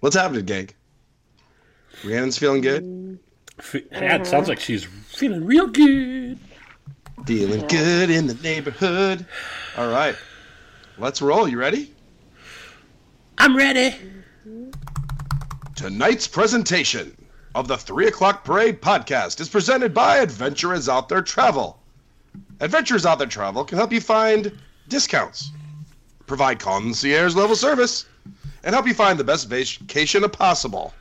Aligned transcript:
What's 0.00 0.16
happening, 0.16 0.44
gang? 0.44 0.68
Rhiannon's 2.04 2.36
feeling 2.36 2.60
good. 2.60 3.18
Yeah, 3.72 4.16
it 4.16 4.26
sounds 4.26 4.48
like 4.48 4.60
she's 4.60 4.84
feeling 4.84 5.46
real 5.46 5.66
good. 5.66 6.38
Feeling 7.24 7.66
good 7.66 8.10
in 8.10 8.26
the 8.26 8.34
neighborhood. 8.34 9.24
All 9.76 9.90
right, 9.90 10.14
let's 10.98 11.22
roll. 11.22 11.48
You 11.48 11.58
ready? 11.58 11.94
I'm 13.38 13.56
ready. 13.56 13.96
Tonight's 15.74 16.28
presentation 16.28 17.16
of 17.54 17.68
the 17.68 17.76
3 17.78 18.08
o'clock 18.08 18.44
parade 18.44 18.82
podcast 18.82 19.40
is 19.40 19.48
presented 19.48 19.94
by 19.94 20.18
Adventurers 20.18 20.88
Out 20.88 21.08
There 21.08 21.22
Travel. 21.22 21.78
Adventurers 22.60 23.06
Out 23.06 23.18
There 23.18 23.26
Travel 23.26 23.64
can 23.64 23.78
help 23.78 23.92
you 23.92 24.00
find 24.00 24.52
discounts, 24.88 25.50
provide 26.26 26.58
concierge 26.58 27.34
level 27.34 27.56
service, 27.56 28.04
and 28.66 28.74
help 28.74 28.86
you 28.86 28.92
find 28.92 29.18
the 29.18 29.24
best 29.24 29.48
vacation 29.48 30.28
possible. 30.28 30.92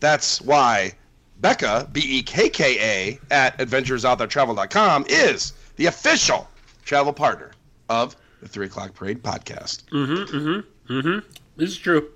That's 0.00 0.42
why 0.42 0.92
Bekka, 1.40 1.90
B 1.92 2.00
E 2.04 2.22
K 2.22 2.48
K 2.48 2.78
A, 2.80 3.18
at 3.32 3.56
adventuresouttheretravel.com 3.58 5.06
is 5.08 5.52
the 5.76 5.86
official 5.86 6.48
travel 6.84 7.12
partner 7.12 7.52
of 7.88 8.16
the 8.42 8.48
3 8.48 8.66
o'clock 8.66 8.94
parade 8.94 9.22
podcast. 9.22 9.84
Mm 9.90 10.06
hmm, 10.06 10.36
mm 10.36 10.64
hmm, 10.86 10.92
mm 10.92 11.02
hmm. 11.02 11.28
This 11.56 11.70
is 11.70 11.78
true. 11.78 12.10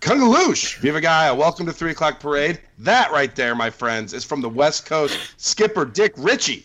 Kungaloosh, 0.00 0.76
Viva 0.78 1.00
Gaia, 1.00 1.34
welcome 1.34 1.66
to 1.66 1.72
3 1.72 1.90
o'clock 1.90 2.20
parade. 2.20 2.60
That 2.78 3.10
right 3.10 3.34
there, 3.34 3.56
my 3.56 3.70
friends, 3.70 4.12
is 4.12 4.24
from 4.24 4.40
the 4.40 4.48
West 4.48 4.86
Coast 4.86 5.18
skipper 5.36 5.84
Dick 5.84 6.12
Ritchie. 6.16 6.64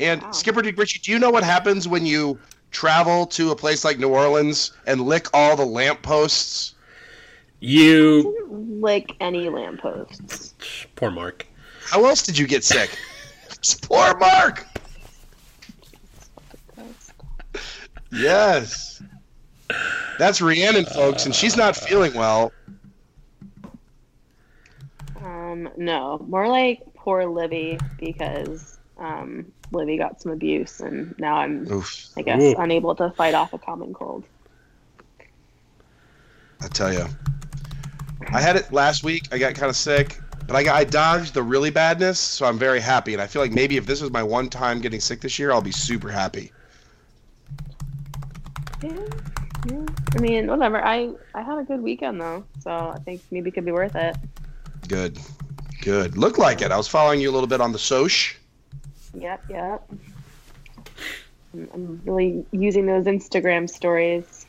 And 0.00 0.22
Skipper 0.32 0.62
Dick 0.62 0.78
Ritchie, 0.78 1.00
do 1.00 1.10
you 1.10 1.18
know 1.18 1.30
what 1.30 1.42
happens 1.42 1.88
when 1.88 2.06
you 2.06 2.38
travel 2.70 3.26
to 3.26 3.50
a 3.50 3.56
place 3.56 3.84
like 3.84 3.98
New 3.98 4.10
Orleans 4.10 4.72
and 4.86 5.00
lick 5.02 5.26
all 5.32 5.56
the 5.56 5.66
lampposts? 5.66 6.74
You 7.60 8.46
lick 8.80 9.14
any 9.20 9.48
lampposts. 9.48 10.54
poor 10.94 11.10
Mark. 11.10 11.46
How 11.90 12.04
else 12.04 12.22
did 12.22 12.38
you 12.38 12.46
get 12.46 12.64
sick? 12.64 12.96
Poor 13.82 14.16
Mark! 14.18 14.66
Yes. 18.12 19.02
That's 20.18 20.40
Rhiannon, 20.40 20.84
folks, 20.86 21.26
and 21.26 21.34
she's 21.34 21.56
not 21.56 21.76
feeling 21.76 22.14
well. 22.14 22.52
Um, 25.20 25.68
no, 25.76 26.24
more 26.28 26.48
like 26.48 26.82
poor 26.94 27.26
Libby 27.26 27.78
because 27.98 28.78
um, 28.98 29.46
Libby 29.72 29.98
got 29.98 30.20
some 30.20 30.32
abuse 30.32 30.80
and 30.80 31.14
now 31.18 31.36
I'm, 31.36 31.70
Oof. 31.70 32.08
I 32.16 32.22
guess, 32.22 32.42
Ooh. 32.42 32.54
unable 32.58 32.94
to 32.96 33.10
fight 33.10 33.34
off 33.34 33.52
a 33.52 33.58
common 33.58 33.92
cold. 33.92 34.24
I 36.60 36.68
tell 36.68 36.92
you, 36.92 37.06
I 38.32 38.40
had 38.40 38.56
it 38.56 38.72
last 38.72 39.04
week. 39.04 39.28
I 39.30 39.38
got 39.38 39.54
kind 39.54 39.70
of 39.70 39.76
sick, 39.76 40.18
but 40.46 40.56
I 40.56 40.64
got 40.64 40.76
I 40.76 40.84
dodged 40.84 41.34
the 41.34 41.42
really 41.42 41.70
badness, 41.70 42.18
so 42.18 42.46
I'm 42.46 42.58
very 42.58 42.80
happy. 42.80 43.12
And 43.12 43.22
I 43.22 43.26
feel 43.26 43.40
like 43.40 43.52
maybe 43.52 43.76
if 43.76 43.86
this 43.86 44.00
was 44.00 44.10
my 44.10 44.22
one 44.22 44.48
time 44.48 44.80
getting 44.80 45.00
sick 45.00 45.20
this 45.20 45.38
year, 45.38 45.52
I'll 45.52 45.62
be 45.62 45.70
super 45.70 46.10
happy. 46.10 46.50
Yeah, 48.82 48.92
yeah. 49.70 49.86
I 50.16 50.20
mean, 50.20 50.48
whatever. 50.48 50.84
I 50.84 51.12
I 51.34 51.42
had 51.42 51.58
a 51.58 51.64
good 51.64 51.80
weekend 51.80 52.20
though, 52.20 52.44
so 52.60 52.70
I 52.70 52.98
think 53.04 53.22
maybe 53.30 53.50
it 53.50 53.52
could 53.52 53.64
be 53.64 53.72
worth 53.72 53.94
it. 53.94 54.16
Good, 54.88 55.18
good. 55.82 56.16
Look 56.16 56.38
like 56.38 56.60
it. 56.60 56.72
I 56.72 56.76
was 56.76 56.88
following 56.88 57.20
you 57.20 57.30
a 57.30 57.34
little 57.34 57.48
bit 57.48 57.60
on 57.60 57.70
the 57.72 57.78
Soch. 57.78 58.34
Yep, 59.14 59.44
yep. 59.50 59.90
I'm, 61.54 62.00
really 62.04 62.44
using 62.52 62.86
those 62.86 63.06
Instagram 63.06 63.68
stories 63.68 64.46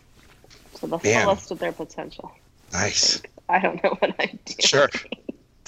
to 0.75 0.87
the 0.87 0.99
Man. 1.03 1.23
fullest 1.23 1.51
of 1.51 1.59
their 1.59 1.71
potential. 1.71 2.31
Nice. 2.73 3.21
I 3.47 3.59
don't 3.59 3.81
know 3.83 3.95
what 3.99 4.13
I 4.19 4.37
do. 4.45 4.53
Sure. 4.59 4.89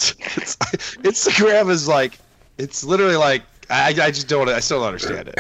It's, 0.04 0.56
Instagram 0.56 1.70
is 1.70 1.88
like, 1.88 2.18
it's 2.58 2.84
literally 2.84 3.18
like 3.18 3.44
I, 3.72 3.90
I 3.90 4.12
just 4.12 4.28
don't. 4.28 4.50
I 4.50 4.60
still 4.60 4.80
don't 4.80 4.88
understand 4.88 5.30
it. 5.30 5.40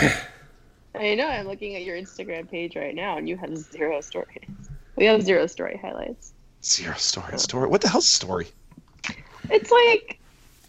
I 0.95 1.15
know. 1.15 1.27
I'm 1.27 1.47
looking 1.47 1.75
at 1.75 1.83
your 1.83 1.97
Instagram 1.97 2.49
page 2.49 2.75
right 2.75 2.95
now, 2.95 3.17
and 3.17 3.27
you 3.27 3.35
have 3.37 3.55
zero 3.57 3.99
stories. 4.01 4.69
We 4.95 5.05
have 5.05 5.21
zero 5.21 5.47
story 5.47 5.77
highlights. 5.81 6.33
Zero 6.63 6.95
story. 6.95 7.37
Story. 7.37 7.67
What 7.67 7.81
the 7.81 7.89
hell's 7.89 8.07
story? 8.07 8.47
It's 9.49 9.71
like 9.71 10.19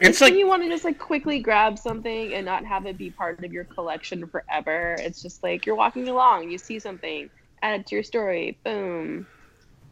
It's 0.02 0.20
like 0.20 0.34
you 0.34 0.46
want 0.46 0.62
to 0.62 0.68
just 0.68 0.84
like 0.84 0.98
quickly 0.98 1.38
grab 1.40 1.78
something 1.78 2.34
and 2.34 2.44
not 2.44 2.64
have 2.64 2.86
it 2.86 2.98
be 2.98 3.10
part 3.10 3.42
of 3.44 3.52
your 3.52 3.64
collection 3.64 4.26
forever. 4.26 4.96
It's 4.98 5.22
just 5.22 5.42
like 5.42 5.64
you're 5.64 5.76
walking 5.76 6.08
along, 6.08 6.50
you 6.50 6.58
see 6.58 6.78
something, 6.78 7.30
add 7.62 7.80
it 7.80 7.86
to 7.86 7.94
your 7.94 8.02
story, 8.04 8.58
boom. 8.64 9.26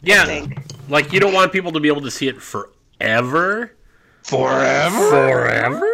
yeah, 0.03 0.47
like 0.89 1.13
you 1.13 1.21
don't 1.21 1.33
want 1.35 1.53
people 1.53 1.73
to 1.73 1.81
be 1.81 1.89
able 1.89 2.01
to 2.03 2.11
see 2.11 2.27
it 2.29 2.41
forever. 2.43 3.73
Forever. 4.25 5.09
Forever? 5.11 5.87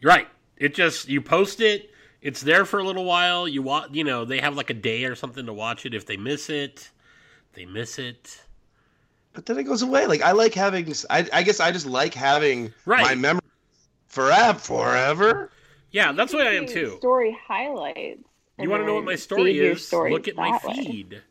You're 0.00 0.10
right. 0.10 0.28
It 0.56 0.74
just 0.74 1.08
you 1.08 1.20
post 1.20 1.60
it. 1.60 1.90
It's 2.22 2.40
there 2.40 2.64
for 2.64 2.78
a 2.80 2.84
little 2.84 3.04
while. 3.04 3.46
You 3.48 3.62
watch. 3.62 3.90
You 3.92 4.04
know 4.04 4.24
they 4.24 4.40
have 4.40 4.56
like 4.56 4.70
a 4.70 4.74
day 4.74 5.04
or 5.04 5.14
something 5.14 5.44
to 5.46 5.52
watch 5.52 5.84
it. 5.86 5.92
If 5.94 6.06
they 6.06 6.16
miss 6.16 6.48
it, 6.50 6.90
they 7.52 7.66
miss 7.66 7.98
it. 7.98 8.42
But 9.32 9.46
then 9.46 9.58
it 9.58 9.64
goes 9.64 9.82
away. 9.82 10.06
Like 10.06 10.22
I 10.22 10.32
like 10.32 10.54
having. 10.54 10.92
I, 11.10 11.28
I 11.32 11.42
guess 11.42 11.60
I 11.60 11.70
just 11.72 11.86
like 11.86 12.14
having 12.14 12.72
Right. 12.84 13.02
my 13.02 13.14
memory 13.14 13.41
forever. 14.12 14.58
Forever. 14.58 15.50
Yeah, 15.90 16.12
that's 16.12 16.32
what 16.32 16.46
I 16.46 16.54
am 16.54 16.66
too. 16.66 16.96
Story 16.98 17.36
highlights. 17.46 18.22
You 18.58 18.70
want 18.70 18.82
to 18.82 18.86
know 18.86 18.94
what 18.94 19.04
my 19.04 19.16
story 19.16 19.58
is? 19.58 19.86
stories 19.86 20.12
Look 20.12 20.28
at 20.28 20.36
my 20.36 20.52
that 20.52 20.64
way. 20.64 20.74
feed. 20.84 21.22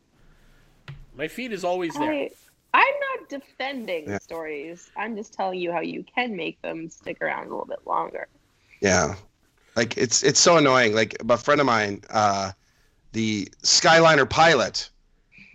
My 1.16 1.28
feed 1.28 1.52
is 1.52 1.64
always 1.64 1.94
there. 1.94 2.12
I, 2.12 2.30
I'm 2.74 2.94
not 3.20 3.28
defending 3.28 4.08
Yeah. 4.08 4.18
stories. 4.18 4.90
I'm 4.96 5.16
just 5.16 5.32
telling 5.32 5.58
you 5.60 5.72
how 5.72 5.80
you 5.80 6.04
can 6.14 6.36
make 6.36 6.60
them 6.62 6.88
stick 6.88 7.18
around 7.22 7.46
a 7.46 7.50
little 7.50 7.64
bit 7.66 7.86
longer. 7.86 8.28
Yeah. 8.80 9.14
Like 9.76 9.96
it's 9.96 10.22
it's 10.22 10.40
so 10.40 10.56
annoying. 10.58 10.94
Like 10.94 11.16
a 11.28 11.36
friend 11.36 11.60
of 11.60 11.66
mine, 11.66 12.02
uh, 12.10 12.52
the 13.12 13.48
Skyliner 13.62 14.28
pilot, 14.28 14.90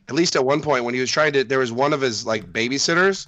at 0.10 0.16
least 0.16 0.36
at 0.36 0.46
one 0.46 0.62
point 0.62 0.86
when 0.86 0.94
he 0.94 1.00
was 1.02 1.12
trying 1.12 1.34
to, 1.34 1.44
there 1.44 1.60
was 1.60 1.72
one 1.72 1.94
of 1.94 2.02
his 2.02 2.26
like 2.26 2.52
babysitters. 2.52 3.28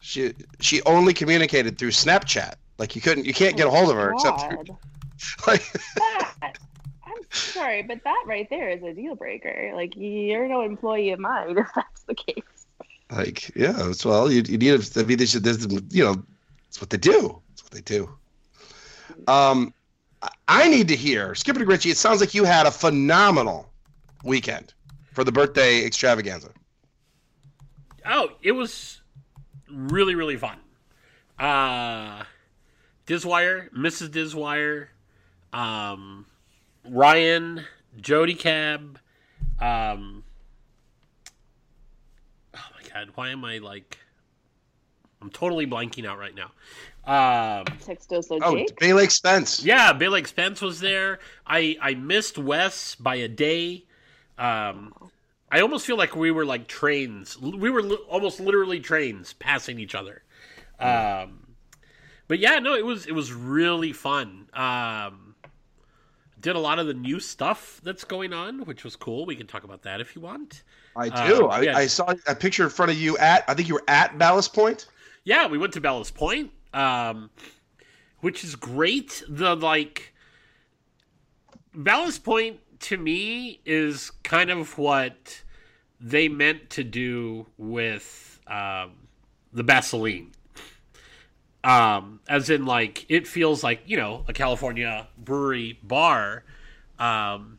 She 0.00 0.32
she 0.60 0.82
only 0.82 1.12
communicated 1.14 1.78
through 1.78 1.90
Snapchat. 1.90 2.54
Like 2.78 2.96
you 2.96 3.02
couldn't, 3.02 3.24
you 3.26 3.34
can't 3.34 3.56
get 3.56 3.66
a 3.66 3.70
hold 3.70 3.90
of 3.90 3.96
her 3.96 4.12
except 4.12 4.40
through, 4.40 4.64
like 5.46 5.62
that. 5.96 6.58
I'm 7.06 7.22
sorry, 7.30 7.82
but 7.82 8.02
that 8.04 8.24
right 8.26 8.48
there 8.50 8.70
is 8.70 8.82
a 8.82 8.92
deal 8.92 9.14
breaker. 9.14 9.72
Like 9.74 9.94
you're 9.96 10.48
no 10.48 10.62
employee 10.62 11.10
of 11.10 11.20
mine 11.20 11.50
if 11.58 11.66
that's 11.74 12.02
the 12.02 12.14
case. 12.14 12.42
like 13.10 13.54
yeah. 13.54 13.88
It's, 13.90 14.04
well, 14.04 14.30
you 14.30 14.42
you 14.48 14.58
need 14.58 14.80
to 14.82 15.04
be 15.04 15.14
this, 15.14 15.32
this 15.34 15.66
you 15.90 16.04
know, 16.04 16.22
it's 16.68 16.80
what 16.80 16.90
they 16.90 16.96
do. 16.98 17.40
It's 17.52 17.62
what 17.62 17.72
they 17.72 17.80
do. 17.82 18.10
Um, 19.28 19.72
I- 20.22 20.30
I 20.48 20.68
need 20.68 20.88
to 20.88 20.96
hear 20.96 21.34
Skipper 21.34 21.64
Ritchie. 21.64 21.90
It 21.90 21.96
sounds 21.96 22.20
like 22.20 22.34
you 22.34 22.44
had 22.44 22.66
a 22.66 22.70
phenomenal 22.70 23.70
weekend 24.24 24.72
for 25.12 25.22
the 25.22 25.30
birthday 25.32 25.84
extravaganza. 25.84 26.50
Oh, 28.06 28.30
it 28.42 28.52
was 28.52 29.00
really 29.70 30.14
really 30.14 30.36
fun. 30.36 30.58
Uh 31.38 32.24
Diswire, 33.06 33.70
Mrs. 33.72 34.08
Diswire, 34.10 34.88
um 35.52 36.26
Ryan, 36.88 37.64
Jody 38.00 38.34
Cab, 38.34 38.98
um 39.60 40.24
Oh 42.54 42.60
my 42.74 42.88
god, 42.92 43.10
why 43.14 43.30
am 43.30 43.44
I 43.44 43.58
like 43.58 43.98
I'm 45.20 45.30
totally 45.30 45.66
blanking 45.66 46.06
out 46.06 46.18
right 46.18 46.34
now. 46.34 46.50
Um 47.06 47.64
Textoso 47.84 48.38
Oh, 48.42 48.56
Jake. 48.56 48.78
Bay 48.78 48.92
Lake 48.92 49.10
Spence. 49.10 49.62
yeah, 49.64 49.92
Bill 49.92 50.12
Lake 50.12 50.26
Spence 50.26 50.60
was 50.60 50.80
there. 50.80 51.18
I 51.46 51.76
I 51.80 51.94
missed 51.94 52.38
Wes 52.38 52.94
by 52.94 53.16
a 53.16 53.28
day. 53.28 53.84
Um, 54.36 54.92
I 55.52 55.60
almost 55.60 55.86
feel 55.86 55.96
like 55.96 56.16
we 56.16 56.30
were 56.32 56.44
like 56.44 56.66
trains. 56.66 57.38
We 57.40 57.70
were 57.70 57.82
li- 57.82 57.98
almost 58.08 58.40
literally 58.40 58.80
trains 58.80 59.32
passing 59.34 59.78
each 59.78 59.94
other. 59.94 60.22
Um, 60.80 61.43
but 62.34 62.40
yeah, 62.40 62.58
no, 62.58 62.74
it 62.74 62.84
was 62.84 63.06
it 63.06 63.12
was 63.12 63.32
really 63.32 63.92
fun. 63.92 64.48
Um, 64.54 65.36
did 66.40 66.56
a 66.56 66.58
lot 66.58 66.80
of 66.80 66.88
the 66.88 66.94
new 66.94 67.20
stuff 67.20 67.80
that's 67.84 68.02
going 68.02 68.32
on, 68.32 68.64
which 68.64 68.82
was 68.82 68.96
cool. 68.96 69.24
We 69.24 69.36
can 69.36 69.46
talk 69.46 69.62
about 69.62 69.82
that 69.82 70.00
if 70.00 70.16
you 70.16 70.20
want. 70.20 70.64
I 70.96 71.28
do. 71.28 71.44
Um, 71.44 71.50
I, 71.52 71.60
yeah. 71.60 71.76
I 71.76 71.86
saw 71.86 72.12
a 72.26 72.34
picture 72.34 72.64
in 72.64 72.70
front 72.70 72.90
of 72.90 72.98
you 72.98 73.16
at. 73.18 73.44
I 73.46 73.54
think 73.54 73.68
you 73.68 73.74
were 73.74 73.84
at 73.86 74.18
Ballast 74.18 74.52
Point. 74.52 74.88
Yeah, 75.22 75.46
we 75.46 75.58
went 75.58 75.74
to 75.74 75.80
Ballast 75.80 76.16
Point, 76.16 76.50
um, 76.72 77.30
which 78.18 78.42
is 78.42 78.56
great. 78.56 79.22
The 79.28 79.54
like 79.54 80.12
Ballast 81.72 82.24
Point 82.24 82.58
to 82.80 82.96
me 82.96 83.60
is 83.64 84.10
kind 84.24 84.50
of 84.50 84.76
what 84.76 85.40
they 86.00 86.28
meant 86.28 86.68
to 86.70 86.82
do 86.82 87.46
with 87.58 88.40
um, 88.48 88.90
the 89.52 89.62
Baseline. 89.62 90.33
Um, 91.64 92.20
as 92.28 92.50
in, 92.50 92.66
like, 92.66 93.06
it 93.08 93.26
feels 93.26 93.62
like, 93.64 93.82
you 93.86 93.96
know, 93.96 94.24
a 94.28 94.32
California 94.32 95.08
brewery 95.16 95.78
bar. 95.82 96.44
Um, 96.98 97.58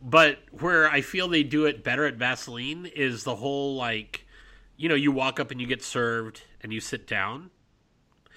but 0.00 0.38
where 0.50 0.90
I 0.90 1.00
feel 1.00 1.28
they 1.28 1.42
do 1.42 1.64
it 1.64 1.82
better 1.82 2.04
at 2.06 2.18
Baseline 2.18 2.90
is 2.92 3.24
the 3.24 3.36
whole 3.36 3.74
like, 3.76 4.26
you 4.76 4.88
know, 4.88 4.94
you 4.94 5.12
walk 5.12 5.40
up 5.40 5.50
and 5.50 5.60
you 5.60 5.66
get 5.66 5.82
served 5.82 6.42
and 6.60 6.72
you 6.72 6.80
sit 6.80 7.06
down, 7.06 7.50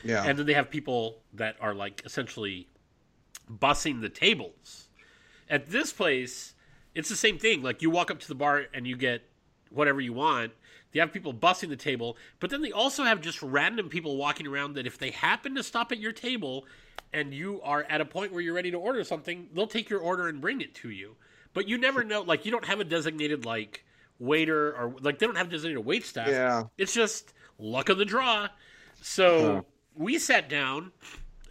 Yeah. 0.03 0.23
and 0.25 0.37
then 0.37 0.45
they 0.45 0.53
have 0.53 0.69
people 0.69 1.21
that 1.33 1.55
are 1.59 1.73
like 1.73 2.01
essentially 2.05 2.67
bussing 3.51 4.01
the 4.01 4.09
tables. 4.09 4.87
At 5.49 5.67
this 5.69 5.91
place, 5.91 6.53
it's 6.93 7.09
the 7.09 7.15
same 7.15 7.37
thing. 7.37 7.61
Like 7.61 7.81
you 7.81 7.89
walk 7.89 8.09
up 8.11 8.19
to 8.19 8.27
the 8.27 8.35
bar 8.35 8.65
and 8.73 8.87
you 8.87 8.95
get 8.95 9.23
whatever 9.69 9.99
you 10.01 10.13
want. 10.13 10.53
They 10.95 11.01
have 11.01 11.11
people 11.11 11.33
bussing 11.33 11.67
the 11.67 11.75
table, 11.75 12.15
but 12.39 12.49
then 12.49 12.61
they 12.61 12.71
also 12.71 13.03
have 13.03 13.19
just 13.19 13.41
random 13.41 13.89
people 13.89 14.15
walking 14.15 14.47
around 14.47 14.75
that 14.75 14.87
if 14.87 14.97
they 14.97 15.11
happen 15.11 15.53
to 15.55 15.61
stop 15.61 15.91
at 15.91 15.99
your 15.99 16.13
table 16.13 16.65
and 17.11 17.33
you 17.33 17.61
are 17.63 17.83
at 17.89 17.99
a 17.99 18.05
point 18.05 18.31
where 18.31 18.39
you're 18.39 18.53
ready 18.53 18.71
to 18.71 18.77
order 18.77 19.03
something, 19.03 19.49
they'll 19.53 19.67
take 19.67 19.89
your 19.89 19.99
order 19.99 20.29
and 20.29 20.39
bring 20.39 20.61
it 20.61 20.73
to 20.75 20.89
you. 20.89 21.17
But 21.53 21.67
you 21.67 21.77
never 21.77 22.05
know 22.05 22.21
like 22.21 22.45
you 22.45 22.51
don't 22.51 22.63
have 22.63 22.79
a 22.79 22.85
designated 22.85 23.43
like 23.43 23.83
waiter 24.19 24.71
or 24.71 24.95
like 25.01 25.19
they 25.19 25.25
don't 25.25 25.35
have 25.35 25.49
designated 25.49 25.85
wait 25.85 26.05
staff. 26.05 26.29
yeah. 26.29 26.63
It's 26.77 26.93
just 26.93 27.33
luck 27.59 27.89
of 27.89 27.97
the 27.97 28.05
draw. 28.05 28.47
So 29.01 29.55
Huh. 29.55 29.61
we 29.95 30.17
sat 30.17 30.47
down, 30.47 30.93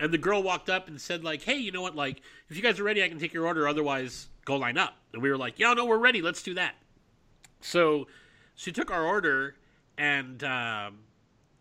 and 0.01 0.11
the 0.11 0.17
girl 0.19 0.43
walked 0.43 0.71
up 0.71 0.89
and 0.89 0.99
said, 0.99 1.23
like, 1.23 1.43
hey, 1.43 1.57
you 1.57 1.71
know 1.71 1.83
what? 1.83 1.95
Like, 1.95 2.23
if 2.49 2.57
you 2.57 2.63
guys 2.63 2.81
are 2.81 2.85
ready, 2.85 3.05
I 3.05 3.09
can 3.11 3.19
take 3.19 3.35
your 3.35 3.47
order. 3.47 3.69
Otherwise, 3.69 4.29
go 4.47 4.57
line 4.57 4.79
up. 4.79 4.95
And 5.13 5.21
we 5.23 5.31
were 5.31 5.37
like, 5.37 5.59
yeah, 5.59 5.75
no, 5.75 5.85
we're 5.85 5.99
ready. 5.99 6.23
Let's 6.23 6.43
do 6.43 6.55
that. 6.55 6.75
So 7.61 8.07
she 8.55 8.73
took 8.73 8.91
our 8.91 9.05
order, 9.05 9.57
and, 9.99 10.43
um, 10.45 10.99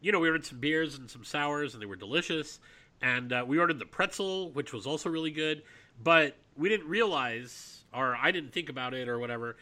you 0.02 0.12
know, 0.12 0.20
we 0.20 0.28
ordered 0.28 0.46
some 0.46 0.60
beers 0.60 0.98
and 0.98 1.10
some 1.10 1.24
sours, 1.24 1.74
and 1.74 1.82
they 1.82 1.86
were 1.86 1.96
delicious. 1.96 2.60
And 3.02 3.34
uh, 3.34 3.44
we 3.48 3.58
ordered 3.58 3.80
the 3.80 3.86
pretzel, 3.86 4.52
which 4.52 4.72
was 4.74 4.86
also 4.86 5.10
really 5.10 5.32
good. 5.32 5.64
But 6.02 6.38
we 6.56 6.70
didn't 6.70 6.88
realize, 6.88 7.84
or 7.94 8.16
I 8.16 8.32
didn't 8.32 8.54
think 8.54 8.70
about 8.70 8.94
it, 8.94 9.08
or 9.08 9.20
whatever, 9.20 9.58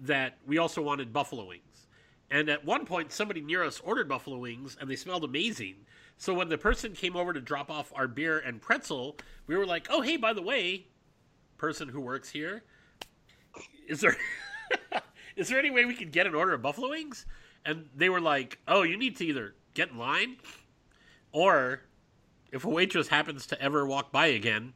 that 0.00 0.38
we 0.46 0.58
also 0.58 0.82
wanted 0.82 1.12
buffalo 1.12 1.46
wings. 1.46 1.86
And 2.30 2.48
at 2.48 2.64
one 2.64 2.86
point, 2.86 3.12
somebody 3.12 3.40
near 3.40 3.62
us 3.62 3.80
ordered 3.80 4.08
buffalo 4.08 4.38
wings, 4.38 4.76
and 4.80 4.88
they 4.90 4.96
smelled 4.96 5.24
amazing. 5.24 5.76
So 6.16 6.32
when 6.34 6.48
the 6.48 6.58
person 6.58 6.92
came 6.92 7.16
over 7.16 7.32
to 7.32 7.40
drop 7.40 7.70
off 7.70 7.92
our 7.94 8.08
beer 8.08 8.38
and 8.38 8.60
pretzel, 8.60 9.16
we 9.46 9.56
were 9.56 9.66
like, 9.66 9.88
"Oh, 9.90 10.00
hey, 10.00 10.16
by 10.16 10.32
the 10.32 10.42
way, 10.42 10.86
person 11.58 11.88
who 11.88 12.00
works 12.00 12.30
here, 12.30 12.62
is 13.86 14.00
there 14.00 14.16
is 15.36 15.48
there 15.48 15.58
any 15.58 15.70
way 15.70 15.84
we 15.84 15.94
could 15.94 16.12
get 16.12 16.26
an 16.26 16.34
order 16.34 16.52
of 16.54 16.62
buffalo 16.62 16.90
wings?" 16.90 17.26
And 17.64 17.88
they 17.94 18.08
were 18.08 18.20
like, 18.20 18.58
"Oh, 18.66 18.82
you 18.82 18.96
need 18.96 19.16
to 19.16 19.24
either 19.26 19.54
get 19.74 19.90
in 19.90 19.98
line, 19.98 20.36
or 21.32 21.80
if 22.50 22.64
a 22.64 22.68
waitress 22.68 23.08
happens 23.08 23.46
to 23.46 23.60
ever 23.62 23.86
walk 23.86 24.12
by 24.12 24.26
again, 24.26 24.72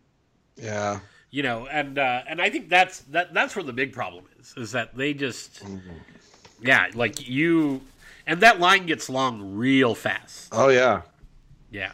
Yeah. 0.56 1.00
you 1.30 1.42
know." 1.42 1.66
And 1.66 1.98
uh, 1.98 2.22
and 2.28 2.40
I 2.40 2.50
think 2.50 2.68
that's 2.68 3.00
that 3.10 3.34
that's 3.34 3.54
where 3.56 3.64
the 3.64 3.72
big 3.72 3.92
problem 3.92 4.24
is, 4.38 4.54
is 4.56 4.72
that 4.72 4.96
they 4.96 5.14
just, 5.14 5.62
yeah, 6.62 6.88
like 6.94 7.28
you, 7.28 7.80
and 8.26 8.40
that 8.40 8.60
line 8.60 8.86
gets 8.86 9.08
long 9.08 9.54
real 9.56 9.94
fast. 9.94 10.48
Oh 10.52 10.68
yeah. 10.68 11.02
Yeah. 11.70 11.92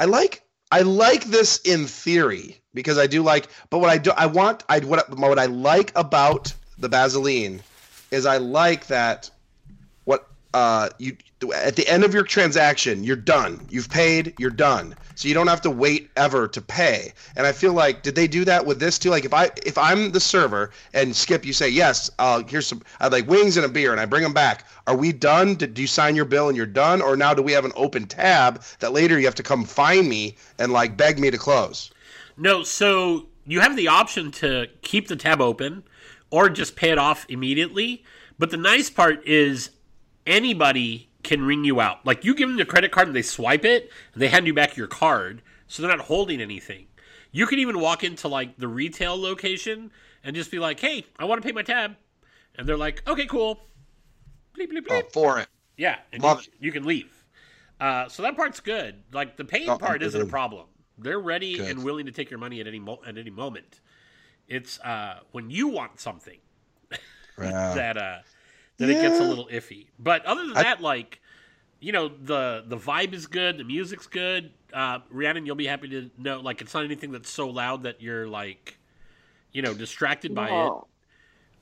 I 0.00 0.06
like 0.06 0.42
I 0.72 0.80
like 0.80 1.24
this 1.24 1.58
in 1.64 1.86
theory 1.86 2.60
because 2.74 2.98
I 2.98 3.06
do 3.06 3.22
like, 3.22 3.48
but 3.70 3.78
what 3.78 3.90
I 3.90 3.98
do 3.98 4.10
I 4.16 4.26
want 4.26 4.64
I 4.68 4.80
what 4.80 5.08
what 5.18 5.38
I 5.38 5.46
like 5.46 5.92
about 5.94 6.52
the 6.78 6.88
Baseline 6.88 7.60
is 8.16 8.26
I 8.26 8.38
like 8.38 8.86
that 8.88 9.30
what 10.04 10.28
uh 10.54 10.88
you 10.98 11.16
at 11.54 11.76
the 11.76 11.86
end 11.86 12.02
of 12.02 12.14
your 12.14 12.24
transaction 12.24 13.04
you're 13.04 13.14
done. 13.14 13.66
You've 13.68 13.90
paid 13.90 14.34
you're 14.38 14.50
done. 14.50 14.94
So 15.14 15.28
you 15.28 15.34
don't 15.34 15.46
have 15.46 15.60
to 15.62 15.70
wait 15.70 16.10
ever 16.16 16.48
to 16.48 16.60
pay. 16.60 17.12
And 17.36 17.46
I 17.46 17.52
feel 17.52 17.72
like 17.72 18.02
did 18.02 18.14
they 18.14 18.26
do 18.26 18.44
that 18.46 18.66
with 18.66 18.80
this 18.80 18.98
too? 18.98 19.10
Like 19.10 19.24
if 19.24 19.34
I 19.34 19.50
if 19.64 19.76
I'm 19.76 20.12
the 20.12 20.20
server 20.20 20.70
and 20.94 21.14
Skip 21.14 21.44
you 21.44 21.52
say 21.52 21.68
yes 21.68 22.10
uh 22.18 22.42
here's 22.48 22.66
some 22.66 22.82
I'd 23.00 23.12
like 23.12 23.28
wings 23.28 23.56
and 23.56 23.66
a 23.66 23.68
beer 23.68 23.92
and 23.92 24.00
I 24.00 24.06
bring 24.06 24.22
them 24.22 24.34
back 24.34 24.64
are 24.86 24.96
we 24.96 25.12
done? 25.12 25.56
Did 25.56 25.74
do 25.74 25.82
you 25.82 25.88
sign 25.88 26.16
your 26.16 26.24
bill 26.24 26.48
and 26.48 26.56
you're 26.56 26.66
done? 26.66 27.02
Or 27.02 27.16
now 27.16 27.34
do 27.34 27.42
we 27.42 27.52
have 27.52 27.64
an 27.64 27.72
open 27.76 28.06
tab 28.06 28.62
that 28.80 28.92
later 28.92 29.18
you 29.18 29.26
have 29.26 29.34
to 29.36 29.42
come 29.42 29.64
find 29.64 30.08
me 30.08 30.36
and 30.58 30.72
like 30.72 30.96
beg 30.96 31.18
me 31.18 31.30
to 31.30 31.38
close? 31.38 31.90
No, 32.36 32.62
so 32.62 33.26
you 33.46 33.60
have 33.60 33.76
the 33.76 33.88
option 33.88 34.30
to 34.32 34.66
keep 34.82 35.08
the 35.08 35.16
tab 35.16 35.40
open 35.40 35.82
or 36.30 36.48
just 36.48 36.76
pay 36.76 36.90
it 36.90 36.98
off 36.98 37.26
immediately. 37.28 38.04
But 38.38 38.50
the 38.50 38.56
nice 38.56 38.90
part 38.90 39.26
is 39.26 39.70
anybody 40.26 41.08
can 41.22 41.44
ring 41.44 41.64
you 41.64 41.80
out. 41.80 42.04
Like 42.04 42.24
you 42.24 42.34
give 42.34 42.48
them 42.48 42.56
the 42.58 42.64
credit 42.64 42.92
card 42.92 43.08
and 43.08 43.16
they 43.16 43.22
swipe 43.22 43.64
it, 43.64 43.90
and 44.12 44.22
they 44.22 44.28
hand 44.28 44.46
you 44.46 44.54
back 44.54 44.76
your 44.76 44.86
card, 44.86 45.42
so 45.66 45.82
they're 45.82 45.94
not 45.96 46.06
holding 46.06 46.40
anything. 46.40 46.86
You 47.32 47.46
can 47.46 47.58
even 47.58 47.80
walk 47.80 48.04
into 48.04 48.28
like 48.28 48.56
the 48.56 48.68
retail 48.68 49.20
location 49.20 49.90
and 50.24 50.34
just 50.36 50.50
be 50.50 50.58
like, 50.58 50.80
"Hey, 50.80 51.06
I 51.18 51.24
want 51.24 51.42
to 51.42 51.46
pay 51.46 51.52
my 51.52 51.62
tab," 51.62 51.96
and 52.54 52.68
they're 52.68 52.76
like, 52.76 53.06
"Okay, 53.08 53.26
cool." 53.26 53.60
Bleep 54.56 54.72
bleep 54.72 54.86
bleep. 54.86 55.02
oh, 55.04 55.08
for 55.12 55.38
it 55.40 55.48
Yeah, 55.76 55.98
and 56.12 56.22
Love 56.22 56.44
you, 56.44 56.52
you 56.60 56.72
can 56.72 56.84
leave. 56.84 57.12
Uh, 57.78 58.08
so 58.08 58.22
that 58.22 58.36
part's 58.36 58.60
good. 58.60 59.02
Like 59.12 59.36
the 59.36 59.44
paying 59.44 59.68
Oh, 59.68 59.76
part 59.76 60.02
isn't 60.02 60.20
a 60.20 60.24
problem. 60.26 60.66
They're 60.96 61.20
ready 61.20 61.58
Good. 61.58 61.68
and 61.70 61.84
willing 61.84 62.06
to 62.06 62.12
take 62.12 62.30
your 62.30 62.38
money 62.38 62.60
at 62.60 62.66
any 62.66 62.78
mo- 62.78 63.02
at 63.06 63.18
any 63.18 63.28
moment. 63.30 63.80
It's 64.48 64.78
uh, 64.80 65.20
when 65.32 65.50
you 65.50 65.68
want 65.68 65.98
something 66.00 66.38
yeah. 67.40 67.74
that 67.74 67.96
uh, 67.96 68.18
that 68.78 68.88
it 68.88 69.00
gets 69.00 69.18
a 69.18 69.22
little 69.24 69.46
iffy. 69.52 69.86
But 69.98 70.24
other 70.24 70.46
than 70.46 70.56
I- 70.56 70.62
that, 70.62 70.80
like 70.80 71.20
you 71.80 71.92
know, 71.92 72.08
the 72.08 72.64
the 72.66 72.76
vibe 72.76 73.12
is 73.12 73.26
good, 73.26 73.58
the 73.58 73.64
music's 73.64 74.06
good. 74.06 74.50
Uh, 74.72 75.00
Rhiannon, 75.10 75.46
you'll 75.46 75.54
be 75.56 75.66
happy 75.66 75.88
to 75.88 76.10
know, 76.18 76.40
like 76.40 76.60
it's 76.60 76.74
not 76.74 76.84
anything 76.84 77.12
that's 77.12 77.30
so 77.30 77.48
loud 77.48 77.82
that 77.84 78.00
you're 78.02 78.26
like, 78.26 78.78
you 79.52 79.62
know, 79.62 79.72
distracted 79.74 80.34
by 80.34 80.46
it. 80.48 80.50
No. 80.50 80.86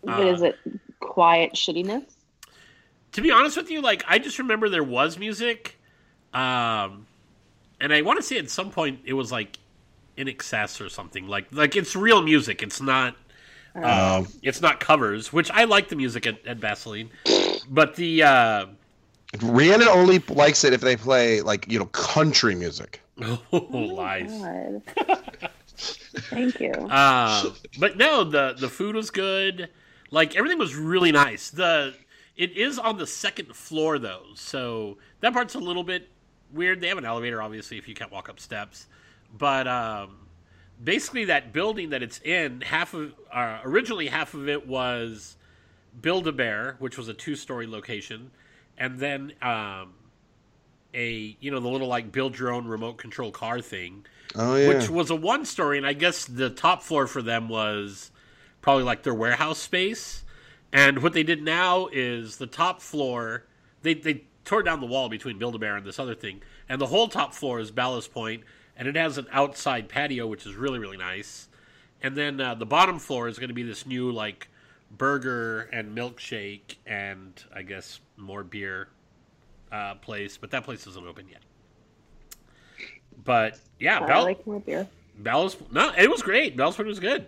What 0.02 0.20
Uh, 0.20 0.26
is 0.32 0.42
it? 0.42 0.58
Quiet 1.00 1.52
shittiness? 1.54 2.04
to 3.12 3.20
be 3.22 3.30
honest 3.30 3.56
with 3.56 3.70
you, 3.70 3.80
like 3.80 4.02
I 4.08 4.18
just 4.18 4.38
remember 4.40 4.68
there 4.68 4.82
was 4.82 5.16
music, 5.18 5.78
um, 6.32 7.06
and 7.80 7.92
I 7.92 8.02
want 8.02 8.18
to 8.18 8.22
say 8.24 8.38
at 8.38 8.50
some 8.50 8.70
point 8.70 9.00
it 9.04 9.12
was 9.12 9.30
like 9.30 9.58
in 10.16 10.28
excess 10.28 10.80
or 10.80 10.88
something. 10.88 11.26
Like 11.26 11.46
like 11.52 11.76
it's 11.76 11.94
real 11.96 12.22
music. 12.22 12.62
It's 12.62 12.80
not. 12.80 13.16
Uh, 13.76 14.20
Um, 14.20 14.28
it's 14.42 14.60
not 14.60 14.78
covers, 14.78 15.32
which 15.32 15.50
I 15.50 15.64
like 15.64 15.88
the 15.88 15.96
music 15.96 16.28
at, 16.28 16.46
at 16.46 16.60
Baseline, 16.60 17.08
but 17.68 17.96
the 17.96 18.22
uh, 18.22 18.66
Rhiannon 19.42 19.88
only 19.88 20.20
likes 20.28 20.62
it 20.62 20.72
if 20.72 20.80
they 20.80 20.96
play 20.96 21.40
like 21.40 21.70
you 21.70 21.78
know 21.78 21.86
country 21.86 22.54
music 22.54 23.00
oh, 23.52 23.66
lies. 23.72 24.30
Thank 25.76 26.60
you. 26.60 26.70
Uh, 26.70 27.50
but 27.78 27.96
no, 27.96 28.24
the 28.24 28.54
the 28.58 28.68
food 28.68 28.94
was 28.94 29.10
good. 29.10 29.68
Like 30.10 30.36
everything 30.36 30.58
was 30.58 30.76
really 30.76 31.10
nice. 31.10 31.50
The 31.50 31.94
it 32.36 32.56
is 32.56 32.78
on 32.78 32.98
the 32.98 33.06
second 33.06 33.54
floor 33.56 33.98
though, 33.98 34.26
so 34.34 34.98
that 35.20 35.32
part's 35.32 35.54
a 35.54 35.58
little 35.58 35.84
bit 35.84 36.08
weird. 36.52 36.80
They 36.80 36.88
have 36.88 36.98
an 36.98 37.04
elevator, 37.04 37.42
obviously, 37.42 37.78
if 37.78 37.88
you 37.88 37.94
can't 37.94 38.12
walk 38.12 38.28
up 38.28 38.38
steps. 38.38 38.86
But 39.36 39.66
um, 39.66 40.28
basically, 40.82 41.24
that 41.26 41.52
building 41.52 41.90
that 41.90 42.02
it's 42.02 42.20
in, 42.20 42.60
half 42.60 42.94
of 42.94 43.14
uh, 43.32 43.58
originally 43.64 44.08
half 44.08 44.34
of 44.34 44.48
it 44.48 44.66
was 44.66 45.36
Build 46.00 46.26
a 46.26 46.32
Bear, 46.32 46.76
which 46.78 46.96
was 46.96 47.08
a 47.08 47.14
two 47.14 47.36
story 47.36 47.66
location, 47.66 48.30
and 48.78 48.98
then 48.98 49.32
um, 49.42 49.94
a 50.94 51.36
you 51.40 51.50
know 51.50 51.60
the 51.60 51.68
little 51.68 51.88
like 51.88 52.12
build 52.12 52.38
your 52.38 52.52
own 52.52 52.66
remote 52.66 52.96
control 52.96 53.30
car 53.32 53.60
thing 53.60 54.06
oh 54.36 54.56
yeah. 54.56 54.68
which 54.68 54.88
was 54.88 55.10
a 55.10 55.16
one 55.16 55.44
story, 55.44 55.78
and 55.78 55.86
I 55.86 55.92
guess 55.92 56.24
the 56.24 56.50
top 56.50 56.82
floor 56.82 57.06
for 57.06 57.22
them 57.22 57.48
was 57.48 58.10
probably 58.60 58.84
like 58.84 59.02
their 59.02 59.14
warehouse 59.14 59.58
space. 59.58 60.24
And 60.72 61.02
what 61.02 61.12
they 61.12 61.22
did 61.22 61.42
now 61.42 61.88
is 61.92 62.38
the 62.38 62.48
top 62.48 62.80
floor, 62.80 63.44
they, 63.82 63.94
they 63.94 64.24
tore 64.44 64.62
down 64.62 64.80
the 64.80 64.86
wall 64.86 65.08
between 65.08 65.38
Build 65.38 65.54
a 65.54 65.58
Bear 65.58 65.76
and 65.76 65.86
this 65.86 65.98
other 65.98 66.14
thing, 66.14 66.42
and 66.68 66.80
the 66.80 66.86
whole 66.86 67.08
top 67.08 67.32
floor 67.34 67.60
is 67.60 67.70
Ballast 67.70 68.12
Point, 68.12 68.42
and 68.76 68.88
it 68.88 68.96
has 68.96 69.18
an 69.18 69.26
outside 69.32 69.88
patio, 69.88 70.26
which 70.26 70.46
is 70.46 70.54
really, 70.54 70.78
really 70.78 70.96
nice. 70.96 71.48
And 72.02 72.16
then 72.16 72.40
uh, 72.40 72.54
the 72.54 72.66
bottom 72.66 72.98
floor 72.98 73.28
is 73.28 73.38
going 73.38 73.48
to 73.48 73.54
be 73.54 73.62
this 73.62 73.86
new, 73.86 74.10
like, 74.10 74.48
burger 74.96 75.62
and 75.72 75.96
milkshake, 75.96 76.76
and 76.86 77.32
I 77.54 77.62
guess 77.62 78.00
more 78.16 78.44
beer 78.44 78.88
uh, 79.72 79.94
place, 79.96 80.36
but 80.36 80.50
that 80.52 80.64
place 80.64 80.86
isn't 80.86 81.06
open 81.06 81.26
yet. 81.28 81.42
But 83.24 83.58
yeah, 83.78 84.00
I 84.00 84.20
like 84.22 84.46
more 84.46 84.60
beer. 84.60 84.86
Ballast 85.18 85.58
no, 85.70 85.92
it 85.96 86.10
was 86.10 86.22
great. 86.22 86.56
Point 86.56 86.86
was 86.86 87.00
good. 87.00 87.26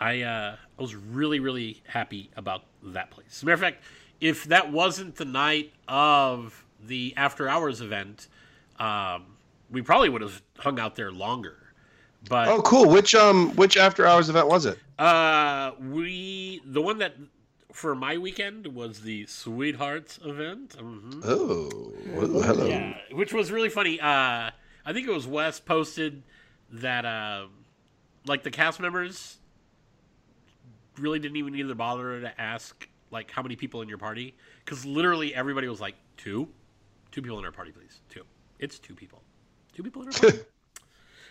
I 0.00 0.22
uh, 0.22 0.56
I 0.78 0.82
was 0.82 0.94
really 0.94 1.40
really 1.40 1.82
happy 1.86 2.30
about 2.36 2.62
that 2.82 3.10
place. 3.10 3.26
As 3.30 3.42
a 3.42 3.46
matter 3.46 3.54
of 3.54 3.60
fact, 3.60 3.82
if 4.20 4.44
that 4.44 4.72
wasn't 4.72 5.16
the 5.16 5.24
night 5.24 5.72
of 5.86 6.64
the 6.82 7.14
after 7.16 7.48
hours 7.48 7.80
event, 7.80 8.28
um, 8.78 9.36
we 9.70 9.82
probably 9.82 10.08
would 10.08 10.22
have 10.22 10.42
hung 10.58 10.78
out 10.78 10.96
there 10.96 11.12
longer. 11.12 11.56
But 12.28 12.48
oh 12.48 12.60
cool 12.62 12.88
which 12.90 13.14
um 13.14 13.54
which 13.56 13.76
after 13.76 14.06
hours 14.06 14.28
event 14.28 14.48
was 14.48 14.66
it 14.66 14.78
uh, 14.98 15.72
we 15.80 16.60
the 16.66 16.82
one 16.82 16.98
that 16.98 17.14
for 17.72 17.94
my 17.94 18.18
weekend 18.18 18.66
was 18.66 19.00
the 19.00 19.24
Sweethearts 19.26 20.18
event. 20.22 20.74
hmm 20.78 21.22
oh 21.24 21.92
well, 22.08 22.42
hello 22.42 22.66
Yeah, 22.66 22.92
which 23.12 23.32
was 23.32 23.50
really 23.50 23.70
funny. 23.70 23.98
Uh, 23.98 24.50
I 24.84 24.92
think 24.92 25.08
it 25.08 25.12
was 25.12 25.26
Wes 25.26 25.60
posted 25.60 26.22
that 26.72 27.06
uh, 27.06 27.46
like 28.26 28.42
the 28.42 28.50
cast 28.50 28.80
members 28.80 29.38
really 30.98 31.18
didn't 31.18 31.36
even 31.36 31.52
need 31.54 31.68
to 31.68 31.74
bother 31.74 32.20
to 32.20 32.40
ask 32.40 32.86
like 33.10 33.30
how 33.30 33.42
many 33.42 33.56
people 33.56 33.82
in 33.82 33.88
your 33.88 33.98
party 33.98 34.36
because 34.64 34.84
literally 34.84 35.34
everybody 35.34 35.68
was 35.68 35.80
like 35.80 35.94
two, 36.16 36.48
two 37.10 37.22
people 37.22 37.38
in 37.38 37.44
our 37.44 37.52
party, 37.52 37.72
please. 37.72 38.00
Two. 38.08 38.24
It's 38.58 38.78
two 38.78 38.94
people. 38.94 39.22
Two 39.74 39.82
people 39.82 40.02
in 40.02 40.10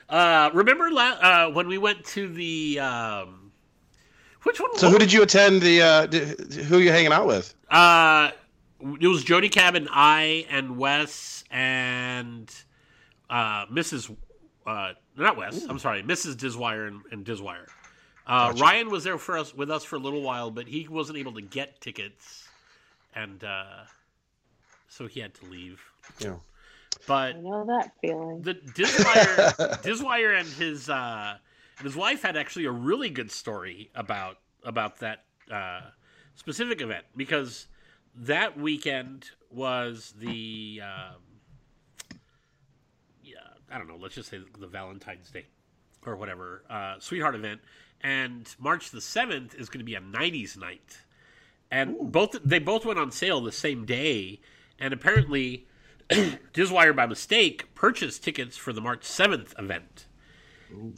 uh, 0.09 0.49
remember 0.53 0.89
la- 0.91 1.19
uh, 1.21 1.49
when 1.51 1.67
we 1.67 1.77
went 1.77 2.03
to 2.05 2.27
the 2.27 2.79
um, 2.79 3.51
which 4.43 4.59
one? 4.59 4.77
So 4.77 4.89
who 4.89 4.97
did 4.97 5.11
you 5.11 5.21
attend 5.21 5.61
the? 5.61 5.81
Uh, 5.81 6.05
did, 6.05 6.53
who 6.53 6.77
are 6.77 6.81
you 6.81 6.91
hanging 6.91 7.11
out 7.11 7.27
with? 7.27 7.53
Uh, 7.69 8.31
it 8.99 9.07
was 9.07 9.23
Jody 9.23 9.49
Cab 9.49 9.75
and 9.75 9.89
I 9.91 10.45
and 10.49 10.77
Wes 10.77 11.43
and 11.51 12.49
uh, 13.29 13.65
Mrs. 13.65 14.15
Uh, 14.65 14.93
not 15.17 15.37
Wes. 15.37 15.65
I'm 15.65 15.79
sorry, 15.79 16.03
Mrs. 16.03 16.35
Diswire 16.35 16.87
and, 16.87 17.01
and 17.11 17.25
Diswire. 17.25 17.67
Uh, 18.25 18.51
Gotcha. 18.51 18.63
Ryan 18.63 18.89
was 18.89 19.03
there 19.03 19.17
for 19.17 19.37
us 19.37 19.53
with 19.53 19.71
us 19.71 19.83
for 19.83 19.95
a 19.97 19.99
little 19.99 20.21
while, 20.21 20.51
but 20.51 20.67
he 20.67 20.87
wasn't 20.87 21.17
able 21.17 21.33
to 21.33 21.41
get 21.41 21.81
tickets, 21.81 22.47
and 23.15 23.43
uh, 23.43 23.83
so 24.87 25.07
he 25.07 25.19
had 25.19 25.33
to 25.35 25.45
leave. 25.47 25.81
Yeah. 26.19 26.35
But 27.07 27.35
I 27.35 27.39
know 27.39 27.65
that 27.65 27.91
feeling. 28.01 28.41
the 28.41 28.55
Diswire, 28.55 29.81
Diswire 29.83 30.39
and 30.39 30.47
his 30.47 30.89
uh, 30.89 31.37
and 31.77 31.85
his 31.85 31.95
wife 31.95 32.21
had 32.21 32.37
actually 32.37 32.65
a 32.65 32.71
really 32.71 33.09
good 33.09 33.31
story 33.31 33.89
about 33.95 34.37
about 34.63 34.99
that 34.99 35.23
uh, 35.51 35.81
specific 36.35 36.81
event 36.81 37.05
because 37.15 37.67
that 38.15 38.59
weekend 38.59 39.31
was 39.49 40.13
the 40.17 40.81
um, 40.83 41.21
yeah 43.23 43.37
I 43.71 43.77
don't 43.77 43.87
know 43.87 43.97
let's 43.97 44.15
just 44.15 44.29
say 44.29 44.39
the 44.59 44.67
Valentine's 44.67 45.29
Day 45.31 45.45
or 46.05 46.15
whatever 46.15 46.63
uh, 46.69 46.95
sweetheart 46.99 47.35
event. 47.35 47.61
And 48.01 48.53
March 48.59 48.91
the 48.91 49.01
seventh 49.01 49.55
is 49.55 49.69
going 49.69 49.79
to 49.79 49.85
be 49.85 49.95
a 49.95 50.01
'90s 50.01 50.57
night. 50.57 50.99
And 51.71 52.11
both 52.11 52.35
they 52.43 52.59
both 52.59 52.85
went 52.85 52.99
on 52.99 53.11
sale 53.11 53.41
the 53.41 53.51
same 53.51 53.85
day. 53.85 54.39
And 54.79 54.93
apparently 54.93 55.67
Diswire 56.53 56.95
by 56.95 57.05
mistake 57.05 57.73
purchased 57.75 58.23
tickets 58.23 58.57
for 58.57 58.73
the 58.73 58.81
March 58.81 59.01
7th 59.01 59.57
event. 59.59 60.05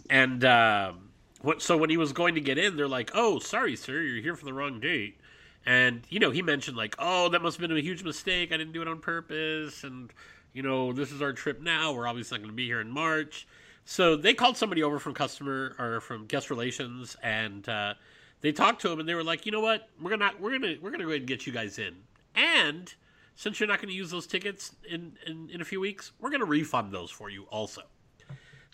And 0.10 0.44
um, 0.44 1.10
what, 1.42 1.62
so 1.62 1.78
when 1.78 1.90
he 1.90 1.98
was 1.98 2.14
going 2.14 2.36
to 2.36 2.42
get 2.42 2.58
in, 2.58 2.76
they're 2.76 2.88
like, 2.88 3.12
oh, 3.14 3.40
sorry, 3.40 3.76
sir, 3.76 4.02
you're 4.02 4.22
here 4.22 4.36
for 4.36 4.46
the 4.46 4.54
wrong 4.54 4.80
date. 4.80 5.18
And, 5.66 6.02
you 6.10 6.20
know, 6.20 6.32
he 6.32 6.42
mentioned, 6.42 6.76
like, 6.76 6.96
oh, 6.98 7.30
that 7.30 7.42
must 7.42 7.58
have 7.58 7.68
been 7.68 7.78
a 7.78 7.82
huge 7.82 8.04
mistake. 8.04 8.52
I 8.52 8.58
didn't 8.58 8.74
do 8.74 8.82
it 8.82 8.88
on 8.88 9.00
purpose. 9.00 9.84
And, 9.84 10.12
you 10.54 10.64
know, 10.64 10.92
this 10.92 11.12
is 11.12 11.22
our 11.22 11.34
trip 11.34 11.62
now. 11.62 11.94
We're 11.94 12.08
obviously 12.08 12.38
not 12.38 12.44
going 12.44 12.52
to 12.52 12.56
be 12.56 12.66
here 12.66 12.82
in 12.82 12.90
March. 12.90 13.48
So 13.86 14.16
they 14.16 14.34
called 14.34 14.58
somebody 14.58 14.84
over 14.84 15.00
from 15.00 15.14
customer 15.14 15.76
or 15.78 16.02
from 16.02 16.26
guest 16.26 16.50
relations 16.50 17.18
and 17.24 17.68
uh, 17.68 17.96
they 18.42 18.52
talked 18.52 18.82
to 18.82 18.92
him 18.92 19.00
and 19.00 19.08
they 19.08 19.16
were 19.16 19.24
like, 19.24 19.46
you 19.46 19.52
know 19.52 19.62
what? 19.62 19.90
We're 20.02 20.12
gonna 20.12 20.32
we're 20.40 20.52
gonna 20.52 20.76
we're 20.82 20.92
gonna 20.92 21.04
go 21.04 21.10
ahead 21.10 21.22
and 21.22 21.28
get 21.28 21.46
you 21.46 21.54
guys 21.54 21.80
in. 21.80 21.96
And 22.36 22.94
since 23.42 23.60
you're 23.60 23.66
not 23.66 23.80
going 23.80 23.90
to 23.90 23.96
use 23.96 24.12
those 24.12 24.28
tickets 24.28 24.76
in, 24.88 25.14
in, 25.26 25.50
in 25.50 25.62
a 25.62 25.66
few 25.66 25.80
weeks, 25.80 26.12
we're 26.20 26.30
going 26.30 26.42
to 26.42 26.46
refund 26.46 26.92
those 26.92 27.10
for 27.10 27.28
you 27.28 27.46
also. 27.46 27.82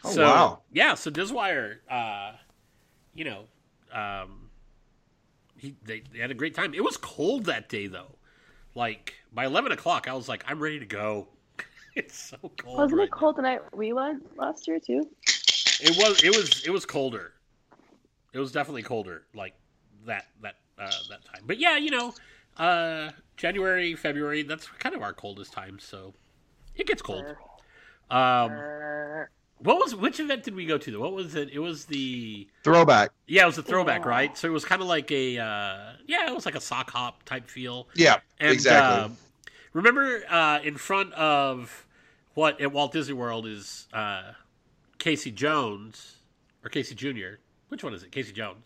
Oh, 0.03 0.12
so, 0.12 0.21
wow. 0.24 0.59
Yeah, 0.74 0.93
so 0.95 1.09
Diswire, 1.09 1.77
uh, 1.89 2.33
you 3.15 3.24
know, 3.24 3.45
um, 3.93 4.50
he 5.55 5.74
they, 5.86 6.03
they 6.12 6.19
had 6.19 6.31
a 6.31 6.33
great 6.33 6.53
time. 6.53 6.74
It 6.74 6.83
was 6.83 6.97
cold 6.97 7.45
that 7.45 7.69
day 7.69 7.88
though. 7.88 8.17
Like 8.75 9.13
by 9.33 9.45
eleven 9.45 9.71
o'clock, 9.71 10.09
I 10.09 10.13
was 10.13 10.27
like, 10.27 10.43
I'm 10.45 10.59
ready 10.59 10.79
to 10.79 10.86
go. 10.86 11.29
it's 11.95 12.19
so 12.19 12.38
cold. 12.57 12.77
Wasn't 12.77 13.00
right 13.00 13.05
it 13.05 13.12
cold 13.12 13.38
the 13.38 13.43
night 13.43 13.62
we 13.74 13.93
went 13.93 14.38
last 14.38 14.67
year 14.67 14.81
too? 14.81 15.07
It 15.79 15.97
was. 15.97 16.24
It 16.24 16.36
was. 16.36 16.63
It 16.65 16.71
was 16.71 16.86
colder. 16.86 17.31
It 18.33 18.39
was 18.39 18.51
definitely 18.51 18.83
colder. 18.83 19.24
Like 19.33 19.55
that. 20.05 20.25
That. 20.41 20.55
Uh, 20.77 20.91
that 21.09 21.25
time. 21.25 21.41
But 21.47 21.57
yeah, 21.57 21.77
you 21.77 21.89
know, 21.89 22.13
uh, 22.57 23.11
January, 23.37 23.95
February. 23.95 24.43
That's 24.43 24.67
kind 24.79 24.95
of 24.95 25.01
our 25.01 25.13
coldest 25.13 25.53
time. 25.53 25.79
So 25.79 26.13
it 26.75 26.87
gets 26.87 27.01
cold. 27.01 27.25
Um, 28.09 28.51
what 29.59 29.77
was 29.79 29.95
which 29.95 30.19
event 30.19 30.43
did 30.43 30.55
we 30.55 30.65
go 30.65 30.77
to? 30.77 30.99
What 30.99 31.13
was 31.13 31.35
it? 31.35 31.49
It 31.51 31.59
was 31.59 31.85
the 31.85 32.47
Throwback. 32.63 33.11
yeah, 33.27 33.43
it 33.43 33.47
was 33.47 33.57
a 33.57 33.63
throwback, 33.63 34.03
Yeah. 34.03 34.09
right? 34.09 34.37
So 34.37 34.47
it 34.47 34.51
was 34.51 34.63
kind 34.65 34.81
of 34.81 34.87
like 34.87 35.11
a 35.11 35.37
uh, 35.39 35.93
yeah, 36.07 36.27
it 36.29 36.33
was 36.35 36.45
like 36.45 36.55
a 36.55 36.61
sock 36.61 36.91
hop 36.91 37.23
type 37.23 37.49
feel. 37.49 37.87
Yeah. 37.95 38.17
And, 38.39 38.51
exactly. 38.51 39.05
uh, 39.05 39.09
remember, 39.73 40.21
uh, 40.29 40.59
in 40.63 40.77
front 40.77 41.11
of 41.13 41.85
what 42.35 42.61
at 42.61 42.71
Walt 42.71 42.91
Disney 42.93 43.13
World 43.15 43.47
is 43.47 43.87
uh, 43.93 44.33
Casey 44.99 45.31
Jones 45.31 46.17
or 46.63 46.69
Casey 46.69 46.93
Jr. 46.95 47.39
Which 47.69 47.83
one 47.83 47.93
is 47.93 48.03
it? 48.03 48.11
Casey 48.11 48.31
Jones. 48.33 48.65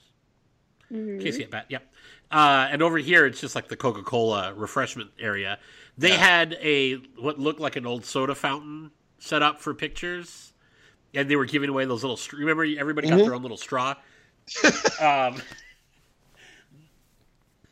Mhm. 0.91 1.21
Casey 1.21 1.43
at 1.43 1.49
bat. 1.49 1.65
Yep. 1.69 1.90
Uh, 2.31 2.67
and 2.71 2.81
over 2.81 2.97
here, 2.97 3.25
it's 3.25 3.41
just 3.41 3.55
like 3.55 3.67
the 3.67 3.75
Coca 3.75 4.03
Cola 4.03 4.53
refreshment 4.53 5.11
area. 5.19 5.59
They 5.97 6.09
Yeah. 6.11 6.15
had 6.17 6.53
a 6.61 6.95
what 7.19 7.37
looked 7.39 7.59
like 7.59 7.75
an 7.75 7.85
old 7.85 8.05
soda 8.05 8.33
fountain 8.35 8.91
set 9.19 9.43
up 9.43 9.59
for 9.59 9.73
pictures, 9.73 10.53
and 11.13 11.29
they 11.29 11.35
were 11.35 11.45
giving 11.45 11.69
away 11.69 11.83
those 11.85 12.03
little. 12.03 12.19
Remember, 12.37 12.63
everybody 12.63 13.09
got 13.09 13.19
Mhm. 13.19 13.23
their 13.25 13.35
own 13.35 13.41
little 13.41 13.57
straw. 13.57 13.95
um, 15.01 15.41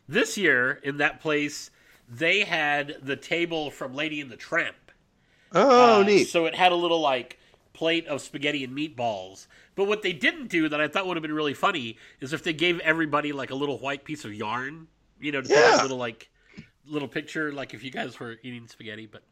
this 0.08 0.38
year, 0.38 0.80
in 0.84 0.98
that 0.98 1.22
place, 1.22 1.72
they 2.10 2.42
had 2.44 2.98
the 3.02 3.16
table 3.16 3.70
from 3.72 3.94
Lady 3.96 4.20
and 4.22 4.30
the 4.32 4.38
Tramp. 4.38 4.76
oh, 5.54 6.02
Uh, 6.02 6.04
neat. 6.04 6.26
So 6.26 6.46
it 6.46 6.56
had 6.56 6.72
a 6.72 6.76
little 6.76 7.00
like 7.00 7.40
plate 7.74 8.06
of 8.08 8.22
spaghetti 8.22 8.64
and 8.64 8.76
meatballs. 8.78 9.48
But 9.80 9.88
what 9.88 10.02
they 10.02 10.12
didn't 10.12 10.48
do 10.48 10.68
that 10.68 10.82
I 10.82 10.90
thought 10.90 11.08
would 11.08 11.16
have 11.16 11.22
been 11.22 11.32
really 11.32 11.54
funny 11.54 11.96
is 12.20 12.34
if 12.34 12.44
they 12.44 12.52
gave 12.52 12.82
everybody 12.82 13.32
like 13.32 13.50
a 13.50 13.56
little 13.56 13.78
white 13.80 14.04
piece 14.04 14.26
of 14.26 14.34
yarn, 14.34 14.88
you 15.22 15.32
know, 15.32 15.40
to 15.42 15.48
take 15.48 15.56
Yeah. 15.56 15.80
a 15.80 15.84
little 15.84 15.96
like 15.96 16.30
little 16.86 17.08
picture, 17.08 17.54
like 17.54 17.74
if 17.74 17.82
you 17.82 17.90
guys 17.90 18.20
were 18.20 18.36
eating 18.44 18.68
spaghetti. 18.68 19.06
But 19.06 19.24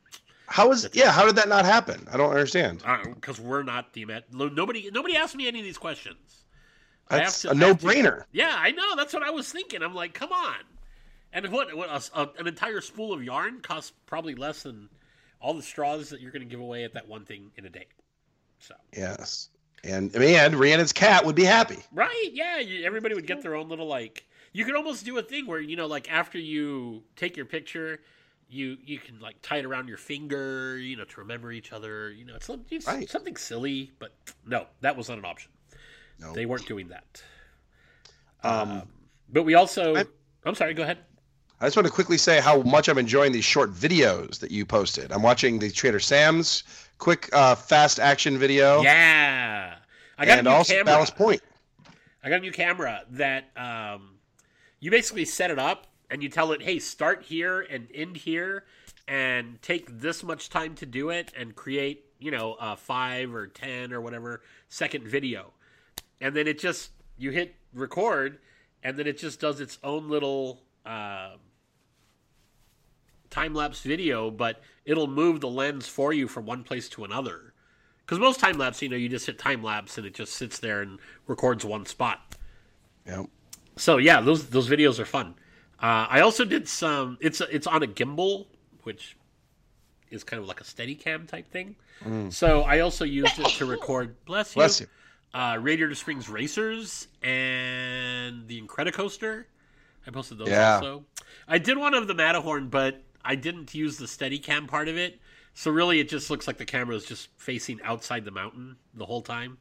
How 0.48 0.70
was? 0.70 0.88
Yeah. 0.94 1.12
How 1.12 1.26
did 1.26 1.36
that 1.36 1.50
not 1.50 1.66
happen? 1.66 2.08
I 2.10 2.16
don't 2.16 2.30
understand. 2.30 2.82
Uh, 2.86 3.00
because 3.14 3.42
we're 3.42 3.64
not 3.64 3.92
the 3.92 4.06
Met, 4.06 4.32
nobody 4.34 4.90
nobody 4.90 5.18
asked 5.18 5.36
me 5.36 5.50
any 5.50 5.60
of 5.60 5.66
these 5.66 5.78
questions. 5.78 6.46
That's 7.10 7.42
to- 7.42 7.50
a 7.50 7.54
to- 7.54 7.60
no-brainer. 7.60 8.24
Yeah, 8.32 8.56
I 8.58 8.72
know. 8.72 8.96
That's 8.96 9.14
what 9.14 9.24
I 9.24 9.32
was 9.32 9.52
thinking. 9.52 9.84
I'm 9.84 9.94
like, 9.94 10.14
come 10.14 10.32
on. 10.32 10.56
And 11.34 11.52
what, 11.52 11.76
what 11.76 11.90
a, 11.90 12.22
a- 12.22 12.32
an 12.40 12.48
entire 12.48 12.80
spool 12.80 13.12
of 13.12 13.22
yarn 13.22 13.60
costs 13.60 13.92
probably 14.06 14.34
less 14.36 14.64
than 14.64 14.88
all 15.42 15.54
the 15.54 15.62
straws 15.62 16.10
that 16.12 16.22
you're 16.22 16.32
going 16.32 16.42
to 16.42 16.48
give 16.50 16.62
away 16.62 16.86
at 16.86 16.94
that 16.94 17.10
one 17.10 17.26
thing 17.26 17.52
in 17.58 17.66
a 17.66 17.70
day. 17.70 17.88
So 18.60 18.76
Yes. 18.96 19.50
And 19.84 20.14
and 20.16 20.54
Rhiannon's 20.56 20.92
cat 20.94 21.26
would 21.26 21.36
be 21.36 21.44
happy. 21.46 21.78
right, 21.94 22.30
yeah, 22.34 22.62
everybody 22.84 23.16
would 23.16 23.28
get 23.28 23.42
their 23.42 23.56
own 23.56 23.70
little 23.70 23.88
like. 23.88 24.26
You 24.54 24.66
could 24.66 24.76
almost 24.76 25.06
do 25.06 25.18
a 25.18 25.22
thing 25.24 25.46
where 25.46 25.60
you 25.60 25.76
know, 25.76 25.86
like 25.88 26.12
after 26.12 26.38
you 26.40 27.04
take 27.16 27.38
your 27.38 27.46
picture, 27.46 28.00
you 28.50 28.78
you 28.84 28.98
can 29.00 29.20
like 29.20 29.36
tie 29.42 29.58
it 29.58 29.66
around 29.66 29.88
your 29.88 29.98
finger, 29.98 30.78
you 30.78 30.96
know, 30.98 31.06
to 31.06 31.20
remember 31.20 31.52
each 31.52 31.72
other. 31.72 32.12
You 32.12 32.26
know, 32.26 32.36
it's, 32.36 32.50
it's 32.72 32.88
Right. 32.88 33.10
something 33.10 33.36
silly, 33.38 33.92
but 34.00 34.14
no, 34.46 34.66
that 34.82 34.98
was 34.98 35.10
not 35.10 35.20
an 35.20 35.26
option. 35.26 35.52
No. 36.20 36.34
They 36.34 36.46
weren't 36.48 36.66
doing 36.68 36.88
that. 36.90 37.22
Um, 38.44 38.84
But 39.30 39.44
we 39.44 39.54
also. 39.56 39.96
I- 39.96 40.06
I'm 40.46 40.56
sorry. 40.56 40.74
Go 40.74 40.84
ahead. 40.84 41.00
I 41.60 41.66
just 41.66 41.76
want 41.76 41.88
to 41.88 41.92
quickly 41.94 42.18
say 42.20 42.40
how 42.40 42.62
much 42.62 42.88
I'm 42.88 42.98
enjoying 43.00 43.32
these 43.32 43.44
short 43.46 43.74
videos 43.74 44.40
that 44.40 44.52
you 44.52 44.64
posted. 44.66 45.12
I'm 45.12 45.24
watching 45.24 45.58
the 45.60 45.72
Trader 45.72 46.00
Sam's 46.00 46.64
quick, 47.00 47.30
uh, 47.34 47.56
fast 47.56 48.00
action 48.00 48.38
video, 48.38 48.82
Yeah, 48.84 49.67
I 50.18 50.26
got 50.26 50.40
and 50.40 50.48
a 50.48 50.50
new 50.50 50.56
also 50.56 50.74
camera. 50.74 50.86
Ballast 50.86 51.16
Point. 51.16 51.42
I 52.24 52.30
got 52.30 52.38
a 52.38 52.42
new 52.42 52.52
camera 52.52 53.04
that 53.12 53.46
um, 53.56 54.16
you 54.80 54.92
basically 54.92 55.26
set 55.26 55.52
it 55.52 55.60
up 55.60 55.88
and 56.10 56.24
you 56.24 56.30
tell 56.30 56.52
it, 56.52 56.62
"Hey, 56.62 56.80
start 56.80 57.24
here 57.24 57.62
and 57.62 57.88
end 57.94 58.18
here, 58.18 58.66
and 59.08 59.62
take 59.62 60.00
this 60.00 60.24
much 60.24 60.50
time 60.50 60.76
to 60.76 60.86
do 60.86 61.10
it, 61.10 61.32
and 61.38 61.56
create, 61.56 62.06
you 62.20 62.32
know, 62.32 62.56
a 62.60 62.76
five 62.76 63.34
or 63.34 63.48
ten 63.48 63.94
or 63.94 64.02
whatever 64.02 64.42
second 64.70 65.08
video." 65.08 65.54
And 66.20 66.36
then 66.36 66.48
it 66.48 66.60
just 66.60 66.92
you 67.18 67.32
hit 67.32 67.56
record, 67.74 68.40
and 68.84 68.98
then 68.98 69.06
it 69.06 69.18
just 69.18 69.40
does 69.40 69.60
its 69.60 69.78
own 69.84 70.10
little 70.10 70.64
um 70.86 71.40
time 73.30 73.54
lapse 73.54 73.82
video, 73.82 74.32
but 74.32 74.62
it'll 74.86 75.08
move 75.08 75.42
the 75.42 75.50
lens 75.50 75.88
for 75.88 76.14
you 76.14 76.28
from 76.28 76.46
one 76.46 76.64
place 76.64 76.90
to 76.90 77.04
another. 77.04 77.54
Because 78.08 78.20
most 78.20 78.40
time 78.40 78.58
lapse, 78.58 78.82
you 78.82 78.88
know, 78.88 78.96
you 78.96 79.10
just 79.10 79.26
hit 79.26 79.38
time 79.38 79.62
lapse 79.62 79.98
and 79.98 80.08
it 80.08 80.14
just 80.14 80.34
sits 80.36 80.60
there 80.60 80.82
and 80.82 80.98
records 81.28 81.66
one 81.66 81.86
spot. 81.86 82.36
Yeah. 83.06 83.24
So 83.76 83.98
yeah, 83.98 84.22
those 84.22 84.48
those 84.50 84.70
videos 84.70 84.98
are 84.98 85.06
fun. 85.06 85.36
Uh, 85.82 86.08
I 86.10 86.22
also 86.22 86.46
did 86.46 86.70
some. 86.70 87.18
It's 87.20 87.42
it's 87.42 87.68
on 87.68 87.84
a 87.84 87.88
gimbal, 87.88 88.48
which 88.84 89.18
is 90.10 90.24
kind 90.24 90.42
of 90.42 90.48
like 90.48 90.62
a 90.62 90.64
steady 90.64 90.96
cam 90.96 91.28
type 91.28 91.52
thing. 91.52 91.76
So 92.30 92.62
I 92.62 92.80
also 92.80 93.04
used 93.04 93.40
it 93.40 93.48
to 93.58 93.66
record. 93.66 94.16
Bless 94.24 94.56
you. 94.56 94.60
Bless 94.62 94.80
you. 94.82 94.88
Uh, 95.34 95.58
Radiator 95.60 95.94
Springs 95.96 96.30
Racers 96.30 97.08
and 97.24 98.48
the 98.48 98.62
Incredicoaster. 98.62 99.46
I 100.06 100.12
posted 100.12 100.38
those 100.38 100.48
Yeah. 100.48 100.76
also. 100.76 101.06
I 101.48 101.58
did 101.58 101.78
one 101.78 101.94
of 101.94 102.08
the 102.08 102.14
Matterhorn, 102.14 102.70
but 102.70 103.04
I 103.26 103.36
didn't 103.36 103.76
use 103.76 103.98
the 103.98 104.06
Steadicam 104.06 104.68
part 104.68 104.88
of 104.88 104.96
it. 104.98 105.20
So 105.58 105.72
really, 105.72 106.00
it 106.00 106.08
just 106.08 106.30
looks 106.30 106.46
like 106.46 106.58
the 106.58 106.66
camera 106.66 106.96
is 106.96 107.04
just 107.04 107.30
facing 107.38 107.82
outside 107.82 108.24
the 108.26 108.30
mountain 108.32 108.76
the 108.94 109.08
whole 109.08 109.24
time. 109.24 109.58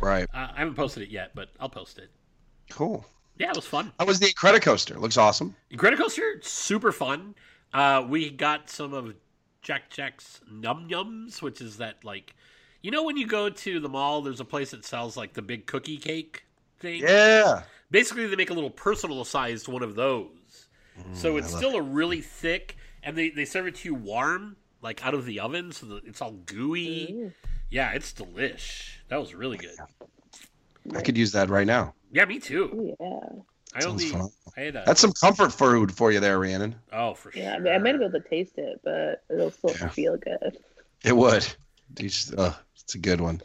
Right. 0.00 0.26
Uh, 0.34 0.48
I 0.52 0.58
haven't 0.58 0.74
posted 0.74 1.04
it 1.04 1.08
yet, 1.08 1.36
but 1.36 1.50
I'll 1.60 1.68
post 1.68 1.98
it. 1.98 2.10
Cool. 2.68 3.06
Yeah, 3.38 3.50
it 3.50 3.56
was 3.56 3.64
fun. 3.64 3.92
How 4.00 4.06
was 4.06 4.18
the 4.18 4.26
Incredicoaster? 4.26 4.98
Looks 4.98 5.16
awesome. 5.16 5.54
Incredicoaster, 5.70 6.42
super 6.42 6.90
fun. 6.90 7.36
Uh, 7.72 8.04
we 8.08 8.28
got 8.28 8.68
some 8.68 8.92
of 8.92 9.14
Jack 9.62 9.88
Jack's 9.88 10.40
Num 10.50 10.88
Yums, 10.88 11.40
which 11.40 11.60
is 11.60 11.76
that 11.76 12.04
like, 12.04 12.34
you 12.82 12.90
know, 12.90 13.04
when 13.04 13.16
you 13.16 13.28
go 13.28 13.48
to 13.48 13.78
the 13.78 13.88
mall, 13.88 14.22
there's 14.22 14.40
a 14.40 14.44
place 14.44 14.72
that 14.72 14.84
sells 14.84 15.16
like 15.16 15.32
the 15.34 15.42
big 15.42 15.66
cookie 15.66 15.98
cake 15.98 16.44
thing. 16.80 17.02
Yeah. 17.02 17.62
Basically, 17.92 18.26
they 18.26 18.34
make 18.34 18.50
a 18.50 18.54
little 18.54 18.68
personal 18.68 19.24
sized 19.24 19.68
one 19.68 19.84
of 19.84 19.94
those. 19.94 20.66
so 21.12 21.36
it's 21.36 21.46
Mm, 21.46 21.50
I 21.50 21.52
love 21.52 21.58
still 21.60 21.76
a 21.76 21.82
really 21.82 22.20
thick, 22.20 22.76
and 23.04 23.16
they 23.16 23.30
they 23.30 23.44
serve 23.44 23.68
it 23.68 23.76
to 23.76 23.88
you 23.88 23.94
warm, 23.94 24.56
like 24.82 25.04
out 25.04 25.14
of 25.14 25.24
the 25.24 25.40
oven, 25.40 25.72
so 25.72 25.86
that 25.86 26.04
it's 26.04 26.20
all 26.22 26.32
gooey. 26.32 27.12
Ooh. 27.12 27.32
Yeah, 27.70 27.92
it's 27.92 28.12
delish. 28.12 28.96
That 29.08 29.18
was 29.18 29.34
really 29.34 29.56
good. 29.58 29.76
I 30.94 31.00
could 31.02 31.16
use 31.16 31.32
that 31.32 31.48
right 31.50 31.66
now. 31.66 31.94
Yeah, 32.12 32.24
me 32.26 32.38
too. 32.38 32.94
Yeah. 33.00 33.18
I 33.74 33.80
Sounds 33.80 33.86
only 34.04 34.06
fun. 34.06 34.28
I 34.56 34.60
had 34.60 34.76
a 34.76 34.84
That's 34.86 35.00
some 35.00 35.12
comfort 35.12 35.52
food 35.52 35.92
for 35.92 36.12
you 36.12 36.20
there, 36.20 36.38
Rhiannon. 36.38 36.76
oh 36.92 37.14
for 37.14 37.30
Yeah, 37.34 37.50
I, 37.50 37.54
sure. 37.56 37.60
mean, 37.64 37.72
I 37.74 37.78
might 37.78 37.98
be 37.98 38.04
able 38.04 38.20
to 38.20 38.28
taste 38.28 38.56
it, 38.56 38.80
but 38.84 39.22
it'll 39.28 39.50
still 39.50 39.70
Yeah. 39.78 39.88
feel 39.88 40.16
good. 40.16 40.58
It 41.04 41.16
would. 41.16 41.46
You 41.98 42.08
just- 42.08 42.34
uh, 42.38 42.52
it's 42.82 42.94
a 42.94 42.98
good 42.98 43.20
one. 43.20 43.42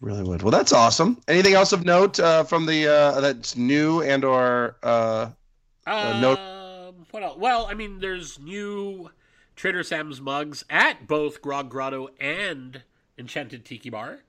Really 0.00 0.22
would. 0.24 0.42
Well, 0.42 0.50
that's 0.50 0.72
awesome. 0.72 1.20
Anything 1.28 1.54
else 1.54 1.72
of 1.72 1.84
note 1.84 2.18
uh, 2.18 2.44
from 2.44 2.66
the 2.66 2.86
uh, 2.88 3.20
that's 3.20 3.56
new 3.56 4.02
and 4.02 4.24
or 4.24 4.76
uh, 4.82 5.30
Um, 5.86 6.20
no- 6.20 6.94
what 7.10 7.22
else? 7.22 7.38
Well, 7.38 7.66
I 7.66 7.74
mean, 7.74 7.98
there's 8.00 8.38
new 8.38 9.10
Trader 9.56 9.82
Sam's 9.82 10.20
mugs 10.20 10.64
at 10.68 11.06
both 11.08 11.40
Grog 11.40 11.70
Grotto 11.70 12.10
and 12.20 12.82
Enchanted 13.18 13.64
Tiki 13.64 13.88
Bar. 13.90 14.20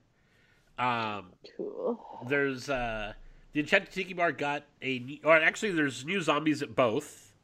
Um, 0.78 1.32
Cool. 1.56 1.98
there's 2.28 2.70
uh, 2.70 3.12
the 3.52 3.60
Enchanted 3.60 3.92
Tiki 3.92 4.14
Bar 4.14 4.32
got 4.32 4.64
a, 4.80 4.98
new- 5.00 5.18
or 5.24 5.36
actually, 5.36 5.72
there's 5.72 6.04
new 6.04 6.20
zombies 6.22 6.62
at 6.62 6.74
both. 6.74 7.34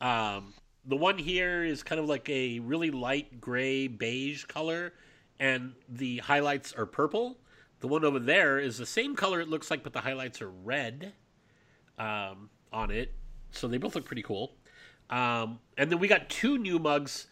Um, 0.00 0.54
the 0.84 0.96
one 0.96 1.18
here 1.18 1.64
is 1.64 1.82
kind 1.82 2.00
of 2.00 2.06
like 2.08 2.28
a 2.28 2.60
really 2.60 2.90
light 2.90 3.40
gray 3.40 3.88
beige 3.88 4.44
color, 4.44 4.92
and 5.40 5.72
the 5.88 6.18
highlights 6.18 6.72
are 6.72 6.86
purple. 6.86 7.36
The 7.80 7.88
one 7.88 8.04
over 8.04 8.18
there 8.18 8.58
is 8.58 8.78
the 8.78 8.86
same 8.86 9.16
color 9.16 9.40
it 9.40 9.48
looks 9.48 9.70
like, 9.70 9.82
but 9.82 9.92
the 9.92 10.00
highlights 10.00 10.40
are 10.40 10.50
red 10.50 11.12
um, 11.98 12.48
on 12.72 12.90
it. 12.90 13.12
So 13.50 13.66
they 13.66 13.78
both 13.78 13.94
look 13.94 14.04
pretty 14.04 14.22
cool. 14.22 14.52
Um, 15.10 15.60
and 15.76 15.90
then 15.90 15.98
we 15.98 16.08
got 16.08 16.28
two 16.28 16.58
new 16.58 16.78
mugs 16.78 17.26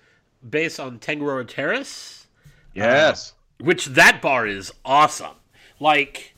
based 0.49 0.80
on 0.80 0.99
Tangaroa 0.99 1.45
Terrace 1.45 2.26
yes. 2.76 3.33
which 3.59 3.87
that 3.87 4.21
bar 4.21 4.47
is 4.47 4.73
awesome. 4.85 5.37
Like 5.80 6.35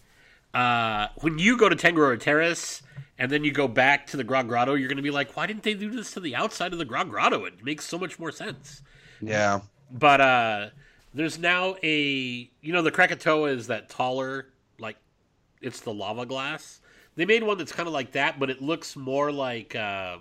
uh, 0.54 1.08
when 1.20 1.38
you 1.38 1.56
go 1.56 1.68
to 1.68 1.76
Tangaroa 1.76 2.18
Terrace 2.18 2.82
and 3.18 3.30
then 3.30 3.44
you 3.44 3.52
go 3.52 3.68
back 3.68 4.06
to 4.08 4.16
the 4.16 4.24
Grog 4.24 4.48
Grotto, 4.48 4.74
you're 4.74 4.88
going 4.88 4.96
to 4.96 5.02
be 5.02 5.10
like, 5.10 5.36
why 5.36 5.46
didn't 5.46 5.62
they 5.62 5.74
do 5.74 5.90
this 5.90 6.12
to 6.12 6.20
the 6.20 6.36
outside 6.36 6.72
of 6.72 6.78
the 6.78 6.84
Grog 6.84 7.10
Grotto? 7.10 7.44
It 7.44 7.64
makes 7.64 7.84
so 7.84 7.98
much 7.98 8.18
more 8.18 8.30
sense. 8.30 8.82
Yeah. 9.20 9.60
But 9.90 10.20
uh, 10.20 10.68
there's 11.14 11.38
now 11.38 11.76
a 11.82 12.50
you 12.60 12.72
know 12.72 12.82
the 12.82 12.90
Krakatoa 12.90 13.50
is 13.50 13.66
that 13.68 13.88
taller 13.88 14.48
like 14.78 14.96
it's 15.60 15.80
the 15.80 15.92
lava 15.92 16.26
glass. 16.26 16.80
They 17.16 17.24
made 17.24 17.42
one 17.42 17.58
that's 17.58 17.72
kind 17.72 17.88
of 17.88 17.92
like 17.92 18.12
that, 18.12 18.38
but 18.38 18.48
it 18.48 18.62
looks 18.62 18.94
more 18.94 19.32
like 19.32 19.74
um, 19.74 20.20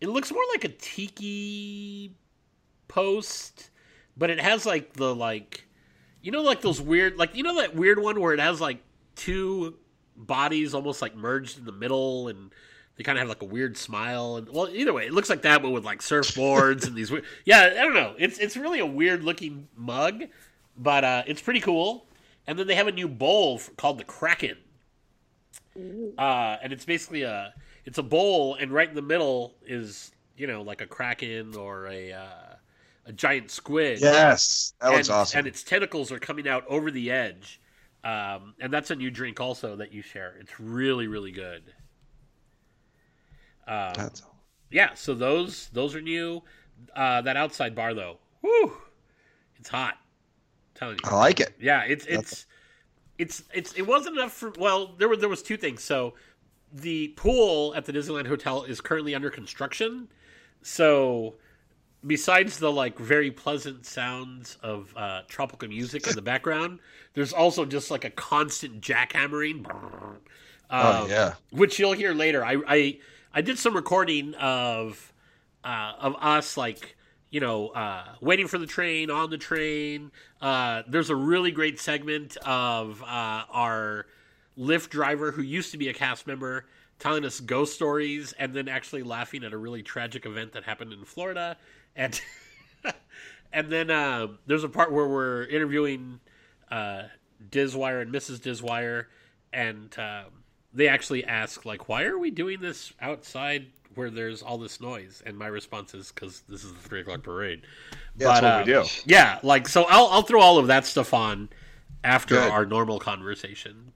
it 0.00 0.08
looks 0.08 0.30
more 0.30 0.42
like 0.52 0.64
a 0.64 0.68
tiki 0.68 2.12
post, 2.88 3.70
but 4.16 4.30
it 4.30 4.40
has 4.40 4.66
like 4.66 4.92
the 4.94 5.14
like 5.14 5.66
you 6.22 6.32
know 6.32 6.42
like 6.42 6.60
those 6.60 6.80
weird 6.80 7.16
like 7.16 7.34
you 7.34 7.42
know 7.42 7.56
that 7.56 7.74
weird 7.74 7.98
one 7.98 8.20
where 8.20 8.34
it 8.34 8.40
has 8.40 8.60
like 8.60 8.78
two 9.14 9.76
bodies 10.16 10.74
almost 10.74 11.02
like 11.02 11.14
merged 11.14 11.58
in 11.58 11.64
the 11.64 11.72
middle 11.72 12.28
and 12.28 12.50
they 12.96 13.04
kind 13.04 13.18
of 13.18 13.20
have 13.20 13.28
like 13.28 13.42
a 13.42 13.46
weird 13.46 13.76
smile 13.76 14.36
and 14.36 14.48
well 14.48 14.68
either 14.72 14.92
way 14.92 15.06
it 15.06 15.12
looks 15.12 15.28
like 15.28 15.42
that 15.42 15.62
but 15.62 15.70
with 15.70 15.84
like 15.84 16.00
surfboards 16.00 16.86
and 16.86 16.96
these 16.96 17.10
weird 17.10 17.24
yeah 17.44 17.74
i 17.78 17.82
don't 17.82 17.94
know. 17.94 18.14
It's 18.18 18.38
it's 18.38 18.56
really 18.56 18.80
a 18.80 18.86
weird 18.86 19.22
looking 19.24 19.68
mug 19.76 20.24
but 20.76 21.04
uh 21.04 21.22
it's 21.26 21.40
pretty 21.40 21.60
cool. 21.60 22.06
And 22.46 22.58
then 22.58 22.66
they 22.66 22.74
have 22.76 22.86
a 22.86 22.92
new 22.92 23.08
bowl 23.08 23.60
called 23.76 23.98
the 23.98 24.04
kraken. 24.04 24.56
Uh 26.18 26.56
and 26.62 26.72
it's 26.72 26.84
basically 26.84 27.22
a 27.22 27.52
it's 27.86 27.98
a 27.98 28.02
bowl 28.02 28.56
and 28.56 28.70
right 28.70 28.88
in 28.88 28.94
the 28.94 29.00
middle 29.02 29.54
is 29.64 30.12
you 30.36 30.46
know 30.46 30.60
like 30.62 30.80
a 30.82 30.86
kraken 30.86 31.54
or 31.56 31.86
a 31.86 32.12
uh 32.12 32.54
a 33.06 33.12
giant 33.12 33.50
squid 33.50 34.00
Yes. 34.00 34.74
That 34.80 34.88
looks 34.90 35.08
and, 35.08 35.14
awesome. 35.16 35.38
and 35.38 35.46
its 35.46 35.62
tentacles 35.62 36.10
are 36.12 36.18
coming 36.18 36.46
out 36.48 36.64
over 36.68 36.90
the 36.90 37.10
edge 37.10 37.60
um, 38.04 38.54
and 38.60 38.72
that's 38.72 38.90
a 38.90 38.96
new 38.96 39.10
drink 39.10 39.40
also 39.40 39.76
that 39.76 39.92
you 39.92 40.02
share 40.02 40.36
it's 40.40 40.58
really 40.60 41.06
really 41.06 41.30
good 41.32 41.62
um, 43.66 43.92
That's- 43.94 44.22
yeah 44.70 44.94
so 44.94 45.14
those 45.14 45.68
those 45.72 45.94
are 45.94 46.00
new 46.00 46.42
uh, 46.94 47.22
that 47.22 47.36
outside 47.36 47.74
bar 47.74 47.94
though 47.94 48.18
whew, 48.40 48.76
it's 49.58 49.68
hot 49.68 49.94
I'm 49.94 50.78
telling 50.78 50.98
you 51.02 51.10
I 51.10 51.16
like 51.16 51.40
it. 51.40 51.54
yeah, 51.60 51.84
it's 51.84 52.04
it's 52.06 52.46
it's 53.18 53.44
it's 53.54 53.72
it 53.74 53.86
wasn't 53.86 54.16
enough 54.18 54.32
for 54.32 54.52
well, 54.58 54.94
there 54.98 55.08
were 55.08 55.16
there 55.16 55.30
was 55.30 55.42
two 55.42 55.56
things. 55.56 55.82
So 55.82 56.12
the 56.72 57.08
pool 57.16 57.74
at 57.74 57.84
the 57.86 57.92
Disneyland 57.92 58.26
Hotel 58.26 58.64
is 58.64 58.80
currently 58.80 59.14
under 59.14 59.30
construction. 59.30 60.08
So 60.62 61.36
besides 62.06 62.58
the 62.58 62.72
like 62.72 62.98
very 62.98 63.30
pleasant 63.30 63.86
sounds 63.86 64.58
of 64.62 64.94
uh, 64.96 65.22
tropical 65.28 65.68
music 65.68 66.06
in 66.06 66.14
the 66.14 66.22
background, 66.22 66.80
there's 67.14 67.32
also 67.32 67.64
just 67.64 67.90
like 67.90 68.04
a 68.04 68.10
constant 68.10 68.80
jackhammering. 68.80 69.66
Oh 70.78 71.04
Um, 71.04 71.08
yeah. 71.08 71.34
which 71.50 71.78
you'll 71.78 71.92
hear 71.92 72.12
later. 72.12 72.44
I 72.44 72.56
I, 72.66 72.98
I 73.32 73.40
did 73.40 73.58
some 73.58 73.74
recording 73.74 74.34
of 74.34 75.12
uh, 75.64 75.92
of 76.00 76.16
us 76.20 76.56
like 76.56 76.96
you 77.30 77.40
know 77.40 77.68
uh, 77.68 78.04
waiting 78.20 78.48
for 78.48 78.58
the 78.58 78.66
train 78.66 79.10
on 79.10 79.30
the 79.30 79.38
train. 79.38 80.10
Uh, 80.40 80.82
there's 80.88 81.10
a 81.10 81.16
really 81.16 81.52
great 81.52 81.78
segment 81.78 82.36
of 82.38 83.02
uh, 83.02 83.44
our 83.50 84.06
Lyft 84.58 84.88
driver 84.90 85.32
who 85.32 85.42
used 85.42 85.72
to 85.72 85.78
be 85.78 85.88
a 85.88 85.94
cast 85.94 86.26
member 86.26 86.66
telling 86.98 87.24
us 87.24 87.40
ghost 87.40 87.74
stories 87.74 88.32
and 88.38 88.54
then 88.54 88.68
actually 88.68 89.02
laughing 89.02 89.44
at 89.44 89.52
a 89.52 89.58
really 89.58 89.82
tragic 89.82 90.24
event 90.24 90.52
that 90.52 90.64
happened 90.64 90.92
in 90.92 91.04
Florida 91.04 91.56
and 91.94 92.20
and 93.52 93.70
then 93.70 93.90
uh, 93.90 94.28
there's 94.46 94.64
a 94.64 94.68
part 94.68 94.92
where 94.92 95.06
we're 95.06 95.44
interviewing 95.44 96.20
uh, 96.70 97.04
Dizwire 97.50 98.02
and 98.02 98.12
Mrs. 98.12 98.38
Dizwire, 98.38 99.06
and 99.52 99.96
um, 99.98 100.26
they 100.72 100.88
actually 100.88 101.24
ask 101.24 101.64
like, 101.64 101.88
"Why 101.88 102.04
are 102.04 102.18
we 102.18 102.30
doing 102.30 102.60
this 102.60 102.92
outside 103.00 103.66
where 103.94 104.10
there's 104.10 104.42
all 104.42 104.58
this 104.58 104.80
noise?" 104.80 105.22
And 105.24 105.38
my 105.38 105.46
response 105.46 105.94
is, 105.94 106.12
"Because 106.12 106.42
this 106.48 106.64
is 106.64 106.72
the 106.72 106.80
three 106.80 107.00
o'clock 107.00 107.22
parade." 107.22 107.62
Yeah, 108.18 108.28
that's 108.28 108.40
But, 108.40 108.58
what 108.58 108.66
we 108.66 108.74
uh, 108.74 108.82
do. 108.82 108.88
Yeah, 109.06 109.38
like 109.42 109.68
so, 109.68 109.84
I'll 109.88 110.06
I'll 110.08 110.22
throw 110.22 110.40
all 110.40 110.58
of 110.58 110.66
that 110.68 110.84
stuff 110.86 111.14
on 111.14 111.48
after 112.04 112.34
Good. 112.36 112.50
our 112.50 112.66
normal 112.66 112.98
conversation. 112.98 113.92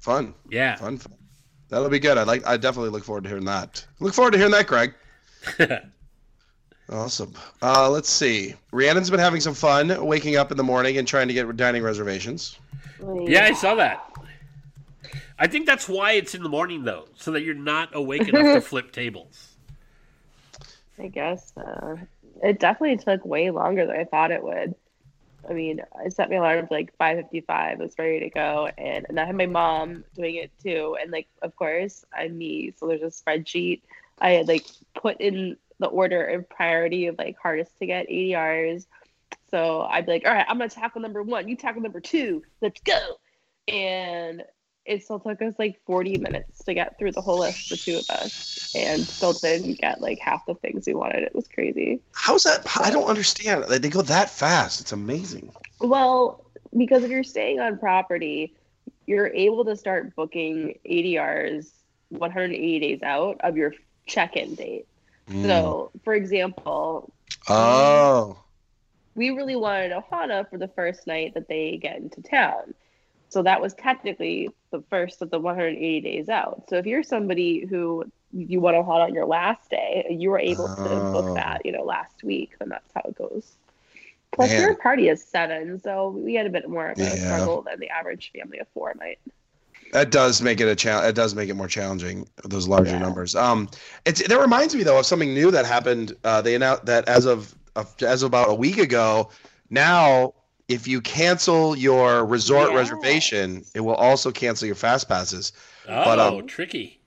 Fun. 0.00 0.34
Yeah, 0.50 0.76
Fun. 0.76 0.98
Fun. 0.98 1.14
That'll 1.68 1.88
be 1.88 2.00
good. 2.00 2.18
I 2.18 2.24
like. 2.24 2.46
I 2.46 2.56
definitely 2.56 2.90
look 2.90 3.04
forward 3.04 3.22
to 3.24 3.28
hearing 3.28 3.44
that. 3.44 3.86
Look 4.00 4.12
forward 4.14 4.32
to 4.32 4.38
hearing 4.38 4.52
that, 4.52 4.66
Greg. 4.66 4.94
Awesome. 6.92 7.32
Uh, 7.62 7.88
let's 7.88 8.10
see. 8.10 8.54
Rhiannon's 8.72 9.10
been 9.10 9.20
having 9.20 9.40
some 9.40 9.54
fun 9.54 10.04
waking 10.04 10.34
up 10.36 10.50
in 10.50 10.56
the 10.56 10.64
morning 10.64 10.98
and 10.98 11.06
trying 11.06 11.28
to 11.28 11.34
get 11.34 11.56
dining 11.56 11.84
reservations. 11.84 12.58
yeah, 13.26 13.44
I 13.44 13.52
saw 13.52 13.76
that. 13.76 14.04
I 15.38 15.46
think 15.46 15.66
that's 15.66 15.88
why 15.88 16.12
it's 16.12 16.34
in 16.34 16.42
the 16.42 16.48
morning 16.48 16.82
though, 16.82 17.06
so 17.14 17.30
that 17.30 17.42
you're 17.42 17.54
not 17.54 17.90
awake 17.94 18.28
enough 18.28 18.54
to 18.54 18.60
flip 18.68 18.90
tables. 18.90 19.54
I 20.98 21.06
guess 21.06 21.56
uh, 21.56 21.96
it 22.42 22.58
definitely 22.58 22.96
took 22.96 23.24
way 23.24 23.50
longer 23.50 23.86
than 23.86 23.96
I 23.96 24.04
thought 24.04 24.32
it 24.32 24.42
would. 24.42 24.74
I 25.48 25.52
mean, 25.52 25.80
I 25.98 26.08
set 26.08 26.30
my 26.30 26.36
alarm 26.36 26.66
for 26.66 26.74
like 26.74 26.96
5:55. 26.98 27.44
I 27.48 27.74
was 27.76 27.94
ready 27.98 28.20
to 28.20 28.30
go, 28.30 28.68
and, 28.76 29.06
and 29.08 29.18
I 29.18 29.24
had 29.24 29.34
my 29.34 29.46
mom 29.46 30.04
doing 30.14 30.36
it 30.36 30.50
too. 30.62 30.96
And 31.00 31.10
like, 31.10 31.28
of 31.42 31.56
course, 31.56 32.04
I'm 32.16 32.36
me, 32.36 32.72
so 32.76 32.86
there's 32.86 33.02
a 33.02 33.06
spreadsheet. 33.06 33.82
I 34.20 34.30
had 34.30 34.48
like 34.48 34.66
put 34.94 35.20
in 35.20 35.56
the 35.78 35.86
order 35.86 36.24
of 36.26 36.48
priority 36.48 37.06
of 37.06 37.18
like 37.18 37.36
hardest 37.42 37.78
to 37.78 37.86
get 37.86 38.08
ADRs. 38.08 38.86
So 39.50 39.82
I'd 39.82 40.06
be 40.06 40.12
like, 40.12 40.26
all 40.26 40.32
right, 40.32 40.46
I'm 40.48 40.58
gonna 40.58 40.68
tackle 40.68 41.00
number 41.00 41.22
one. 41.22 41.48
You 41.48 41.56
tackle 41.56 41.82
number 41.82 42.00
two. 42.00 42.42
Let's 42.60 42.80
go. 42.82 42.98
And 43.66 44.44
it 44.90 45.04
still 45.04 45.20
took 45.20 45.40
us 45.40 45.54
like 45.56 45.80
40 45.86 46.18
minutes 46.18 46.64
to 46.64 46.74
get 46.74 46.98
through 46.98 47.12
the 47.12 47.20
whole 47.20 47.38
list, 47.38 47.70
the 47.70 47.76
two 47.76 47.98
of 47.98 48.10
us, 48.10 48.74
and 48.74 49.00
still 49.00 49.32
didn't 49.32 49.78
get 49.80 50.00
like 50.00 50.18
half 50.18 50.44
the 50.46 50.54
things 50.56 50.84
we 50.84 50.94
wanted. 50.94 51.22
It 51.22 51.32
was 51.32 51.46
crazy. 51.46 52.00
How's 52.12 52.42
that? 52.42 52.66
I 52.76 52.90
don't 52.90 53.06
understand. 53.06 53.64
They 53.68 53.88
go 53.88 54.02
that 54.02 54.28
fast. 54.30 54.80
It's 54.80 54.90
amazing. 54.90 55.52
Well, 55.80 56.44
because 56.76 57.04
if 57.04 57.10
you're 57.10 57.22
staying 57.22 57.60
on 57.60 57.78
property, 57.78 58.52
you're 59.06 59.28
able 59.28 59.64
to 59.66 59.76
start 59.76 60.16
booking 60.16 60.76
ADRs 60.84 61.70
180 62.08 62.80
days 62.80 63.02
out 63.04 63.40
of 63.42 63.56
your 63.56 63.72
check-in 64.06 64.56
date. 64.56 64.88
Mm. 65.28 65.44
So, 65.44 65.92
for 66.02 66.14
example, 66.14 67.12
Oh. 67.48 68.38
we 69.14 69.30
really 69.30 69.54
wanted 69.54 69.92
Ohana 69.92 70.50
for 70.50 70.58
the 70.58 70.68
first 70.68 71.06
night 71.06 71.34
that 71.34 71.46
they 71.46 71.76
get 71.76 71.96
into 71.98 72.20
town. 72.22 72.74
So 73.28 73.44
that 73.44 73.60
was 73.60 73.72
technically 73.74 74.50
the 74.70 74.82
first 74.90 75.22
of 75.22 75.30
the 75.30 75.38
180 75.38 76.00
days 76.00 76.28
out. 76.28 76.64
So 76.68 76.76
if 76.76 76.86
you're 76.86 77.02
somebody 77.02 77.64
who 77.66 78.04
you 78.32 78.60
want 78.60 78.76
to 78.76 78.82
hold 78.82 79.00
on 79.02 79.14
your 79.14 79.26
last 79.26 79.68
day, 79.70 80.06
you 80.10 80.30
were 80.30 80.38
able 80.38 80.68
to 80.68 80.72
Oh. 80.90 81.12
book 81.12 81.34
that, 81.34 81.62
you 81.64 81.72
know, 81.72 81.82
last 81.82 82.22
week, 82.22 82.52
then 82.58 82.68
that's 82.68 82.92
how 82.94 83.02
it 83.04 83.16
goes. 83.16 83.52
Plus, 84.32 84.50
Man. 84.50 84.60
your 84.60 84.74
party 84.76 85.08
is 85.08 85.24
seven, 85.24 85.80
so 85.82 86.10
we 86.10 86.34
had 86.34 86.46
a 86.46 86.50
bit 86.50 86.68
more 86.68 86.90
of 86.90 86.98
a 86.98 87.02
Yeah. 87.02 87.16
struggle 87.16 87.62
than 87.62 87.80
the 87.80 87.88
average 87.90 88.30
family 88.32 88.58
of 88.60 88.68
four 88.68 88.94
might. 88.98 89.18
That 89.92 90.12
does 90.12 90.40
make 90.40 90.60
it 90.60 90.68
a 90.68 90.76
challenge. 90.76 91.08
It 91.08 91.14
does 91.16 91.34
make 91.34 91.48
it 91.48 91.54
more 91.54 91.66
challenging. 91.66 92.28
Those 92.44 92.68
larger 92.68 92.92
Yeah. 92.92 93.00
numbers. 93.00 93.34
Um, 93.34 93.68
it's 94.04 94.22
that 94.26 94.38
reminds 94.40 94.76
me 94.76 94.84
though 94.84 94.98
of 95.00 95.06
something 95.06 95.34
new 95.34 95.50
that 95.50 95.66
happened. 95.66 96.14
Uh, 96.22 96.40
they 96.42 96.54
announced 96.54 96.86
that 96.86 97.08
as 97.08 97.26
of, 97.26 97.52
of 97.74 97.92
as 98.00 98.22
of 98.22 98.28
about 98.28 98.50
a 98.50 98.54
week 98.54 98.78
ago, 98.78 99.30
now 99.68 100.34
if 100.70 100.86
you 100.86 101.00
cancel 101.00 101.76
your 101.76 102.24
resort 102.24 102.68
Yes. 102.70 102.76
reservation, 102.76 103.64
it 103.74 103.80
will 103.80 103.96
also 103.96 104.30
cancel 104.30 104.66
your 104.66 104.76
fast 104.76 105.08
passes. 105.08 105.52
Oh, 105.88 106.04
But, 106.04 106.18
um, 106.20 106.46
tricky. 106.46 107.00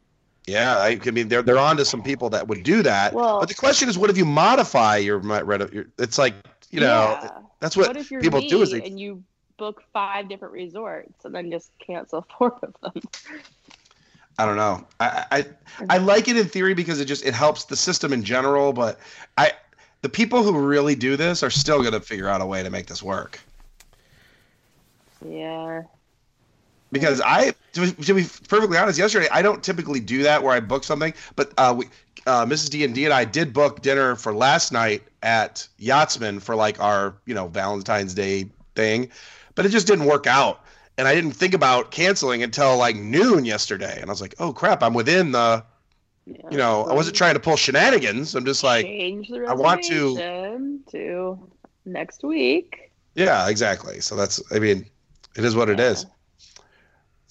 Yeah, 0.45 0.77
I, 0.77 0.99
I 1.05 1.11
mean 1.11 1.29
they're 1.29 1.41
they're 1.41 1.57
on 1.57 1.77
to 1.77 1.85
some 1.85 2.03
people 2.03 2.29
that 2.31 2.49
would 2.49 2.63
do 2.63 2.83
that. 2.83 3.13
Well- 3.13 3.39
but 3.39 3.47
the 3.47 3.55
question 3.55 3.87
is, 3.87 3.97
what 3.97 4.09
if 4.09 4.17
you 4.17 4.25
modify 4.25 4.97
your, 4.97 5.21
mi- 5.21 5.39
your 5.71 5.85
It's 5.97 6.17
like 6.17 6.35
you 6.69 6.81
know, 6.81 7.17
Yeah. 7.21 7.29
that's 7.61 7.77
what, 7.77 7.87
what 7.87 7.97
if 7.97 8.09
people 8.09 8.41
do 8.41 8.61
is 8.61 8.71
they 8.71 8.81
and 8.81 8.99
you 8.99 9.23
book 9.57 9.81
five 9.93 10.27
different 10.27 10.53
resorts 10.53 11.23
and 11.23 11.33
then 11.33 11.49
just 11.49 11.71
cancel 11.79 12.27
four 12.37 12.59
of 12.61 12.75
them? 12.81 13.01
I 14.37 14.45
don't 14.45 14.57
know. 14.57 14.85
I, 14.99 15.25
I 15.31 15.45
I 15.89 15.97
like 15.99 16.27
it 16.27 16.35
in 16.35 16.47
theory 16.47 16.73
because 16.73 16.99
it 16.99 17.05
just 17.05 17.23
it 17.25 17.33
helps 17.33 17.63
the 17.65 17.77
system 17.77 18.11
in 18.11 18.23
general, 18.23 18.73
but 18.73 18.99
I 19.37 19.53
the 20.01 20.09
people 20.09 20.43
who 20.43 20.57
really 20.59 20.95
do 20.95 21.15
this 21.15 21.43
are 21.43 21.49
still 21.51 21.79
going 21.79 21.93
to 21.93 22.01
figure 22.01 22.27
out 22.27 22.41
a 22.41 22.45
way 22.45 22.63
to 22.63 22.69
make 22.69 22.87
this 22.87 23.01
work. 23.01 23.39
Yeah. 25.25 25.83
Because 26.91 27.21
I 27.21 27.53
to, 27.73 27.81
be- 27.91 28.03
to 28.03 28.13
be 28.13 28.23
perfectly 28.47 28.77
honest, 28.77 28.99
yesterday 28.99 29.27
I 29.31 29.41
don't 29.41 29.63
typically 29.63 29.99
do 29.99 30.23
that 30.23 30.43
where 30.43 30.53
I 30.53 30.59
book 30.59 30.83
something, 30.83 31.13
but 31.35 31.51
uh, 31.57 31.73
we 31.75 31.85
uh, 32.27 32.45
Mrs. 32.45 32.69
D 32.69 32.83
and 32.83 32.93
D 32.93 33.05
and 33.05 33.13
I 33.13 33.25
did 33.25 33.51
book 33.51 33.81
dinner 33.81 34.15
for 34.15 34.33
last 34.33 34.71
night 34.71 35.03
at 35.23 35.67
Yachtsman 35.79 36.39
for 36.39 36.55
like 36.55 36.79
our 36.79 37.15
you 37.25 37.33
know 37.33 37.47
Valentine's 37.47 38.13
Day 38.13 38.49
thing, 38.75 39.09
but 39.55 39.65
it 39.65 39.69
just 39.69 39.87
didn't 39.87 40.05
work 40.05 40.27
out. 40.27 40.61
And 40.99 41.07
I 41.07 41.15
didn't 41.15 41.31
think 41.31 41.55
about 41.55 41.89
canceling 41.89 42.43
until 42.43 42.77
like 42.77 42.95
noon 42.95 43.45
yesterday, 43.45 43.97
and 43.99 44.11
I 44.11 44.13
was 44.13 44.21
like, 44.21 44.35
"Oh 44.37 44.53
crap! 44.53 44.83
I'm 44.83 44.93
within 44.93 45.31
the 45.31 45.65
yeah. 46.25 46.35
you 46.51 46.57
know, 46.57 46.83
I 46.85 46.93
wasn't 46.93 47.15
trying 47.15 47.33
to 47.33 47.39
pull 47.39 47.57
shenanigans. 47.57 48.35
I'm 48.35 48.45
just 48.45 48.63
like, 48.63 48.85
I 48.85 49.53
want 49.53 49.83
to- 49.83 50.79
to 50.91 51.39
next 51.85 52.23
week. 52.23 52.91
yeah, 53.15 53.49
exactly. 53.49 53.99
So 53.99 54.15
that's, 54.15 54.41
I 54.51 54.59
mean, 54.59 54.85
it 55.35 55.45
is 55.45 55.55
what 55.55 55.69
it 55.69 55.79
is. 55.79 56.05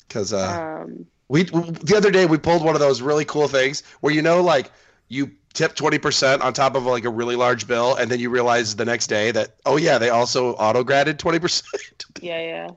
Because 0.07 0.33
uh, 0.33 0.83
Um, 0.83 1.07
we 1.29 1.45
the 1.45 1.95
other 1.97 2.11
day 2.11 2.27
we 2.27 2.39
pulled 2.39 2.63
one 2.65 2.75
of 2.75 2.81
those 2.81 3.01
really 3.01 3.25
cool 3.25 3.49
things 3.49 3.83
where 4.01 4.13
you 4.13 4.23
know, 4.23 4.43
like 4.43 4.71
you 5.09 5.31
tip 5.55 5.75
twenty 5.75 5.99
percent 5.99 6.43
on 6.43 6.53
top 6.53 6.75
of 6.75 6.85
like 6.85 7.05
a 7.05 7.11
really 7.11 7.37
large 7.37 7.67
bill, 7.67 7.95
and 7.95 8.11
then 8.11 8.21
you 8.21 8.29
realize 8.31 8.77
the 8.77 8.85
next 8.85 9.07
day 9.07 9.31
that 9.31 9.57
oh 9.65 9.77
yeah, 9.77 9.99
they 9.99 10.11
also 10.11 10.53
auto 10.55 10.85
graded 10.85 11.19
twenty 11.19 11.39
percent. 11.39 12.05
yeah, 12.21 12.41
yeah. 12.41 12.69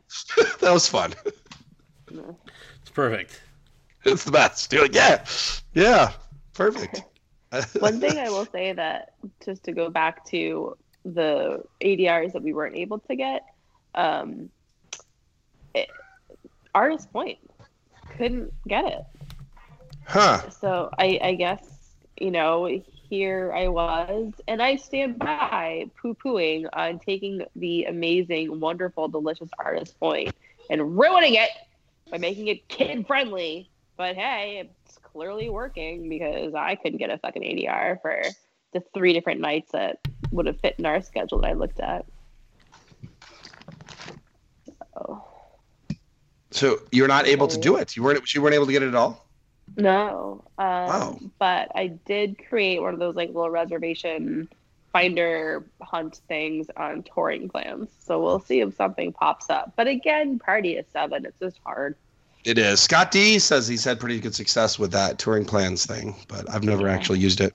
that 0.62 0.72
was 0.72 0.88
fun. 0.88 1.14
No. 2.12 2.38
It's 2.82 2.92
perfect. 2.92 3.42
It's 4.06 4.24
the 4.24 4.32
best. 4.32 4.72
You're 4.72 4.84
like, 4.84 4.96
yeah, 4.96 5.26
yeah, 5.74 6.12
perfect. 6.54 7.02
One 7.80 8.00
thing 8.00 8.18
I 8.18 8.30
will 8.30 8.46
say 8.46 8.74
that 8.74 9.14
just 9.44 9.64
to 9.64 9.72
go 9.72 9.90
back 9.90 10.26
to 10.28 10.78
the 11.04 11.64
ADRs 11.82 12.34
that 12.34 12.44
we 12.44 12.54
weren't 12.54 12.76
able 12.76 13.00
to 13.00 13.16
get, 13.16 13.46
um, 13.96 14.32
it, 14.42 14.50
Artist 16.76 17.12
Point 17.12 17.40
couldn't 18.18 18.54
get 18.68 18.86
it. 18.86 19.02
huh? 20.06 20.50
So 20.50 20.92
I, 21.00 21.20
I 21.24 21.34
guess 21.34 21.64
you 22.20 22.30
know 22.32 22.70
here 23.10 23.54
I 23.56 23.68
was, 23.68 24.34
and 24.48 24.62
I 24.62 24.76
stand 24.76 25.20
by 25.20 25.86
poo-pooing 26.02 26.68
on 26.74 27.00
taking 27.00 27.44
the 27.56 27.86
amazing, 27.86 28.60
wonderful, 28.60 29.08
delicious 29.08 29.50
Artist 29.58 30.00
Point 30.00 30.36
and 30.70 30.98
ruining 30.98 31.36
it 31.36 31.50
by 32.12 32.18
making 32.18 32.48
it 32.48 32.68
kid-friendly. 32.68 33.70
But 33.98 34.16
hey, 34.16 34.70
it's 34.86 34.98
clearly 34.98 35.50
working 35.50 36.10
because 36.10 36.54
I 36.54 36.76
couldn't 36.76 36.98
get 37.00 37.10
a 37.10 37.18
fucking 37.18 37.42
ADR 37.42 38.02
for 38.02 38.22
the 38.74 38.84
three 38.94 39.14
different 39.14 39.40
nights 39.40 39.72
that 39.72 40.00
would 40.32 40.48
have 40.48 40.60
fit 40.60 40.76
in 40.78 40.86
our 40.86 41.02
schedule 41.02 41.40
that 41.42 41.52
I 41.52 41.54
looked 41.54 41.80
at. 41.80 42.06
So 46.56 46.80
you're 46.92 47.08
not 47.08 47.28
able 47.28 47.48
to 47.48 47.58
do 47.60 47.76
it. 47.78 47.96
You 47.96 48.04
weren't. 48.04 48.34
You 48.34 48.42
weren't 48.42 48.56
able 48.56 48.66
to 48.66 48.72
get 48.72 48.82
it 48.84 48.88
at 48.88 48.96
all. 48.96 49.28
No. 49.78 50.44
Um, 50.58 50.66
Wow. 50.68 51.20
But 51.40 51.72
I 51.76 51.88
did 51.88 52.38
create 52.48 52.82
one 52.82 52.94
of 52.94 53.00
those 53.00 53.16
like 53.16 53.28
little 53.30 53.50
reservation 53.50 54.48
finder 54.94 55.66
hunt 55.82 56.22
things 56.30 56.68
on 56.78 57.04
touring 57.04 57.50
plans. 57.50 57.90
So 58.00 58.22
we'll 58.24 58.40
see 58.40 58.62
if 58.62 58.76
something 58.76 59.12
pops 59.12 59.50
up. 59.50 59.74
But 59.76 59.88
again, 59.88 60.40
party 60.40 60.78
is 60.78 60.86
seven. 60.94 61.26
It's 61.26 61.38
just 61.40 61.60
hard. 61.66 61.96
It 62.46 62.58
is. 62.58 62.80
Scott 62.80 63.12
D 63.12 63.38
says 63.40 63.68
he's 63.68 63.84
had 63.84 64.00
pretty 64.00 64.20
good 64.22 64.34
success 64.36 64.80
with 64.80 64.92
that 64.92 65.18
touring 65.20 65.44
plans 65.46 65.86
thing, 65.86 66.16
but 66.30 66.50
I've 66.50 66.64
never 66.64 66.84
Yeah. 66.88 66.94
actually 66.94 67.20
used 67.20 67.42
it. 67.42 67.54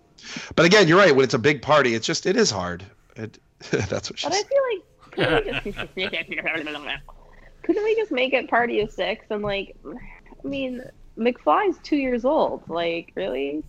But 0.57 0.67
again, 0.67 0.89
you're 0.89 0.99
right. 0.99 1.15
When 1.15 1.25
it's 1.25 1.33
a 1.33 1.39
big 1.39 1.63
party, 1.63 1.95
it's 1.95 2.07
just 2.07 2.27
it 2.27 2.37
is 2.37 2.51
hard. 2.51 2.85
It, 3.17 3.39
that's 3.71 4.11
what 4.11 4.19
she 4.19 4.29
But 4.29 4.37
I 4.37 4.43
feel 4.43 4.63
like 4.75 5.87
couldn't 7.71 7.85
we 7.85 7.95
just 7.97 8.11
couldn't 8.11 8.21
we 8.21 8.31
just 8.31 8.33
make 8.33 8.33
it 8.35 8.51
party 8.51 8.81
of 8.81 8.91
six 8.91 9.27
and 9.31 9.43
like 9.43 9.77
I 10.45 10.49
mean 10.49 10.83
McFly's 11.19 11.79
two 11.83 11.97
years 11.97 12.25
old. 12.25 12.69
Like 12.69 13.13
really, 13.15 13.63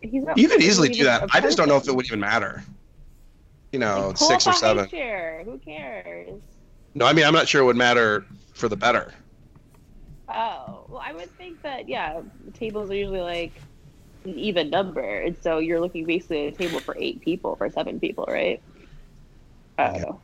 he's 0.00 0.24
not. 0.24 0.36
You 0.38 0.48
could 0.48 0.62
easily 0.62 0.88
do 0.88 1.04
that. 1.04 1.28
I 1.32 1.40
just 1.40 1.56
don't 1.56 1.68
know 1.68 1.76
if 1.76 1.88
it 1.88 1.94
would 1.94 2.06
even 2.06 2.20
matter. 2.20 2.62
You 3.72 3.78
know, 3.78 4.08
Like, 4.08 4.18
six 4.18 4.46
or 4.46 4.52
seven. 4.52 4.88
Chair. 4.88 5.42
Who 5.44 5.58
cares? 5.58 6.40
No, 6.94 7.06
I 7.06 7.12
mean 7.12 7.24
I'm 7.24 7.34
not 7.34 7.48
sure 7.48 7.62
it 7.62 7.64
would 7.64 7.76
matter 7.76 8.26
for 8.54 8.68
the 8.68 8.76
better. 8.76 9.12
Oh, 10.28 10.84
well, 10.88 11.02
I 11.04 11.12
would 11.14 11.30
think 11.38 11.62
that 11.62 11.88
yeah, 11.88 12.20
tables 12.52 12.90
are 12.90 12.94
usually 12.94 13.20
like 13.20 13.62
an 14.24 14.38
even 14.38 14.70
number, 14.70 15.20
and 15.20 15.36
so 15.36 15.58
you're 15.58 15.80
looking 15.80 16.04
basically 16.04 16.48
at 16.48 16.54
a 16.54 16.56
table 16.56 16.80
for 16.80 16.96
eight 16.98 17.20
people 17.22 17.56
for 17.56 17.70
seven 17.70 17.98
people, 17.98 18.26
right? 18.28 18.62
I 19.78 19.84
don't 19.86 19.94
Yeah. 19.94 20.00
know. 20.02 20.20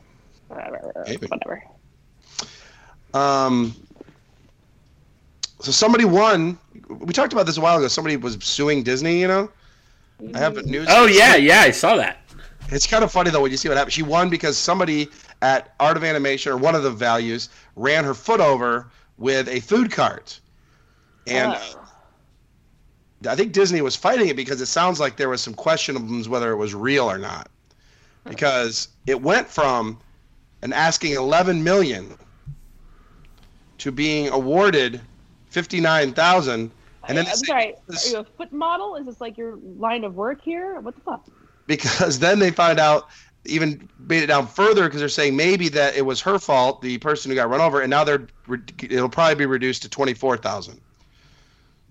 Whatever. 0.48 1.04
Maybe. 1.06 1.26
Whatever. 1.26 1.62
Um, 3.14 3.74
so 5.60 5.70
somebody 5.70 6.04
won. 6.04 6.58
We 6.90 7.12
talked 7.12 7.32
about 7.32 7.46
this 7.46 7.56
a 7.56 7.60
while 7.60 7.78
ago. 7.78 7.88
Somebody 7.88 8.16
was 8.16 8.36
suing 8.40 8.82
Disney. 8.82 9.20
You 9.20 9.28
know, 9.28 9.50
I 10.34 10.38
have 10.38 10.58
a 10.58 10.62
news. 10.62 10.88
Oh 10.90 11.06
yeah, 11.06 11.36
yeah, 11.36 11.60
I 11.60 11.70
saw 11.70 11.96
that. 11.96 12.18
It's 12.68 12.86
kind 12.86 13.04
of 13.04 13.12
funny 13.12 13.30
though 13.30 13.40
when 13.40 13.50
you 13.50 13.56
see 13.56 13.68
what 13.68 13.78
happened. 13.78 13.92
She 13.92 14.02
won 14.02 14.28
because 14.28 14.58
somebody 14.58 15.08
at 15.42 15.74
Art 15.80 15.96
of 15.96 16.04
Animation 16.04 16.52
or 16.52 16.56
one 16.56 16.74
of 16.74 16.82
the 16.82 16.90
values 16.90 17.48
ran 17.76 18.04
her 18.04 18.14
foot 18.14 18.40
over 18.40 18.90
with 19.16 19.48
a 19.48 19.60
food 19.60 19.90
cart, 19.92 20.40
and 21.26 21.54
Oh. 21.56 21.80
I 23.26 23.36
think 23.36 23.52
Disney 23.52 23.80
was 23.80 23.96
fighting 23.96 24.28
it 24.28 24.36
because 24.36 24.60
it 24.60 24.66
sounds 24.66 25.00
like 25.00 25.16
there 25.16 25.30
was 25.30 25.40
some 25.40 25.54
questionables 25.54 26.28
whether 26.28 26.50
it 26.52 26.56
was 26.56 26.74
real 26.74 27.10
or 27.10 27.16
not, 27.16 27.48
because 28.28 28.88
it 29.06 29.22
went 29.22 29.48
from 29.48 29.98
an 30.60 30.74
asking 30.74 31.12
11 31.12 31.64
million 31.64 32.18
to 33.78 33.90
being 33.92 34.28
awarded 34.28 35.00
59,000, 35.50 36.70
and 37.08 37.18
then 37.18 37.26
I'm 37.26 37.36
say- 37.36 37.46
sorry. 37.46 37.74
Are 37.74 38.08
you 38.10 38.16
a 38.18 38.24
foot 38.24 38.52
model? 38.52 38.96
Is 38.96 39.06
this 39.06 39.20
like 39.20 39.36
your 39.38 39.56
line 39.78 40.04
of 40.04 40.14
work 40.14 40.40
here? 40.42 40.80
What 40.80 40.94
the 40.94 41.00
fuck? 41.02 41.26
because 41.66 42.18
then 42.18 42.38
they 42.38 42.50
find 42.50 42.78
out 42.78 43.08
even 43.46 43.88
made 43.98 44.22
it 44.22 44.26
down 44.26 44.46
further 44.46 44.84
because 44.84 45.00
they're 45.00 45.08
saying 45.08 45.34
maybe 45.34 45.68
that 45.70 45.96
it 45.96 46.02
was 46.02 46.20
her 46.20 46.38
fault, 46.38 46.82
the 46.82 46.98
person 46.98 47.30
who 47.30 47.34
got 47.34 47.48
run 47.48 47.60
over, 47.60 47.80
and 47.80 47.88
now 47.90 48.04
they're 48.04 48.26
it'll 48.82 49.08
probably 49.08 49.34
be 49.34 49.46
reduced 49.46 49.82
to 49.82 49.88
twenty 49.88 50.12
four 50.14 50.36
thousand. 50.36 50.80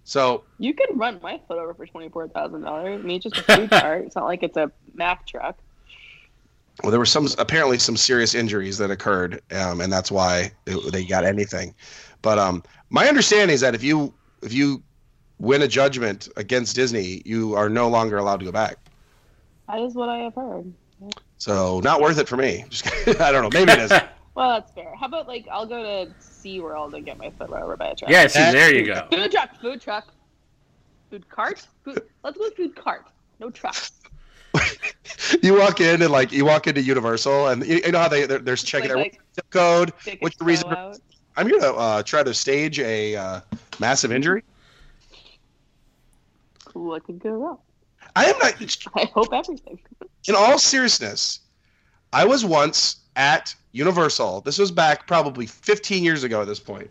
So 0.04 0.44
You 0.60 0.74
can 0.74 0.98
run 0.98 1.20
my 1.24 1.40
foot 1.48 1.58
over 1.58 1.74
for 1.74 1.86
twenty 1.88 2.10
four 2.10 2.28
thousand 2.28 2.62
dollars. 2.62 3.00
I 3.00 3.04
mean, 3.04 3.18
it's 3.18 3.24
just 3.24 3.38
a 3.38 3.56
food 3.56 3.70
cart. 3.72 4.06
It's 4.06 4.16
not 4.16 4.26
like 4.26 4.44
it's 4.44 4.58
a 4.58 4.72
Mack 4.94 5.26
truck. 5.26 5.58
Well, 6.82 6.90
there 6.90 7.00
were 7.00 7.06
some 7.06 7.28
apparently 7.38 7.78
some 7.78 7.96
serious 7.96 8.34
injuries 8.34 8.78
that 8.80 8.90
occurred, 8.90 9.42
um, 9.52 9.82
and 9.82 9.94
that's 9.94 10.12
why 10.12 10.52
it, 10.66 10.92
they 10.92 11.06
got 11.06 11.24
anything. 11.24 11.76
But 12.22 12.40
um, 12.40 12.64
my 12.90 13.08
understanding 13.08 13.54
is 13.54 13.62
that 13.62 13.76
if 13.76 13.84
you 13.84 14.14
if 14.42 14.54
you 14.54 14.82
win 15.38 15.62
a 15.62 15.68
judgment 15.68 16.30
against 16.36 16.76
Disney, 16.76 17.22
you 17.26 17.54
are 17.56 17.70
no 17.70 17.90
longer 17.90 18.18
allowed 18.18 18.40
to 18.40 18.46
go 18.46 18.52
back. 18.52 18.78
That 19.68 19.80
is 19.82 19.94
what 19.94 20.10
I 20.10 20.18
have 20.20 20.34
heard. 20.34 20.74
So 21.38 21.80
not 21.82 22.02
worth 22.02 22.18
it 22.18 22.28
for 22.28 22.38
me. 22.38 22.66
Just 22.70 22.88
I 23.20 23.32
don't 23.32 23.44
know. 23.44 23.50
Maybe 23.54 23.72
it 23.74 23.80
is. 23.80 23.94
Well, 24.36 24.50
that's 24.50 24.72
fair. 24.72 24.96
How 24.96 25.06
about 25.06 25.28
like 25.28 25.48
I'll 25.52 25.68
go 25.68 25.84
to 25.84 26.12
SeaWorld 26.20 26.96
and 26.96 27.06
get 27.06 27.20
my 27.20 27.30
foot 27.38 27.52
run 27.52 27.62
over 27.62 27.78
by 27.78 27.90
a 27.90 27.96
truck? 27.96 28.10
Yeah, 28.10 28.26
see, 28.26 28.40
there 28.40 28.74
you 28.74 28.84
go. 28.84 29.08
Food 29.12 29.32
truck, 29.32 29.62
food 29.62 29.80
truck, 29.80 30.08
food 31.12 31.30
cart. 31.30 31.68
Food. 31.84 32.02
Let's 32.24 32.36
go 32.36 32.50
food 32.58 32.76
cart. 32.76 33.06
No 33.40 33.52
trucks. 33.52 33.92
you 35.42 35.58
walk 35.58 35.82
in 35.82 36.02
and 36.02 36.12
like 36.12 36.32
you 36.32 36.46
walk 36.46 36.68
into 36.68 36.82
Universal 36.82 37.48
and 37.48 37.66
you, 37.66 37.82
you 37.86 37.92
know 37.92 38.00
how 38.00 38.08
they 38.08 38.26
they're, 38.26 38.40
there's 38.40 38.64
checking 38.64 38.90
Like, 38.90 38.96
their 38.96 39.04
like, 39.04 39.22
zip 39.36 39.50
code. 39.50 39.94
What's 40.20 40.36
a 40.36 40.40
the 40.40 40.46
reason 40.46 40.70
for- 40.70 40.94
I'm 41.36 41.48
here 41.48 41.60
to 41.60 41.74
uh, 41.74 42.04
try 42.04 42.22
to 42.22 42.34
stage 42.34 42.80
a 42.80 43.16
uh, 43.16 43.42
massive 43.80 44.12
injury. 44.12 44.44
What 46.74 47.04
could 47.04 47.20
go 47.20 47.32
wrong? 47.32 47.58
I 48.16 48.26
am 48.26 48.38
not. 48.40 48.88
I 48.96 49.06
hope 49.06 49.34
everything. 49.34 49.80
In 50.28 50.36
all 50.36 50.60
seriousness, 50.60 51.40
I 52.12 52.26
was 52.26 52.46
once 52.46 52.98
at 53.16 53.56
Universal. 53.72 54.42
This 54.42 54.58
was 54.58 54.72
back 54.72 55.08
probably 55.08 55.46
15 55.46 56.04
years 56.04 56.24
ago 56.24 56.42
at 56.42 56.48
this 56.48 56.60
point. 56.60 56.90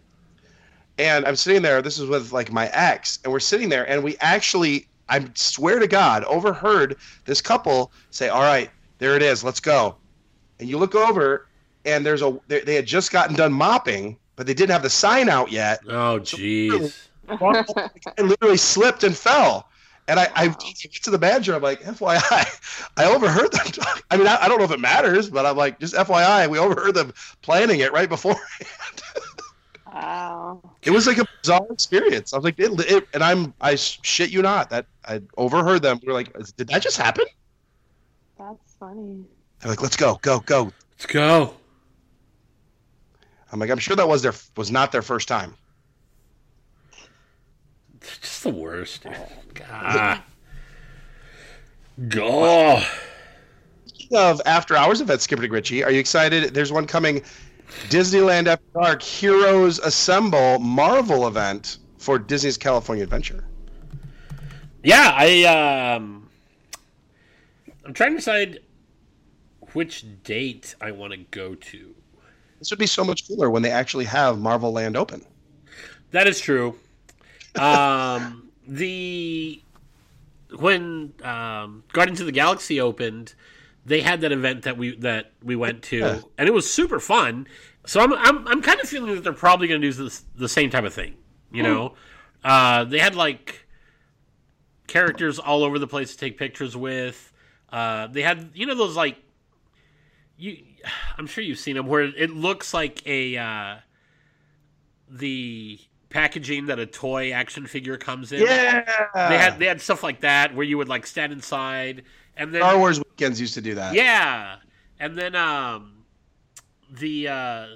And 0.99 1.25
I'm 1.25 1.37
sitting 1.37 1.63
there. 1.63 1.81
This 1.81 1.99
is 1.99 2.09
with 2.09 2.33
like 2.33 2.53
my 2.53 2.69
ex, 2.73 3.19
and 3.25 3.33
we're 3.33 3.41
sitting 3.41 3.69
there, 3.69 3.89
and 3.89 4.03
we 4.05 4.17
actually, 4.21 4.89
I 5.13 5.29
swear 5.35 5.79
to 5.79 5.87
God, 5.87 6.25
overheard 6.25 6.97
this 7.27 7.43
couple 7.43 7.93
say, 8.11 8.31
"All 8.31 8.41
right, 8.41 8.71
there 8.99 9.15
it 9.15 9.23
is. 9.23 9.45
Let's 9.45 9.61
go." 9.61 9.97
And 10.59 10.69
you 10.69 10.79
look 10.79 10.95
over, 10.95 11.49
and 11.85 12.05
there's 12.05 12.23
a 12.23 12.41
they, 12.49 12.61
they 12.61 12.75
had 12.75 12.87
just 12.87 13.13
gotten 13.13 13.37
done 13.37 13.53
mopping, 13.53 14.17
but 14.37 14.47
they 14.47 14.55
didn't 14.55 14.71
have 14.71 14.83
the 14.83 14.91
sign 14.91 15.29
out 15.29 15.53
yet. 15.53 15.81
Oh, 15.87 16.19
jeez. 16.19 17.09
I 17.29 17.65
literally 18.23 18.57
slipped 18.57 19.05
and 19.05 19.17
fell. 19.17 19.69
And 20.09 20.19
I, 20.19 20.29
I 20.35 20.49
get 20.49 21.03
to 21.05 21.11
the 21.11 21.19
manager. 21.19 21.55
I'm 21.55 21.63
like, 21.63 21.81
FYI, 21.83 22.91
I 22.97 23.05
overheard 23.05 23.53
them. 23.53 23.67
Talk. 23.67 24.03
I 24.11 24.17
mean, 24.17 24.27
I, 24.27 24.37
I, 24.43 24.49
don't 24.49 24.59
know 24.59 24.65
if 24.65 24.73
it 24.73 24.81
matters, 24.81 25.31
but 25.31 25.47
I'm 25.47 25.57
like, 25.57 25.79
just 25.79 25.95
FYI, 25.95 26.51
we 26.51 26.59
overheard 26.59 26.95
them 26.95 27.15
planning 27.41 27.81
it 27.81 27.93
right 27.93 28.09
beforehand. 28.09 29.02
Wow. 29.93 30.61
It 30.83 30.91
was 30.91 31.07
like 31.07 31.19
a 31.19 31.27
bizarre 31.41 31.67
experience. 31.71 32.33
I 32.33 32.37
was 32.37 32.45
like, 32.45 32.59
it, 32.59 32.73
it, 32.91 33.09
and 33.15 33.23
I'm, 33.23 33.55
I 33.61 33.75
shit 33.75 34.31
you 34.31 34.43
not, 34.43 34.71
that 34.71 34.87
I 35.05 35.21
overheard 35.37 35.83
them. 35.83 36.01
We 36.03 36.11
are 36.11 36.15
like, 36.15 36.33
did 36.57 36.69
that 36.69 36.83
just 36.83 36.97
happen? 36.97 37.25
That's 38.39 38.75
funny. 38.79 39.25
They're 39.61 39.71
like, 39.71 39.83
let's 39.83 39.97
go, 39.97 40.19
go, 40.23 40.41
go. 40.41 40.73
Let's 40.93 41.07
go. 41.07 41.55
I'm 43.53 43.61
like, 43.61 43.71
I'm 43.71 43.79
sure 43.79 43.95
that 43.97 44.09
was 44.09 44.23
their 44.23 44.35
was 44.57 44.71
not 44.71 44.93
their 44.93 45.03
first 45.03 45.29
time. 45.29 45.55
It's 48.01 48.19
just 48.19 48.43
the 48.43 48.51
worst. 48.51 49.07
Oh. 49.07 49.29
God. 49.55 50.23
Go. 52.09 52.83
Speaking 53.85 54.17
of 54.17 54.41
after 54.47 54.75
hours 54.75 55.01
events, 55.01 55.25
Skipper 55.25 55.43
Dick 55.43 55.53
Ritchie, 55.53 55.85
are 55.85 55.91
you 55.91 56.01
excited? 56.01 56.55
There's 56.55 56.73
one 56.73 56.87
coming 56.87 57.23
Disneyland 57.89 58.47
After 58.47 58.65
Dark 58.75 59.03
Heroes 59.03 59.79
Assemble 59.79 60.59
Marvel 60.59 61.27
event 61.27 61.79
for 61.99 62.19
Disney's 62.19 62.57
California 62.57 63.05
Adventure. 63.05 63.45
Yeah, 64.83 65.13
I 65.15 65.45
um 65.45 66.29
I'm 67.85 67.95
trying 67.95 68.11
to 68.13 68.17
decide 68.17 68.61
which 69.73 70.05
date 70.23 70.75
I 70.81 70.91
want 70.91 71.13
to 71.13 71.19
go 71.19 71.55
to. 71.55 71.95
This 72.59 72.71
would 72.71 72.79
be 72.79 72.87
so 72.87 73.05
much 73.05 73.27
cooler 73.27 73.51
when 73.51 73.63
they 73.63 73.71
actually 73.71 74.05
have 74.05 74.39
Marvel 74.39 74.73
Land 74.73 74.97
open. 74.97 75.25
That 76.11 76.27
is 76.27 76.41
true. 76.41 76.79
Um 77.57 78.51
the 78.67 79.63
when 80.59 81.13
um, 81.23 81.85
Guardians 81.93 82.21
of 82.21 82.27
the 82.27 82.33
Galaxy 82.33 82.81
opened, 82.81 83.35
they 83.85 84.01
had 84.01 84.21
that 84.21 84.33
event 84.33 84.63
that 84.63 84.77
we 84.77 84.97
that 84.97 85.33
we 85.43 85.57
went 85.57 85.83
to, 85.85 85.99
yeah. 85.99 86.21
and 86.39 86.49
it 86.49 86.53
was 86.53 86.71
super 86.71 87.01
fun. 87.01 87.47
So 87.87 88.01
I'm 88.01 88.13
I'm, 88.13 88.47
I'm 88.49 88.63
kind 88.63 88.81
of 88.81 88.89
feeling 88.89 89.15
that 89.15 89.25
they're 89.25 89.33
probably 89.33 89.67
going 89.67 89.81
to 89.81 89.91
do 89.91 90.05
this, 90.05 90.25
the 90.37 90.49
same 90.49 90.71
type 90.71 90.85
of 90.85 90.95
thing. 90.95 91.17
You 91.51 91.63
know, 91.63 91.95
uh, 92.45 92.85
they 92.85 92.99
had 92.99 93.15
like 93.15 93.67
characters 94.87 95.39
all 95.39 95.65
over 95.65 95.79
the 95.79 95.87
place 95.87 96.13
to 96.13 96.19
take 96.19 96.39
pictures 96.39 96.77
with. 96.77 97.33
Uh, 97.71 98.07
they 98.07 98.23
had 98.23 98.51
you 98.55 98.67
know 98.67 98.75
those 98.75 98.97
like 98.97 99.17
you. 100.37 100.59
I'm 101.17 101.27
sure 101.27 101.45
you've 101.45 101.59
seen 101.59 101.77
them 101.77 101.87
where 101.87 102.03
it 102.03 102.31
looks 102.31 102.73
like 102.73 103.07
a 103.07 103.37
uh, 103.37 103.77
the 105.09 105.81
packaging 106.09 106.67
that 106.67 106.79
a 106.79 106.87
toy 106.87 107.33
action 107.33 107.67
figure 107.67 107.97
comes 107.97 108.33
in. 108.33 108.43
Yeah, 108.43 108.85
they 109.29 109.39
had 109.39 109.59
they 109.59 109.67
had 109.67 109.81
stuff 109.81 110.03
like 110.03 110.21
that 110.21 110.55
where 110.55 110.65
you 110.65 110.79
would 110.79 110.89
like 110.89 111.07
stand 111.07 111.33
inside 111.33 112.05
and 112.37 112.53
then 112.53 112.61
Star 112.61 112.79
Wars 112.79 112.99
weekends 112.99 113.41
used 113.41 113.55
to 113.55 113.61
do 113.61 113.75
that. 113.75 113.95
Yeah, 113.95 114.57
and 114.99 115.17
then 115.17 115.35
um, 115.35 116.05
the 116.91 117.29
uh, 117.29 117.67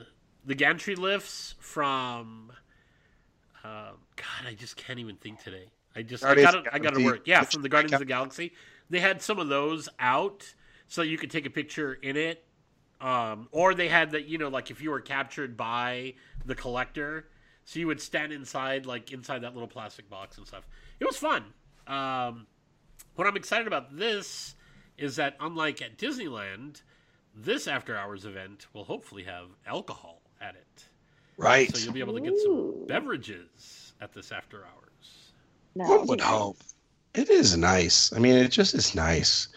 the 0.45 0.55
gantry 0.55 0.95
lifts 0.95 1.55
from 1.59 2.53
uh, 3.65 3.91
God, 4.17 4.47
I 4.47 4.55
just 4.55 4.77
can't 4.77 4.99
even 4.99 5.17
think 5.17 5.43
today. 5.43 5.71
I 5.95 6.03
just 6.03 6.23
Guardians 6.23 6.49
I 6.49 6.63
got 6.63 6.75
I 6.75 6.79
got 6.79 6.95
to 6.95 7.05
work. 7.05 7.23
Yeah, 7.27 7.43
from 7.43 7.63
the 7.63 7.69
Guardians 7.69 7.95
of 7.95 8.01
the 8.01 8.05
Galaxy, 8.05 8.53
they 8.91 9.01
had 9.01 9.23
some 9.23 9.39
of 9.39 9.49
those 9.49 9.89
out 9.99 10.55
so 10.89 11.03
you 11.03 11.19
could 11.19 11.31
take 11.31 11.47
a 11.47 11.51
picture 11.51 11.95
in 11.95 12.17
it. 12.17 12.43
Um, 12.99 13.49
or 13.53 13.75
they 13.75 13.89
had 13.89 14.13
that 14.13 14.27
you 14.27 14.39
know 14.39 14.49
like 14.49 14.71
if 14.71 14.81
you 14.81 14.91
were 14.91 15.01
captured 15.01 15.55
by 15.57 16.15
the 16.47 16.55
collector 16.55 17.27
so 17.67 17.81
you 17.81 17.89
would 17.89 18.01
stand 18.01 18.33
inside, 18.33 18.87
like 18.87 19.13
inside 19.13 19.41
that 19.41 19.53
little 19.53 19.69
plastic 19.69 20.09
box 20.09 20.39
and 20.39 20.47
stuff. 20.47 20.67
It 21.01 21.05
was 21.05 21.17
fun. 21.17 21.45
Um, 21.89 22.47
what 23.17 23.27
I'm 23.27 23.37
excited 23.37 23.67
about 23.67 23.97
this 23.97 24.55
is 24.99 25.17
that 25.17 25.37
unlike 25.41 25.83
at 25.83 25.99
Disneyland, 25.99 26.83
this 27.35 27.67
after 27.67 27.97
hours 27.97 28.25
event 28.25 28.67
will 28.73 28.85
hopefully 28.85 29.25
have 29.25 29.49
alcohol 29.67 30.23
at 30.41 30.55
it. 30.55 30.85
Right. 31.37 31.75
So 31.75 31.85
you'll 31.85 31.93
be 31.93 32.01
able 32.01 32.15
to 32.15 32.21
get 32.21 32.39
some 32.39 32.87
beverages 32.87 33.93
at 34.01 34.13
this 34.13 34.33
after 34.33 34.65
hours. 34.65 35.33
One 35.75 36.07
would 36.07 36.21
hope. 36.21 36.57
It 37.15 37.29
is 37.29 37.57
nice. 37.57 38.13
I 38.13 38.19
mean, 38.19 38.35
it 38.35 38.49
just 38.51 38.75
is 38.75 38.95
nice. 38.95 39.49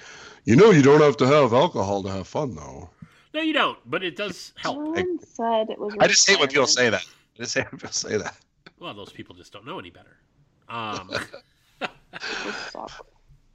You 0.46 0.56
know, 0.56 0.72
you 0.72 0.82
don't 0.82 1.02
have 1.02 1.18
to 1.18 1.28
have 1.28 1.54
alcohol 1.54 2.04
to 2.04 2.10
have 2.10 2.28
fun, 2.28 2.56
though. 2.56 2.90
No, 3.34 3.42
you 3.42 3.54
don't. 3.54 3.78
But 3.86 4.04
it 4.04 4.16
does 4.16 4.54
help. 4.58 4.76
Someone 4.78 5.20
said 5.20 5.70
it 5.70 5.78
was. 5.80 5.96
I 6.00 6.08
just 6.08 6.28
hate 6.28 6.40
when 6.40 6.50
people 6.50 6.68
say 6.68 6.90
that. 6.90 7.06
I 7.36 7.38
just 7.38 7.54
say, 7.54 7.66
just 7.78 7.96
say 7.96 8.18
that. 8.18 8.36
Well, 8.80 8.94
those 8.94 9.12
people 9.12 9.36
just 9.36 9.54
don't 9.54 9.66
know 9.66 9.80
any 9.80 9.90
better. 9.90 10.18
Um, 10.70 11.12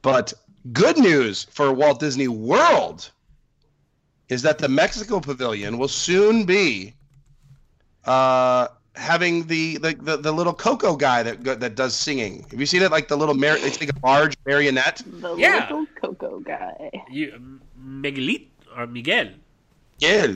but 0.05 0.35
good 0.75 0.99
news 0.99 1.45
for 1.45 1.73
Walt 1.73 1.99
Disney 1.99 2.29
World 2.29 3.11
is 4.29 4.43
that 4.43 4.59
the 4.59 4.69
Mexico 4.69 5.19
Pavilion 5.19 5.79
will 5.79 5.89
soon 5.89 6.45
be 6.45 6.93
uh, 8.05 8.69
having 8.97 9.47
the, 9.47 9.79
the, 9.79 9.95
the, 9.95 10.17
the, 10.19 10.31
little 10.31 10.53
Coco 10.53 10.95
guy 10.95 11.23
that 11.23 11.43
that 11.61 11.75
does 11.75 11.97
singing. 11.97 12.45
Have 12.51 12.61
you 12.61 12.67
seen 12.67 12.83
it? 12.83 12.91
Like 12.91 13.09
the 13.09 13.17
little 13.17 13.35
mar- 13.35 13.57
they 13.57 13.71
take 13.71 13.89
a 13.89 14.07
large 14.07 14.37
marionette. 14.45 15.01
The 15.07 15.37
yeah. 15.37 15.69
little 15.71 15.87
Coco 15.99 16.41
guy. 16.41 16.91
You, 17.11 17.61
Miguelito 17.83 18.49
or 18.77 18.87
Miguel. 18.87 19.31
Yeah, 20.01 20.27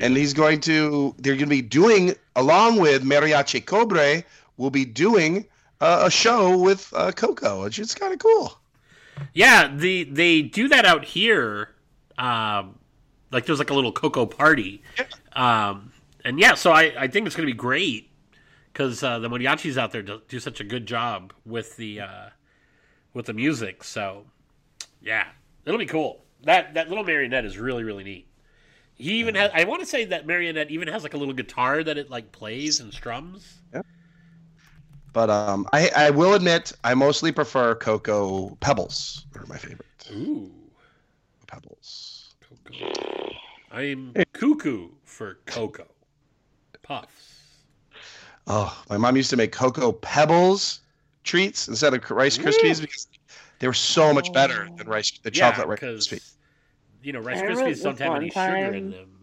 and 0.00 0.16
he's 0.16 0.32
going 0.32 0.60
to. 0.60 1.14
They're 1.18 1.34
going 1.34 1.50
to 1.50 1.50
be 1.50 1.60
doing 1.60 2.14
along 2.34 2.80
with 2.80 3.02
Mariachi 3.02 3.66
Cobre. 3.66 4.24
Will 4.56 4.70
be 4.70 4.86
doing 4.86 5.44
uh, 5.82 6.04
a 6.06 6.10
show 6.10 6.56
with 6.56 6.90
uh, 6.96 7.12
Coco, 7.12 7.64
which 7.64 7.78
is 7.78 7.94
kind 7.94 8.14
of 8.14 8.20
cool. 8.20 8.58
Yeah, 9.34 9.74
the 9.74 10.04
they 10.04 10.42
do 10.42 10.68
that 10.68 10.84
out 10.84 11.04
here. 11.04 11.74
Um, 12.16 12.78
like 13.30 13.46
there's 13.46 13.58
like 13.58 13.70
a 13.70 13.74
little 13.74 13.92
Coco 13.92 14.26
party. 14.26 14.82
Yeah. 14.98 15.06
Um, 15.68 15.92
and 16.24 16.38
yeah, 16.38 16.54
so 16.54 16.72
I, 16.72 16.92
I 16.98 17.08
think 17.08 17.26
it's 17.26 17.36
going 17.36 17.46
to 17.46 17.52
be 17.52 17.56
great 17.56 18.10
because 18.72 19.02
uh, 19.02 19.18
the 19.18 19.28
mariachis 19.28 19.76
out 19.76 19.92
there 19.92 20.02
do, 20.02 20.20
do, 20.28 20.40
such 20.40 20.60
a 20.60 20.64
good 20.64 20.86
job 20.86 21.32
with 21.44 21.76
the 21.76 22.00
uh, 22.00 22.28
with 23.14 23.26
the 23.26 23.32
music. 23.32 23.84
So 23.84 24.24
yeah, 25.00 25.26
it'll 25.64 25.78
be 25.78 25.86
cool. 25.86 26.24
That 26.42 26.74
that 26.74 26.88
little 26.88 27.04
marionette 27.04 27.44
is 27.44 27.58
really 27.58 27.84
really 27.84 28.04
neat. 28.04 28.26
He 28.94 29.14
even 29.14 29.34
has. 29.36 29.50
I 29.54 29.64
want 29.64 29.80
to 29.80 29.86
say 29.86 30.04
that 30.06 30.26
marionette 30.26 30.70
even 30.70 30.88
has 30.88 31.02
like 31.02 31.14
a 31.14 31.16
little 31.16 31.34
guitar 31.34 31.84
that 31.84 31.98
it 31.98 32.10
like 32.10 32.32
plays 32.32 32.80
and 32.80 32.92
strums. 32.92 33.58
Yeah. 33.72 33.82
But 35.18 35.30
um, 35.30 35.66
I 35.72 35.90
I 35.96 36.10
will 36.10 36.34
admit 36.34 36.70
I 36.84 36.94
mostly 36.94 37.32
prefer 37.32 37.74
Cocoa 37.74 38.56
Pebbles. 38.60 39.26
They're 39.32 39.44
my 39.48 39.56
favorite. 39.56 39.84
Ooh. 40.12 40.48
Pebbles. 41.48 42.36
Coco. 42.40 43.34
I'm 43.72 44.14
cuckoo 44.32 44.90
for 45.04 45.38
Cocoa 45.46 45.88
Puffs. 46.84 47.64
Oh, 48.46 48.80
my 48.88 48.96
mom 48.96 49.16
used 49.16 49.30
to 49.30 49.36
make 49.36 49.50
Cocoa 49.50 49.90
Pebbles 49.90 50.82
treats 51.24 51.66
instead 51.66 51.94
of 51.94 52.08
Rice 52.12 52.38
Krispies 52.38 52.80
because 52.80 53.08
they 53.58 53.66
were 53.66 53.74
so 53.74 54.14
much 54.14 54.32
better 54.32 54.68
than 54.76 54.86
rice 54.86 55.10
the 55.24 55.32
yeah, 55.34 55.50
chocolate 55.50 55.66
Rice 55.66 55.80
Krispies 55.80 56.34
you 57.02 57.12
know, 57.12 57.20
Rice 57.20 57.40
Krispies 57.40 57.82
don't 57.82 57.98
have 57.98 58.16
any 58.16 58.30
time, 58.30 58.66
sugar 58.66 58.76
in 58.76 58.90
them. 58.90 59.17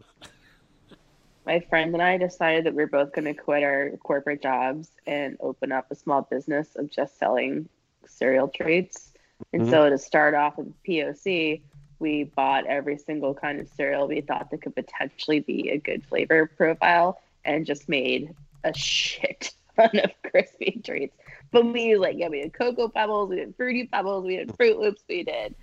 My 1.45 1.59
friend 1.59 1.93
and 1.93 2.01
I 2.01 2.17
decided 2.17 2.65
that 2.65 2.73
we 2.73 2.83
are 2.83 2.87
both 2.87 3.13
going 3.13 3.25
to 3.25 3.33
quit 3.33 3.63
our 3.63 3.91
corporate 4.03 4.41
jobs 4.41 4.89
and 5.05 5.37
open 5.39 5.71
up 5.71 5.87
a 5.91 5.95
small 5.95 6.23
business 6.23 6.75
of 6.75 6.89
just 6.89 7.19
selling 7.19 7.69
cereal 8.07 8.47
treats. 8.47 9.11
And 9.53 9.63
mm-hmm. 9.63 9.71
so 9.71 9.89
to 9.89 9.97
start 9.97 10.33
off 10.33 10.57
with 10.57 10.73
POC, 10.83 11.61
we 11.99 12.23
bought 12.23 12.65
every 12.65 12.97
single 12.97 13.33
kind 13.33 13.59
of 13.59 13.69
cereal 13.69 14.07
we 14.07 14.21
thought 14.21 14.49
that 14.51 14.61
could 14.61 14.75
potentially 14.75 15.39
be 15.39 15.69
a 15.69 15.77
good 15.77 16.05
flavor 16.05 16.47
profile 16.57 17.21
and 17.43 17.65
just 17.65 17.87
made 17.87 18.33
a 18.63 18.73
shit 18.73 19.51
ton 19.75 19.99
of 19.99 20.11
crispy 20.29 20.81
treats. 20.83 21.15
But 21.51 21.65
we 21.71 21.95
like 21.95 22.17
yeah, 22.17 22.27
we 22.27 22.41
did 22.41 22.53
cocoa 22.53 22.89
pebbles, 22.89 23.29
we 23.29 23.37
did 23.37 23.55
fruity 23.55 23.87
pebbles, 23.87 24.25
we 24.25 24.37
did 24.37 24.49
Froot 24.49 24.79
Loops, 24.79 25.03
we 25.07 25.23
did 25.23 25.55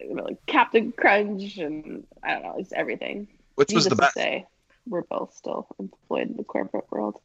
you 0.00 0.14
know, 0.14 0.24
like 0.24 0.44
Captain 0.46 0.92
Crunch 0.92 1.58
and 1.58 2.06
I 2.22 2.32
don't 2.32 2.42
know, 2.42 2.54
it's 2.58 2.72
everything. 2.72 3.28
Which 3.54 3.72
was 3.72 3.86
the 3.86 3.96
best? 3.96 4.14
Say. 4.14 4.46
We're 4.86 5.02
both 5.02 5.34
still 5.34 5.66
employed 5.78 6.30
in 6.30 6.36
the 6.36 6.44
corporate 6.44 6.90
world. 6.90 7.20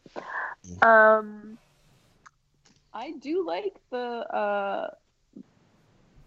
Um, 0.82 1.58
I 2.94 3.12
do 3.20 3.46
like 3.46 3.76
the 3.92 3.98
uh, 3.98 4.90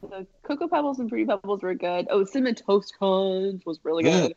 the 0.03 0.27
Cocoa 0.43 0.69
Pebbles 0.69 0.99
and 0.99 1.09
Fruity 1.09 1.27
Pebbles 1.27 1.63
were 1.63 1.75
good. 1.75 2.07
Oh, 2.11 2.25
Cinnamon 2.25 2.55
Toast 2.55 2.95
Crunch 2.99 3.65
was 3.65 3.79
really 3.85 4.03
good. 4.05 4.35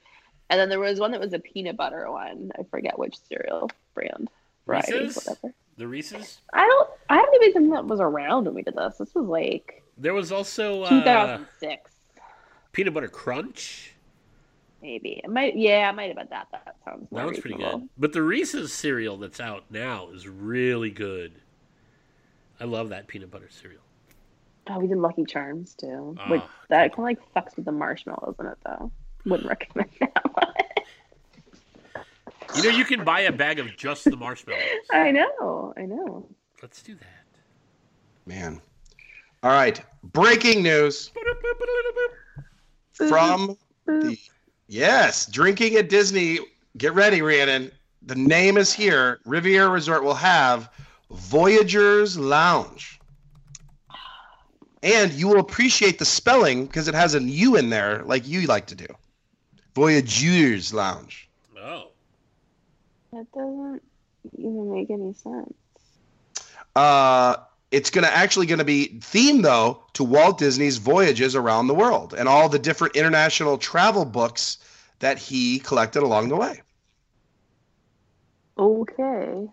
And 0.50 0.60
then 0.60 0.70
there 0.70 0.80
was 0.80 1.00
one 1.00 1.12
that 1.12 1.20
was 1.20 1.34
a 1.34 1.40
peanut 1.40 1.76
butter 1.76 2.10
one. 2.12 2.52
I 2.58 2.64
forget 2.70 3.00
which 3.00 3.16
cereal 3.28 3.70
brand. 3.96 4.30
Variety, 4.68 4.94
Reese's? 4.94 5.26
whatever. 5.26 5.54
The 5.78 5.88
Reese's. 5.88 6.40
I 6.54 6.66
don't. 6.66 6.90
I 7.10 7.18
don't 7.18 7.36
even 7.36 7.54
think 7.54 7.74
that 7.74 7.86
was 7.86 8.00
around 8.00 8.46
when 8.46 8.54
we 8.56 8.62
did 8.62 8.76
this. 8.76 8.98
This 8.98 9.14
was 9.16 9.26
like 9.26 9.84
There 9.98 10.14
was 10.14 10.32
also 10.32 10.84
uh, 10.84 10.90
2006, 10.90 11.92
peanut 12.72 12.94
butter 12.94 13.08
crunch. 13.08 13.95
Maybe. 14.86 15.22
It 15.24 15.30
might. 15.30 15.58
Yeah, 15.58 15.90
it 15.90 15.94
might 15.96 16.08
have 16.08 16.18
been 16.18 16.28
that. 16.30 16.48
That 16.52 16.76
sounds. 16.86 17.10
More 17.12 17.22
That 17.22 17.26
one's 17.26 17.40
pretty 17.40 17.58
good. 17.58 17.90
But 17.98 18.14
the 18.14 18.22
Reese's 18.22 18.72
cereal 18.72 19.18
that's 19.18 19.40
out 19.40 19.66
now 19.70 20.10
is 20.10 20.28
really 20.28 20.92
good. 20.92 21.34
I 22.60 22.66
love 22.66 22.90
that 22.90 23.08
peanut 23.08 23.32
butter 23.32 23.50
cereal. 23.50 23.82
Oh, 24.68 24.80
we 24.80 24.88
did 24.88 24.98
Lucky 24.98 25.26
Charms 25.26 25.76
too. 25.76 26.16
Ah, 26.20 26.30
Which 26.30 26.42
that 26.70 26.96
kind 26.96 27.18
of 27.18 27.24
like 27.36 27.46
fucks 27.46 27.56
with 27.56 27.66
the 27.66 27.72
marshmallows 27.72 28.36
in 28.40 28.46
it 28.46 28.58
though. 28.66 28.92
Wouldn't 29.26 29.50
recommend 29.50 29.90
that 30.00 30.24
one. 30.34 30.54
You 32.56 32.64
know, 32.64 32.70
you 32.78 32.86
can 32.86 33.04
buy 33.04 33.22
a 33.22 33.32
bag 33.32 33.60
of 33.60 33.76
just 33.76 34.06
the 34.06 34.16
marshmallows. 34.16 34.62
I 34.92 35.12
know. 35.12 35.74
I 35.78 35.82
know. 35.82 36.28
Let's 36.62 36.82
do 36.82 36.96
that. 36.96 37.26
Man. 38.26 38.62
All 39.44 39.52
right. 39.52 39.82
Breaking 40.04 40.64
news 40.64 41.12
from 42.94 43.58
the 43.86 44.18
yes, 44.68 45.26
drinking 45.26 45.76
at 45.76 45.90
Disney. 45.90 46.40
Get 46.78 46.94
ready, 46.94 47.22
Rhiannon. 47.22 47.72
The 48.02 48.16
name 48.16 48.58
is 48.58 48.72
here. 48.74 49.20
Riviera 49.26 49.70
Resort 49.70 50.04
will 50.04 50.16
have 50.16 50.70
Voyageurs 51.10 52.18
Lounge. 52.18 53.00
And 54.84 55.12
you 55.14 55.28
will 55.28 55.40
appreciate 55.40 55.98
the 55.98 56.06
spelling 56.06 56.66
because 56.66 56.88
it 56.88 56.94
has 56.94 57.16
a 57.16 57.22
U 57.24 57.56
in 57.56 57.70
there, 57.70 58.04
like 58.04 58.28
you 58.28 58.42
like 58.46 58.68
to 58.68 58.76
do. 58.76 58.86
Voyageurs 59.74 60.74
Lounge. 60.74 61.30
Oh, 61.58 61.92
That 63.12 63.32
doesn't 63.32 63.82
even 64.38 64.72
make 64.72 64.90
any 64.90 65.14
sense. 65.14 65.54
Uh, 66.76 67.38
it's 67.72 67.90
gonna 67.90 68.08
actually 68.08 68.46
gonna 68.46 68.64
be 68.64 69.00
themed 69.00 69.44
though 69.44 69.84
to 69.94 70.04
Walt 70.04 70.38
Disney's 70.38 70.78
voyages 70.78 71.36
around 71.36 71.68
the 71.68 71.74
world 71.74 72.14
and 72.14 72.28
all 72.28 72.50
the 72.50 72.60
different 72.60 72.96
international 72.96 73.58
travel 73.58 74.06
books 74.06 74.58
that 75.00 75.18
he 75.18 75.60
collected 75.60 76.04
along 76.04 76.30
the 76.30 76.36
way. 76.36 76.62
Okay. 78.58 79.48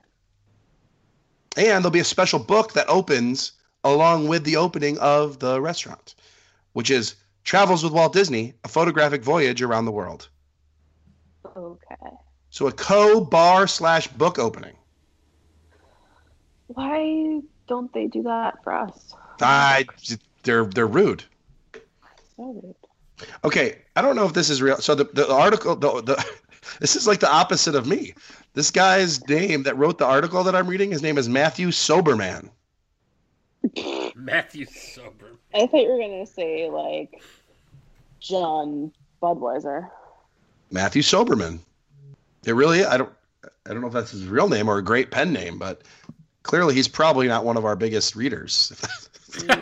And 1.56 1.84
there'll 1.84 1.90
be 1.90 2.00
a 2.00 2.04
special 2.04 2.38
book 2.38 2.72
that 2.74 2.88
opens 2.88 3.52
along 3.84 4.28
with 4.28 4.44
the 4.44 4.56
opening 4.56 4.98
of 4.98 5.38
the 5.40 5.60
restaurant, 5.60 6.14
which 6.72 6.90
is 6.90 7.16
Travels 7.44 7.82
with 7.82 7.92
Walt 7.92 8.12
Disney, 8.12 8.54
a 8.64 8.68
photographic 8.68 9.22
voyage 9.22 9.60
around 9.62 9.84
the 9.84 9.92
world. 9.92 10.28
Okay. 11.56 12.16
So 12.50 12.68
a 12.68 12.72
co-bar 12.72 13.66
slash 13.66 14.06
book 14.06 14.38
opening. 14.38 14.76
Why 16.68 17.40
don't 17.72 17.90
they 17.94 18.06
do 18.06 18.22
that 18.22 18.62
for 18.62 18.74
us? 18.74 19.14
I, 19.40 19.86
they're 20.42 20.66
they're 20.66 20.86
rude. 20.86 21.24
So 22.36 22.60
rude. 22.62 22.74
Okay, 23.44 23.78
I 23.96 24.02
don't 24.02 24.14
know 24.14 24.26
if 24.26 24.34
this 24.34 24.50
is 24.50 24.60
real. 24.60 24.76
So 24.76 24.94
the, 24.94 25.04
the 25.04 25.32
article, 25.32 25.74
the, 25.74 26.02
the 26.02 26.24
this 26.80 26.96
is 26.96 27.06
like 27.06 27.20
the 27.20 27.32
opposite 27.32 27.74
of 27.74 27.86
me. 27.86 28.12
This 28.52 28.70
guy's 28.70 29.26
name 29.26 29.62
that 29.62 29.78
wrote 29.78 29.96
the 29.96 30.04
article 30.04 30.44
that 30.44 30.54
I'm 30.54 30.66
reading, 30.66 30.90
his 30.90 31.00
name 31.00 31.16
is 31.16 31.30
Matthew 31.30 31.68
Soberman. 31.68 32.50
Matthew 34.14 34.66
Sober. 34.66 35.30
I 35.54 35.66
thought 35.66 35.80
you 35.80 35.88
were 35.88 35.98
gonna 35.98 36.26
say 36.26 36.68
like 36.68 37.22
John 38.20 38.92
Budweiser. 39.22 39.88
Matthew 40.70 41.00
Soberman. 41.00 41.60
It 42.44 42.52
really, 42.52 42.84
I 42.84 42.98
don't, 42.98 43.12
I 43.64 43.72
don't 43.72 43.80
know 43.80 43.86
if 43.86 43.94
that's 43.94 44.10
his 44.10 44.26
real 44.26 44.50
name 44.50 44.68
or 44.68 44.76
a 44.76 44.84
great 44.84 45.10
pen 45.10 45.32
name, 45.32 45.58
but 45.58 45.82
clearly 46.42 46.74
he's 46.74 46.88
probably 46.88 47.28
not 47.28 47.44
one 47.44 47.56
of 47.56 47.64
our 47.64 47.76
biggest 47.76 48.16
readers. 48.16 48.72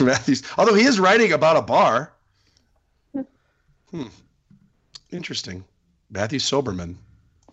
Matthew's, 0.00 0.42
although 0.58 0.74
he 0.74 0.84
is 0.84 0.98
writing 0.98 1.32
about 1.32 1.56
a 1.56 1.62
bar. 1.62 2.12
Hmm. 3.90 4.08
Interesting. 5.12 5.64
Matthew 6.10 6.40
Soberman. 6.40 6.96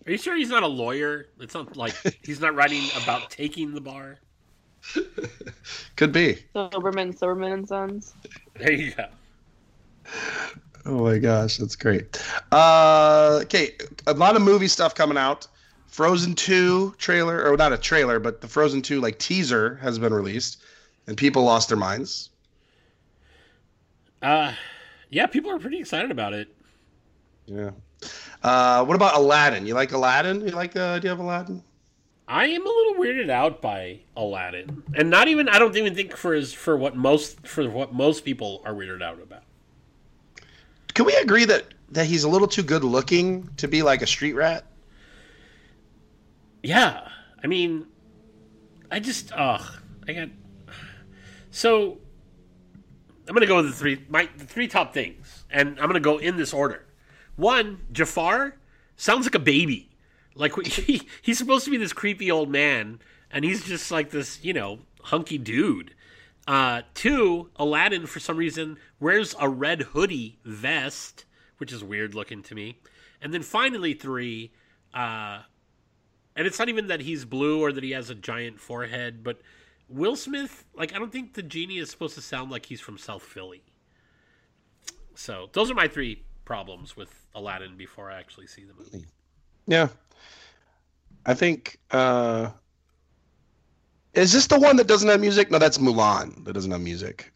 Are 0.06 0.10
you 0.10 0.18
sure 0.18 0.36
he's 0.36 0.48
not 0.48 0.64
a 0.64 0.68
lawyer? 0.68 1.28
It's 1.40 1.54
not 1.54 1.76
like 1.76 1.94
he's 2.24 2.40
not 2.40 2.54
writing 2.54 2.82
about 3.02 3.30
taking 3.30 3.72
the 3.72 3.80
bar. 3.80 4.18
Could 5.96 6.12
be. 6.12 6.38
Soberman, 6.54 7.16
Soberman 7.16 7.52
and 7.52 7.68
Sons. 7.68 8.14
There 8.54 8.72
you 8.72 8.92
go. 8.92 9.06
Oh 10.84 11.04
my 11.04 11.18
gosh, 11.18 11.58
that's 11.58 11.76
great. 11.76 12.20
Uh, 12.50 13.38
okay, 13.42 13.76
a 14.08 14.14
lot 14.14 14.34
of 14.34 14.42
movie 14.42 14.66
stuff 14.66 14.94
coming 14.96 15.16
out. 15.16 15.46
Frozen 15.92 16.36
2 16.36 16.94
trailer, 16.96 17.46
or 17.46 17.54
not 17.54 17.74
a 17.74 17.76
trailer, 17.76 18.18
but 18.18 18.40
the 18.40 18.48
Frozen 18.48 18.80
2 18.80 18.98
like 18.98 19.18
teaser 19.18 19.76
has 19.82 19.98
been 19.98 20.14
released, 20.14 20.62
and 21.06 21.18
people 21.18 21.44
lost 21.44 21.68
their 21.68 21.76
minds. 21.76 22.30
Uh, 24.22 24.54
yeah, 25.10 25.26
people 25.26 25.50
are 25.50 25.58
pretty 25.58 25.78
excited 25.78 26.10
about 26.10 26.32
it. 26.32 26.48
Yeah. 27.44 27.72
Uh, 28.42 28.86
what 28.86 28.94
about 28.94 29.16
Aladdin? 29.16 29.66
You 29.66 29.74
like 29.74 29.92
Aladdin? 29.92 30.40
You 30.40 30.54
like 30.54 30.72
the 30.72 30.80
idea 30.80 31.12
of 31.12 31.18
Aladdin? 31.18 31.62
I 32.26 32.46
am 32.46 32.66
a 32.66 32.70
little 32.70 32.94
weirded 32.94 33.28
out 33.28 33.60
by 33.60 34.00
Aladdin, 34.16 34.82
and 34.94 35.10
not 35.10 35.28
even 35.28 35.46
I 35.50 35.58
don't 35.58 35.76
even 35.76 35.94
think 35.94 36.16
for 36.16 36.32
his 36.32 36.54
for 36.54 36.74
what 36.74 36.96
most 36.96 37.46
for 37.46 37.68
what 37.68 37.92
most 37.92 38.24
people 38.24 38.62
are 38.64 38.72
weirded 38.72 39.02
out 39.02 39.20
about. 39.20 39.42
Can 40.94 41.04
we 41.04 41.14
agree 41.16 41.44
that 41.44 41.66
that 41.90 42.06
he's 42.06 42.24
a 42.24 42.30
little 42.30 42.48
too 42.48 42.62
good 42.62 42.82
looking 42.82 43.50
to 43.58 43.68
be 43.68 43.82
like 43.82 44.00
a 44.00 44.06
street 44.06 44.32
rat? 44.32 44.64
Yeah, 46.62 47.08
I 47.42 47.46
mean, 47.46 47.86
I 48.90 49.00
just 49.00 49.32
ugh, 49.32 49.64
I 50.06 50.12
got 50.12 50.28
so. 51.50 51.98
I'm 53.28 53.34
gonna 53.34 53.46
go 53.46 53.56
with 53.56 53.66
the 53.66 53.72
three 53.72 54.04
my 54.08 54.28
the 54.36 54.44
three 54.44 54.68
top 54.68 54.94
things, 54.94 55.44
and 55.50 55.78
I'm 55.80 55.86
gonna 55.86 56.00
go 56.00 56.18
in 56.18 56.36
this 56.36 56.52
order. 56.52 56.86
One, 57.36 57.80
Jafar 57.92 58.56
sounds 58.96 59.26
like 59.26 59.34
a 59.34 59.40
baby. 59.40 59.90
Like 60.34 60.54
he, 60.66 61.08
he's 61.20 61.38
supposed 61.38 61.64
to 61.64 61.70
be 61.70 61.76
this 61.76 61.92
creepy 61.92 62.30
old 62.30 62.50
man, 62.50 63.00
and 63.30 63.44
he's 63.44 63.64
just 63.64 63.90
like 63.90 64.10
this, 64.10 64.44
you 64.44 64.52
know, 64.52 64.80
hunky 65.02 65.38
dude. 65.38 65.94
Uh, 66.46 66.82
two, 66.94 67.50
Aladdin 67.56 68.06
for 68.06 68.18
some 68.18 68.36
reason 68.36 68.78
wears 68.98 69.34
a 69.38 69.48
red 69.48 69.82
hoodie 69.82 70.38
vest, 70.44 71.24
which 71.58 71.72
is 71.72 71.84
weird 71.84 72.14
looking 72.14 72.42
to 72.42 72.54
me. 72.54 72.78
And 73.20 73.32
then 73.32 73.42
finally, 73.42 73.94
three, 73.94 74.52
uh, 74.92 75.42
and 76.36 76.46
it's 76.46 76.58
not 76.58 76.68
even 76.68 76.86
that 76.88 77.00
he's 77.00 77.24
blue 77.24 77.60
or 77.60 77.72
that 77.72 77.84
he 77.84 77.90
has 77.90 78.10
a 78.10 78.14
giant 78.14 78.60
forehead, 78.60 79.22
but 79.22 79.40
Will 79.88 80.16
Smith, 80.16 80.64
like, 80.74 80.94
I 80.94 80.98
don't 80.98 81.12
think 81.12 81.34
the 81.34 81.42
genie 81.42 81.78
is 81.78 81.90
supposed 81.90 82.14
to 82.14 82.22
sound 82.22 82.50
like 82.50 82.64
he's 82.66 82.80
from 82.80 82.96
South 82.96 83.22
Philly. 83.22 83.62
So 85.14 85.50
those 85.52 85.70
are 85.70 85.74
my 85.74 85.88
three 85.88 86.22
problems 86.44 86.96
with 86.96 87.26
Aladdin 87.34 87.76
before 87.76 88.10
I 88.10 88.18
actually 88.18 88.46
see 88.46 88.64
the 88.64 88.74
movie. 88.74 89.06
Yeah. 89.66 89.88
I 91.24 91.34
think 91.34 91.78
uh 91.90 92.50
is 94.14 94.32
this 94.32 94.46
the 94.46 94.58
one 94.58 94.76
that 94.76 94.86
doesn't 94.86 95.08
have 95.08 95.20
music? 95.20 95.50
No, 95.50 95.58
that's 95.58 95.78
Mulan 95.78 96.44
that 96.44 96.52
doesn't 96.52 96.70
have 96.70 96.80
music. 96.80 97.32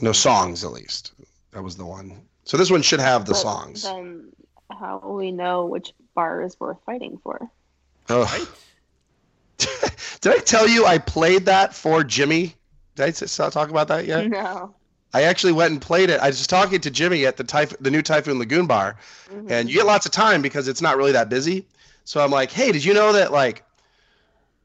No 0.00 0.12
songs 0.12 0.64
at 0.64 0.72
least. 0.72 1.12
That 1.52 1.62
was 1.62 1.76
the 1.76 1.86
one. 1.86 2.20
So 2.44 2.56
this 2.56 2.70
one 2.70 2.82
should 2.82 3.00
have 3.00 3.24
the 3.24 3.32
But 3.32 3.38
songs. 3.38 3.82
Then 3.82 4.30
how 4.70 5.00
will 5.02 5.16
we 5.16 5.32
know 5.32 5.64
which 5.64 5.92
bar 6.14 6.42
is 6.42 6.58
worth 6.60 6.78
fighting 6.84 7.18
for? 7.22 7.50
Oh. 8.10 8.22
Right? 8.24 8.48
Did 10.20 10.32
I 10.32 10.38
tell 10.38 10.68
you 10.68 10.84
I 10.86 10.98
played 10.98 11.46
that 11.46 11.74
for 11.74 12.02
Jimmy? 12.04 12.54
Did 12.94 13.04
I 13.22 13.50
talk 13.50 13.70
about 13.70 13.88
that 13.88 14.06
yet? 14.06 14.28
No. 14.28 14.74
I 15.14 15.22
actually 15.22 15.52
went 15.52 15.72
and 15.72 15.80
played 15.80 16.10
it. 16.10 16.20
I 16.20 16.26
was 16.26 16.46
talking 16.46 16.80
to 16.80 16.90
Jimmy 16.90 17.24
at 17.26 17.36
the 17.36 17.44
Typh- 17.44 17.76
the 17.80 17.90
new 17.90 18.02
Typhoon 18.02 18.38
Lagoon 18.38 18.66
bar, 18.66 18.96
Mhm. 19.30 19.50
and 19.50 19.68
you 19.68 19.76
get 19.76 19.86
lots 19.86 20.04
of 20.06 20.12
time 20.12 20.42
because 20.42 20.68
it's 20.68 20.82
not 20.82 20.96
really 20.96 21.12
that 21.12 21.28
busy. 21.28 21.66
So 22.04 22.22
I'm 22.22 22.30
like, 22.30 22.50
hey, 22.50 22.72
did 22.72 22.84
you 22.84 22.92
know 22.94 23.12
that 23.12 23.32
like, 23.32 23.64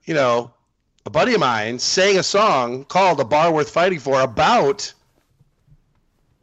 you 0.06 0.14
know, 0.14 0.52
a 1.06 1.10
buddy 1.10 1.34
of 1.34 1.40
mine 1.40 1.80
sang 1.80 2.18
a 2.18 2.24
song 2.24 2.84
called 2.86 3.20
"A 3.20 3.26
Bar 3.26 3.52
Worth 3.54 3.70
Fighting 3.70 4.00
For" 4.00 4.20
about 4.22 4.94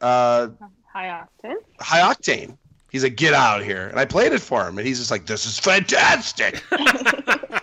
uh, 0.01 0.49
High 0.91 1.25
octane. 1.43 1.55
high 1.79 2.13
octane. 2.13 2.57
He's 2.91 3.03
like, 3.03 3.15
get 3.15 3.33
out 3.33 3.61
of 3.61 3.65
here, 3.65 3.87
and 3.87 3.97
I 3.97 4.03
played 4.05 4.33
it 4.33 4.41
for 4.41 4.67
him, 4.67 4.77
and 4.77 4.85
he's 4.85 4.99
just 4.99 5.09
like, 5.11 5.25
this 5.25 5.45
is 5.45 5.57
fantastic. 5.57 6.61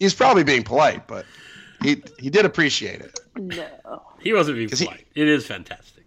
he's 0.00 0.14
probably 0.14 0.44
being 0.44 0.62
polite, 0.62 1.06
but 1.06 1.24
he 1.82 2.02
he 2.18 2.30
did 2.30 2.44
appreciate 2.44 3.00
it. 3.00 3.20
No. 3.36 4.02
He 4.20 4.32
wasn't 4.32 4.56
being 4.56 4.68
'Cause 4.70 4.78
he- 4.78 4.86
polite. 4.86 5.06
It 5.14 5.28
is 5.28 5.46
fantastic. 5.46 6.04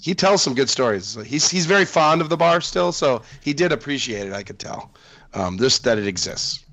he 0.00 0.14
tells 0.14 0.42
some 0.42 0.54
good 0.54 0.68
stories. 0.68 1.16
He's 1.24 1.48
he's 1.48 1.66
very 1.66 1.84
fond 1.84 2.20
of 2.20 2.28
the 2.28 2.36
bar 2.36 2.60
still, 2.60 2.90
so 2.92 3.22
he 3.40 3.52
did 3.52 3.70
appreciate 3.70 4.26
it. 4.26 4.32
I 4.32 4.42
could 4.42 4.58
tell, 4.58 4.90
um, 5.34 5.58
just 5.58 5.84
that 5.84 5.98
it 5.98 6.06
exists. 6.08 6.64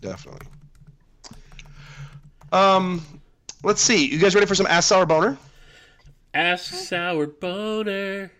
Definitely. 0.00 0.46
Um, 2.52 3.04
let's 3.62 3.80
see. 3.80 4.06
You 4.06 4.18
guys 4.18 4.34
ready 4.34 4.46
for 4.46 4.54
some 4.54 4.66
ass 4.66 4.86
sour 4.86 5.06
boner? 5.06 5.38
Ask 6.34 6.74
sour 6.74 7.26
boner. 7.26 8.30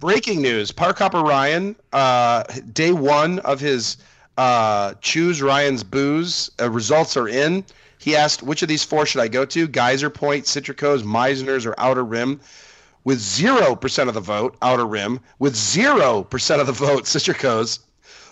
Breaking 0.00 0.40
news: 0.40 0.72
Park 0.72 0.98
Hopper 0.98 1.20
Ryan, 1.20 1.76
uh, 1.92 2.44
day 2.72 2.90
one 2.90 3.38
of 3.40 3.60
his 3.60 3.98
uh, 4.38 4.94
choose 5.02 5.42
Ryan's 5.42 5.84
booze 5.84 6.50
uh, 6.58 6.70
results 6.70 7.18
are 7.18 7.28
in. 7.28 7.62
He 7.98 8.16
asked, 8.16 8.42
"Which 8.42 8.62
of 8.62 8.68
these 8.68 8.82
four 8.82 9.04
should 9.04 9.20
I 9.20 9.28
go 9.28 9.44
to? 9.44 9.68
Geyser 9.68 10.08
Point, 10.08 10.46
Citrico's, 10.46 11.02
Mizner's, 11.02 11.66
or 11.66 11.74
Outer 11.76 12.02
Rim?" 12.02 12.40
With 13.04 13.18
zero 13.18 13.76
percent 13.76 14.08
of 14.08 14.14
the 14.14 14.22
vote, 14.22 14.56
Outer 14.62 14.86
Rim. 14.86 15.20
With 15.38 15.54
zero 15.54 16.22
percent 16.22 16.62
of 16.62 16.66
the 16.66 16.72
vote, 16.72 17.06
Citrico's. 17.06 17.80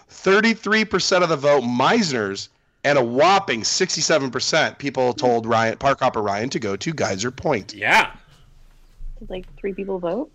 Thirty-three 0.09 0.87
percent 0.87 1.23
of 1.23 1.29
the 1.29 1.37
vote, 1.37 1.65
Mizner's, 1.65 2.49
and 2.83 2.97
a 2.97 3.05
whopping 3.05 3.63
sixty-seven 3.63 4.31
percent 4.31 4.79
people 4.79 5.13
told 5.13 5.45
Ryan 5.45 5.77
Park 5.77 6.01
Hopper 6.01 6.23
Ryan 6.23 6.49
to 6.49 6.59
go 6.59 6.77
to 6.77 6.93
Geyser 6.95 7.31
Point. 7.31 7.75
Yeah. 7.75 8.11
Did 9.19 9.29
like 9.29 9.45
three 9.59 9.75
people 9.75 9.99
vote? 9.99 10.31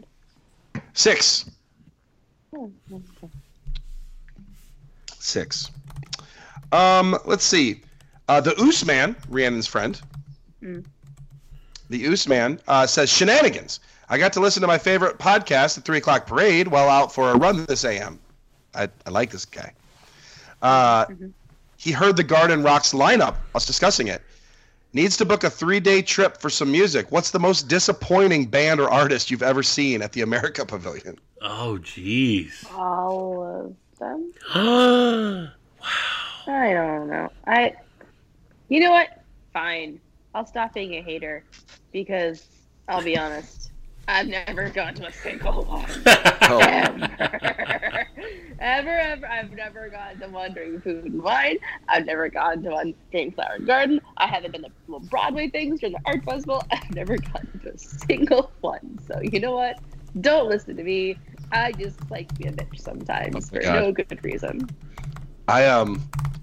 Six. 0.94 1.50
Six. 5.20 5.72
Um, 6.72 7.18
let's 7.26 7.44
see. 7.44 7.82
Uh, 8.28 8.42
the 8.42 8.60
Oos 8.62 8.86
Man, 8.86 9.16
Rhiannon's 9.30 9.68
friend. 9.68 10.00
Mm. 10.62 10.86
The 11.90 12.06
Oos 12.06 12.28
Man 12.28 12.60
uh, 12.68 12.86
says 12.88 13.12
shenanigans. 13.12 13.80
I 14.10 14.18
got 14.18 14.34
to 14.34 14.40
listen 14.40 14.62
to 14.62 14.68
my 14.68 14.78
favorite 14.78 15.18
podcast, 15.18 15.76
the 15.76 15.82
Three 15.82 15.98
O'clock 15.98 16.28
Parade, 16.28 16.68
while 16.68 16.90
out 16.90 17.14
for 17.14 17.32
a 17.32 17.38
run 17.38 17.66
this 17.66 17.86
AM. 17.86 18.20
I, 18.76 18.90
I 19.06 19.10
like 19.10 19.32
this 19.32 19.46
guy. 19.46 19.74
Uh, 20.62 21.06
He 21.78 21.92
heard 21.92 22.16
the 22.16 22.24
Garden 22.24 22.64
Rocks 22.64 22.94
lineup. 22.94 23.36
Us 23.56 23.66
discussing 23.66 24.08
it. 24.08 24.22
Needs 24.96 25.18
to 25.18 25.26
book 25.26 25.44
a 25.44 25.50
three-day 25.50 26.04
trip 26.04 26.40
for 26.40 26.52
some 26.52 26.72
music. 26.72 27.12
What's 27.12 27.32
the 27.32 27.40
most 27.40 27.68
disappointing 27.68 28.46
band 28.46 28.80
or 28.80 28.92
artist 28.92 29.32
you've 29.32 29.42
ever 29.42 29.64
seen 29.64 30.04
at 30.04 30.12
the 30.12 30.22
America 30.22 30.64
Pavilion? 30.68 31.18
Oh, 31.42 31.80
jeez. 31.82 32.72
All 32.72 33.44
of 33.44 33.76
them? 34.00 34.32
wow. 34.56 35.50
I 36.46 36.74
don't 36.74 37.10
know. 37.10 37.32
I, 37.48 37.74
you 38.70 38.80
know 38.80 38.92
what? 38.92 39.10
Fine. 39.52 40.00
I'll 40.36 40.46
stop 40.46 40.76
being 40.76 40.94
a 40.94 41.02
hater 41.02 41.44
because 41.92 42.48
I'll 42.88 43.04
be 43.04 43.18
honest. 43.18 43.73
I've 44.08 44.28
never 44.28 44.70
gone 44.70 44.94
to 44.96 45.08
a 45.08 45.12
single 45.14 45.64
one. 45.66 45.86
Oh. 46.06 46.60
ever. 46.62 47.10
ever, 48.60 48.90
ever. 48.90 49.28
I've 49.28 49.52
never 49.54 49.90
gone 49.90 50.20
to 50.20 50.28
one 50.28 50.54
during 50.54 50.82
food 50.82 51.06
and 51.06 51.22
wine. 51.24 51.58
I've 51.88 52.06
never 52.06 52.28
gone 52.30 52.64
to 52.64 52.72
one 52.72 52.94
during 53.12 53.32
Flower 53.32 53.56
and 53.56 53.66
Garden. 53.68 54.02
I 54.18 54.28
haven't 54.28 54.52
been 54.52 54.64
to 54.64 54.70
little 54.88 55.08
Broadway 55.08 55.50
things 55.50 55.80
during 55.80 55.94
the 55.94 56.02
art 56.06 56.24
festival. 56.26 56.64
I've 56.72 56.94
never 56.94 57.18
gone 57.18 57.48
to 57.64 57.72
a 57.74 57.78
single 57.78 58.52
one. 58.62 59.00
So 59.08 59.20
you 59.22 59.40
know 59.40 59.54
what? 59.56 59.80
Don't 60.22 60.50
listen 60.50 60.76
to 60.78 60.84
me. 60.84 61.18
I 61.52 61.72
just 61.72 62.00
like 62.12 62.28
to 62.30 62.36
be 62.36 62.46
a 62.48 62.52
bitch 62.52 62.80
sometimes 62.80 63.50
Oh 63.52 63.56
for 63.56 63.62
God. 63.62 63.76
no 63.76 63.92
good 63.92 64.24
reason. 64.24 64.70
I 65.48 65.66
um 65.66 66.02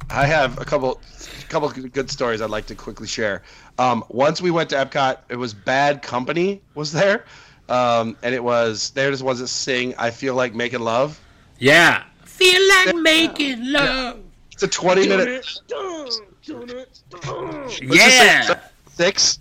I 0.09 0.27
have 0.27 0.59
a 0.61 0.65
couple 0.65 1.01
couple 1.49 1.69
good 1.71 2.11
stories 2.11 2.41
I'd 2.41 2.51
like 2.51 2.67
to 2.67 2.75
quickly 2.75 3.07
share. 3.07 3.43
Um, 3.79 4.05
once 4.09 4.41
we 4.43 4.51
went 4.51 4.71
to 4.71 4.77
Epcot, 4.77 5.19
it 5.29 5.37
was 5.37 5.55
Bad 5.55 6.03
Company 6.03 6.61
was 6.75 6.91
there, 6.93 7.25
um, 7.71 8.17
and 8.23 8.35
it 8.35 8.43
was 8.43 8.91
they're 8.91 9.11
just 9.11 9.23
ones 9.23 9.39
that 9.39 9.49
sing 9.49 9.95
"I 9.99 10.11
Feel 10.11 10.35
Like 10.35 10.55
Making 10.55 10.81
Love." 10.81 11.21
yeah. 11.59 12.05
Feel 12.25 12.69
like 12.69 12.95
making 12.97 13.71
love. 13.71 14.19
It's 14.53 14.63
a 14.63 14.69
twenty 14.69 15.07
minute. 15.07 15.29
Let's 15.29 15.61
just 15.69 16.23
Yeah. 17.81 18.41
it 18.41 18.45
starts 18.45 18.51
at 18.51 18.73
six. 18.89 19.39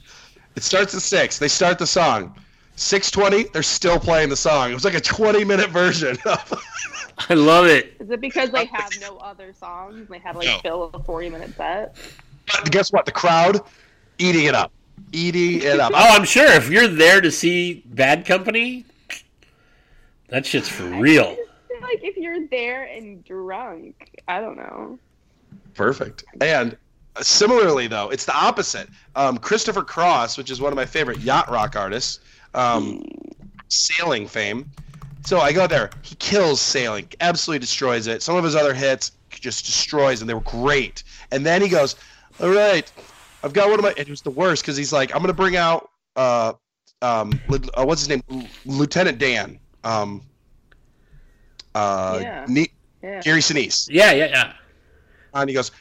It 0.56 0.64
starts 0.64 0.94
at 0.96 1.02
six. 1.02 1.40
They 1.40 1.48
start 1.48 1.80
the 1.80 1.88
song. 1.88 2.36
Six 2.76 3.10
twenty. 3.12 3.44
They're 3.44 3.64
still 3.64 4.00
playing 4.00 4.30
the 4.30 4.36
song. 4.36 4.72
It 4.72 4.74
was 4.74 4.86
like 4.86 4.96
a 4.96 5.02
twenty 5.02 5.44
minute 5.46 5.70
version. 5.70 6.18
I 6.26 7.34
love 7.34 7.66
it. 7.68 7.96
Is 8.00 8.10
it 8.10 8.22
because 8.22 8.50
they 8.52 8.66
have 8.66 8.92
no 9.02 9.18
other 9.18 9.54
songs? 9.54 10.08
They 10.10 10.20
had 10.20 10.34
to 10.34 10.40
like 10.40 10.48
No. 10.48 10.60
fill 10.60 10.90
a 10.94 11.00
forty 11.04 11.30
minute 11.30 11.56
set. 11.56 11.96
But 12.48 12.72
guess 12.72 12.92
what? 12.92 13.06
The 13.06 13.12
crowd 13.12 13.62
eating 14.18 14.46
it 14.46 14.56
up, 14.56 14.72
eating 15.12 15.62
it 15.62 15.80
up. 15.80 15.92
Oh, 15.94 16.16
I'm 16.16 16.26
sure 16.26 16.52
if 16.52 16.70
you're 16.70 16.88
there 16.88 17.22
to 17.22 17.32
see 17.32 17.84
Bad 17.86 18.26
Company, 18.26 18.86
that 20.30 20.46
shit's 20.46 20.70
for 20.70 20.84
real. 20.84 21.24
I 21.24 21.36
just 21.36 21.50
feel 21.68 21.82
like 21.82 22.04
if 22.04 22.18
you're 22.18 22.48
there 22.48 22.86
and 22.86 23.24
drunk, 23.24 24.22
I 24.28 24.42
don't 24.42 24.58
know. 24.58 25.00
Perfect. 25.74 26.24
And 26.42 26.78
similarly, 27.22 27.88
though, 27.88 28.10
it's 28.10 28.26
the 28.26 28.36
opposite. 28.36 28.90
Um, 29.16 29.38
Christopher 29.38 29.84
Cross, 29.84 30.38
which 30.38 30.52
is 30.52 30.62
one 30.62 30.72
of 30.72 30.76
my 30.76 30.86
favorite 30.86 31.20
yacht 31.20 31.50
rock 31.50 31.76
artists, 31.76 32.20
um, 32.54 33.04
sailing 33.68 34.28
fame. 34.28 34.70
So 35.26 35.40
I 35.40 35.52
go 35.52 35.68
there. 35.68 35.90
He 36.02 36.16
kills 36.16 36.62
sailing, 36.62 37.08
absolutely 37.22 37.60
destroys 37.60 38.08
it. 38.08 38.22
Some 38.22 38.36
of 38.36 38.44
his 38.44 38.56
other 38.56 38.74
hits 38.74 39.12
just 39.30 39.66
destroys, 39.66 40.22
and 40.22 40.30
they 40.30 40.34
were 40.34 40.40
great. 40.42 41.04
And 41.32 41.46
then 41.46 41.62
he 41.62 41.70
goes, 41.70 41.96
"All 42.42 42.50
right, 42.50 42.92
I've 43.44 43.54
got 43.54 43.70
one 43.70 43.80
of 43.80 43.84
my." 43.84 43.94
It 43.98 44.10
was 44.10 44.22
the 44.22 44.32
worst 44.32 44.64
because 44.64 44.78
he's 44.78 44.92
like, 44.94 45.14
"I'm 45.16 45.22
gonna 45.22 45.34
bring 45.34 45.56
out, 45.56 45.90
uh, 46.16 46.54
um, 47.02 47.40
uh, 47.50 47.86
what's 47.86 48.02
his 48.02 48.10
name, 48.10 48.24
L- 48.32 48.48
Lieutenant 48.66 49.18
Dan, 49.18 49.60
um, 49.84 50.22
uh, 51.76 52.20
Yeah. 52.22 52.46
Ne- 52.48 52.72
Yeah. 53.02 53.22
Gary 53.22 53.42
Sinise." 53.42 53.88
Yeah, 53.90 54.12
yeah, 54.12 54.26
yeah. 54.28 54.54
and 55.34 55.50
he 55.50 55.54
goes, 55.54 55.72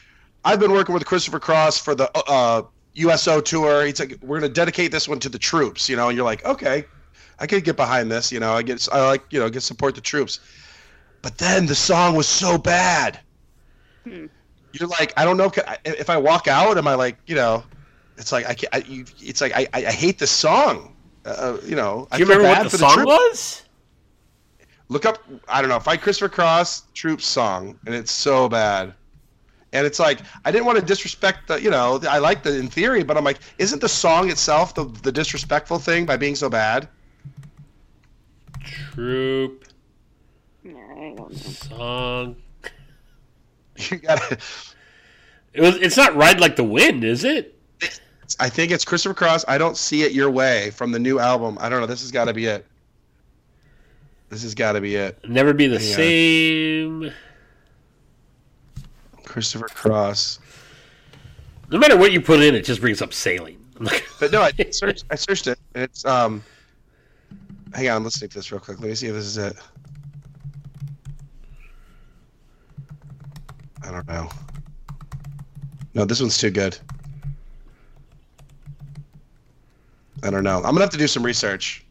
"I've 0.45 0.59
been 0.59 0.71
working 0.71 0.93
with 0.93 1.05
Christopher 1.05 1.39
Cross 1.39 1.79
for 1.79 1.95
the 1.95 2.09
uh, 2.15 2.61
USO 2.93 3.41
tour. 3.41 3.85
He's 3.85 3.99
like, 3.99 4.17
we're 4.21 4.39
going 4.39 4.49
to 4.49 4.53
dedicate 4.53 4.91
this 4.91 5.07
one 5.07 5.19
to 5.19 5.29
the 5.29 5.39
troops, 5.39 5.89
you 5.89 5.95
know." 5.95 6.07
And 6.09 6.15
you're 6.15 6.25
like, 6.25 6.45
"Okay, 6.45 6.85
I 7.39 7.47
could 7.47 7.63
get 7.63 7.75
behind 7.75 8.11
this, 8.11 8.31
you 8.31 8.39
know. 8.39 8.53
I 8.53 8.61
get, 8.61 8.87
I 8.91 9.05
like, 9.05 9.23
you 9.31 9.39
know, 9.39 9.49
get 9.49 9.63
support 9.63 9.95
the 9.95 10.01
troops." 10.01 10.39
But 11.21 11.37
then 11.37 11.65
the 11.65 11.75
song 11.75 12.15
was 12.15 12.27
so 12.27 12.57
bad. 12.57 13.19
Hmm. 14.05 14.27
You're 14.73 14.87
like, 14.89 15.13
I 15.17 15.25
don't 15.25 15.37
know 15.37 15.49
can 15.49 15.63
if 15.85 16.09
I 16.09 16.17
walk 16.17 16.47
out, 16.47 16.77
am 16.77 16.87
I 16.87 16.95
like, 16.95 17.17
you 17.25 17.35
know, 17.35 17.63
it's 18.17 18.31
like 18.31 18.47
I, 18.47 18.53
can't, 18.53 18.73
I 18.75 18.77
you, 18.87 19.05
it's 19.19 19.41
like 19.41 19.53
I, 19.55 19.67
I 19.73 19.87
I 19.87 19.91
hate 19.91 20.19
this 20.19 20.31
song. 20.31 20.95
Uh, 21.25 21.57
you 21.65 21.75
know, 21.75 22.07
Do 22.11 22.19
you 22.19 22.25
feel 22.25 22.37
remember 22.37 22.49
what 22.49 22.63
the 22.63 22.69
for 22.69 22.77
song 22.77 22.93
troops. 22.93 23.07
was? 23.07 23.63
Look 24.89 25.05
up, 25.05 25.19
I 25.47 25.61
don't 25.61 25.69
know, 25.69 25.79
find 25.79 26.01
Christopher 26.01 26.29
Cross 26.29 26.83
Troops 26.93 27.25
song, 27.25 27.79
and 27.85 27.93
it's 27.93 28.11
so 28.11 28.49
bad. 28.49 28.93
And 29.73 29.85
it's 29.85 29.99
like 29.99 30.19
I 30.45 30.51
didn't 30.51 30.65
want 30.65 30.79
to 30.79 30.85
disrespect 30.85 31.47
the, 31.47 31.61
you 31.61 31.69
know, 31.69 31.99
I 32.09 32.17
like 32.17 32.41
the 32.43 32.57
in 32.57 32.67
theory, 32.69 33.03
but 33.03 33.17
I'm 33.17 33.23
like, 33.23 33.37
isn't 33.59 33.81
the 33.81 33.89
song 33.89 34.29
itself 34.31 34.73
the 34.73 34.85
the 35.03 35.11
disrespectful 35.11 35.77
thing 35.79 36.05
by 36.05 36.17
being 36.17 36.35
so 36.35 36.49
bad? 36.49 36.89
Troop 38.63 39.65
Yeah, 40.63 40.73
I 40.91 41.13
don't 41.15 41.19
know. 41.19 41.29
song. 41.31 42.35
You 43.89 43.97
gotta. 43.97 44.37
It 45.53 45.61
was. 45.61 45.77
It's 45.77 45.97
not 45.97 46.15
"Ride 46.15 46.39
Like 46.39 46.55
the 46.55 46.63
Wind," 46.63 47.03
is 47.03 47.23
it? 47.23 47.55
I 48.39 48.49
think 48.49 48.71
it's 48.71 48.85
Christopher 48.85 49.13
Cross. 49.15 49.45
I 49.47 49.57
don't 49.57 49.75
see 49.75 50.03
it 50.03 50.11
your 50.11 50.29
way 50.29 50.71
from 50.71 50.91
the 50.91 50.99
new 50.99 51.19
album. 51.19 51.57
I 51.59 51.69
don't 51.69 51.81
know. 51.81 51.87
This 51.87 52.01
has 52.01 52.11
got 52.11 52.25
to 52.25 52.33
be 52.33 52.45
it. 52.45 52.65
This 54.29 54.43
has 54.43 54.53
got 54.53 54.73
to 54.73 54.81
be 54.81 54.95
it. 54.95 55.17
Never 55.27 55.53
be 55.53 55.67
the 55.67 55.79
same. 55.79 57.11
Christopher 59.25 59.67
Cross. 59.67 60.39
No 61.71 61.79
matter 61.79 61.97
what 61.97 62.11
you 62.11 62.21
put 62.21 62.41
in, 62.41 62.55
it 62.55 62.63
just 62.63 62.81
brings 62.81 63.01
up 63.01 63.13
sailing. 63.13 63.57
But 64.19 64.33
no, 64.33 64.41
I 64.41 64.51
searched. 64.71 65.05
I 65.09 65.15
searched 65.15 65.47
it. 65.47 65.57
It's 65.73 66.03
um. 66.03 66.43
Hang 67.73 67.87
on, 67.89 68.03
let's 68.03 68.19
take 68.19 68.31
this 68.31 68.51
real 68.51 68.59
quick. 68.59 68.79
Let 68.79 68.89
me 68.89 68.95
see 68.95 69.07
if 69.07 69.13
this 69.13 69.25
is 69.25 69.37
it. 69.37 69.55
I 73.89 73.91
don't 73.91 74.07
know. 74.07 74.29
No, 75.95 76.05
this 76.05 76.21
one's 76.21 76.37
too 76.37 76.51
good. 76.51 76.77
I 80.21 80.29
don't 80.29 80.43
know. 80.43 80.57
I'm 80.57 80.61
gonna 80.63 80.81
have 80.81 80.91
to 80.91 80.97
do 80.97 81.07
some 81.07 81.23
research. 81.23 81.83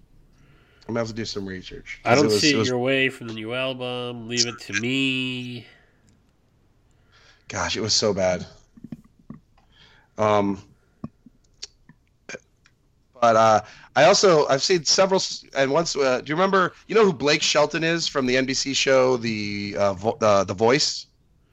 I'm 0.87 0.95
gonna 0.95 1.01
have 1.01 1.09
to 1.09 1.15
do 1.15 1.25
some 1.25 1.45
research. 1.45 2.01
I 2.05 2.15
don't 2.15 2.27
was- 2.27 2.41
see 2.41 2.55
was- 2.55 2.69
your 2.69 2.79
way 2.79 3.09
from 3.09 3.27
the 3.27 3.35
new 3.35 3.53
album. 3.53 4.29
Leave 4.29 4.47
it 4.47 4.61
to 4.61 4.75
me. 4.81 5.67
Gosh, 7.49 7.77
it 7.77 7.81
was 7.81 7.95
so 7.95 8.15
bad. 8.15 8.47
Um, 10.19 10.63
but 13.21 13.35
uh, 13.35 13.63
I 13.97 14.05
also 14.05 14.47
I've 14.47 14.63
seen 14.63 14.85
several, 14.85 15.21
and 15.57 15.73
once 15.73 15.97
uh, 15.97 16.21
do 16.21 16.31
you 16.31 16.37
remember? 16.37 16.75
You 16.87 16.95
know 16.95 17.05
who 17.05 17.13
Blake 17.13 17.43
Shelton 17.43 17.83
is 17.83 18.07
from 18.07 18.25
the 18.27 18.37
NBC 18.37 18.77
show 18.77 19.17
The 19.17 19.75
uh, 19.77 19.95
Vo- 19.95 20.19
uh, 20.21 20.45
The 20.45 20.55
Voice? 20.55 21.07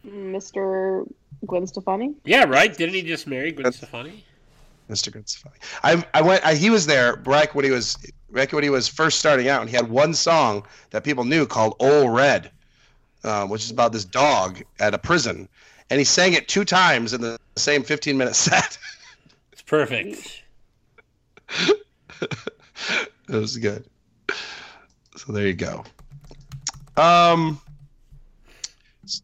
Mr. 0.06 1.06
Gwen 1.48 1.68
Stefani. 1.68 2.14
Yeah, 2.26 2.46
right. 2.46 2.76
Didn't 2.76 2.96
he 2.96 3.02
just 3.02 3.28
marry 3.28 3.52
Gwen 3.52 3.64
That's- 3.64 3.78
Stefani? 3.78 4.24
Mr. 4.90 5.12
Good 5.12 5.28
Stefani. 5.28 5.56
I 5.84 6.06
I 6.14 6.22
went. 6.22 6.46
I, 6.46 6.54
he 6.54 6.70
was 6.70 6.86
there, 6.86 7.16
Brack, 7.16 7.56
when 7.56 7.66
he 7.66 7.72
was 7.72 7.98
back 8.30 8.52
when 8.52 8.62
he 8.64 8.70
was 8.70 8.88
first 8.88 9.18
starting 9.18 9.48
out, 9.50 9.62
and 9.62 9.70
he 9.70 9.76
had 9.76 9.90
one 9.90 10.14
song 10.14 10.64
that 10.92 11.04
people 11.04 11.24
knew 11.24 11.48
called 11.48 11.76
"Old 11.80 12.14
Red," 12.16 12.52
uh, 13.24 13.48
which 13.48 13.64
is 13.64 13.72
about 13.72 13.94
this 13.94 14.06
dog 14.06 14.62
at 14.80 14.94
a 14.94 15.00
prison, 15.00 15.50
and 15.90 15.98
he 15.98 16.04
sang 16.04 16.34
it 16.34 16.48
two 16.48 16.64
times 16.66 17.14
in 17.14 17.22
the 17.22 17.40
same 17.56 17.82
15 17.82 18.16
minute 18.16 18.36
set. 18.36 18.78
It's 19.52 19.64
perfect. 19.64 20.44
it 22.22 22.30
was 23.30 23.58
good. 23.58 23.86
So 25.18 25.32
there 25.34 25.48
you 25.48 25.54
go. 25.54 25.84
Um, 26.96 27.60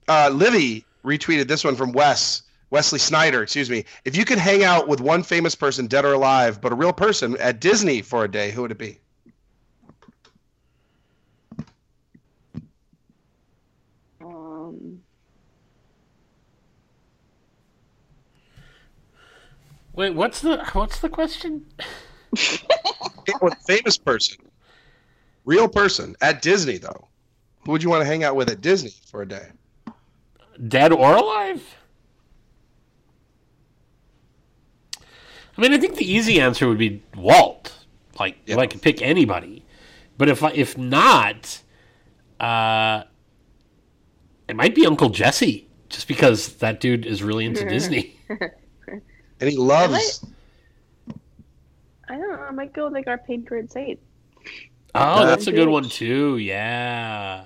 uh, 0.08 0.30
Livy 0.34 0.86
retweeted 1.04 1.48
this 1.48 1.64
one 1.64 1.76
from 1.76 1.92
Wes. 1.92 2.44
Wesley 2.70 3.00
Snyder, 3.00 3.44
excuse 3.44 3.70
me. 3.70 3.84
If 4.06 4.16
you 4.16 4.24
could 4.24 4.38
hang 4.38 4.64
out 4.64 4.88
with 4.88 5.02
one 5.02 5.24
famous 5.24 5.56
person, 5.56 5.88
dead 5.88 6.06
or 6.06 6.14
alive, 6.14 6.62
but 6.62 6.72
a 6.72 6.76
real 6.76 6.94
person 6.94 7.36
at 7.38 7.60
Disney 7.60 8.02
for 8.02 8.24
a 8.24 8.32
day, 8.32 8.52
who 8.52 8.62
would 8.62 8.72
it 8.72 8.78
be? 8.78 8.98
Um, 14.22 15.02
Wait, 19.94 20.16
what's 20.16 20.40
the 20.40 20.64
what's 20.72 21.00
the 21.00 21.10
question? 21.10 21.66
With 23.42 23.54
a 23.54 23.58
famous 23.68 23.98
person, 23.98 24.38
real 25.44 25.68
person 25.68 26.16
at 26.22 26.42
Disney, 26.42 26.78
though. 26.78 27.10
Who 27.66 27.72
would 27.72 27.84
you 27.84 27.90
want 27.90 28.02
to 28.02 28.06
hang 28.06 28.24
out 28.24 28.36
with 28.36 28.50
at 28.50 28.62
Disney 28.62 28.94
for 29.06 29.22
a 29.22 29.28
day? 29.28 29.50
Dead 30.68 30.92
or 30.92 31.16
alive? 31.16 31.78
I 35.58 35.62
mean, 35.62 35.74
I 35.74 35.78
think 35.78 35.96
the 35.96 36.10
easy 36.10 36.40
answer 36.40 36.68
would 36.68 36.78
be 36.78 37.04
Walt. 37.16 37.74
Like, 38.20 38.38
if 38.46 38.56
Yeah. 38.56 38.62
I 38.62 38.68
could 38.68 38.82
pick 38.82 39.02
anybody, 39.02 39.66
but 40.18 40.30
if 40.30 40.44
I, 40.44 40.52
if 40.52 40.78
not, 40.78 41.62
uh, 42.40 43.04
it 44.48 44.56
might 44.56 44.76
be 44.76 44.86
Uncle 44.86 45.10
Jesse, 45.10 45.68
just 45.90 46.08
because 46.08 46.56
that 46.58 46.80
dude 46.80 47.06
is 47.06 47.24
really 47.24 47.46
into 47.46 47.68
Disney. 47.68 48.16
And 49.40 49.50
he 49.50 49.58
loves. 49.58 50.24
I 52.08 52.16
don't 52.16 52.30
know. 52.30 52.36
I 52.36 52.52
might 52.52 52.74
go 52.74 52.86
like 52.86 53.08
our 53.08 53.18
patron 53.18 53.68
saint. 53.68 54.00
Oh, 54.94 55.26
that's 55.26 55.48
a 55.48 55.52
good 55.52 55.68
one 55.68 55.90
too. 55.90 56.38
Yeah, 56.38 57.46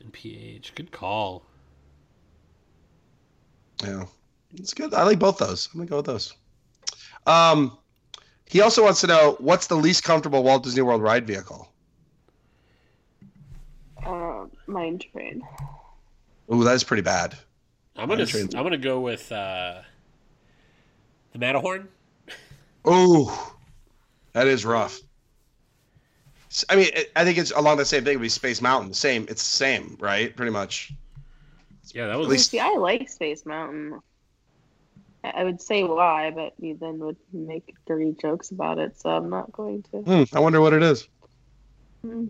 and 0.00 0.10
PH, 0.10 0.74
good 0.74 0.90
call. 0.90 1.44
Yeah, 3.82 4.04
it's 4.54 4.74
good. 4.74 4.94
I 4.94 5.04
like 5.04 5.18
both 5.18 5.38
those. 5.38 5.68
I'm 5.72 5.78
gonna 5.78 5.90
go 5.90 5.96
with 5.96 6.06
those. 6.06 6.34
Um, 7.26 7.76
he 8.46 8.60
also 8.60 8.82
wants 8.82 9.00
to 9.02 9.06
know 9.06 9.36
what's 9.40 9.66
the 9.66 9.76
least 9.76 10.04
comfortable 10.04 10.42
Walt 10.42 10.64
Disney 10.64 10.82
World 10.82 11.02
ride 11.02 11.26
vehicle. 11.26 11.70
Uh, 14.04 14.46
mine 14.66 14.98
train. 14.98 15.42
Ooh, 16.52 16.64
that 16.64 16.74
is 16.74 16.84
pretty 16.84 17.02
bad. 17.02 17.36
I'm 17.96 18.08
gonna 18.08 18.26
I'm 18.32 18.48
gonna 18.50 18.78
go 18.78 19.00
with 19.00 19.30
uh, 19.30 19.82
the 21.32 21.38
Matterhorn. 21.38 21.88
Ooh, 22.88 23.30
that 24.32 24.46
is 24.46 24.64
rough. 24.64 25.00
I 26.70 26.76
mean, 26.76 26.88
I 27.14 27.24
think 27.24 27.36
it's 27.36 27.50
along 27.50 27.76
the 27.76 27.84
same 27.84 28.04
thing. 28.04 28.14
It 28.14 28.16
would 28.16 28.22
be 28.22 28.28
Space 28.30 28.62
Mountain. 28.62 28.94
Same. 28.94 29.26
It's 29.28 29.42
the 29.42 29.56
same, 29.56 29.96
right? 30.00 30.34
Pretty 30.34 30.52
much. 30.52 30.92
Yeah, 31.94 32.06
that 32.06 32.18
was 32.18 32.26
At 32.26 32.30
least- 32.30 32.50
See, 32.50 32.60
I 32.60 32.74
like 32.74 33.08
Space 33.08 33.44
Mountain. 33.46 34.00
I 35.24 35.30
I 35.30 35.44
would 35.44 35.60
say 35.60 35.82
why, 35.84 36.30
but 36.30 36.54
you 36.60 36.76
then 36.80 36.98
would 37.00 37.16
make 37.32 37.74
dirty 37.86 38.14
jokes 38.20 38.50
about 38.50 38.78
it, 38.78 38.98
so 38.98 39.10
I'm 39.10 39.28
not 39.28 39.50
going 39.52 39.82
to. 39.90 39.98
Hmm, 39.98 40.36
I 40.36 40.40
wonder 40.40 40.60
what 40.60 40.72
it 40.72 40.82
is. 40.82 41.08
Hmm. 42.02 42.26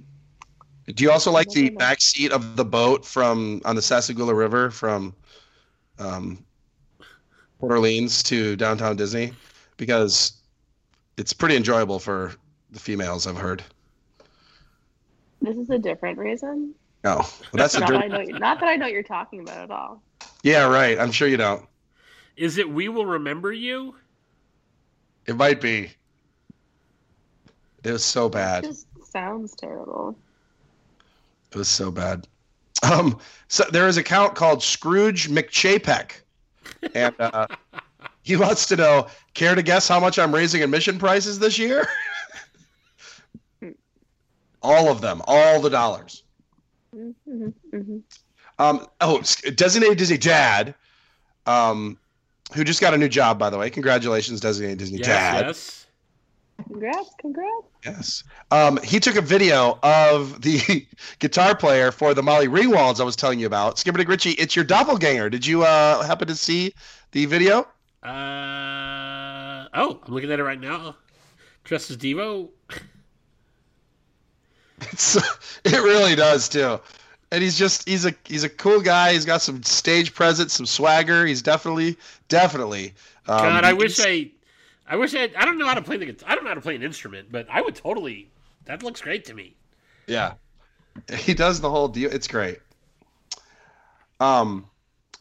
Do 0.87 1.05
you 1.05 1.11
also 1.11 1.31
like 1.31 1.51
the 1.51 1.69
know. 1.69 1.77
back 1.77 2.01
seat 2.01 2.33
of 2.33 2.57
the 2.57 2.65
boat 2.65 3.05
from 3.05 3.61
on 3.67 3.77
the 3.77 3.83
Sassagoula 3.83 4.35
River 4.35 4.71
from 4.71 5.15
um, 5.99 6.43
Port 7.59 7.73
Orleans 7.73 8.23
to 8.25 8.57
downtown 8.57 8.97
Disney? 8.97 9.33
Because 9.77 10.33
it's 11.19 11.35
pretty 11.35 11.57
enjoyable 11.57 11.99
for 11.99 12.33
the 12.71 12.81
females. 12.81 13.27
I've 13.27 13.37
heard. 13.37 13.63
This 15.43 15.57
is 15.57 15.69
a 15.69 15.79
different 15.79 16.19
reason. 16.19 16.75
No, 17.09 17.17
well, 17.17 17.27
that's 17.55 17.75
a 17.75 17.81
Not 17.81 17.89
that, 17.91 18.03
I 18.03 18.09
dirt. 18.09 18.29
know, 18.29 18.39
not 18.39 18.61
that 18.61 18.69
I 18.69 18.77
know 18.77 18.85
what 18.85 18.93
you're 18.93 19.03
talking 19.03 19.41
about 19.41 19.63
at 19.63 19.71
all. 19.71 20.03
Yeah, 20.43 20.69
right. 20.69 20.99
I'm 20.99 21.11
sure 21.11 21.27
you 21.27 21.39
don't. 21.39 21.65
Is 22.37 22.59
it 22.59 22.69
We 22.69 22.91
Will 22.91 23.07
Remember 23.07 23.51
You? 23.51 23.95
It 25.27 25.35
might 25.37 25.59
be. 25.59 25.91
It 27.83 27.93
was 27.93 28.05
so 28.05 28.27
It 28.27 28.33
bad. 28.33 28.65
just 28.65 28.87
sounds 29.11 29.55
terrible. 29.55 30.19
It 31.51 31.57
was 31.57 31.69
so 31.69 31.91
bad. 31.91 32.29
Um, 32.83 33.19
so 33.49 33.65
there 33.73 33.89
is 33.89 33.97
an 33.97 34.03
account 34.03 34.35
called 34.35 34.63
Scrooge 34.63 35.31
McChapek, 35.31 36.11
and 36.95 37.15
uh, 37.19 37.47
he 38.23 38.37
wants 38.37 38.67
to 38.67 38.77
know: 38.77 39.07
Care 39.33 39.55
to 39.55 39.63
guess 39.63 39.89
how 39.89 39.99
much 39.99 40.19
I'm 40.19 40.35
raising 40.35 40.63
admission 40.63 40.99
prices 40.99 41.39
this 41.39 41.59
year? 41.59 41.89
all 44.63 44.91
of 44.91 45.01
them, 45.01 45.23
all 45.27 45.61
the 45.63 45.71
dollars. 45.71 46.23
Hmm 46.93 47.49
hmm 47.73 47.99
Um, 48.59 48.87
oh, 49.01 49.23
designated 49.55 49.99
Disney 49.99 50.19
dad, 50.19 50.75
um, 51.47 51.99
who 52.55 52.65
just 52.65 52.81
got 52.81 52.95
a 52.95 52.99
new 52.99 53.09
job, 53.09 53.39
by 53.39 53.51
the 53.51 53.59
way. 53.59 53.71
Congratulations, 53.71 54.41
designated 54.41 54.79
Disney 54.79 54.99
Yes, 54.99 55.07
dad. 55.07 55.47
yes. 55.47 55.87
Congrats, 56.67 57.11
congrats. 57.21 57.67
Yes. 57.85 58.25
Um, 58.51 58.79
he 58.83 58.99
took 58.99 59.15
a 59.17 59.21
video 59.21 59.79
of 59.83 60.43
the 60.43 60.87
guitar 61.21 61.57
player 61.57 61.93
for 61.93 62.15
the 62.15 62.23
Molly 62.23 62.49
Ringwalds 62.49 63.01
I 63.01 63.05
was 63.05 63.15
telling 63.17 63.39
you 63.39 63.47
about. 63.47 63.79
Skipper 63.79 63.99
Dick 63.99 64.09
Ritchie, 64.09 64.33
it's 64.33 64.57
your 64.57 64.65
doppelganger. 64.65 65.31
Did 65.31 65.47
you 65.47 65.63
uh, 65.63 66.03
happen 66.03 66.27
to 66.29 66.35
see 66.35 66.75
the 67.13 67.27
video? 67.27 67.61
Uh 68.03 69.69
oh, 69.75 70.01
I'm 70.05 70.13
looking 70.15 70.33
at 70.33 70.41
it 70.41 70.45
right 70.45 70.61
now. 70.61 70.97
Dressed 71.65 71.91
as 71.91 71.97
Devo. 71.97 72.51
It's, 74.81 75.17
it 75.65 75.73
really 75.83 76.15
does 76.15 76.49
too. 76.49 76.81
And 77.31 77.43
he's 77.43 77.59
just 77.59 77.87
he's 77.89 78.07
a 78.07 78.15
he's 78.25 78.45
a 78.45 78.49
cool 78.49 78.81
guy. 78.81 79.13
He's 79.13 79.25
got 79.27 79.43
some 79.43 79.63
stage 79.63 80.15
presence, 80.15 80.55
some 80.55 80.67
swagger. 80.67 81.27
He's 81.27 81.43
definitely 81.43 81.97
definitely. 82.29 82.95
Um, 83.27 83.39
God, 83.39 83.65
I 83.65 83.75
wish 83.75 84.01
I, 84.01 84.31
I 84.87 84.97
wish 84.97 85.15
I. 85.15 85.29
I 85.37 85.45
don't 85.45 85.59
know 85.59 85.67
how 85.67 85.75
to 85.75 85.83
play 85.83 85.99
the 85.99 86.07
guitar. 86.07 86.31
I 86.31 86.35
don't 86.35 86.45
know 86.45 86.51
how 86.51 86.55
to 86.55 86.61
play 86.63 86.75
an 86.75 86.83
instrument, 86.83 87.31
but 87.31 87.47
I 87.51 87.61
would 87.61 87.75
totally. 87.75 88.31
That 88.65 88.83
looks 88.83 89.01
great 89.03 89.27
to 89.27 89.35
me. 89.35 89.55
Yeah, 90.07 90.35
he 91.13 91.35
does 91.35 91.61
the 91.61 91.69
whole 91.69 91.89
deal. 91.89 92.11
It's 92.11 92.29
great. 92.29 92.61
Um, 94.21 94.67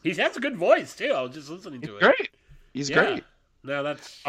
He 0.02 0.14
has 0.14 0.36
a 0.36 0.40
good 0.40 0.56
voice 0.56 0.96
too. 0.96 1.12
I 1.14 1.20
was 1.22 1.34
just 1.34 1.50
listening 1.50 1.80
to 1.82 1.96
it. 1.96 2.00
great. 2.00 2.30
He's 2.72 2.88
Yeah. 2.90 3.02
great. 3.04 3.24
No, 3.64 3.82
that's 3.82 4.22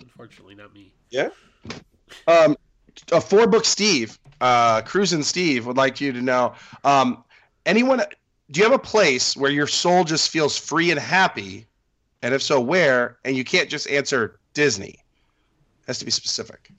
unfortunately 0.00 0.54
not 0.54 0.72
me. 0.72 0.92
Yeah. 1.10 1.28
Um, 2.26 2.56
a 3.12 3.20
four 3.20 3.46
book 3.46 3.64
Steve, 3.64 4.18
uh, 4.40 4.82
Cruisin' 4.82 5.22
Steve 5.22 5.66
would 5.66 5.76
like 5.76 6.00
you 6.00 6.12
to 6.12 6.22
know. 6.22 6.54
Um, 6.84 7.24
anyone, 7.66 8.02
do 8.50 8.60
you 8.60 8.64
have 8.64 8.74
a 8.74 8.78
place 8.78 9.36
where 9.36 9.50
your 9.50 9.66
soul 9.66 10.04
just 10.04 10.30
feels 10.30 10.56
free 10.56 10.90
and 10.90 11.00
happy? 11.00 11.66
And 12.22 12.34
if 12.34 12.42
so, 12.42 12.60
where? 12.60 13.18
And 13.24 13.36
you 13.36 13.44
can't 13.44 13.68
just 13.68 13.88
answer 13.88 14.40
Disney. 14.54 14.96
has 15.86 15.98
to 15.98 16.04
be 16.04 16.10
specific. 16.10 16.72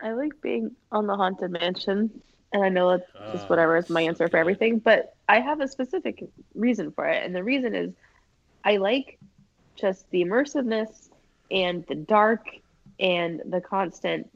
I 0.00 0.12
like 0.12 0.32
being 0.42 0.76
on 0.92 1.06
the 1.06 1.16
haunted 1.16 1.50
mansion, 1.50 2.22
and 2.52 2.64
I 2.64 2.68
know 2.68 2.90
that's 2.90 3.10
just 3.32 3.44
Oh, 3.44 3.46
whatever 3.48 3.76
is 3.76 3.90
my 3.90 4.02
answer 4.02 4.28
for 4.28 4.36
everything. 4.36 4.78
But 4.78 5.10
I 5.28 5.40
have 5.40 5.60
a 5.60 5.68
specific 5.68 6.22
reason 6.54 6.92
for 6.92 7.06
it, 7.06 7.24
and 7.24 7.34
the 7.34 7.44
reason 7.44 7.74
is 7.74 7.94
I 8.64 8.76
like 8.76 9.18
just 9.78 10.06
the 10.10 10.24
immersiveness 10.24 10.88
and 11.50 11.84
the 11.88 11.94
dark 11.94 12.46
and 12.98 13.42
the 13.44 13.60
constant 13.60 14.28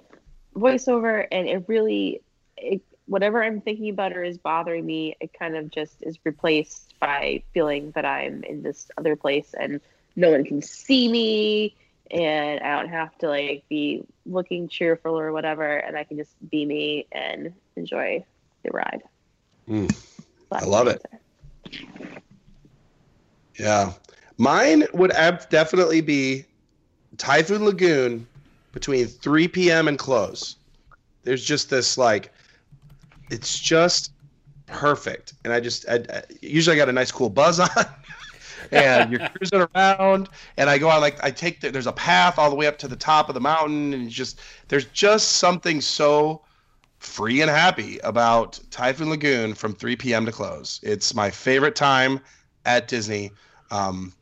voiceover, 0.54 1.26
and 1.30 1.48
it 1.48 1.64
really, 1.66 2.22
it, 2.56 2.82
whatever 3.06 3.42
I'm 3.42 3.60
thinking 3.60 3.90
about 3.90 4.12
or 4.12 4.22
is 4.22 4.38
bothering 4.38 4.84
me, 4.84 5.16
it 5.20 5.32
kind 5.38 5.56
of 5.56 5.70
just 5.70 6.02
is 6.02 6.18
replaced 6.24 6.94
by 7.00 7.42
feeling 7.52 7.90
that 7.92 8.04
I'm 8.04 8.44
in 8.44 8.62
this 8.62 8.90
other 8.96 9.16
place 9.16 9.54
and 9.58 9.80
no 10.14 10.30
one 10.30 10.44
can 10.44 10.62
see 10.62 11.08
me 11.08 11.74
and 12.10 12.60
I 12.60 12.80
don't 12.80 12.90
have 12.90 13.16
to 13.18 13.28
like 13.28 13.64
be 13.68 14.04
looking 14.26 14.68
cheerful 14.68 15.18
or 15.18 15.32
whatever, 15.32 15.76
and 15.78 15.96
I 15.96 16.04
can 16.04 16.18
just 16.18 16.34
be 16.50 16.66
me 16.66 17.06
and 17.10 17.54
enjoy 17.76 18.24
the 18.64 18.70
ride. 18.70 19.02
Mm, 19.68 19.94
I 20.50 20.64
love 20.64 20.88
it. 20.88 21.02
Yeah. 23.58 23.92
Mine 24.36 24.84
would 24.92 25.12
ab- 25.12 25.48
definitely 25.48 26.00
be 26.00 26.44
Typhoon 27.16 27.64
Lagoon 27.64 28.26
between 28.72 29.06
3 29.06 29.48
p.m. 29.48 29.88
and 29.88 29.98
close. 29.98 30.56
There's 31.22 31.44
just 31.44 31.70
this 31.70 31.96
like, 31.96 32.32
it's 33.30 33.60
just 33.60 34.12
perfect. 34.66 35.34
And 35.44 35.52
I 35.52 35.60
just, 35.60 35.88
I, 35.88 36.04
I 36.10 36.22
usually 36.40 36.76
I 36.76 36.78
got 36.78 36.88
a 36.88 36.92
nice 36.92 37.12
cool 37.12 37.30
buzz 37.30 37.60
on. 37.60 37.68
and 38.70 39.10
you're 39.10 39.28
cruising 39.28 39.66
around. 39.74 40.28
And 40.56 40.68
I 40.70 40.78
go 40.78 40.88
on 40.88 41.00
like 41.00 41.22
I 41.22 41.30
take 41.30 41.60
the, 41.60 41.70
there's 41.70 41.86
a 41.86 41.92
path 41.92 42.38
all 42.38 42.50
the 42.50 42.56
way 42.56 42.66
up 42.66 42.78
to 42.78 42.88
the 42.88 42.96
top 42.96 43.28
of 43.28 43.34
the 43.34 43.40
mountain, 43.40 43.94
and 43.94 44.08
just 44.08 44.40
there's 44.68 44.86
just 44.86 45.34
something 45.34 45.80
so 45.80 46.42
free 46.98 47.40
and 47.40 47.50
happy 47.50 47.98
about 48.00 48.60
Typhoon 48.70 49.10
Lagoon 49.10 49.54
from 49.54 49.74
3 49.74 49.96
p.m. 49.96 50.24
to 50.26 50.32
close. 50.32 50.80
It's 50.82 51.14
my 51.14 51.30
favorite 51.30 51.74
time 51.74 52.20
at 52.64 52.88
Disney. 52.88 53.32
Um, 53.70 54.12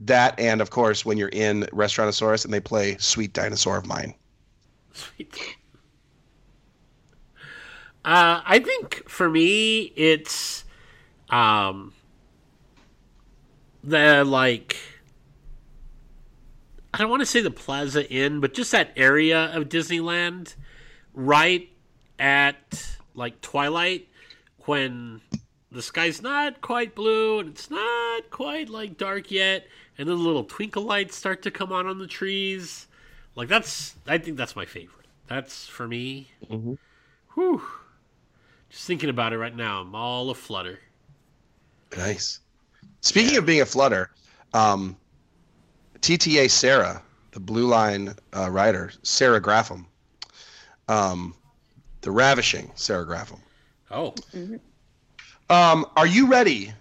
that 0.00 0.38
and 0.38 0.60
of 0.60 0.70
course 0.70 1.04
when 1.04 1.18
you're 1.18 1.28
in 1.28 1.62
Restaurantosaurus 1.72 2.44
and 2.44 2.54
they 2.54 2.60
play 2.60 2.96
Sweet 2.98 3.32
Dinosaur 3.32 3.76
of 3.76 3.86
Mine. 3.86 4.14
Sweet. 4.92 5.56
Uh, 8.04 8.40
I 8.44 8.58
think 8.60 9.08
for 9.08 9.28
me, 9.28 9.92
it's 9.96 10.64
um, 11.28 11.92
the 13.84 14.24
like. 14.24 14.76
I 16.94 16.98
don't 16.98 17.10
want 17.10 17.20
to 17.20 17.26
say 17.26 17.42
the 17.42 17.50
Plaza 17.50 18.10
Inn, 18.10 18.40
but 18.40 18.54
just 18.54 18.72
that 18.72 18.92
area 18.96 19.54
of 19.54 19.68
Disneyland, 19.68 20.54
right 21.12 21.68
at 22.18 22.96
like 23.14 23.42
twilight, 23.42 24.08
when 24.60 25.20
the 25.70 25.82
sky's 25.82 26.22
not 26.22 26.62
quite 26.62 26.94
blue 26.94 27.40
and 27.40 27.50
it's 27.50 27.70
not 27.70 28.30
quite 28.30 28.70
like 28.70 28.96
dark 28.96 29.30
yet, 29.30 29.66
and 29.98 30.08
then 30.08 30.16
the 30.16 30.22
little 30.22 30.44
twinkle 30.44 30.84
lights 30.84 31.16
start 31.16 31.42
to 31.42 31.50
come 31.50 31.72
on 31.72 31.86
on 31.86 31.98
the 31.98 32.06
trees. 32.06 32.86
Like 33.34 33.48
that's, 33.48 33.96
I 34.06 34.18
think 34.18 34.36
that's 34.36 34.56
my 34.56 34.64
favorite. 34.64 35.06
That's 35.26 35.66
for 35.66 35.86
me. 35.86 36.28
Mm-hmm. 36.48 36.74
Whew. 37.34 37.62
Just 38.70 38.86
thinking 38.86 39.10
about 39.10 39.32
it 39.32 39.38
right 39.38 39.54
now, 39.54 39.80
I'm 39.80 39.94
all 39.94 40.30
aflutter. 40.30 40.78
Nice. 41.96 42.40
Speaking 43.00 43.36
of 43.36 43.46
being 43.46 43.60
a 43.60 43.66
flutter, 43.66 44.10
um, 44.54 44.96
TTA 46.00 46.50
Sarah, 46.50 47.02
the 47.32 47.40
Blue 47.40 47.66
Line 47.66 48.14
uh, 48.36 48.50
writer, 48.50 48.92
Sarah 49.02 49.40
Graffam, 49.40 49.84
um, 50.88 51.34
the 52.02 52.10
ravishing 52.10 52.70
Sarah 52.74 53.06
Graffam. 53.06 53.40
Oh, 53.90 54.14
Um, 55.50 55.86
are 55.96 56.06
you 56.06 56.26
ready 56.26 56.72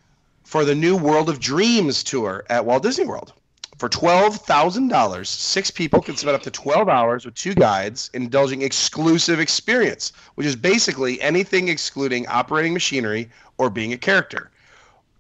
for 0.47 0.63
the 0.63 0.73
new 0.75 0.95
World 0.95 1.29
of 1.29 1.39
Dreams 1.41 2.03
tour 2.03 2.45
at 2.49 2.65
Walt 2.65 2.81
Disney 2.81 3.05
World? 3.05 3.33
For 3.77 3.89
twelve 3.89 4.37
thousand 4.37 4.87
dollars, 4.87 5.29
six 5.29 5.69
people 5.69 6.01
can 6.01 6.15
spend 6.15 6.35
up 6.35 6.41
to 6.43 6.51
twelve 6.51 6.87
hours 6.89 7.25
with 7.25 7.35
two 7.35 7.53
guides, 7.53 8.09
indulging 8.13 8.61
exclusive 8.61 9.39
experience, 9.39 10.13
which 10.35 10.47
is 10.47 10.55
basically 10.55 11.21
anything 11.21 11.67
excluding 11.67 12.25
operating 12.27 12.73
machinery 12.73 13.29
or 13.57 13.69
being 13.69 13.93
a 13.93 13.97
character. 13.97 14.49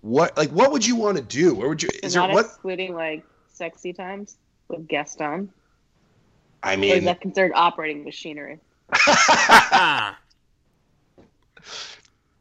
What 0.01 0.35
like 0.37 0.49
what 0.49 0.71
would 0.71 0.85
you 0.87 0.95
want 0.95 1.17
to 1.17 1.23
do? 1.23 1.53
Where 1.53 1.67
would 1.69 1.83
you? 1.83 1.89
And 2.01 2.05
Is 2.05 2.13
there 2.13 2.21
not 2.23 2.31
what? 2.31 2.45
excluding 2.45 2.95
like 2.95 3.23
sexy 3.51 3.93
times 3.93 4.37
with 4.69 4.87
Gaston. 4.87 5.51
I 6.63 6.75
Or 6.75 6.95
is 6.95 7.03
mean, 7.03 7.05
that 7.05 7.21
considered 7.21 7.51
operating 7.53 8.03
machinery? 8.03 8.59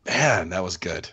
man, 0.07 0.49
that 0.51 0.63
was 0.63 0.77
good. 0.77 1.11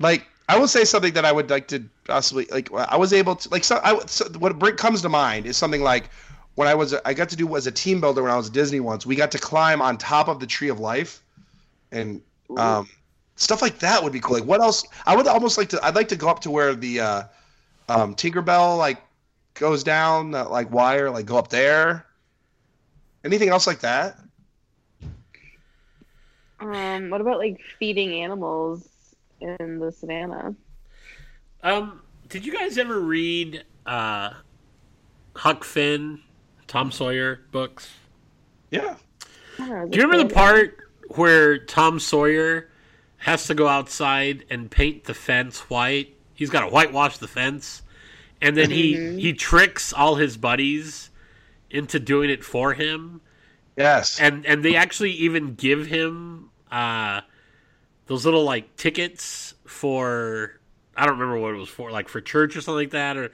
Like 0.00 0.26
I 0.48 0.58
will 0.58 0.66
say 0.66 0.84
something 0.84 1.12
that 1.12 1.24
I 1.24 1.30
would 1.30 1.48
like 1.48 1.68
to 1.68 1.84
possibly 2.06 2.46
like. 2.46 2.72
I 2.72 2.96
was 2.96 3.12
able 3.12 3.36
to 3.36 3.48
like. 3.50 3.62
So, 3.62 3.80
I, 3.84 4.00
so 4.06 4.24
what 4.38 4.58
bring, 4.58 4.74
comes 4.74 5.02
to 5.02 5.08
mind 5.08 5.46
is 5.46 5.56
something 5.56 5.82
like 5.82 6.10
when 6.56 6.66
I 6.66 6.74
was 6.74 6.92
I 7.04 7.14
got 7.14 7.28
to 7.28 7.36
do 7.36 7.54
as 7.56 7.68
a 7.68 7.72
team 7.72 8.00
builder 8.00 8.22
when 8.22 8.32
I 8.32 8.36
was 8.36 8.48
at 8.48 8.52
Disney 8.52 8.80
once. 8.80 9.06
We 9.06 9.14
got 9.14 9.30
to 9.30 9.38
climb 9.38 9.80
on 9.80 9.96
top 9.96 10.26
of 10.26 10.40
the 10.40 10.46
Tree 10.46 10.68
of 10.68 10.80
Life, 10.80 11.22
and 11.92 12.20
um, 12.56 12.88
stuff 13.36 13.62
like 13.62 13.78
that 13.78 14.02
would 14.02 14.12
be 14.12 14.18
cool. 14.18 14.38
Like 14.38 14.48
what 14.48 14.60
else? 14.60 14.84
I 15.06 15.14
would 15.14 15.28
almost 15.28 15.56
like 15.56 15.68
to. 15.68 15.84
I'd 15.84 15.94
like 15.94 16.08
to 16.08 16.16
go 16.16 16.28
up 16.28 16.40
to 16.40 16.50
where 16.50 16.74
the 16.74 16.98
uh, 17.00 17.22
um, 17.88 18.16
Tinkerbell 18.16 18.76
like 18.76 18.98
goes 19.54 19.84
down 19.84 20.32
that 20.32 20.50
like 20.50 20.72
wire. 20.72 21.10
Like 21.10 21.26
go 21.26 21.36
up 21.36 21.50
there. 21.50 22.06
Anything 23.22 23.50
else 23.50 23.66
like 23.68 23.80
that? 23.80 24.18
Um, 26.58 27.10
what 27.10 27.20
about 27.20 27.38
like 27.38 27.60
feeding 27.78 28.14
animals 28.14 28.88
in 29.40 29.78
the 29.78 29.90
savannah? 29.92 30.54
um, 31.62 32.00
did 32.28 32.46
you 32.46 32.52
guys 32.52 32.78
ever 32.78 33.00
read 33.00 33.64
uh, 33.86 34.30
Huck 35.36 35.64
Finn, 35.64 36.20
Tom 36.66 36.90
Sawyer 36.92 37.40
books? 37.50 37.90
Yeah. 38.70 38.96
Don't 39.58 39.68
know, 39.68 39.88
Do 39.88 39.98
you 39.98 40.04
remember 40.04 40.18
the 40.18 40.26
is 40.26 40.32
it 40.32 40.34
cool? 40.34 40.42
part 40.44 40.78
where 41.16 41.58
Tom 41.58 41.98
Sawyer 41.98 42.68
has 43.18 43.46
to 43.48 43.54
go 43.54 43.66
outside 43.68 44.44
and 44.48 44.70
paint 44.70 45.04
the 45.04 45.14
fence 45.14 45.68
white? 45.68 46.16
He's 46.34 46.50
got 46.50 46.60
to 46.60 46.68
whitewash 46.68 47.18
the 47.18 47.28
fence, 47.28 47.82
and 48.40 48.56
then 48.56 48.70
he 48.70 49.18
he 49.20 49.32
tricks 49.34 49.92
all 49.92 50.14
his 50.14 50.36
buddies 50.38 51.10
into 51.70 52.00
doing 52.00 52.30
it 52.30 52.42
for 52.44 52.72
him. 52.72 53.20
Yes. 53.76 54.18
and 54.20 54.46
and 54.46 54.64
they 54.64 54.74
actually 54.76 55.12
even 55.12 55.54
give 55.54 55.86
him 55.86 56.50
uh 56.70 57.20
those 58.10 58.24
little 58.24 58.42
like 58.42 58.74
tickets 58.76 59.54
for 59.66 60.58
I 60.96 61.06
don't 61.06 61.16
remember 61.16 61.38
what 61.38 61.54
it 61.54 61.58
was 61.58 61.68
for, 61.68 61.92
like 61.92 62.08
for 62.08 62.20
church 62.20 62.56
or 62.56 62.60
something 62.60 62.80
like 62.80 62.90
that, 62.90 63.16
or, 63.16 63.26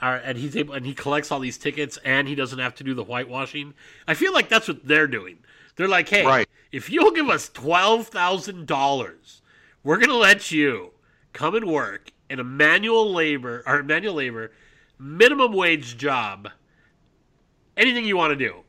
or 0.00 0.14
and 0.14 0.38
he's 0.38 0.56
able 0.56 0.74
and 0.74 0.86
he 0.86 0.94
collects 0.94 1.32
all 1.32 1.40
these 1.40 1.58
tickets 1.58 1.98
and 2.04 2.28
he 2.28 2.36
doesn't 2.36 2.60
have 2.60 2.76
to 2.76 2.84
do 2.84 2.94
the 2.94 3.02
whitewashing. 3.02 3.74
I 4.06 4.14
feel 4.14 4.32
like 4.32 4.48
that's 4.48 4.68
what 4.68 4.86
they're 4.86 5.08
doing. 5.08 5.38
They're 5.74 5.88
like, 5.88 6.08
hey, 6.08 6.24
Right. 6.24 6.48
if 6.70 6.88
you'll 6.90 7.10
give 7.10 7.28
us 7.28 7.48
twelve 7.48 8.06
thousand 8.06 8.68
dollars, 8.68 9.42
we're 9.82 9.96
gonna 9.98 10.14
let 10.14 10.52
you 10.52 10.92
come 11.32 11.56
and 11.56 11.66
work 11.66 12.12
in 12.30 12.38
a 12.38 12.44
manual 12.44 13.12
labor 13.12 13.64
or 13.66 13.82
manual 13.82 14.14
labor 14.14 14.52
minimum 14.96 15.52
wage 15.54 15.96
job. 15.98 16.48
Anything 17.76 18.04
you 18.04 18.16
want 18.16 18.30
to 18.30 18.36
do, 18.36 18.62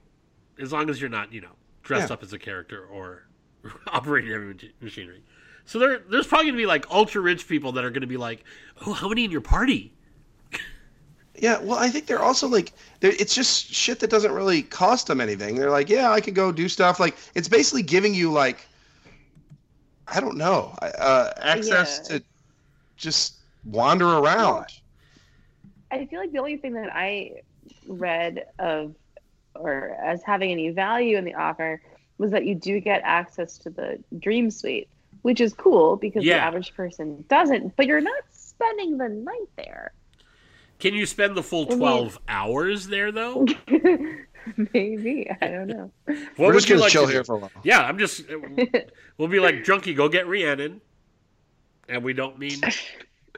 as 0.59 0.71
long 0.73 0.89
as 0.89 0.99
you're 0.99 1.09
not, 1.09 1.31
you 1.31 1.41
know, 1.41 1.51
dressed 1.83 2.09
Yeah. 2.09 2.13
up 2.15 2.23
as 2.23 2.33
a 2.33 2.39
character 2.39 2.83
or 2.85 3.27
operating 3.87 4.31
heavy 4.31 4.73
machinery. 4.81 5.21
So 5.65 5.79
there, 5.79 5.99
there's 6.09 6.27
probably 6.27 6.47
gonna 6.47 6.57
be 6.57 6.65
like 6.65 6.89
ultra 6.91 7.21
rich 7.21 7.47
people 7.47 7.71
that 7.73 7.83
are 7.83 7.89
gonna 7.89 8.07
be 8.07 8.17
like, 8.17 8.43
"Oh, 8.85 8.93
how 8.93 9.07
many 9.09 9.25
in 9.25 9.31
your 9.31 9.41
party?" 9.41 9.93
Yeah, 11.33 11.59
well, 11.59 11.79
I 11.79 11.89
think 11.89 12.05
they're 12.05 12.21
also 12.21 12.47
like, 12.47 12.73
they're, 12.99 13.13
it's 13.13 13.33
just 13.33 13.65
shit 13.73 13.99
that 14.01 14.11
doesn't 14.11 14.31
really 14.31 14.61
cost 14.61 15.07
them 15.07 15.19
anything. 15.19 15.55
They're 15.55 15.71
like, 15.71 15.89
yeah, 15.89 16.11
I 16.11 16.21
could 16.21 16.35
go 16.35 16.51
do 16.51 16.69
stuff. 16.69 16.99
Like, 16.99 17.15
it's 17.33 17.47
basically 17.47 17.81
giving 17.81 18.13
you 18.13 18.31
like, 18.31 18.67
I 20.07 20.19
don't 20.19 20.37
know, 20.37 20.75
uh, 20.81 21.31
access 21.41 22.01
Yeah. 22.03 22.17
to 22.17 22.25
just 22.95 23.37
wander 23.65 24.05
around. 24.05 24.65
I 25.89 26.05
feel 26.05 26.19
like 26.19 26.31
the 26.31 26.39
only 26.39 26.57
thing 26.57 26.73
that 26.73 26.91
I 26.93 27.41
read 27.87 28.45
of 28.59 28.93
or 29.55 29.97
as 30.03 30.21
having 30.23 30.51
any 30.51 30.69
value 30.69 31.17
in 31.17 31.25
the 31.25 31.33
offer 31.33 31.81
was 32.17 32.31
that 32.31 32.45
you 32.45 32.55
do 32.55 32.79
get 32.79 33.01
access 33.03 33.57
to 33.59 33.69
the 33.69 34.03
dream 34.19 34.51
suite, 34.51 34.89
which 35.21 35.41
is 35.41 35.53
cool 35.53 35.95
because 35.97 36.23
the 36.23 36.33
average 36.33 36.73
person 36.73 37.23
doesn't, 37.29 37.75
but 37.75 37.85
you're 37.85 38.01
not 38.01 38.23
spending 38.31 38.97
the 38.97 39.09
night 39.09 39.49
there. 39.57 39.93
Can 40.79 40.93
you 40.95 41.05
spend 41.05 41.37
the 41.37 41.43
full 41.43 41.65
mean- 41.67 41.77
twelve 41.77 42.19
hours 42.27 42.87
there 42.87 43.11
though? 43.11 43.45
Maybe. 44.73 45.29
I 45.41 45.47
don't 45.47 45.67
know. 45.67 45.91
What 46.05 46.17
We're 46.37 46.45
would 46.47 46.53
just 46.53 46.69
you 46.69 46.75
gonna 46.75 46.81
like 46.81 46.91
chill 46.91 47.05
to 47.05 47.11
here 47.11 47.23
for 47.23 47.35
a 47.35 47.39
while. 47.39 47.51
Yeah, 47.63 47.81
I'm 47.81 47.97
just. 47.99 48.23
We'll 49.17 49.27
be 49.27 49.39
like, 49.39 49.63
Junkie, 49.63 49.93
go 49.93 50.09
get 50.09 50.25
Rhiannon, 50.27 50.81
and 51.87 52.03
we 52.03 52.13
don't 52.13 52.39
mean, 52.39 52.59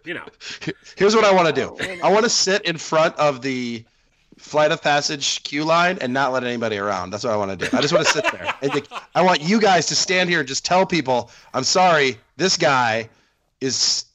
you 0.05 0.13
know. 0.13 0.23
Here's 0.95 1.13
what 1.13 1.25
I 1.25 1.34
want 1.34 1.53
to 1.53 1.61
do. 1.61 1.75
Wait 1.77 1.99
a 1.99 2.05
I 2.05 2.09
want 2.09 2.23
to 2.23 2.29
sit 2.29 2.61
in 2.61 2.77
front 2.77 3.13
of 3.17 3.41
the 3.41 3.84
flight 4.38 4.71
of 4.71 4.81
passage 4.81 5.43
queue 5.43 5.63
line 5.63 5.97
and 6.01 6.13
not 6.13 6.31
let 6.31 6.43
anybody 6.43 6.77
around. 6.77 7.11
That's 7.11 7.23
what 7.23 7.34
I 7.34 7.38
want 7.38 7.57
to 7.57 7.69
do. 7.69 7.77
I 7.77 7.81
just 7.81 7.93
want 7.93 8.05
to 8.05 8.11
sit 8.11 8.31
there. 8.31 8.53
And 8.61 8.71
think- 8.71 8.88
I 9.15 9.21
want 9.21 9.41
you 9.41 9.59
guys 9.59 9.86
to 9.88 9.95
stand 9.95 10.29
here 10.29 10.39
and 10.39 10.47
just 10.47 10.65
tell 10.65 10.86
people, 10.86 11.31
I'm 11.53 11.63
sorry, 11.63 12.17
this 12.38 12.57
guy 12.57 13.09
is 13.61 14.05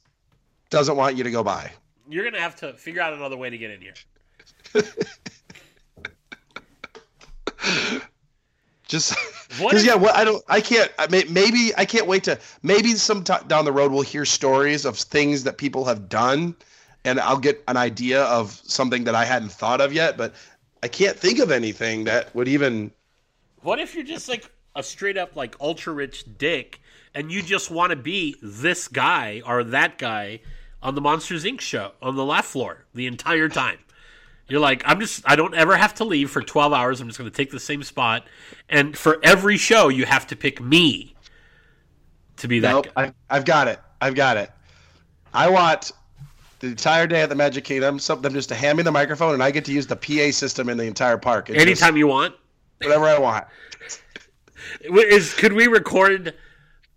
doesn't 0.69 0.95
want 0.95 1.15
you 1.15 1.23
to 1.23 1.31
go 1.31 1.43
by. 1.43 1.71
You're 2.07 2.23
gonna 2.23 2.41
have 2.41 2.55
to 2.57 2.73
figure 2.73 3.01
out 3.01 3.13
another 3.13 3.37
way 3.37 3.49
to 3.49 3.57
get 3.57 3.71
in 3.71 3.81
here. 3.81 3.93
Just 8.87 9.13
because 9.59 9.85
yeah, 9.85 9.93
what 9.93 10.15
I 10.15 10.23
don't, 10.23 10.43
I 10.47 10.61
can't. 10.61 10.91
I 10.97 11.05
may, 11.07 11.23
maybe 11.29 11.71
I 11.77 11.85
can't 11.85 12.07
wait 12.07 12.23
to. 12.23 12.39
Maybe 12.63 12.95
sometime 12.95 13.47
down 13.47 13.63
the 13.63 13.71
road 13.71 13.91
we'll 13.91 14.01
hear 14.01 14.25
stories 14.25 14.83
of 14.83 14.97
things 14.97 15.43
that 15.43 15.59
people 15.59 15.85
have 15.85 16.09
done, 16.09 16.55
and 17.05 17.19
I'll 17.19 17.37
get 17.37 17.63
an 17.67 17.77
idea 17.77 18.23
of 18.23 18.51
something 18.51 19.05
that 19.05 19.15
I 19.15 19.25
hadn't 19.25 19.51
thought 19.51 19.81
of 19.81 19.93
yet. 19.93 20.17
But 20.17 20.33
I 20.83 20.87
can't 20.87 21.17
think 21.17 21.39
of 21.39 21.51
anything 21.51 22.05
that 22.05 22.33
would 22.35 22.47
even. 22.47 22.91
What 23.61 23.79
if 23.79 23.95
you're 23.95 24.03
just 24.03 24.29
like 24.29 24.51
a 24.75 24.83
straight 24.83 25.17
up 25.17 25.35
like 25.35 25.55
ultra 25.59 25.93
rich 25.93 26.25
dick, 26.37 26.79
and 27.13 27.31
you 27.31 27.41
just 27.41 27.71
want 27.71 27.91
to 27.91 27.95
be 27.95 28.35
this 28.41 28.87
guy 28.87 29.41
or 29.45 29.63
that 29.63 29.97
guy 29.97 30.41
on 30.81 30.95
the 30.95 31.01
Monsters 31.01 31.43
Inc. 31.43 31.59
show 31.61 31.91
on 32.01 32.15
the 32.15 32.25
laugh 32.25 32.45
floor 32.45 32.85
the 32.93 33.07
entire 33.07 33.49
time? 33.49 33.79
You're 34.47 34.59
like, 34.59 34.81
I'm 34.85 34.99
just, 34.99 35.21
I 35.29 35.35
don't 35.35 35.53
ever 35.53 35.77
have 35.77 35.93
to 35.95 36.03
leave 36.03 36.31
for 36.31 36.41
12 36.41 36.73
hours. 36.73 36.99
I'm 36.99 37.07
just 37.07 37.19
going 37.19 37.29
to 37.29 37.35
take 37.35 37.51
the 37.51 37.59
same 37.59 37.83
spot. 37.83 38.25
And 38.67 38.97
for 38.97 39.19
every 39.21 39.57
show, 39.57 39.89
you 39.89 40.05
have 40.05 40.25
to 40.27 40.35
pick 40.35 40.59
me 40.59 41.13
to 42.37 42.47
be 42.47 42.59
that 42.61 42.71
Nope, 42.71 42.87
guy. 42.95 43.05
I, 43.05 43.13
I've 43.29 43.45
got 43.45 43.67
it. 43.67 43.79
I've 44.01 44.15
got 44.15 44.37
it. 44.37 44.49
I 45.33 45.49
want 45.49 45.91
the 46.59 46.67
entire 46.67 47.07
day 47.07 47.21
at 47.21 47.29
the 47.29 47.35
Magic 47.35 47.63
Kingdom, 47.63 47.99
some 47.99 48.21
them 48.21 48.33
just 48.33 48.49
to 48.49 48.55
hand 48.55 48.77
me 48.77 48.83
the 48.83 48.91
microphone, 48.91 49.33
and 49.33 49.41
I 49.43 49.51
get 49.51 49.65
to 49.65 49.71
use 49.73 49.87
the 49.87 49.95
PA 49.95 50.31
system 50.31 50.69
in 50.69 50.77
the 50.77 50.85
entire 50.85 51.17
park. 51.17 51.49
It 51.49 51.53
just- 51.53 51.65
Anytime 51.65 51.97
you 51.97 52.07
want. 52.07 52.35
whatever 52.81 53.05
I 53.05 53.17
want. 53.19 53.45
Is 54.81 55.33
could 55.33 55.53
we 55.53 55.67
record 55.67 56.35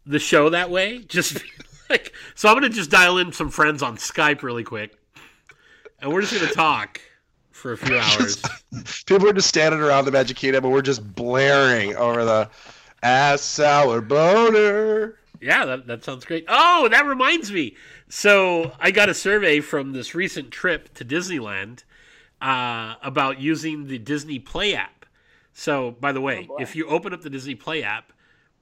the 0.05 0.19
show 0.19 0.51
that 0.51 0.71
way? 0.71 0.99
Just 0.99 1.39
like 1.91 2.13
so, 2.35 2.49
I'm 2.49 2.55
gonna 2.57 2.69
just 2.69 2.91
dial 2.91 3.19
in 3.19 3.33
some 3.33 3.51
friends 3.51 3.83
on 3.83 3.97
Skype 3.97 4.43
really 4.43 4.65
quick, 4.65 4.97
and 6.01 6.13
we're 6.13 6.21
just 6.23 6.35
gonna 6.39 6.53
talk 6.53 7.01
for 7.53 7.73
a 7.73 7.77
few 7.79 7.97
hours. 7.99 8.43
People 9.07 9.29
are 9.29 9.33
just 9.33 9.49
standing 9.49 9.81
around 9.81 10.05
the 10.07 10.11
Magic 10.11 10.37
Kingdom, 10.37 10.65
and 10.65 10.73
we're 10.73 10.83
just 10.83 11.15
blaring 11.15 11.95
over 11.97 12.25
the 12.25 12.51
ass 13.03 13.41
sour 13.43 14.01
boner. 14.01 15.17
Yeah, 15.41 15.65
that, 15.65 15.87
that 15.89 16.05
sounds 16.05 16.25
great. 16.25 16.45
Oh, 16.49 16.89
that 16.91 17.05
reminds 17.05 17.51
me. 17.51 17.75
So 18.15 18.73
I 18.79 18.91
got 18.91 19.09
a 19.09 19.15
survey 19.15 19.61
from 19.61 19.93
this 19.93 20.15
recent 20.15 20.51
trip 20.51 20.93
to 20.97 21.05
Disneyland 21.05 21.85
uh, 22.43 22.97
about 23.03 23.41
using 23.41 23.87
the 23.87 23.97
Disney 23.97 24.39
Play 24.39 24.75
app. 24.75 25.07
So, 25.55 25.93
by 25.93 26.13
the 26.13 26.21
way, 26.21 26.45
boy. 26.45 26.59
if 26.61 26.77
you 26.77 26.87
open 26.89 27.15
up 27.15 27.23
the 27.23 27.31
Disney 27.31 27.55
Play 27.55 27.83
app, 27.83 28.13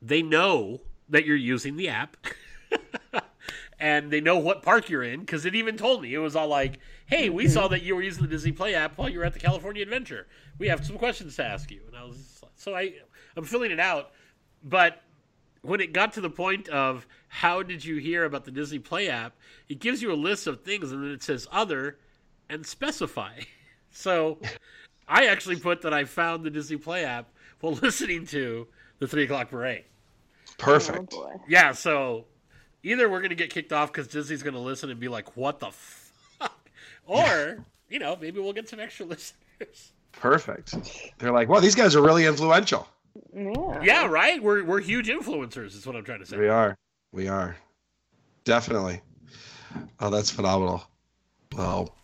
they 0.01 0.23
know 0.23 0.83
that 1.09 1.27
you're 1.27 1.35
using 1.35 1.77
the 1.77 1.89
app. 1.89 2.17
and 3.81 4.13
they 4.13 4.21
know 4.21 4.39
what 4.39 4.63
park 4.63 4.89
you're 4.89 5.03
in 5.03 5.19
because 5.19 5.45
it 5.45 5.57
even 5.57 5.77
told 5.77 6.01
me. 6.01 6.15
It 6.15 6.19
was 6.19 6.37
all 6.37 6.47
like, 6.47 6.79
hey, 7.07 7.29
we 7.29 7.49
saw 7.49 7.67
that 7.67 7.83
you 7.83 7.97
were 7.97 8.03
using 8.03 8.23
the 8.23 8.29
Disney 8.29 8.53
Play 8.53 8.77
app 8.77 8.99
while 8.99 9.09
you 9.09 9.19
were 9.19 9.25
at 9.25 9.33
the 9.33 9.41
California 9.41 9.83
Adventure. 9.83 10.29
We 10.61 10.69
have 10.69 10.87
some 10.87 10.97
questions 10.97 11.35
to 11.37 11.45
ask 11.45 11.73
you. 11.73 11.81
And 11.89 11.97
I 11.97 12.05
was 12.05 12.19
just 12.19 12.41
like- 12.45 12.53
so 12.55 12.77
I, 12.77 12.93
I'm 13.37 13.45
filling 13.45 13.73
it 13.73 13.81
out. 13.81 14.13
But 14.63 15.03
when 15.63 15.81
it 15.81 15.93
got 15.93 16.13
to 16.15 16.21
the 16.21 16.31
point 16.31 16.69
of 16.69 17.07
how 17.29 17.63
did 17.63 17.85
you 17.85 17.97
hear 17.97 18.25
about 18.25 18.45
the 18.45 18.51
Disney 18.51 18.79
Play 18.79 19.09
app, 19.09 19.35
it 19.69 19.79
gives 19.79 20.03
you 20.03 20.13
a 20.13 20.15
list 20.15 20.47
of 20.47 20.63
things 20.63 20.93
and 20.93 21.05
then 21.05 21.11
it 21.11 21.23
says 21.23 21.47
other 21.53 21.99
and 22.49 22.65
specify. 22.65 23.33
So 23.93 24.39
I 25.09 25.27
actually 25.27 25.57
put 25.57 25.83
that 25.83 25.93
I 25.93 26.05
found 26.05 26.45
the 26.45 26.51
Disney 26.51 26.77
Play 26.77 27.05
app 27.05 27.29
while 27.59 27.73
listening 27.83 28.25
to 28.29 28.69
the 29.01 29.09
three 29.09 29.25
o'clock 29.25 29.51
parade. 29.51 29.83
Perfect. 30.59 31.13
Oh 31.13 31.23
boy. 31.23 31.41
Yeah, 31.49 31.73
so 31.73 32.27
either 32.85 33.11
we're 33.11 33.19
going 33.19 33.31
to 33.31 33.35
get 33.35 33.51
kicked 33.51 33.73
off 33.73 33.93
because 33.93 34.07
Disney's 34.07 34.45
going 34.45 34.55
to 34.55 34.61
listen 34.61 34.91
and 34.91 35.01
be 35.01 35.09
like, 35.09 35.37
what 35.37 35.59
the 35.59 35.73
fuck? 35.73 36.53
Or, 37.07 37.65
you 37.89 37.99
know, 37.99 38.17
maybe 38.21 38.39
we'll 38.39 38.53
get 38.53 38.69
some 38.69 38.79
extra 38.79 39.05
listeners. 39.05 39.91
Perfect. 40.13 40.77
They're 41.19 41.33
like, 41.33 41.49
well, 41.49 41.61
these 41.61 41.75
guys 41.75 41.97
are 41.97 42.03
really 42.03 42.25
influential. 42.25 42.87
Yeah. 43.35 43.81
Yeah, 43.83 44.07
right? 44.07 44.43
We're, 44.43 44.65
we're 44.65 44.81
huge 44.81 45.09
influencers, 45.09 45.77
is 45.77 45.87
what 45.87 45.97
I'm 45.97 46.05
trying 46.05 46.21
to 46.21 46.27
say. 46.27 46.37
We 46.37 46.49
are. 46.49 46.77
We 47.13 47.29
are. 47.29 47.57
Definitely. 48.45 49.01
Oh, 50.01 50.11
that's 50.11 50.31
phenomenal. 50.31 50.83
Well, 51.57 51.95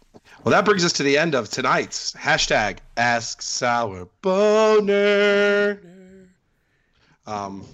well, 0.44 0.50
that 0.52 0.64
brings 0.64 0.84
us 0.84 0.92
to 0.94 1.02
the 1.02 1.18
end 1.18 1.34
of 1.34 1.48
tonight's 1.50 2.12
hashtag 2.14 2.78
Ask 2.96 3.42
Sour 3.42 4.08
Boner. 4.22 5.80
Um, 7.26 7.64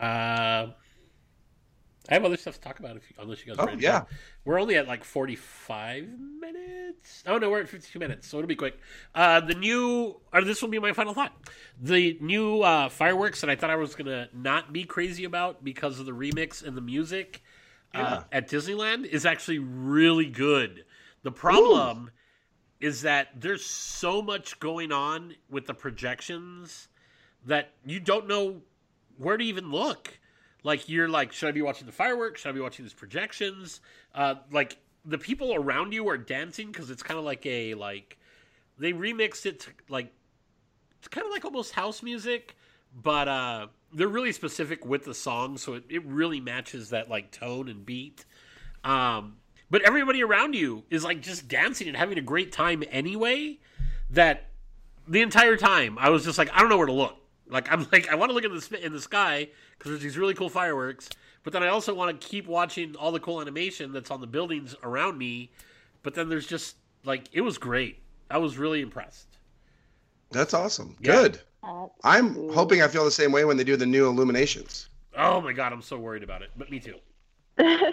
Uh, 0.00 0.68
I 2.10 2.14
have 2.14 2.24
other 2.24 2.36
stuff 2.38 2.54
to 2.54 2.60
talk 2.60 2.78
about 2.78 2.96
if 2.96 3.08
you, 3.10 3.16
unless 3.20 3.44
you 3.44 3.54
guys. 3.54 3.58
are 3.64 3.70
Oh, 3.70 3.74
yeah. 3.78 4.00
go. 4.00 4.06
we're 4.44 4.60
only 4.60 4.76
at 4.76 4.88
like 4.88 5.04
forty-five 5.04 6.08
minutes. 6.40 7.22
Oh 7.26 7.38
no, 7.38 7.50
we're 7.50 7.60
at 7.60 7.68
fifty-two 7.68 7.98
minutes, 7.98 8.26
so 8.26 8.38
it'll 8.38 8.48
be 8.48 8.56
quick. 8.56 8.78
Uh, 9.14 9.40
the 9.40 9.54
new, 9.54 10.18
or 10.32 10.42
this 10.42 10.62
will 10.62 10.68
be 10.70 10.78
my 10.78 10.92
final 10.92 11.12
thought. 11.14 11.32
The 11.80 12.16
new 12.20 12.62
uh, 12.62 12.88
fireworks 12.88 13.40
that 13.42 13.50
I 13.50 13.56
thought 13.56 13.70
I 13.70 13.76
was 13.76 13.94
gonna 13.94 14.28
not 14.32 14.72
be 14.72 14.84
crazy 14.84 15.24
about 15.24 15.62
because 15.62 16.00
of 16.00 16.06
the 16.06 16.12
remix 16.12 16.64
and 16.66 16.76
the 16.76 16.80
music 16.80 17.42
Yeah. 17.94 18.02
uh, 18.02 18.24
at 18.32 18.48
Disneyland 18.48 19.04
is 19.04 19.26
actually 19.26 19.58
really 19.58 20.26
good. 20.26 20.84
The 21.24 21.32
problem 21.32 22.10
is 22.80 23.02
that 23.02 23.28
there's 23.40 23.64
so 23.66 24.22
much 24.22 24.58
going 24.60 24.92
on 24.92 25.34
with 25.50 25.66
the 25.66 25.74
projections 25.74 26.88
that 27.44 27.70
you 27.84 27.98
don't 28.00 28.28
know 28.28 28.62
where 29.18 29.36
to 29.36 29.44
even 29.44 29.70
look. 29.70 30.17
Like 30.68 30.86
you're 30.86 31.08
like, 31.08 31.32
should 31.32 31.48
I 31.48 31.52
be 31.52 31.62
watching 31.62 31.86
the 31.86 31.94
fireworks? 31.94 32.42
Should 32.42 32.50
I 32.50 32.52
be 32.52 32.60
watching 32.60 32.84
these 32.84 32.92
projections? 32.92 33.80
Uh, 34.14 34.34
like 34.52 34.76
the 35.02 35.16
people 35.16 35.54
around 35.54 35.94
you 35.94 36.06
are 36.10 36.18
dancing 36.18 36.70
because 36.70 36.90
it's 36.90 37.02
kind 37.02 37.18
of 37.18 37.24
like 37.24 37.46
a 37.46 37.72
like 37.72 38.18
they 38.78 38.92
remixed 38.92 39.46
it 39.46 39.60
to 39.60 39.70
like 39.88 40.12
it's 40.98 41.08
kind 41.08 41.24
of 41.24 41.32
like 41.32 41.46
almost 41.46 41.72
house 41.72 42.02
music, 42.02 42.54
but 42.94 43.28
uh, 43.28 43.68
they're 43.94 44.08
really 44.08 44.30
specific 44.30 44.84
with 44.84 45.06
the 45.06 45.14
song, 45.14 45.56
so 45.56 45.72
it, 45.72 45.84
it 45.88 46.04
really 46.04 46.38
matches 46.38 46.90
that 46.90 47.08
like 47.08 47.30
tone 47.30 47.70
and 47.70 47.86
beat. 47.86 48.26
Um, 48.84 49.38
but 49.70 49.80
everybody 49.80 50.22
around 50.22 50.54
you 50.54 50.84
is 50.90 51.02
like 51.02 51.22
just 51.22 51.48
dancing 51.48 51.88
and 51.88 51.96
having 51.96 52.18
a 52.18 52.22
great 52.22 52.52
time 52.52 52.84
anyway. 52.90 53.58
That 54.10 54.50
the 55.06 55.22
entire 55.22 55.56
time 55.56 55.96
I 55.98 56.10
was 56.10 56.26
just 56.26 56.36
like, 56.36 56.50
I 56.52 56.60
don't 56.60 56.68
know 56.68 56.76
where 56.76 56.86
to 56.86 56.92
look. 56.92 57.17
Like 57.48 57.70
I'm 57.72 57.86
like 57.92 58.08
I 58.08 58.14
want 58.14 58.30
to 58.30 58.34
look 58.34 58.44
in 58.44 58.52
the 58.52 58.84
in 58.84 58.92
the 58.92 59.00
sky 59.00 59.48
because 59.76 59.90
there's 59.90 60.02
these 60.02 60.18
really 60.18 60.34
cool 60.34 60.48
fireworks, 60.48 61.08
but 61.44 61.52
then 61.52 61.62
I 61.62 61.68
also 61.68 61.94
want 61.94 62.20
to 62.20 62.26
keep 62.26 62.46
watching 62.46 62.94
all 62.96 63.12
the 63.12 63.20
cool 63.20 63.40
animation 63.40 63.92
that's 63.92 64.10
on 64.10 64.20
the 64.20 64.26
buildings 64.26 64.74
around 64.82 65.18
me. 65.18 65.50
But 66.02 66.14
then 66.14 66.28
there's 66.28 66.46
just 66.46 66.76
like 67.04 67.24
it 67.32 67.40
was 67.40 67.58
great. 67.58 68.00
I 68.30 68.38
was 68.38 68.58
really 68.58 68.82
impressed. 68.82 69.38
that's 70.30 70.52
awesome. 70.54 70.96
Yeah. 71.00 71.12
Good. 71.12 71.40
I'm 72.04 72.50
hoping 72.52 72.82
I 72.82 72.88
feel 72.88 73.04
the 73.04 73.10
same 73.10 73.32
way 73.32 73.44
when 73.44 73.56
they 73.56 73.64
do 73.64 73.76
the 73.76 73.86
new 73.86 74.06
illuminations. 74.06 74.88
Oh 75.16 75.40
my 75.40 75.52
god, 75.52 75.72
I'm 75.72 75.82
so 75.82 75.98
worried 75.98 76.22
about 76.22 76.42
it. 76.42 76.50
But 76.56 76.70
me 76.70 76.80
too. 76.80 76.96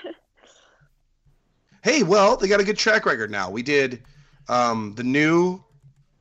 Hey, 1.86 2.02
well, 2.02 2.36
they 2.36 2.48
got 2.48 2.60
a 2.60 2.64
good 2.64 2.80
track 2.80 3.06
record 3.06 3.30
now. 3.30 3.52
We 3.52 3.62
did 3.62 4.02
um, 4.50 4.96
the 4.96 5.04
new, 5.04 5.64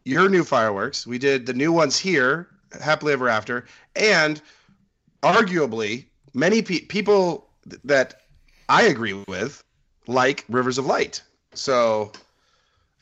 your 0.05 0.28
new 0.28 0.45
fireworks. 0.45 1.07
We 1.07 1.16
did 1.16 1.47
the 1.47 1.55
new 1.55 1.72
ones 1.72 1.99
here, 1.99 2.49
Happily 2.80 3.12
Ever 3.12 3.28
After, 3.28 3.64
and 3.96 4.40
arguably 5.22 6.06
many 6.34 6.62
pe- 6.62 6.80
people 6.80 7.48
th- 7.68 7.80
that 7.84 8.14
I 8.68 8.82
agree 8.84 9.14
with 9.28 9.62
like 10.06 10.44
Rivers 10.48 10.78
of 10.78 10.86
Light. 10.86 11.22
So, 11.54 12.12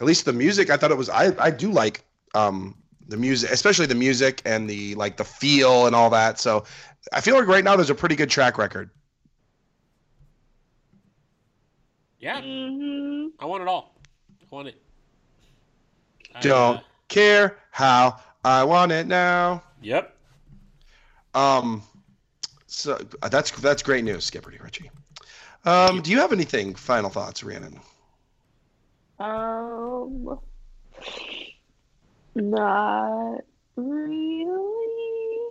at 0.00 0.06
least 0.06 0.24
the 0.24 0.32
music, 0.32 0.70
I 0.70 0.76
thought 0.76 0.90
it 0.90 0.96
was. 0.96 1.08
I 1.08 1.34
I 1.38 1.50
do 1.50 1.70
like 1.70 2.04
um, 2.34 2.74
the 3.08 3.16
music, 3.16 3.50
especially 3.50 3.86
the 3.86 3.94
music 3.94 4.42
and 4.44 4.68
the 4.68 4.94
like 4.94 5.16
the 5.16 5.24
feel 5.24 5.86
and 5.86 5.94
all 5.94 6.10
that. 6.10 6.38
So, 6.38 6.64
I 7.12 7.20
feel 7.20 7.34
like 7.36 7.46
right 7.46 7.64
now 7.64 7.76
there's 7.76 7.90
a 7.90 7.94
pretty 7.94 8.16
good 8.16 8.30
track 8.30 8.58
record. 8.58 8.90
Yeah, 12.18 12.40
hmm 12.40 13.28
I 13.40 13.46
want 13.46 13.62
it 13.62 13.68
all. 13.68 13.94
I 14.42 14.44
want 14.54 14.68
it. 14.68 14.80
I, 16.34 16.40
Don't 16.40 16.76
uh, 16.76 16.80
care 17.08 17.58
how 17.70 18.18
I 18.44 18.64
want 18.64 18.92
it 18.92 19.06
now. 19.06 19.62
yep. 19.80 20.16
Um, 21.34 21.82
so 22.66 22.98
uh, 23.22 23.28
that's 23.28 23.50
that's 23.52 23.82
great 23.82 24.04
news, 24.04 24.24
Skipper 24.24 24.50
D. 24.50 24.58
Ritchie. 24.60 24.90
Um, 25.64 26.02
do 26.02 26.10
you 26.10 26.18
have 26.18 26.32
anything 26.32 26.74
final 26.74 27.08
thoughts, 27.08 27.44
Rhiannon? 27.44 27.80
Um, 29.20 30.40
not 32.34 33.38
really. 33.76 35.48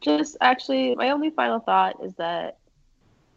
Just 0.00 0.38
actually, 0.40 0.94
my 0.94 1.10
only 1.10 1.28
final 1.30 1.60
thought 1.60 2.02
is 2.02 2.14
that 2.14 2.56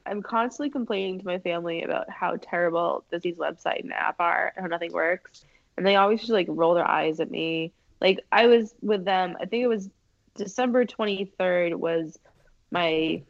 I'm 0.05 0.21
constantly 0.21 0.69
complaining 0.69 1.19
to 1.19 1.25
my 1.25 1.39
family 1.39 1.83
about 1.83 2.09
how 2.09 2.37
terrible 2.37 3.03
Disney's 3.11 3.37
website 3.37 3.81
and 3.81 3.93
app 3.93 4.15
are 4.19 4.53
and 4.55 4.63
how 4.63 4.67
nothing 4.67 4.93
works. 4.93 5.43
And 5.75 5.85
they 5.85 5.95
always 5.95 6.19
just 6.19 6.31
like 6.31 6.47
roll 6.49 6.73
their 6.73 6.87
eyes 6.87 7.19
at 7.19 7.31
me. 7.31 7.73
Like 8.03 8.19
I 8.31 8.47
was 8.47 8.75
with 8.81 9.05
them, 9.05 9.35
I 9.41 9.45
think 9.45 9.63
it 9.63 9.67
was 9.67 9.89
December 10.35 10.85
23rd 10.85 11.75
was 11.75 12.19
my 12.69 13.23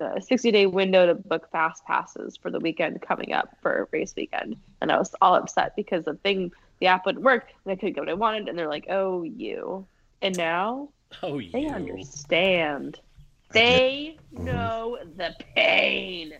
uh, 0.00 0.20
60 0.20 0.50
day 0.52 0.66
window 0.66 1.06
to 1.06 1.14
book 1.14 1.50
fast 1.50 1.84
passes 1.84 2.36
for 2.36 2.50
the 2.50 2.60
weekend 2.60 3.02
coming 3.02 3.32
up 3.32 3.56
for 3.60 3.88
race 3.90 4.14
weekend. 4.16 4.56
And 4.80 4.92
I 4.92 4.98
was 4.98 5.14
all 5.20 5.34
upset 5.34 5.74
because 5.76 6.04
the 6.04 6.14
thing, 6.14 6.52
the 6.80 6.86
app 6.86 7.04
wouldn't 7.04 7.24
work 7.24 7.52
and 7.64 7.72
I 7.72 7.76
couldn't 7.76 7.94
get 7.94 8.00
what 8.00 8.08
I 8.08 8.14
wanted. 8.14 8.48
And 8.48 8.58
they're 8.58 8.68
like, 8.68 8.86
oh, 8.88 9.22
you. 9.24 9.86
And 10.22 10.36
now 10.36 10.88
Oh, 11.22 11.40
they 11.52 11.66
understand. 11.66 12.98
They 13.52 14.16
know 14.32 14.98
the 15.16 15.34
pain. 15.54 16.34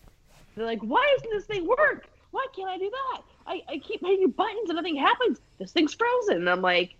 They're 0.54 0.66
like, 0.66 0.80
why 0.80 1.16
doesn't 1.16 1.30
this 1.30 1.46
thing 1.46 1.66
work? 1.66 2.08
Why 2.32 2.46
can't 2.54 2.68
I 2.68 2.78
do 2.78 2.90
that? 2.90 3.22
I, 3.46 3.62
I 3.68 3.78
keep 3.78 4.00
hitting 4.00 4.30
buttons 4.30 4.68
and 4.68 4.76
nothing 4.76 4.96
happens. 4.96 5.40
This 5.58 5.72
thing's 5.72 5.94
frozen. 5.94 6.38
And 6.38 6.50
I'm 6.50 6.62
like, 6.62 6.96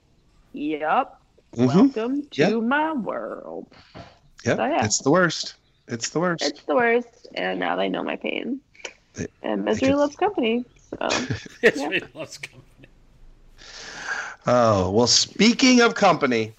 yep. 0.55 1.17
Mhm. 1.55 1.67
Welcome 1.75 2.23
to 2.31 2.41
Yep. 2.43 2.63
my 2.63 2.93
world. 2.93 3.67
Yep, 4.45 4.57
So, 4.57 4.65
yeah. 4.65 4.85
it's 4.85 4.99
the 4.99 5.11
worst. 5.11 5.55
It's 5.87 6.09
the 6.09 6.21
worst. 6.21 6.43
It's 6.43 6.63
the 6.63 6.75
worst. 6.75 7.29
And 7.35 7.61
now 7.61 7.77
they 7.77 7.89
know 7.89 8.03
my 8.03 8.17
pain. 8.17 8.61
They- 9.15 9.27
And 9.43 9.65
misery 9.65 9.91
could- 9.91 9.99
loves 9.99 10.17
company. 10.17 10.65
So 10.91 11.09
It's 11.63 11.77
Yeah. 11.81 11.99
loves 12.15 12.39
company. 12.39 12.89
Oh 14.47 14.91
well, 14.91 15.07
speaking 15.07 15.81
of 15.81 15.95
company, 15.95 16.53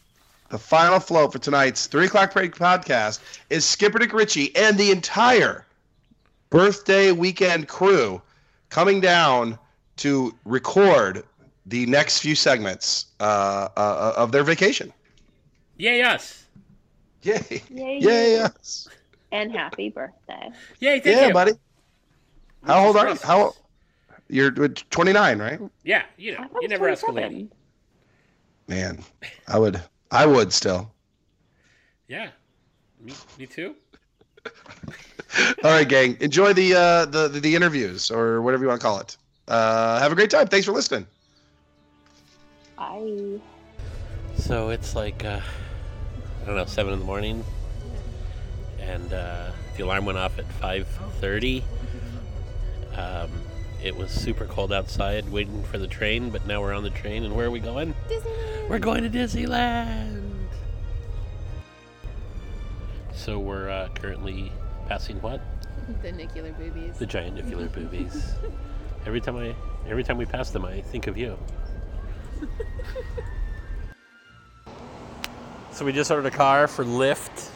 the 0.50 0.58
final 0.58 1.00
float 1.00 1.32
for 1.34 1.39
tonight's 1.39 1.88
three 1.88 2.06
o'clock 2.06 2.34
break 2.34 2.56
podcast 2.56 3.20
is 3.50 3.66
Skipper 3.66 4.00
Dick 4.00 4.14
Ritchie 4.14 4.56
and 4.56 4.78
the 4.78 4.91
entire 4.91 5.66
birthday 6.50 7.12
weekend 7.12 7.68
crew 7.68 8.22
coming 8.70 9.02
down 9.02 9.60
to 9.98 10.34
record 10.46 11.24
the 11.66 11.86
next 11.86 12.20
few 12.20 12.36
segments 12.36 13.07
uh, 13.20 13.70
uh, 13.76 14.13
of 14.16 14.32
their 14.32 14.43
vacation. 14.43 14.93
Yay 15.78 16.01
us! 16.01 16.45
Yay! 17.24 17.61
Yay! 17.70 17.99
Yay! 17.99 18.32
Yes. 18.34 18.88
And 19.32 19.51
happy 19.51 19.89
birthday. 19.89 20.51
Yay! 20.80 20.99
Thank 20.99 21.18
Yeah, 21.18 21.28
you. 21.28 21.34
buddy. 21.34 21.51
How 22.63 22.86
old 22.86 22.97
are 22.97 23.09
you? 23.09 23.16
How? 23.24 23.53
You're 24.28 24.51
29, 24.51 25.39
right? 25.39 25.59
Yeah, 25.84 26.03
you 26.18 26.34
know, 26.34 26.47
you 26.61 26.68
never 26.68 26.89
was 26.89 26.99
ask 26.99 27.07
a 27.07 27.11
lady. 27.11 27.49
Man, 28.68 29.03
I 29.47 29.59
would. 29.59 29.82
I 30.11 30.26
would 30.26 30.51
still. 30.51 30.91
Yeah, 32.07 32.30
me, 33.01 33.13
me 33.38 33.45
too. 33.45 33.76
All 35.63 35.72
right, 35.72 35.88
gang. 35.88 36.18
Enjoy 36.22 36.53
the 36.53 36.74
uh, 36.74 37.05
the 37.05 37.28
the 37.28 37.55
interviews 37.55 38.09
or 38.09 38.41
whatever 38.41 38.63
you 38.63 38.70
want 38.70 38.82
to 38.82 38.86
call 38.88 38.99
it. 38.99 39.18
Uh, 39.47 39.99
have 39.99 40.11
a 40.11 40.16
great 40.16 40.30
time. 40.32 40.47
Thanks 40.47 40.66
for 40.66 40.72
listening. 40.72 41.05
I 42.78 43.39
So 44.38 44.69
it's 44.69 44.95
like 44.95 45.23
uh, 45.23 45.39
I 46.41 46.45
don't 46.45 46.55
know, 46.55 46.65
seven 46.65 46.93
in 46.93 46.99
the 46.99 47.05
morning, 47.05 47.43
and 48.80 49.11
uh, 49.13 49.51
the 49.78 49.84
alarm 49.84 50.05
went 50.05 50.17
off 50.17 50.38
at 50.39 50.51
five 50.53 50.88
thirty. 51.19 51.63
Um, 52.95 53.30
it 53.84 53.95
was 53.95 54.11
super 54.11 54.45
cold 54.45 54.73
outside, 54.73 55.30
waiting 55.30 55.63
for 55.63 55.78
the 55.78 55.88
train. 55.88 56.30
But 56.30 56.45
now 56.45 56.61
we're 56.61 56.73
on 56.73 56.84
the 56.84 56.89
train, 56.89 57.23
and 57.23 57.36
where 57.36 57.47
are 57.47 57.51
we 57.51 57.59
going? 57.59 57.93
Disneyland. 58.09 58.69
We're 58.69 58.80
going 58.80 59.03
to 59.03 59.09
Disneyland. 59.09 60.21
So 63.13 63.39
we're 63.39 63.69
uh, 63.69 63.89
currently 63.95 64.51
passing 64.88 65.21
what? 65.21 65.41
The 66.01 66.11
nuclear 66.11 66.51
boobies. 66.53 66.97
The 66.97 67.05
giant 67.05 67.36
nuclear 67.36 67.67
boobies. 67.67 68.34
Every 69.05 69.21
time 69.21 69.38
I, 69.38 69.53
every 69.88 70.03
time 70.03 70.17
we 70.17 70.26
pass 70.26 70.49
them, 70.49 70.65
I 70.65 70.82
think 70.82 71.05
of 71.05 71.15
you. 71.15 71.38
so 75.72 75.86
we 75.86 75.92
just 75.92 76.12
ordered 76.12 76.28
a 76.28 76.32
car 76.32 76.68
for 76.68 76.86
Lyft. 76.86 77.50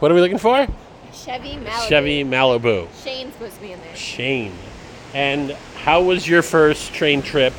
What 0.00 0.10
are 0.10 0.14
we 0.14 0.20
looking 0.20 0.38
for? 0.38 0.66
Chevy 1.12 1.56
Malibu. 1.56 1.88
Chevy 1.88 2.24
Malibu. 2.24 2.88
Shane's 3.02 3.32
supposed 3.34 3.56
to 3.56 3.60
be 3.60 3.72
in 3.72 3.80
there. 3.80 3.96
Shane. 3.96 4.54
And 5.12 5.52
how 5.82 6.02
was 6.02 6.26
your 6.26 6.42
first 6.42 6.94
train 6.94 7.22
trip? 7.22 7.52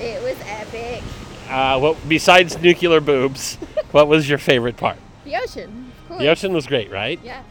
It 0.00 0.22
was 0.22 0.36
epic. 0.46 1.02
Uh, 1.48 1.78
what 1.78 1.96
besides 2.08 2.60
nuclear 2.60 3.00
boobs? 3.00 3.54
what 3.90 4.08
was 4.08 4.28
your 4.28 4.38
favorite 4.38 4.76
part? 4.76 4.98
The 5.24 5.36
ocean. 5.36 5.92
Of 6.02 6.08
course. 6.08 6.20
The 6.20 6.28
ocean 6.28 6.52
was 6.52 6.66
great, 6.66 6.90
right? 6.90 7.18
Yeah. 7.22 7.42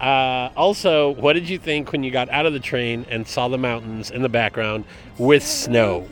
Uh, 0.00 0.50
also, 0.56 1.10
what 1.10 1.32
did 1.32 1.48
you 1.48 1.58
think 1.58 1.90
when 1.90 2.02
you 2.02 2.10
got 2.10 2.28
out 2.28 2.46
of 2.46 2.52
the 2.52 2.60
train 2.60 3.06
and 3.08 3.26
saw 3.26 3.48
the 3.48 3.58
mountains 3.58 4.10
in 4.10 4.22
the 4.22 4.28
background 4.28 4.84
with 5.18 5.42
snow? 5.42 6.06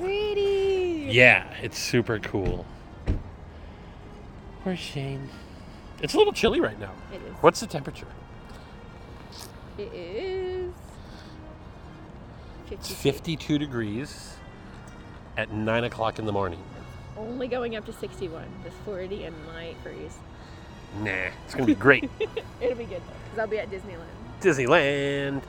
Pretty. 1.05 1.19
Yeah, 1.19 1.45
it's 1.63 1.79
super 1.79 2.19
cool. 2.19 2.65
Where's 4.63 4.79
Shane? 4.79 5.29
It's 6.01 6.15
a 6.15 6.17
little 6.17 6.33
chilly 6.33 6.61
right 6.61 6.79
now. 6.81 6.93
It 7.13 7.17
is. 7.17 7.35
What's 7.43 7.61
the 7.61 7.67
temperature? 7.67 8.07
It 9.77 9.93
is. 9.93 10.73
It's 12.71 12.89
52. 12.89 12.95
52 12.95 13.59
degrees 13.59 14.37
at 15.37 15.53
9 15.53 15.85
o'clock 15.85 16.19
in 16.19 16.25
the 16.25 16.33
morning. 16.33 16.63
Only 17.19 17.49
going 17.49 17.77
up 17.77 17.85
to 17.85 17.93
61. 17.93 18.43
This 18.65 18.73
40 18.87 19.25
and 19.25 19.37
light 19.49 19.77
freeze. 19.83 20.17
Nah, 21.01 21.29
it's 21.45 21.55
going 21.55 21.67
to 21.67 21.75
be 21.75 21.79
great. 21.79 22.11
It'll 22.63 22.79
be 22.79 22.85
good 22.85 23.03
though, 23.03 23.13
because 23.25 23.39
I'll 23.39 23.47
be 23.47 23.59
at 23.59 23.71
Disneyland. 23.71 24.09
Disneyland. 24.41 25.43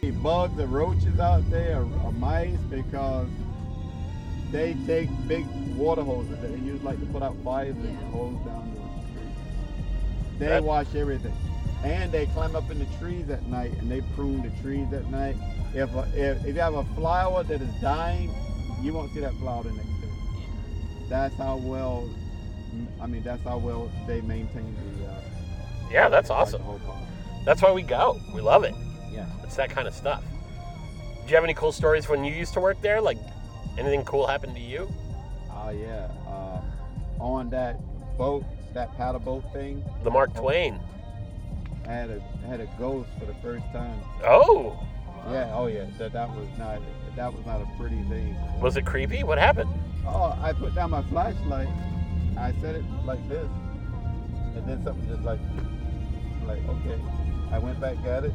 The 0.00 0.10
bugs 0.10 0.58
and 0.58 0.72
roaches 0.72 1.20
out 1.20 1.48
there 1.48 1.76
are, 1.76 2.06
are 2.06 2.12
mice 2.12 2.58
because 2.70 3.28
they 4.54 4.76
take 4.86 5.08
big 5.26 5.44
water 5.76 6.02
hoses 6.04 6.30
that 6.40 6.52
they 6.52 6.58
use 6.60 6.80
like 6.84 7.00
to 7.00 7.06
put 7.06 7.22
out 7.24 7.34
fires 7.44 7.74
and 7.74 7.84
Yeah. 7.92 8.10
hose 8.10 8.38
down 8.46 8.70
the 8.72 8.80
street. 9.10 10.38
They 10.38 10.46
That- 10.46 10.62
wash 10.64 10.86
everything. 10.94 11.34
And 11.82 12.12
they 12.12 12.26
climb 12.26 12.54
up 12.56 12.70
in 12.70 12.78
the 12.78 12.86
trees 13.00 13.28
at 13.30 13.44
night 13.48 13.72
and 13.80 13.90
they 13.90 14.00
prune 14.14 14.42
the 14.42 14.50
trees 14.62 14.90
at 14.92 15.10
night. 15.10 15.36
If, 15.74 15.92
a, 15.96 16.06
if, 16.14 16.46
if 16.46 16.54
you 16.54 16.60
have 16.60 16.74
a 16.74 16.84
flower 16.94 17.42
that 17.42 17.60
is 17.60 17.74
dying, 17.82 18.30
you 18.80 18.94
won't 18.94 19.12
see 19.12 19.20
that 19.20 19.34
flower 19.34 19.64
the 19.64 19.72
next 19.72 19.88
day. 19.88 20.08
That's 21.08 21.34
how 21.34 21.56
well, 21.56 22.08
I 23.00 23.06
mean, 23.06 23.22
that's 23.24 23.42
how 23.42 23.58
well 23.58 23.90
they 24.06 24.20
maintain 24.20 24.74
the. 25.00 25.06
Uh, 25.06 25.20
Yeah, 25.90 26.08
that's 26.08 26.28
the 26.28 26.34
awesome. 26.34 26.62
That's 27.44 27.60
why 27.60 27.72
we 27.72 27.82
go. 27.82 28.18
We 28.32 28.40
love 28.40 28.62
it. 28.64 28.74
Yeah. 29.12 29.26
It's 29.42 29.56
that 29.56 29.68
kind 29.68 29.88
of 29.88 29.94
stuff. 29.94 30.22
Do 31.24 31.28
you 31.30 31.34
have 31.34 31.44
any 31.44 31.54
cool 31.54 31.72
stories 31.72 32.08
when 32.08 32.24
you 32.24 32.32
used 32.32 32.54
to 32.54 32.60
work 32.60 32.80
there? 32.82 33.00
Like 33.00 33.18
anything 33.78 34.04
cool 34.04 34.26
happened 34.26 34.54
to 34.56 34.60
you? 34.62 34.88
Oh 35.50 35.70
yeah. 35.70 36.08
Uh, 36.28 36.60
on 37.20 37.50
that 37.50 37.78
boat, 38.18 38.44
that 38.74 38.94
paddle 38.96 39.20
boat 39.20 39.44
thing, 39.52 39.84
The 40.02 40.10
Mark 40.10 40.34
Twain. 40.34 40.78
I 41.86 41.92
had 41.92 42.10
a 42.10 42.22
I 42.44 42.46
had 42.46 42.60
a 42.60 42.68
ghost 42.78 43.08
for 43.18 43.26
the 43.26 43.34
first 43.34 43.64
time. 43.72 44.00
Oh, 44.24 44.78
Yeah. 45.30 45.52
Oh 45.54 45.66
yeah. 45.66 45.84
That 45.98 46.12
that 46.12 46.28
was 46.30 46.48
not 46.58 46.80
that 47.16 47.32
was 47.32 47.44
not 47.46 47.60
a 47.60 47.68
pretty 47.78 48.02
thing. 48.04 48.36
was 48.60 48.76
it 48.76 48.84
creepy? 48.84 49.22
What 49.22 49.38
happened? 49.38 49.70
Oh, 50.06 50.36
I 50.42 50.52
put 50.52 50.74
down 50.74 50.90
my 50.90 51.02
flashlight. 51.04 51.68
I 52.36 52.52
set 52.60 52.74
it 52.74 52.84
like 53.04 53.26
this, 53.28 53.48
and 54.56 54.66
then 54.68 54.82
something 54.84 55.08
just 55.08 55.22
like 55.22 55.38
like 56.46 56.58
okay. 56.68 57.00
I 57.52 57.58
went 57.58 57.80
back 57.80 57.96
at 58.04 58.24
it. 58.24 58.32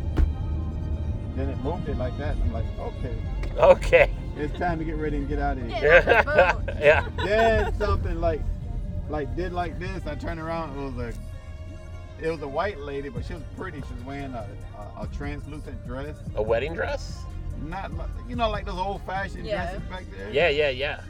Then 1.36 1.50
it 1.50 1.58
moved 1.64 1.88
it 1.90 1.98
like 1.98 2.18
that. 2.18 2.36
I'm 2.38 2.54
like, 2.54 2.66
okay, 2.80 3.16
Okay. 3.58 4.12
It's 4.40 4.58
time 4.58 4.80
to 4.80 4.86
get 4.86 4.96
ready 4.98 5.18
and 5.18 5.28
get 5.28 5.40
out 5.40 5.58
of 5.58 5.68
here. 5.68 5.80
Yeah. 6.06 6.56
Yeah. 6.80 7.06
Then 7.18 7.74
something 7.78 8.20
like 8.22 8.42
like 9.10 9.36
did 9.36 9.52
like 9.54 9.80
this. 9.80 10.06
I 10.08 10.16
turned 10.16 10.40
around. 10.40 10.78
It 10.78 10.82
was 10.98 10.98
a 11.14 12.26
it 12.26 12.30
was 12.30 12.42
a 12.42 12.48
white 12.48 12.80
lady, 12.80 13.10
but 13.10 13.26
she 13.26 13.34
was 13.34 13.44
pretty. 13.58 13.82
She 13.88 13.94
was 13.94 14.04
wearing 14.04 14.34
a, 14.34 14.48
a, 14.78 15.04
a 15.04 15.08
translucent 15.16 15.86
dress, 15.88 16.18
A 16.36 16.42
wedding 16.42 16.74
dress? 16.74 17.24
not 17.66 17.92
you 18.30 18.38
know 18.38 18.50
like 18.50 18.66
those 18.66 18.78
old 18.80 19.02
fashioned 19.06 19.46
Yeah. 19.46 19.72
dresses 19.72 19.90
back 19.90 20.04
there. 20.18 20.30
Yeah, 20.32 20.48
yeah, 20.50 20.70
yeah. 20.70 21.02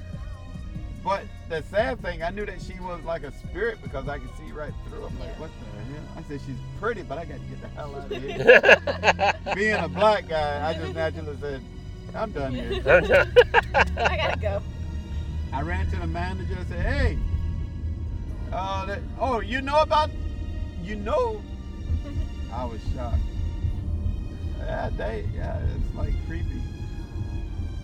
But 1.04 1.24
the 1.48 1.64
sad 1.70 2.02
thing, 2.02 2.24
I 2.24 2.30
knew 2.32 2.46
that 2.46 2.62
she 2.62 2.74
was 2.80 3.02
like 3.06 3.24
a 3.24 3.32
spirit 3.32 3.78
because 3.82 4.08
I 4.10 4.18
could 4.20 4.30
see 4.38 4.52
right 4.52 4.74
through. 4.88 5.06
I'm 5.06 5.20
like, 5.20 5.40
what 5.40 5.50
the 5.60 5.94
hell? 5.94 6.04
I 6.18 6.24
said 6.24 6.42
she's 6.46 6.58
pretty, 6.80 7.04
but 7.04 7.18
I 7.18 7.26
got 7.26 7.36
to 7.36 7.40
get 7.46 7.62
the 7.62 7.68
hell 7.70 7.96
out 7.96 8.12
of 8.12 8.22
here. 8.22 9.34
Being 9.56 9.76
a 9.76 9.88
black 9.88 10.28
guy, 10.28 10.68
I 10.70 10.74
just 10.74 10.94
naturally 10.94 11.38
said, 11.40 11.62
I'm 12.16 12.32
done 12.32 12.54
here. 12.54 12.82
I 12.86 14.18
gotta 14.18 14.40
go. 14.40 14.62
I 15.54 15.62
ran 15.62 15.90
to 15.92 15.98
the 15.98 16.08
manager 16.08 16.56
and 16.56 16.68
said, 16.68 16.86
"Hey, 16.86 17.18
uh, 18.52 18.86
that, 18.86 19.00
oh, 19.20 19.40
you 19.40 19.62
know 19.62 19.82
about, 19.82 20.10
you 20.84 20.96
know?" 20.96 21.42
I 22.54 22.66
was 22.66 22.82
shocked. 22.96 23.22
Yeah, 24.60 24.90
they, 24.96 25.26
yeah, 25.34 25.60
it's 25.76 25.96
like 25.96 26.14
creepy. 26.28 26.62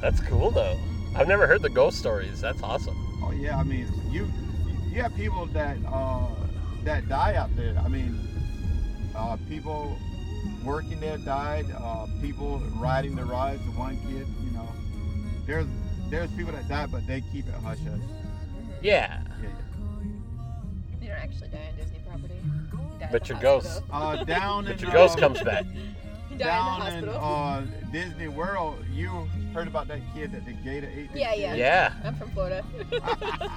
That's 0.01 0.19
cool 0.21 0.51
though. 0.51 0.77
I've 1.15 1.27
never 1.27 1.47
heard 1.47 1.61
the 1.61 1.69
ghost 1.69 1.97
stories. 1.97 2.41
That's 2.41 2.61
awesome. 2.61 2.95
Oh 3.23 3.31
yeah, 3.31 3.57
I 3.57 3.63
mean, 3.63 3.87
you, 4.09 4.27
you 4.91 5.01
have 5.01 5.15
people 5.15 5.45
that 5.47 5.77
uh, 5.87 6.27
that 6.83 7.07
die 7.07 7.35
out 7.35 7.55
there. 7.55 7.75
I 7.83 7.87
mean, 7.87 8.19
uh, 9.15 9.37
people 9.47 9.97
working 10.65 10.99
there 10.99 11.17
died. 11.17 11.65
Uh, 11.77 12.07
people 12.21 12.59
riding 12.75 13.15
the 13.15 13.23
rides. 13.25 13.63
The 13.65 13.71
one 13.71 13.97
kid, 13.97 14.27
you 14.43 14.51
know, 14.51 14.67
there's 15.45 15.67
there's 16.09 16.29
people 16.31 16.51
that 16.53 16.67
died, 16.67 16.91
but 16.91 17.05
they 17.07 17.21
keep 17.31 17.47
it 17.47 17.53
hush 17.55 17.77
hush. 17.79 17.99
Yeah. 18.81 19.21
Yeah, 19.21 19.21
yeah. 19.41 19.49
You 21.01 21.07
don't 21.09 21.17
actually 21.17 21.49
die 21.49 21.67
on 21.71 21.75
Disney 21.77 21.99
property. 22.07 22.33
You 22.43 22.99
die 22.99 23.09
But 23.11 23.29
your 23.29 23.39
ghost- 23.39 23.81
Uh, 23.91 24.23
down 24.25 24.65
in 24.67 24.73
But 24.73 24.81
your 24.81 24.91
uh, 24.91 24.93
ghost 24.93 25.17
comes 25.17 25.41
back. 25.41 25.65
You 26.31 26.37
die 26.37 26.45
down 26.45 26.87
in 26.87 26.93
in 26.99 27.05
the 27.05 27.17
hospital. 27.19 27.85
uh, 27.87 27.91
Disney 27.91 28.27
World, 28.27 28.83
you 28.91 29.09
heard 29.53 29.67
about 29.67 29.87
that 29.87 30.01
kid 30.13 30.31
that 30.33 30.45
the 30.45 30.53
gator 30.53 30.89
ate? 30.95 31.11
the 31.13 31.19
Yeah, 31.19 31.31
kid? 31.33 31.39
yeah. 31.41 31.53
Yeah. 31.55 31.93
I'm 32.03 32.15
from 32.15 32.29
Florida. 32.31 32.63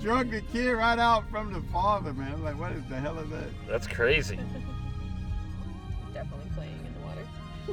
Drug 0.00 0.30
the 0.30 0.40
kid 0.52 0.68
right 0.72 0.98
out 0.98 1.28
from 1.30 1.52
the 1.52 1.60
father, 1.72 2.12
man. 2.12 2.42
Like, 2.42 2.58
what 2.58 2.72
is 2.72 2.82
the 2.88 2.96
hell 2.96 3.18
is 3.20 3.30
that? 3.30 3.48
That's 3.68 3.86
crazy. 3.86 4.38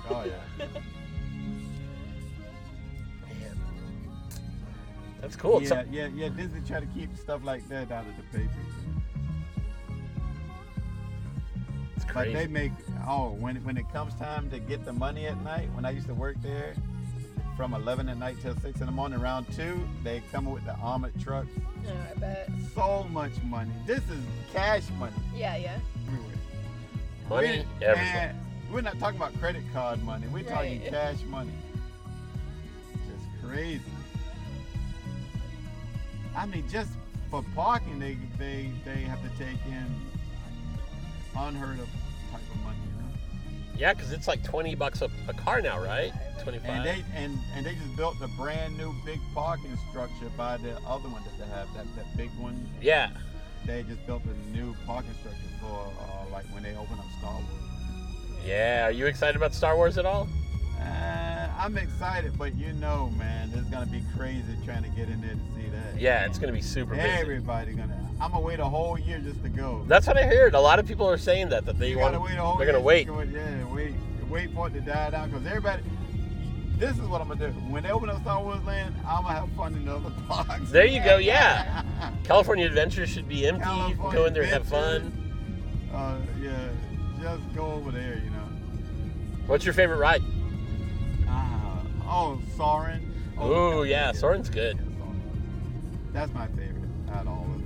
Oh 0.10 0.26
yeah. 0.26 0.66
That's 5.22 5.36
cool. 5.36 5.60
It's 5.60 5.70
yeah, 5.70 5.84
yeah, 5.92 6.08
yeah. 6.16 6.30
Disney 6.30 6.62
try 6.66 6.80
to 6.80 6.86
keep 6.88 7.16
stuff 7.18 7.44
like 7.44 7.68
that 7.70 7.92
out 7.92 8.06
of 8.08 8.16
the 8.16 8.24
papers. 8.38 8.56
it's 11.96 12.06
But 12.06 12.14
crazy. 12.14 12.34
they 12.34 12.48
make 12.48 12.72
oh 13.08 13.32
when 13.40 13.58
when 13.66 13.78
it 13.78 13.92
comes 13.92 14.14
time 14.16 14.50
to 14.52 14.60
get 14.60 14.86
the 14.86 14.94
money 14.94 15.28
at 15.28 15.42
night. 15.44 15.70
When 15.74 15.86
I 15.86 15.90
used 15.92 16.08
to 16.08 16.14
work 16.14 16.38
there, 16.42 16.74
from 17.58 17.74
11 17.74 18.08
at 18.08 18.18
night 18.18 18.38
till 18.42 18.56
6 18.58 18.80
in 18.80 18.86
the 18.86 18.92
morning, 18.92 19.20
around 19.20 19.46
two, 19.54 19.86
they 20.04 20.22
come 20.32 20.46
with 20.50 20.64
the 20.66 20.76
armored 20.76 21.20
trucks. 21.20 21.50
Oh, 21.86 21.92
I 22.16 22.18
bet. 22.18 22.50
So 22.74 23.04
much 23.12 23.34
money. 23.44 23.72
This 23.86 24.00
is 24.10 24.24
cash 24.54 24.84
money. 24.98 25.12
Yeah, 25.36 25.58
yeah. 25.58 25.78
Money, 27.28 27.48
And- 27.48 27.84
everything. 27.84 28.16
And 28.16 28.38
We're 28.72 28.82
not 28.82 29.00
talking 29.00 29.18
about 29.18 29.38
credit 29.40 29.64
card 29.74 30.04
money. 30.04 30.28
We're 30.28 30.44
talking 30.44 30.82
cash 30.82 31.24
money. 31.28 31.52
Just 33.08 33.44
crazy. 33.44 33.82
I 36.36 36.46
mean, 36.46 36.64
just 36.70 36.92
for 37.32 37.44
parking, 37.56 38.00
they 38.00 38.18
they 38.38 38.70
they 38.86 39.02
have 39.02 39.22
to 39.24 39.30
take 39.44 39.58
in 39.68 39.86
unheard 41.36 41.80
of 41.80 41.88
type 42.32 42.42
of 42.54 42.64
money, 42.64 42.78
you 42.86 43.02
know. 43.02 43.10
Yeah, 43.76 43.94
because 43.94 44.12
it's 44.12 44.28
like 44.28 44.44
twenty 44.44 44.76
bucks 44.76 45.02
a, 45.02 45.10
a 45.28 45.34
car 45.34 45.62
now, 45.62 45.84
right? 45.84 46.14
Twenty 46.44 46.60
And 46.64 46.86
they 46.86 47.04
and 47.16 47.38
and 47.56 47.66
they 47.66 47.74
just 47.74 47.96
built 47.98 48.16
a 48.22 48.28
brand 48.30 48.78
new 48.78 48.94
big 49.04 49.20
parking 49.34 49.78
structure 49.90 50.30
by 50.38 50.58
the 50.58 50.78
other 50.88 51.10
one 51.10 51.24
that 51.24 51.38
they 51.40 51.52
have, 51.52 51.68
that 51.74 51.88
that 51.96 52.06
big 52.16 52.30
one. 52.40 52.70
Yeah. 52.82 53.10
They 53.66 53.84
just 53.84 54.06
built 54.06 54.22
a 54.24 54.56
new 54.56 54.76
parking 54.86 55.14
structure 55.20 55.40
for 55.60 55.92
uh, 56.00 56.32
like 56.32 56.46
when 56.54 56.64
they 56.64 56.76
open 56.76 56.98
up 57.00 57.06
Star 57.20 57.34
Wars. 57.34 57.69
Yeah. 58.46 58.88
Are 58.88 58.92
you 58.92 59.06
excited 59.06 59.36
about 59.36 59.54
Star 59.54 59.76
Wars 59.76 59.98
at 59.98 60.06
all? 60.06 60.28
Uh, 60.80 61.48
I'm 61.58 61.78
excited, 61.78 62.38
but 62.38 62.56
you 62.56 62.74
know, 62.74 63.12
man, 63.18 63.52
it's 63.54 63.70
gonna 63.70 63.86
be 63.86 64.02
crazy 64.18 64.44
trying 64.66 64.84
to 64.84 64.90
get 64.90 65.10
in 65.10 65.22
there 65.22 65.32
to 65.36 65.40
see 65.56 65.68
that. 65.70 66.00
Yeah, 66.00 66.26
it's 66.26 66.40
gonna 66.40 66.54
be 66.54 66.62
super 66.62 66.96
busy. 66.96 67.08
Everybody 67.08 67.74
gonna. 67.74 67.98
I'm 68.22 68.32
gonna 68.32 68.44
wait 68.44 68.60
a 68.60 68.66
whole 68.66 68.98
year 69.00 69.20
just 69.20 69.42
to 69.44 69.50
go. 69.50 69.84
That's 69.88 70.08
what 70.08 70.18
I 70.18 70.24
heard. 70.24 70.54
A 70.54 70.60
lot 70.60 70.80
of 70.80 70.88
people 70.88 71.08
are 71.10 71.18
saying 71.18 71.50
that 71.50 71.66
that 71.66 71.78
they 71.80 71.96
want. 71.96 72.14
gotta 72.14 72.24
wait 72.24 72.38
a 72.38 72.42
whole 72.42 72.58
They're 72.58 72.66
gonna 72.66 72.80
wait. 72.80 73.06
to 73.06 73.12
go- 73.14 73.22
Yeah, 73.22 73.66
wait, 73.74 73.94
wait 74.30 74.54
for 74.54 74.68
it 74.68 74.74
to 74.74 74.82
die 74.82 75.10
down 75.12 75.30
because 75.30 75.46
everybody. 75.46 75.84
This 76.78 76.96
is 76.98 77.02
what 77.10 77.20
I'm 77.20 77.28
gonna 77.28 77.52
do. 77.52 77.60
When 77.70 77.84
they 77.84 77.92
open 77.92 78.10
up 78.10 78.22
Star 78.22 78.42
Wars 78.42 78.64
Land, 78.64 78.96
I'm 79.06 79.24
gonna 79.24 79.38
have 79.40 79.52
fun 79.52 79.76
in 79.76 79.84
the 79.86 79.96
other 79.98 80.12
parks. 80.30 80.72
There 80.72 80.86
you 80.86 81.04
go. 81.04 81.18
Yeah. 81.18 81.84
California 82.24 82.66
Adventure 82.68 83.06
should 83.06 83.28
be 83.28 83.46
empty. 83.48 83.64
California 83.66 84.18
go 84.18 84.26
in 84.26 84.34
there 84.34 84.44
and 84.44 84.52
have 84.54 84.66
fun. 84.66 85.12
Uh, 85.94 86.16
yeah, 86.42 86.52
What's 89.50 89.66
your 89.66 89.74
favorite 89.74 89.98
ride? 89.98 90.22
Ah, 91.28 91.82
oh, 92.04 92.40
Soarin'. 92.56 93.02
Ooh, 93.42 93.84
yeah, 93.84 94.12
Soarin's 94.12 94.48
good. 94.48 94.78
That's 96.14 96.32
my 96.36 96.46
favorite 96.50 96.88
out 97.12 97.22
of 97.22 97.30
all 97.30 97.46
of 97.46 97.54
them. 97.54 97.64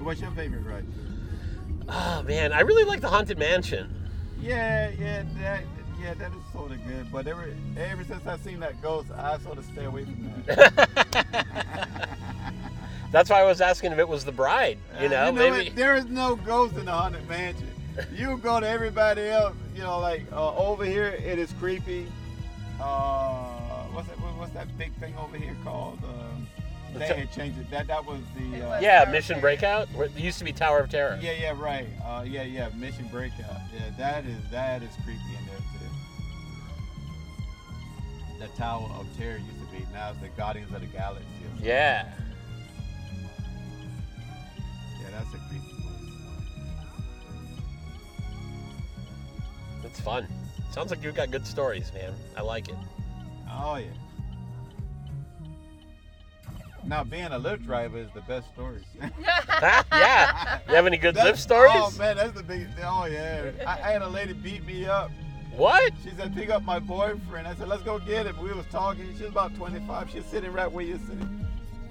What's 0.00 0.20
your 0.20 0.32
favorite 0.32 0.66
ride? 0.66 0.84
Oh 1.88 2.24
man, 2.24 2.52
I 2.52 2.62
really 2.62 2.82
like 2.82 3.00
the 3.00 3.08
Haunted 3.08 3.38
Mansion. 3.38 3.94
Yeah, 4.40 4.90
yeah, 4.98 5.22
that, 5.38 5.62
yeah, 6.02 6.14
that 6.14 6.32
is 6.32 6.52
sort 6.52 6.72
of 6.72 6.84
good. 6.84 7.12
But 7.12 7.28
ever, 7.28 7.54
ever 7.76 8.02
since 8.02 8.26
I've 8.26 8.42
seen 8.42 8.58
that 8.58 8.82
ghost, 8.82 9.12
I 9.16 9.38
sort 9.38 9.58
of 9.58 9.64
stay 9.66 9.84
away 9.84 10.04
from 10.04 10.42
that. 10.46 12.08
That's 13.14 13.30
why 13.30 13.40
I 13.40 13.44
was 13.44 13.60
asking 13.60 13.92
if 13.92 13.98
it 14.00 14.08
was 14.08 14.24
the 14.24 14.32
bride. 14.32 14.76
You 15.00 15.06
Uh, 15.06 15.10
know, 15.10 15.24
what? 15.32 15.34
maybe. 15.52 15.68
there 15.70 15.94
is 15.94 16.06
no 16.06 16.34
ghost 16.34 16.74
in 16.76 16.86
the 16.86 16.90
haunted 16.90 17.28
mansion. 17.28 17.70
You 18.12 18.38
go 18.38 18.58
to 18.58 18.68
everybody 18.68 19.28
else, 19.28 19.54
you 19.72 19.82
know, 19.82 20.00
like 20.00 20.24
uh, 20.32 20.52
over 20.56 20.84
here, 20.84 21.06
it 21.10 21.38
is 21.38 21.52
creepy. 21.60 22.08
Uh, 22.80 23.84
what's 23.92 24.08
that? 24.08 24.16
What's 24.18 24.52
that 24.54 24.76
big 24.76 24.92
thing 24.94 25.14
over 25.16 25.36
here 25.36 25.56
called? 25.62 26.00
Um, 26.02 26.48
they 26.92 27.06
had 27.06 27.30
changed 27.32 27.56
it. 27.60 27.70
That 27.70 27.86
that 27.86 28.04
was 28.04 28.18
the. 28.36 28.66
Uh, 28.68 28.80
Yeah, 28.80 29.04
Tower 29.04 29.12
Mission 29.12 29.38
Breakout. 29.40 29.86
It 29.96 30.10
used 30.16 30.38
to 30.40 30.44
be 30.44 30.52
Tower 30.52 30.80
of 30.80 30.90
Terror. 30.90 31.16
Yeah, 31.22 31.34
yeah, 31.40 31.54
right. 31.56 31.86
Uh, 32.04 32.24
yeah, 32.26 32.42
yeah. 32.42 32.68
Mission 32.74 33.06
Breakout. 33.12 33.60
Yeah, 33.72 33.90
that 33.96 34.24
is 34.24 34.38
that 34.50 34.82
is 34.82 34.90
creepy 35.04 35.20
in 35.38 35.46
there 35.46 35.58
too. 35.58 35.86
The 38.40 38.48
Tower 38.58 38.90
of 38.98 39.06
Terror 39.16 39.36
used 39.38 39.60
to 39.60 39.66
be. 39.76 39.86
Now 39.92 40.10
it's 40.10 40.18
the 40.18 40.30
Guardians 40.30 40.74
of 40.74 40.80
the 40.80 40.88
Galaxy. 40.88 41.24
or 41.44 41.48
something. 41.50 41.64
Yeah. 41.68 42.06
Yeah, 45.14 45.22
that's 45.22 45.34
a 45.34 45.38
creepy 45.48 45.64
place. 45.80 45.92
It's 49.84 50.00
fun. 50.00 50.26
Sounds 50.72 50.90
like 50.90 51.02
you've 51.02 51.14
got 51.14 51.30
good 51.30 51.46
stories, 51.46 51.92
man. 51.92 52.12
I 52.36 52.40
like 52.40 52.68
it. 52.68 52.74
Oh 53.48 53.76
yeah. 53.76 53.86
Now 56.86 57.04
being 57.04 57.26
a 57.26 57.38
Lyft 57.40 57.64
driver 57.64 57.98
is 57.98 58.08
the 58.14 58.22
best 58.22 58.48
stories. 58.52 58.84
yeah. 59.20 60.58
You 60.68 60.74
have 60.74 60.86
any 60.86 60.96
good 60.96 61.14
That's- 61.14 61.32
lift 61.32 61.42
stories? 61.42 61.72
Oh 61.74 61.92
man, 61.96 62.16
that's 62.16 62.32
the 62.32 62.42
big. 62.42 62.66
Oh 62.82 63.04
yeah. 63.04 63.52
I, 63.66 63.72
I 63.72 63.92
had 63.92 64.02
a 64.02 64.08
lady 64.08 64.32
beat 64.32 64.66
me 64.66 64.86
up. 64.86 65.10
What? 65.56 65.92
She 66.02 66.10
said 66.10 66.34
pick 66.34 66.50
up 66.50 66.64
my 66.64 66.80
boyfriend. 66.80 67.46
I 67.46 67.54
said 67.54 67.68
let's 67.68 67.82
go 67.84 68.00
get 68.00 68.26
him. 68.26 68.36
We 68.42 68.52
was 68.52 68.66
talking. 68.72 69.06
She 69.16 69.22
was 69.22 69.30
about 69.30 69.54
25. 69.54 70.10
She's 70.10 70.24
sitting 70.24 70.52
right 70.52 70.70
where 70.70 70.84
you're 70.84 70.98
sitting. 70.98 71.46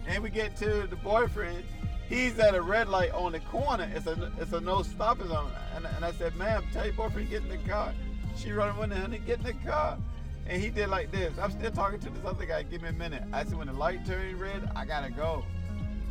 And 0.08 0.22
we 0.22 0.30
get 0.30 0.58
to 0.58 0.88
the 0.88 0.98
boyfriend. 0.98 1.64
He's 2.10 2.38
at 2.40 2.54
a 2.56 2.62
red 2.62 2.90
light 2.90 3.12
on 3.12 3.32
the 3.32 3.40
corner. 3.40 3.90
It's 3.96 4.08
a 4.08 4.32
it's 4.40 4.54
a 4.54 4.60
no 4.60 4.84
stopping 4.84 5.28
zone. 5.28 5.52
And, 5.76 5.86
and 5.86 6.06
I 6.06 6.12
said, 6.12 6.36
ma'am, 6.36 6.64
tell 6.72 6.86
your 6.86 6.94
boyfriend 6.94 7.30
get 7.30 7.44
in 7.44 7.50
the 7.50 7.58
car. 7.70 7.94
She 8.36 8.52
running 8.52 8.78
with 8.78 8.90
the 8.90 8.98
honey, 8.98 9.20
get 9.20 9.40
in 9.40 9.46
the 9.46 9.54
car. 9.54 9.98
And 10.46 10.62
he 10.62 10.70
did 10.70 10.90
like 10.90 11.12
this. 11.12 11.34
I'm 11.40 11.52
still 11.52 11.72
talking 11.72 12.00
to 12.00 12.10
this 12.10 12.26
other 12.26 12.46
guy. 12.46 12.64
Give 12.64 12.82
me 12.82 12.90
a 12.90 12.94
minute. 12.94 13.24
I 13.32 13.46
said, 13.46 13.58
when 13.58 13.68
the 13.68 13.74
light 13.74 14.06
turned 14.06 14.40
red, 14.40 14.70
I 14.76 14.86
gotta 14.86 15.10
go. 15.10 15.44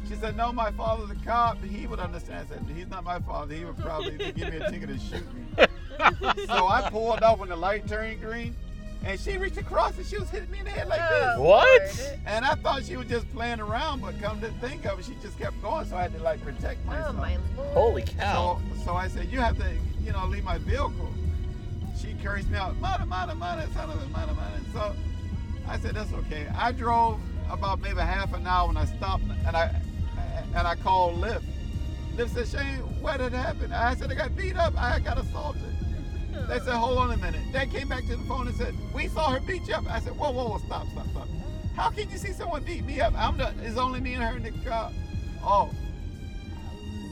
She 0.09 0.15
said, 0.15 0.37
no, 0.37 0.53
my 0.53 0.71
father's 0.73 1.11
a 1.11 1.25
cop. 1.25 1.63
He 1.63 1.87
would 1.87 2.01
understand. 2.01 2.47
I 2.47 2.55
said, 2.55 2.65
he's 2.75 2.89
not 2.89 3.05
my 3.05 3.21
father. 3.21 3.55
He 3.55 3.65
would 3.65 3.79
probably 3.79 4.17
give 4.33 4.53
me 4.53 4.57
a 4.57 4.71
ticket 4.71 4.91
and 4.91 5.01
shoot 5.01 5.27
me. 5.35 5.45
so 6.47 6.67
I 6.67 6.89
pulled 6.91 7.23
off 7.23 7.39
when 7.39 7.51
the 7.51 7.57
light 7.57 7.87
turned 7.87 8.21
green. 8.21 8.57
And 9.05 9.19
she 9.19 9.37
reached 9.37 9.57
across 9.57 9.97
and 9.97 10.07
she 10.07 10.19
was 10.19 10.31
hitting 10.31 10.51
me 10.51 10.61
in 10.61 10.65
the 10.65 10.71
head 10.71 10.89
like 10.89 11.01
oh, 11.03 11.15
this. 11.15 11.35
Oh, 11.37 11.43
What? 11.43 12.19
And 12.27 12.45
I 12.45 12.55
thought 12.55 12.85
she 12.85 12.97
was 12.97 13.09
just 13.09 13.31
playing 13.33 13.61
around, 13.61 14.01
but 14.01 14.21
come 14.21 14.41
to 14.41 14.49
think 14.61 14.85
of 14.87 14.99
it, 14.99 15.05
she 15.05 15.15
just 15.21 15.39
kept 15.39 15.61
going. 15.61 15.87
So 15.87 15.97
I 15.97 16.03
had 16.03 16.15
to 16.15 16.23
like 16.23 16.41
protect 16.43 16.85
myself. 16.87 17.17
Oh 17.17 17.21
my 17.21 17.39
lord. 17.57 17.69
Holy 17.75 18.03
cow. 18.03 18.61
So, 18.77 18.85
so 18.85 18.95
I 18.95 19.09
said, 19.09 19.29
you 19.29 19.41
have 19.41 19.59
to, 19.59 19.75
you 20.01 20.13
know, 20.13 20.27
leave 20.27 20.45
my 20.45 20.59
vehicle. 20.59 21.13
She 22.01 22.15
cursed 22.23 22.49
me 22.51 22.59
out, 22.59 22.77
mother, 22.79 23.07
mother, 23.07 23.35
mother, 23.35 23.67
son 23.75 23.91
of 23.91 24.03
a 24.03 24.07
mother, 24.09 24.35
mother. 24.35 24.61
So 24.73 24.95
I 25.69 25.79
said, 25.79 25.95
that's 25.95 26.13
okay. 26.13 26.47
I 26.57 26.73
drove 26.73 27.21
about 27.51 27.81
maybe 27.81 28.01
half 28.01 28.33
an 28.35 28.47
hour 28.47 28.69
and 28.69 28.79
I 28.79 28.85
stopped 28.85 29.25
and 29.47 29.57
I 29.57 29.75
and 30.55 30.67
I 30.67 30.75
called 30.77 31.21
Lyft. 31.21 31.45
Lyft 32.17 32.31
said, 32.31 32.49
Shane, 32.49 32.79
what 33.01 33.21
had 33.21 33.33
happened? 33.33 33.75
I 33.75 33.95
said, 33.95 34.11
I 34.11 34.15
got 34.15 34.37
beat 34.37 34.57
up. 34.57 34.75
I 34.77 35.01
got 35.01 35.19
assaulted. 35.19 35.63
They 36.49 36.59
said, 36.59 36.75
hold 36.75 36.99
on 36.99 37.13
a 37.13 37.17
minute. 37.17 37.41
They 37.53 37.67
came 37.67 37.89
back 37.89 38.03
to 38.07 38.17
the 38.17 38.25
phone 38.25 38.49
and 38.49 38.57
said, 38.57 38.75
we 38.95 39.09
saw 39.09 39.31
her 39.31 39.41
beat 39.41 39.67
you 39.69 39.75
up. 39.75 39.85
I 39.91 40.01
said, 40.01 40.17
whoa, 40.17 40.31
whoa, 40.31 40.49
whoa, 40.49 40.59
stop, 40.59 40.87
stop, 40.93 41.07
stop. 41.11 41.29
How 41.77 41.91
can 41.91 42.11
you 42.11 42.19
see 42.19 42.33
someone 42.33 42.63
beat 42.65 42.85
me 42.85 43.01
up? 43.01 43.15
I'm 43.17 43.37
the, 43.39 43.53
it's 43.63 43.79
only 43.79 44.01
me 44.01 44.15
and 44.15 44.23
her 44.23 44.37
in 44.37 44.43
the 44.43 44.51
car. 44.69 44.91
Oh, 45.43 45.71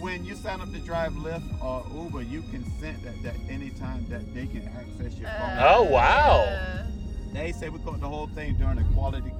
when 0.01 0.25
you 0.25 0.35
sign 0.35 0.61
up 0.61 0.73
to 0.73 0.79
drive 0.81 1.13
Lyft 1.13 1.63
or 1.63 1.85
Uber, 1.95 2.23
you 2.23 2.43
consent 2.51 3.03
that, 3.05 3.23
that 3.23 3.37
anytime 3.51 4.07
that 4.09 4.35
they 4.35 4.47
can 4.47 4.67
access 4.69 5.19
your 5.19 5.29
phone. 5.29 5.59
Uh, 5.59 5.75
Oh, 5.77 5.83
wow. 5.85 6.85
They 7.33 7.53
say 7.53 7.69
we 7.69 7.79
caught 7.81 8.01
the 8.01 8.09
whole 8.09 8.27
thing 8.29 8.57
during 8.57 8.79
a 8.79 8.85
quality 8.95 9.33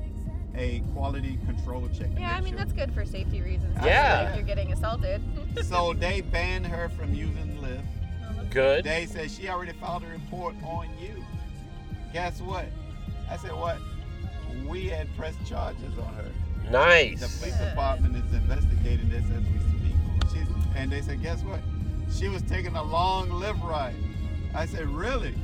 a 0.57 0.83
quality 0.95 1.39
control 1.47 1.89
check. 1.97 2.09
Yeah, 2.19 2.35
I 2.35 2.41
mean 2.41 2.51
sure. 2.55 2.59
that's 2.59 2.73
good 2.73 2.93
for 2.93 3.05
safety 3.05 3.41
reasons. 3.41 3.73
too, 3.79 3.87
Yeah. 3.87 4.31
If 4.31 4.37
you're 4.37 4.45
getting 4.45 4.73
assaulted. 4.73 5.23
So 5.65 5.93
they 5.95 6.21
banned 6.21 6.67
her 6.67 6.89
from 6.91 7.13
using 7.13 7.59
Lyft. 7.61 7.83
Good. 8.51 8.85
They 8.85 9.07
said 9.07 9.31
she 9.31 9.49
already 9.49 9.73
filed 9.73 10.03
a 10.03 10.07
report 10.07 10.55
on 10.65 10.89
you. 11.01 11.25
Guess 12.13 12.41
what? 12.41 12.67
I 13.31 13.37
said 13.37 13.53
what? 13.53 13.79
We 14.67 14.89
had 14.89 15.15
pressed 15.17 15.39
charges 15.47 15.97
on 15.99 16.13
her. 16.15 16.31
Nice. 16.71 17.21
The 17.21 17.39
police 17.39 17.59
department 17.59 18.17
is 18.17 18.35
investigating 18.35 19.09
this 19.09 19.25
as 19.25 19.43
we 19.43 19.59
speak. 19.79 20.33
She's, 20.33 20.55
and 20.77 20.91
they 20.91 21.01
said, 21.01 21.23
guess 21.23 21.43
what? 21.43 21.61
She 22.13 22.29
was 22.29 22.43
taking 22.43 22.75
a 22.75 22.83
long 22.83 23.31
live 23.31 23.61
ride. 23.63 23.95
I 24.55 24.67
said, 24.67 24.89
really? 24.89 25.35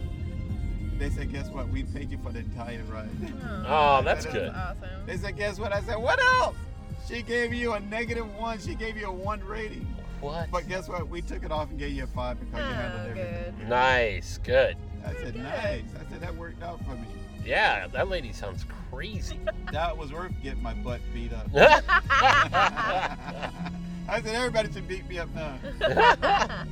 They 0.98 1.10
said, 1.10 1.30
guess 1.30 1.48
what? 1.48 1.68
We 1.68 1.84
paid 1.84 2.10
you 2.10 2.18
for 2.18 2.32
the 2.32 2.40
entire 2.40 2.82
ride. 2.84 3.08
Oh, 3.66 4.02
that's 4.04 4.24
That 4.24 4.34
is 4.34 4.40
good. 4.40 4.52
Awesome. 4.54 5.06
They 5.06 5.16
said, 5.16 5.36
guess 5.36 5.58
what? 5.58 5.72
I 5.72 5.80
said, 5.82 5.96
what 5.96 6.20
else? 6.20 6.56
She 7.06 7.22
gave 7.22 7.54
you 7.54 7.74
a 7.74 7.80
negative 7.80 8.34
one. 8.34 8.58
She 8.58 8.74
gave 8.74 8.96
you 8.96 9.06
a 9.06 9.12
one 9.12 9.44
rating. 9.44 9.86
What? 10.20 10.50
But 10.50 10.68
guess 10.68 10.88
what? 10.88 11.08
We 11.08 11.20
took 11.22 11.44
it 11.44 11.52
off 11.52 11.70
and 11.70 11.78
gave 11.78 11.92
you 11.92 12.04
a 12.04 12.06
five 12.08 12.38
because 12.40 12.58
you 12.58 12.74
handled 12.74 13.02
Oh, 13.06 13.10
everything. 13.10 13.54
good. 13.58 13.68
Nice. 13.68 14.38
Good. 14.42 14.76
I 15.04 15.12
said, 15.14 15.34
Good. 15.34 15.36
nice. 15.36 15.84
I 15.94 16.10
said, 16.10 16.20
that 16.20 16.34
worked 16.36 16.62
out 16.62 16.82
for 16.84 16.92
me. 16.94 17.06
Yeah, 17.44 17.86
that 17.88 18.08
lady 18.08 18.32
sounds 18.32 18.64
crazy. 18.90 19.38
That 19.72 19.96
was 19.96 20.12
worth 20.12 20.32
getting 20.42 20.62
my 20.62 20.74
butt 20.74 21.00
beat 21.12 21.32
up. 21.32 21.46
yeah. 21.52 21.80
I 24.08 24.22
said, 24.22 24.34
everybody 24.36 24.72
should 24.72 24.86
beat 24.88 25.06
me 25.08 25.18
up 25.18 25.28
now. 25.34 25.58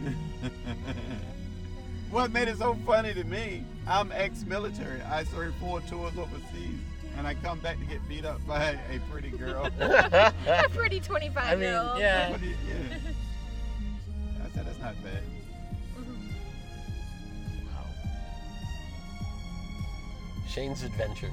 what 2.11 2.30
made 2.32 2.47
it 2.49 2.59
so 2.59 2.74
funny 2.86 3.12
to 3.14 3.24
me, 3.24 3.64
I'm 3.86 4.12
ex-military. 4.12 5.03
I 5.03 5.24
served 5.24 5.57
four 5.57 5.80
tours 5.82 6.12
overseas, 6.16 6.78
and 7.18 7.26
I 7.26 7.34
come 7.34 7.59
back 7.59 7.78
to 7.80 7.84
get 7.84 8.07
beat 8.09 8.24
up 8.24 8.45
by 8.47 8.78
a 8.92 9.01
pretty 9.11 9.30
girl. 9.30 9.68
A 9.80 10.32
pretty 10.72 11.01
25 11.01 11.45
I 11.45 11.51
mean, 11.55 11.61
year 11.62 11.78
old. 11.80 11.99
yeah. 11.99 12.30
What 12.30 12.40
do 12.40 12.47
you- 12.47 12.55
yeah. 12.68 12.99
I 14.57 14.62
that's 14.62 14.78
not 14.78 14.94
bad. 15.02 15.22
Wow. 17.66 17.86
Shane's 20.48 20.82
Adventures. 20.82 21.30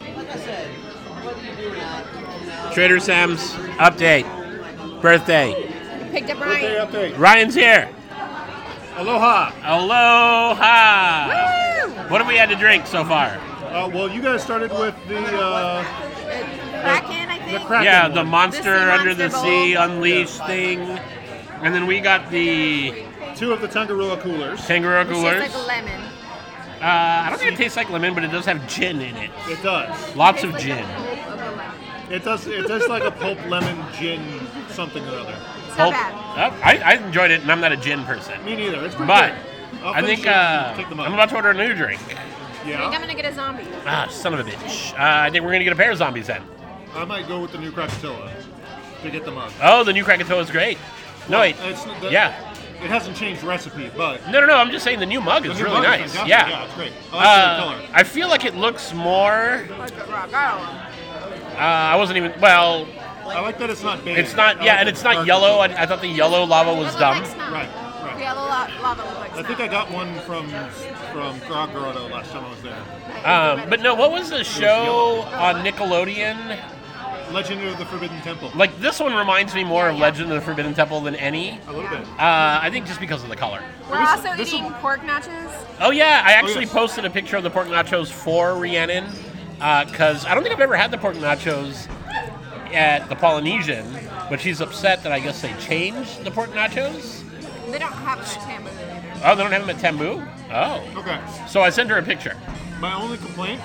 Like 0.00 0.30
I 0.30 0.36
said, 0.36 0.68
whether 1.24 1.40
you 1.42 1.56
do 1.56 1.72
or 1.72 1.76
not, 1.76 2.04
you 2.14 2.20
know, 2.46 2.70
Trader 2.72 3.00
Sam's 3.00 3.52
update. 3.78 4.26
Birthday. 5.00 5.70
picked 6.12 6.30
up 6.30 6.38
Birthday 6.38 6.76
Ryan. 6.78 6.88
update. 6.88 7.18
Ryan's 7.18 7.54
here. 7.54 7.88
Aloha. 8.96 9.50
Aloha. 9.64 11.28
What 12.08 12.20
have 12.20 12.28
we 12.28 12.36
had 12.36 12.48
to 12.50 12.56
drink 12.56 12.86
so 12.86 13.04
far? 13.04 13.26
Uh, 13.74 13.88
well, 13.92 14.08
you 14.10 14.22
guys 14.22 14.42
started 14.42 14.70
with 14.70 14.94
the 15.08 15.18
uh, 15.18 15.82
Kraken, 15.82 17.28
I 17.28 17.38
the. 17.52 17.58
Kraken 17.66 17.84
yeah, 17.84 18.02
one. 18.06 18.14
the 18.14 18.24
monster 18.24 18.62
The 18.62 18.78
sea 18.86 18.90
under 19.00 19.14
the 19.14 19.28
monster 19.30 19.46
sea 19.48 19.74
bowl. 19.74 19.82
unleashed 19.84 20.46
thing, 20.46 20.98
and 21.64 21.74
then 21.74 21.86
we 21.86 21.98
got 22.00 22.30
the 22.30 23.04
two 23.36 23.52
of 23.52 23.60
the 23.60 23.68
Tangaroa 23.68 24.18
coolers. 24.20 24.64
kangaroo 24.66 25.00
It 25.00 25.04
tastes 25.08 25.14
coolers. 25.22 25.40
like 25.40 25.54
a 25.54 25.58
lemon. 25.66 26.00
Uh, 26.80 27.22
I 27.26 27.30
don't 27.30 27.38
think 27.38 27.52
it 27.54 27.56
tastes 27.56 27.76
like 27.76 27.88
lemon, 27.90 28.14
but 28.14 28.24
it 28.24 28.30
does 28.30 28.44
have 28.44 28.68
gin 28.68 29.00
in 29.00 29.16
it. 29.16 29.30
It 29.48 29.62
does. 29.62 30.14
Lots 30.14 30.42
Tastes 30.42 30.44
of 30.44 30.52
like 30.52 30.62
gin. 30.62 30.76
the 30.76 30.92
pulp 30.94 31.28
of 31.28 31.40
a 31.40 31.50
lemon. 31.56 32.12
It 32.12 32.24
does. 32.24 32.46
It 32.46 32.66
tastes 32.66 32.88
like 32.88 33.02
a 33.04 33.10
pulp 33.10 33.38
lemon 33.48 33.82
gin 33.98 34.22
something 34.68 35.02
or 35.04 35.16
other. 35.20 35.34
It's 35.66 35.76
Pulp- 35.76 35.92
not 35.92 36.36
bad. 36.36 36.52
Oh, 36.52 36.60
I, 36.62 36.76
I 36.76 36.92
enjoyed 37.06 37.30
it, 37.30 37.40
and 37.40 37.50
I'm 37.50 37.60
not 37.60 37.72
a 37.72 37.76
gin 37.78 38.04
person. 38.04 38.44
Me 38.44 38.54
neither. 38.54 38.84
It's 38.84 38.94
pretty 38.94 39.08
But 39.08 39.32
good. 39.72 39.82
I'll 39.82 39.94
I 39.94 40.00
finish 40.02 40.16
think 40.16 40.26
it 40.26 40.32
uh, 40.34 40.74
take 40.76 40.88
them 40.90 41.00
I'm 41.00 41.14
about 41.14 41.30
to 41.30 41.36
order 41.36 41.50
a 41.50 41.54
new 41.54 41.74
drink. 41.74 42.00
I 42.02 42.04
think 42.04 42.20
I'm 42.20 42.68
Yeah. 42.68 42.98
gonna 43.00 43.14
get 43.14 43.24
a 43.24 43.34
zombie. 43.34 43.64
Ah, 43.86 44.06
son 44.10 44.34
of 44.34 44.40
a 44.40 44.44
bitch. 44.44 44.92
Uh, 44.92 44.96
I 44.98 45.30
think 45.30 45.42
we're 45.44 45.52
gonna 45.52 45.64
get 45.64 45.72
a 45.72 45.76
pair 45.76 45.90
of 45.90 45.96
zombies 45.98 46.26
then. 46.26 46.42
I 46.94 47.04
might 47.06 47.26
go 47.26 47.40
with 47.40 47.52
the 47.52 47.58
new 47.58 47.72
Krakatoa 47.72 48.30
to 49.02 49.10
get 49.10 49.24
them 49.24 49.38
out. 49.38 49.52
Oh, 49.62 49.84
the 49.84 49.92
new 49.92 50.04
Krakatoa 50.04 50.40
is 50.40 50.50
great. 50.50 50.76
No, 51.28 51.40
wait. 51.40 51.56
It's, 51.62 51.84
the, 51.84 52.10
Yeah. 52.10 52.34
It 52.82 52.90
hasn't 52.90 53.16
changed 53.16 53.40
the 53.40 53.46
recipe, 53.46 53.90
but 53.96 54.26
No, 54.30 54.40
no, 54.40 54.46
no. 54.46 54.56
I'm 54.56 54.70
just 54.70 54.84
saying 54.84 54.98
the 55.00 55.06
new 55.06 55.20
mug 55.20 55.44
the 55.44 55.52
is 55.52 55.58
new 55.58 55.64
really 55.64 55.76
mug 55.80 55.84
is 56.00 56.12
nice. 56.14 56.16
fantastic. 56.16 56.28
Yeah. 56.28 56.48
Yeah, 56.50 56.64
it's 56.64 56.74
great. 56.74 56.92
I 57.12 57.16
like 57.16 57.24
the 57.24 57.28
Uh, 57.30 57.58
color. 57.78 57.88
I 57.94 58.02
feel 58.02 58.28
like 58.28 58.44
it 58.44 58.54
looks 58.56 58.92
more. 58.92 59.64
Like 59.78 59.92
a 59.96 60.04
rock. 60.10 60.28
Oh. 60.34 60.88
Uh, 61.56 61.58
I 61.60 61.96
wasn't 61.96 62.18
even. 62.18 62.38
Well, 62.40 62.86
I 63.26 63.40
like 63.40 63.58
that 63.58 63.70
it's 63.70 63.82
not 63.82 64.04
beige. 64.04 64.18
it's 64.18 64.34
not. 64.36 64.62
Yeah, 64.62 64.72
like 64.72 64.80
and 64.80 64.88
it's 64.90 65.02
not 65.02 65.24
yellow. 65.26 65.60
I. 65.60 65.66
I 65.82 65.86
thought 65.86 66.02
the 66.02 66.08
yellow 66.08 66.44
lava 66.44 66.74
was 66.74 66.94
It 66.94 66.98
dumb. 66.98 67.18
like 67.18 67.26
snow. 67.26 67.50
Right, 67.52 67.68
right. 68.02 68.18
Yellow 68.20 68.42
lo- 68.42 68.82
lava 68.82 69.02
looked 69.02 69.18
like 69.20 69.32
I 69.32 69.42
think 69.44 69.56
snow. 69.56 69.64
I 69.64 69.68
got 69.68 69.90
one 69.90 70.14
from 70.20 70.48
from 71.12 71.38
Grog 71.48 71.72
Grotto 71.72 72.08
last 72.08 72.32
time 72.32 72.44
I 72.44 72.50
was 72.50 72.62
there. 72.62 72.76
Um, 73.24 73.70
but 73.70 73.80
no, 73.80 73.94
what 73.94 74.10
was 74.12 74.28
the 74.28 74.44
show 74.44 75.22
on 75.32 75.64
Nickelodeon? 75.64 76.58
Legend 77.34 77.62
of 77.64 77.76
the 77.78 77.84
Forbidden 77.86 78.20
Temple. 78.20 78.52
Like 78.54 78.78
this 78.80 79.00
one 79.00 79.12
reminds 79.14 79.54
me 79.56 79.64
more 79.64 79.88
of 79.88 79.98
Legend 79.98 80.30
of 80.30 80.36
the 80.36 80.40
Forbidden 80.40 80.72
Temple 80.72 81.00
than 81.00 81.16
any. 81.16 81.58
A 81.66 81.72
little 81.72 81.90
bit. 81.90 82.00
Uh, 82.10 82.60
I 82.62 82.70
think 82.70 82.86
just 82.86 83.00
because 83.00 83.24
of 83.24 83.28
the 83.28 83.34
color. 83.36 83.60
We're 83.90 83.98
This- 83.98 84.08
also 84.08 84.36
this 84.36 84.48
eating 84.52 84.64
will- 84.64 84.70
pork 84.74 85.00
nachos. 85.00 85.50
Oh 85.80 85.90
yeah, 85.90 86.22
I 86.24 86.32
actually 86.34 86.64
yes. 86.64 86.72
posted 86.72 87.04
a 87.04 87.10
picture 87.10 87.36
of 87.36 87.42
the 87.42 87.50
pork 87.50 87.66
nachos 87.66 88.08
for 88.10 88.54
Rhiannon 88.56 89.06
because 89.58 90.24
I 90.24 90.34
don't 90.34 90.44
think 90.44 90.54
I've 90.54 90.60
ever 90.60 90.76
had 90.76 90.92
the 90.92 90.98
pork 90.98 91.16
nachos 91.16 91.88
at 92.72 93.08
the 93.08 93.16
Polynesian, 93.16 93.84
but 94.30 94.40
she's 94.40 94.60
upset 94.60 95.02
that 95.02 95.10
I 95.10 95.18
guess 95.18 95.42
they 95.42 95.52
changed 95.54 96.22
the 96.24 96.30
pork 96.30 96.50
nachos. 96.52 97.22
They 97.72 97.78
don't 97.80 97.92
have 97.92 98.20
it 98.20 98.36
at 98.36 98.42
Tambu 98.42 98.68
either. 98.68 99.20
Oh, 99.24 99.34
they 99.34 99.42
don't 99.42 99.52
have 99.52 99.66
them 99.66 99.76
at 99.76 99.82
Tambu. 99.82 100.28
Oh, 100.52 101.00
Okay. 101.00 101.18
so 101.48 101.62
I 101.62 101.70
sent 101.70 101.90
her 101.90 101.98
a 101.98 102.02
picture. 102.02 102.36
My 102.78 102.94
only 102.94 103.16
complaint 103.18 103.60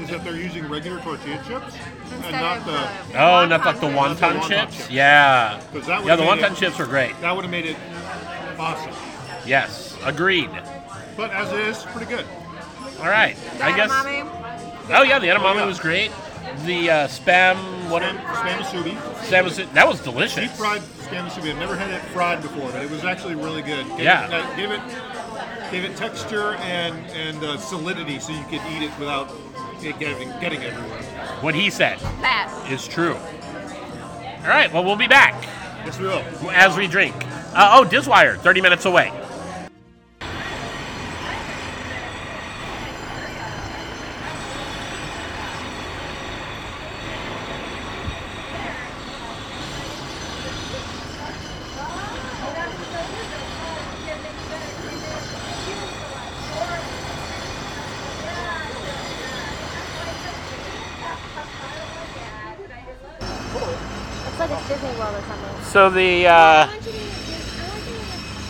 is 0.00 0.08
that 0.08 0.24
they're 0.24 0.36
using 0.36 0.68
regular 0.68 1.00
tortilla 1.00 1.36
chips 1.46 1.76
Instead 2.14 2.24
and 2.24 2.32
not 2.32 2.64
the. 2.64 2.72
the 3.12 3.18
Oh, 3.22 3.46
not 3.46 3.64
like 3.64 3.80
the 3.80 3.88
chips. 3.88 3.94
Not 3.94 4.18
the 4.18 4.26
wonton 4.26 4.40
wonton 4.40 4.48
chips. 4.48 4.76
chips. 4.76 4.90
Yeah, 4.90 5.60
'Cause 5.72 5.86
that 5.86 6.04
yeah, 6.04 6.16
the 6.16 6.24
would've 6.24 6.44
wonton 6.44 6.52
it- 6.52 6.56
chips 6.58 6.78
were 6.78 6.86
great. 6.86 7.20
That 7.20 7.34
would 7.36 7.44
have 7.44 7.50
made 7.50 7.66
it 7.66 7.76
awesome. 8.58 8.92
Yes, 9.46 9.96
agreed. 10.04 10.50
But 11.16 11.30
as 11.32 11.52
it 11.52 11.60
is, 11.60 11.82
pretty 11.84 12.06
good. 12.06 12.24
All 13.00 13.08
right, 13.08 13.36
The 13.58 13.64
I 13.64 13.76
guess. 13.76 13.90
edamame. 13.90 14.28
Oh 14.90 15.02
yeah, 15.02 15.18
the 15.18 15.26
edamame 15.28 15.56
yeah. 15.56 15.66
was 15.66 15.78
great. 15.80 16.10
The 16.64 16.90
uh, 16.90 17.08
spam, 17.08 17.56
what? 17.88 18.02
Spam, 18.02 18.18
spam 18.18 18.58
musubi. 18.58 18.96
Spam 19.26 19.44
was 19.44 19.56
that 19.56 19.88
was 19.88 20.00
delicious. 20.00 20.48
Deep 20.48 20.50
fried 20.52 20.80
spam 20.80 21.28
musubi. 21.28 21.50
I've 21.50 21.58
never 21.58 21.76
had 21.76 21.90
it 21.90 22.00
fried 22.12 22.42
before, 22.42 22.70
but 22.72 22.82
it 22.82 22.90
was 22.90 23.04
actually 23.04 23.34
really 23.34 23.62
good. 23.62 23.86
Gave 23.90 24.00
Yeah. 24.00 24.26
It, 24.26 24.32
uh, 24.34 24.56
gave 24.56 24.70
it 24.70 24.80
gave 25.70 25.84
it 25.84 25.96
texture 25.96 26.54
and 26.56 26.94
and 27.12 27.42
uh, 27.42 27.56
solidity, 27.56 28.18
so 28.20 28.32
you 28.32 28.44
could 28.44 28.60
eat 28.72 28.82
it 28.82 28.90
without 28.98 29.30
it 29.84 29.98
getting 29.98 30.28
getting 30.40 30.62
everywhere. 30.62 31.02
What 31.40 31.54
he 31.54 31.70
said 31.70 31.98
That. 32.20 32.66
is 32.70 32.86
true. 32.86 33.14
All 33.14 34.48
right, 34.48 34.72
well 34.72 34.84
we'll 34.84 34.96
be 34.96 35.08
back 35.08 35.34
Yes, 35.84 35.98
we 35.98 36.06
will. 36.06 36.22
as 36.50 36.76
we 36.76 36.86
drink. 36.86 37.14
Uh, 37.54 37.78
oh, 37.80 37.84
Diswire, 37.88 38.38
30 38.38 38.60
minutes 38.60 38.84
away. 38.86 39.12
It's 63.04 64.38
like 64.38 64.50
it's 64.50 64.68
Disney 64.68 64.88
World 64.98 65.14
or 65.14 65.22
something. 65.22 65.22
So 65.22 65.30
the 65.30 65.30
I 65.30 65.30
uh, 65.30 65.30
want 65.30 65.30
you 65.30 65.30
to, 65.30 65.30
I 65.30 65.30
want 65.30 65.38
you 65.38 65.38
to 65.38 65.52
get 65.52 65.61
Uh, 65.74 65.78
a 65.88 65.94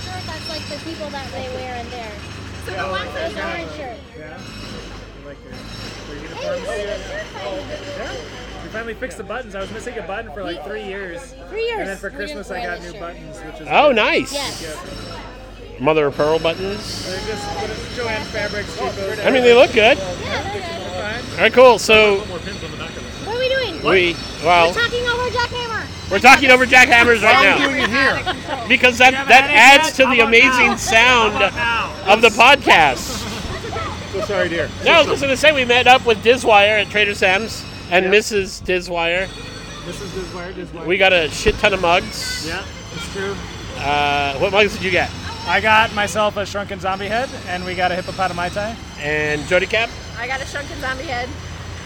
shirt 0.03 0.23
that's 0.27 0.49
like 0.49 0.65
the 0.67 0.77
people 0.85 1.09
that 1.11 1.31
they 1.31 1.49
wear 1.55 1.77
in 1.77 1.89
there. 1.91 2.13
So 2.67 2.73
the 2.73 2.89
ones 2.91 3.13
that 3.15 3.31
Those 3.33 3.45
orange 3.45 3.69
uh, 3.71 3.77
shirt. 3.77 3.97
Oh, 3.97 4.19
yeah. 4.19 4.39
You 5.21 5.27
like 5.29 5.39
your, 5.45 5.53
your 5.53 6.31
Hey, 6.35 6.47
uniforms? 6.51 6.61
you 6.61 6.67
see 6.67 6.85
the 6.85 6.99
shirt 6.99 7.27
finally. 7.27 7.63
Yeah. 7.97 8.63
We 8.65 8.69
finally 8.71 8.95
fixed 8.95 9.19
the 9.19 9.25
buttons. 9.25 9.55
I 9.55 9.61
was 9.61 9.71
missing 9.71 9.97
a 9.99 10.03
button 10.03 10.33
for 10.33 10.43
like 10.43 10.65
three 10.65 10.83
years. 10.85 11.33
Three 11.49 11.67
years. 11.67 11.79
And 11.81 11.89
then 11.91 11.97
for 11.97 12.11
Christmas 12.11 12.51
I 12.51 12.61
got 12.65 12.81
new 12.81 12.91
shirt. 12.91 13.01
buttons, 13.01 13.39
which 13.41 13.61
is 13.61 13.69
oh 13.71 13.89
good. 13.91 13.97
nice, 13.97 14.33
Yes. 14.33 15.79
mother 15.81 16.07
of 16.09 16.17
pearl 16.17 16.41
buttons. 16.41 17.07
They're 17.07 17.21
just 17.29 17.45
Joann 17.97 18.23
Fabrics. 18.35 18.77
Oh, 18.81 19.23
I 19.25 19.31
mean 19.31 19.43
they 19.45 19.55
look 19.55 19.73
good. 19.73 19.97
Yeah, 19.97 20.43
they're 20.43 20.53
good. 20.55 21.33
All 21.35 21.39
right, 21.39 21.53
cool. 21.53 21.79
So 21.79 22.25
More 22.27 22.39
pins 22.41 22.63
on 22.65 22.71
the 22.73 22.77
back 22.79 22.91
of 22.91 22.97
this. 22.97 23.27
What 23.27 23.37
are 23.37 23.39
we 23.39 23.49
doing? 23.49 23.75
we 23.85 24.17
We're 24.45 24.73
talking 24.73 25.07
over 25.07 25.31
Jackhammer. 25.31 25.72
We're 26.13 26.19
talking 26.19 26.51
over 26.51 26.67
jackhammers 26.67 27.23
right 27.23 27.43
now 27.43 27.59
What 27.59 27.61
are 27.61 27.61
you 27.61 27.69
doing 27.69 27.83
it 27.85 27.89
here. 27.91 28.69
because 28.69 28.99
that 28.99 29.13
that 29.29 29.49
adds 29.51 29.93
to 29.97 30.05
the 30.05 30.21
amazing 30.21 30.77
sound 30.77 31.43
of 32.07 32.21
the 32.21 32.29
podcast. 32.29 33.21
So 34.13 34.21
sorry, 34.21 34.51
dear. 34.51 34.69
No, 34.85 34.93
I 34.93 34.99
was 35.07 35.21
going 35.21 35.31
to 35.31 35.37
say 35.39 35.53
we 35.53 35.65
met 35.65 35.87
up 35.87 36.05
with 36.05 36.23
Diswire 36.23 36.83
at 36.83 36.91
Trader 36.91 37.15
Sam's 37.15 37.65
and 37.91 38.07
Mrs. 38.07 38.63
Diswire. 38.63 39.27
This 39.87 40.01
is 40.03 40.11
Diswire, 40.11 40.53
Diswire. 40.53 40.87
We 40.87 40.99
got 40.99 41.15
a 41.15 41.31
shit 41.31 41.55
ton 41.57 41.73
of 41.73 41.81
mugs. 41.81 42.47
yeah, 42.47 42.63
it's 42.93 43.11
true. 43.15 43.35
Uh, 43.79 44.37
what 44.39 44.53
mugs 44.53 44.75
did 44.75 44.83
you 44.83 44.91
get? 44.91 45.11
I 45.47 45.61
got 45.63 45.95
myself 45.95 46.37
a 46.37 46.45
shrunken 46.45 46.79
zombie 46.79 47.09
head, 47.09 47.29
and 47.49 47.65
we 47.65 47.75
got 47.75 47.91
a 47.91 47.97
HippopotoMai-Tai. 47.97 48.77
And 49.01 49.43
Jody 49.47 49.67
Cap 49.67 49.89
I 50.19 50.27
got 50.27 50.41
a 50.43 50.47
shrunken 50.47 50.79
zombie 50.81 51.05
head. 51.05 51.29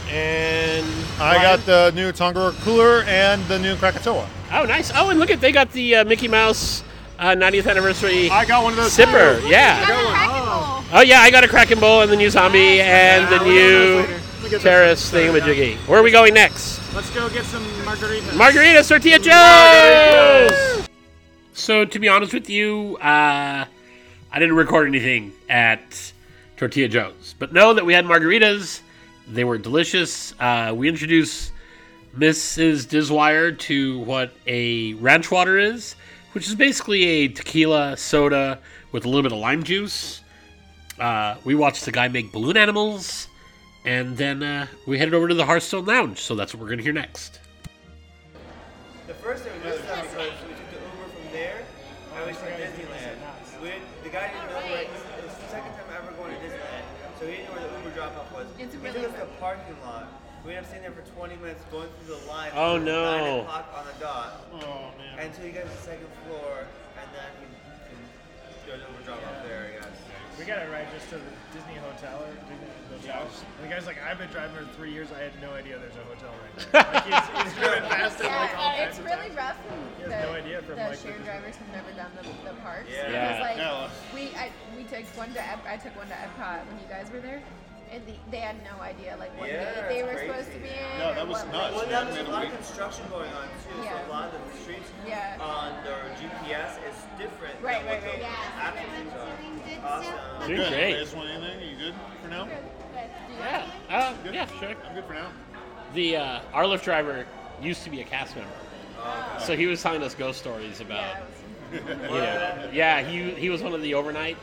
And 0.08 0.86
I 1.18 1.36
Ryan? 1.36 1.42
got 1.42 1.66
the 1.66 1.92
new 1.94 2.12
Tonga 2.12 2.52
cooler 2.62 3.02
and 3.02 3.42
the 3.46 3.58
new 3.58 3.76
Krakatoa. 3.76 4.28
Oh, 4.52 4.64
nice. 4.64 4.92
Oh, 4.94 5.10
and 5.10 5.18
look 5.18 5.30
at 5.30 5.40
they 5.40 5.52
got 5.52 5.72
the 5.72 5.96
uh, 5.96 6.04
Mickey 6.04 6.28
Mouse 6.28 6.82
uh, 7.18 7.28
90th 7.30 7.68
anniversary 7.68 8.28
I 8.30 8.44
got 8.44 8.62
one 8.62 8.72
of 8.74 8.76
those. 8.78 8.96
sipper. 8.96 9.40
Yeah. 9.50 9.86
Got 9.86 9.90
a 9.90 10.06
Kraken 10.14 10.44
bowl. 10.44 10.98
Oh 10.98 11.02
yeah, 11.02 11.20
I 11.20 11.30
got 11.30 11.44
a 11.44 11.48
Kraken 11.48 11.80
Bowl 11.80 12.02
and 12.02 12.10
the 12.12 12.16
new 12.16 12.30
zombie 12.30 12.80
and 12.80 13.26
the 13.32 13.42
new 13.44 14.02
get 14.02 14.06
those 14.06 14.20
later. 14.42 14.56
We 14.56 14.58
terrace 14.62 15.12
later. 15.12 15.32
thingamajiggy. 15.32 15.76
Where 15.88 15.98
are 15.98 16.02
we 16.02 16.10
going 16.12 16.34
next? 16.34 16.80
Let's 16.94 17.10
go 17.14 17.28
get 17.30 17.44
some 17.44 17.64
margaritas. 17.84 18.36
Margarita 18.36 18.82
Tortilla 18.86 19.18
Joe's! 19.18 20.88
So, 21.52 21.84
to 21.84 21.98
be 21.98 22.08
honest 22.08 22.32
with 22.32 22.48
you, 22.50 22.96
uh, 23.00 23.64
I 23.64 24.38
didn't 24.38 24.54
record 24.56 24.86
anything 24.88 25.32
at 25.48 26.12
Tortilla 26.56 26.86
Joe's. 26.88 27.34
But 27.38 27.52
know 27.52 27.72
that 27.74 27.84
we 27.84 27.92
had 27.94 28.04
margaritas. 28.04 28.82
They 29.28 29.44
were 29.44 29.58
delicious. 29.58 30.34
Uh, 30.38 30.72
we 30.76 30.88
introduced 30.88 31.52
Mrs. 32.16 32.86
Diswire 32.86 33.58
to 33.58 33.98
what 34.00 34.32
a 34.46 34.94
ranch 34.94 35.30
water 35.30 35.58
is, 35.58 35.96
which 36.32 36.46
is 36.46 36.54
basically 36.54 37.04
a 37.04 37.28
tequila 37.28 37.96
soda 37.96 38.58
with 38.92 39.04
a 39.04 39.08
little 39.08 39.22
bit 39.22 39.32
of 39.32 39.38
lime 39.38 39.62
juice. 39.62 40.22
Uh, 40.98 41.36
we 41.44 41.54
watched 41.54 41.84
the 41.84 41.92
guy 41.92 42.08
make 42.08 42.32
balloon 42.32 42.56
animals, 42.56 43.28
and 43.84 44.16
then 44.16 44.42
uh, 44.42 44.66
we 44.86 44.98
headed 44.98 45.12
over 45.12 45.28
to 45.28 45.34
the 45.34 45.44
Hearthstone 45.44 45.84
Lounge. 45.84 46.20
So 46.20 46.34
that's 46.34 46.54
what 46.54 46.60
we're 46.60 46.68
going 46.68 46.78
to 46.78 46.84
hear 46.84 46.92
next. 46.92 47.40
Going 61.76 61.88
through 62.04 62.16
the 62.16 62.26
line. 62.26 62.50
Oh, 62.54 62.78
no. 62.78 63.04
9 63.04 63.40
o'clock 63.40 63.68
on 63.76 63.84
the 63.86 64.00
dot. 64.00 64.46
Oh 64.54 64.90
man. 64.98 65.18
Until 65.28 65.44
he 65.44 65.50
got 65.52 65.64
to 65.64 65.68
the 65.68 65.82
second 65.84 66.08
floor 66.24 66.64
and 66.96 67.08
then 67.12 67.28
he, 67.40 67.46
he 67.92 68.70
got 68.70 68.80
the 68.80 68.88
Uber 68.92 69.04
drop 69.04 69.20
off 69.20 69.44
there, 69.44 69.68
I 69.68 69.80
guess. 69.80 69.92
We 70.40 70.44
got 70.44 70.64
a 70.64 70.68
ride 70.68 70.88
just 70.92 71.08
to 71.10 71.16
the 71.16 71.32
Disney 71.52 71.76
hotel 71.80 72.20
or 72.24 72.32
Disney 72.48 72.68
hotel. 72.92 73.24
And 73.28 73.64
the 73.64 73.72
guy's 73.72 73.84
like, 73.88 73.96
I've 74.04 74.16
been 74.20 74.28
driving 74.32 74.56
for 74.56 74.64
three 74.76 74.92
years. 74.92 75.08
I 75.12 75.20
had 75.28 75.32
no 75.40 75.52
idea 75.52 75.76
there's 75.80 75.96
a 75.96 76.04
hotel 76.08 76.32
right 76.40 76.56
there. 76.72 76.84
like 76.92 77.04
he's, 77.08 77.24
he's 77.44 77.54
driven 77.60 77.84
past 77.92 78.20
it 78.20 78.28
like 78.28 78.52
all 78.56 78.72
Yeah, 78.76 78.84
it's 78.88 78.98
of 78.98 79.04
really 79.04 79.32
times. 79.32 79.36
rough. 79.36 79.58
He 79.96 80.02
has 80.04 80.12
the, 80.12 80.20
no 80.28 80.32
idea 80.36 80.56
from, 80.64 80.76
the 80.76 80.88
like, 80.92 81.00
the 81.00 81.08
shared 81.08 81.24
drivers 81.24 81.56
have 81.56 81.70
never 81.72 81.92
done 81.96 82.12
the, 82.20 82.24
the 82.48 82.56
parks. 82.64 82.88
Yeah. 82.88 83.08
Yeah. 83.08 83.20
Because 83.28 83.40
like 83.44 83.56
Yeah. 83.60 83.88
we 84.16 84.22
I, 84.36 84.48
we 84.76 84.84
took 84.88 85.04
one 85.16 85.32
to 85.36 85.40
Ep- 85.44 85.64
I 85.68 85.76
took 85.76 85.92
one 85.96 86.08
to 86.08 86.16
Epcot 86.16 86.64
when 86.68 86.76
you 86.80 86.88
guys 86.88 87.08
were 87.12 87.20
there, 87.24 87.40
and 87.92 88.02
the, 88.06 88.12
they 88.30 88.38
had 88.38 88.56
no 88.64 88.80
idea 88.82 89.16
like 89.18 89.36
what 89.38 89.48
Yeah, 89.48 89.64
gate 89.74 89.88
they 89.88 89.98
it's 90.00 90.12
were 90.14 90.20
supposed 90.26 90.52
to 90.52 90.58
be 90.58 90.68
in. 90.68 90.98
No, 90.98 91.14
that 91.14 91.26
was 91.28 91.38
what 91.42 91.52
nuts. 91.52 91.74
Well, 91.74 91.84
Yeah, 91.86 91.90
now 92.04 92.10
there's 92.10 92.28
a 92.28 92.30
lot 92.30 92.44
of 92.44 92.52
construction 92.54 93.04
going 93.10 93.30
on 93.32 93.48
too, 93.64 93.82
Yeah. 93.82 94.00
so 94.04 94.10
a 94.10 94.12
lot 94.12 94.24
of 94.34 94.52
the 94.52 94.58
streets 94.58 94.90
Yeah. 95.06 95.36
on 95.40 95.84
their 95.84 96.02
GPS 96.18 96.78
is 96.88 96.96
different 97.18 97.54
Right, 97.62 97.78
than 97.78 97.86
what 97.86 98.02
right, 98.02 98.18
the 98.18 98.22
right. 98.22 98.30
actual 98.58 98.90
streets 98.94 99.84
are. 99.84 99.86
Awesome. 99.86 100.46
Doing 100.48 100.56
Good. 100.60 100.72
great. 100.72 100.90
You 100.90 100.96
guys 101.04 101.14
want 101.14 101.28
anything? 101.30 101.68
You 101.70 101.76
good 101.76 101.94
for 102.22 102.28
now? 102.28 102.48
Yeah. 103.38 103.66
Uh, 103.90 104.14
Good? 104.24 104.34
yeah, 104.34 104.46
sure. 104.58 104.74
I'm 104.88 104.94
good 104.94 105.04
for 105.04 105.14
now. 105.14 105.28
The 105.94 106.16
uh, 106.16 106.40
our 106.52 106.64
Lyft 106.64 106.82
driver 106.84 107.26
used 107.62 107.84
to 107.84 107.90
be 107.90 108.00
a 108.00 108.04
cast 108.04 108.34
member, 108.36 108.50
so 109.38 109.56
he 109.56 109.66
was 109.66 109.82
telling 109.82 110.02
us 110.02 110.14
ghost 110.14 110.38
stories 110.38 110.80
about. 110.80 111.00
Yeah, 111.00 111.18
it 111.72 111.86
was, 111.86 111.90
you 112.00 112.08
know, 112.08 112.70
yeah, 112.72 113.02
he 113.02 113.30
he 113.32 113.50
was 113.50 113.62
one 113.62 113.72
of 113.74 113.82
the 113.82 113.94
overnight, 113.94 114.36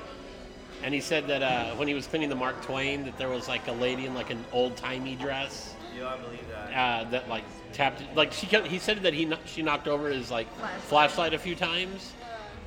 and 0.84 0.94
he 0.94 1.00
said 1.00 1.28
that 1.28 1.42
uh, 1.42 1.76
when 1.76 1.88
he 1.88 1.94
was 1.94 2.06
cleaning 2.08 2.30
the 2.30 2.36
Mark 2.36 2.62
Twain, 2.64 3.06
that 3.06 3.18
there 3.18 3.30
was 3.30 3.48
like 3.48 3.68
a 3.68 3.72
lady 3.72 4.06
in 4.06 4.14
like 4.14 4.30
an 4.30 4.44
old 4.52 4.76
timey 4.76 5.16
dress 5.16 5.74
Yeah, 5.98 6.08
I 6.08 6.18
believe 6.18 6.48
that. 6.50 6.74
uh, 6.78 7.10
that 7.12 7.30
like 7.30 7.44
tapped 7.72 8.04
like 8.16 8.32
she 8.34 8.46
kept, 8.46 8.68
he 8.68 8.80
said 8.80 9.02
that 9.04 9.14
he 9.14 9.32
she 9.46 9.62
knocked 9.62 9.88
over 9.88 10.10
his 10.10 10.30
like 10.30 10.48
Flashlight. 10.58 10.82
flashlight 10.82 11.34
a 11.34 11.40
few 11.40 11.56
times, 11.56 12.14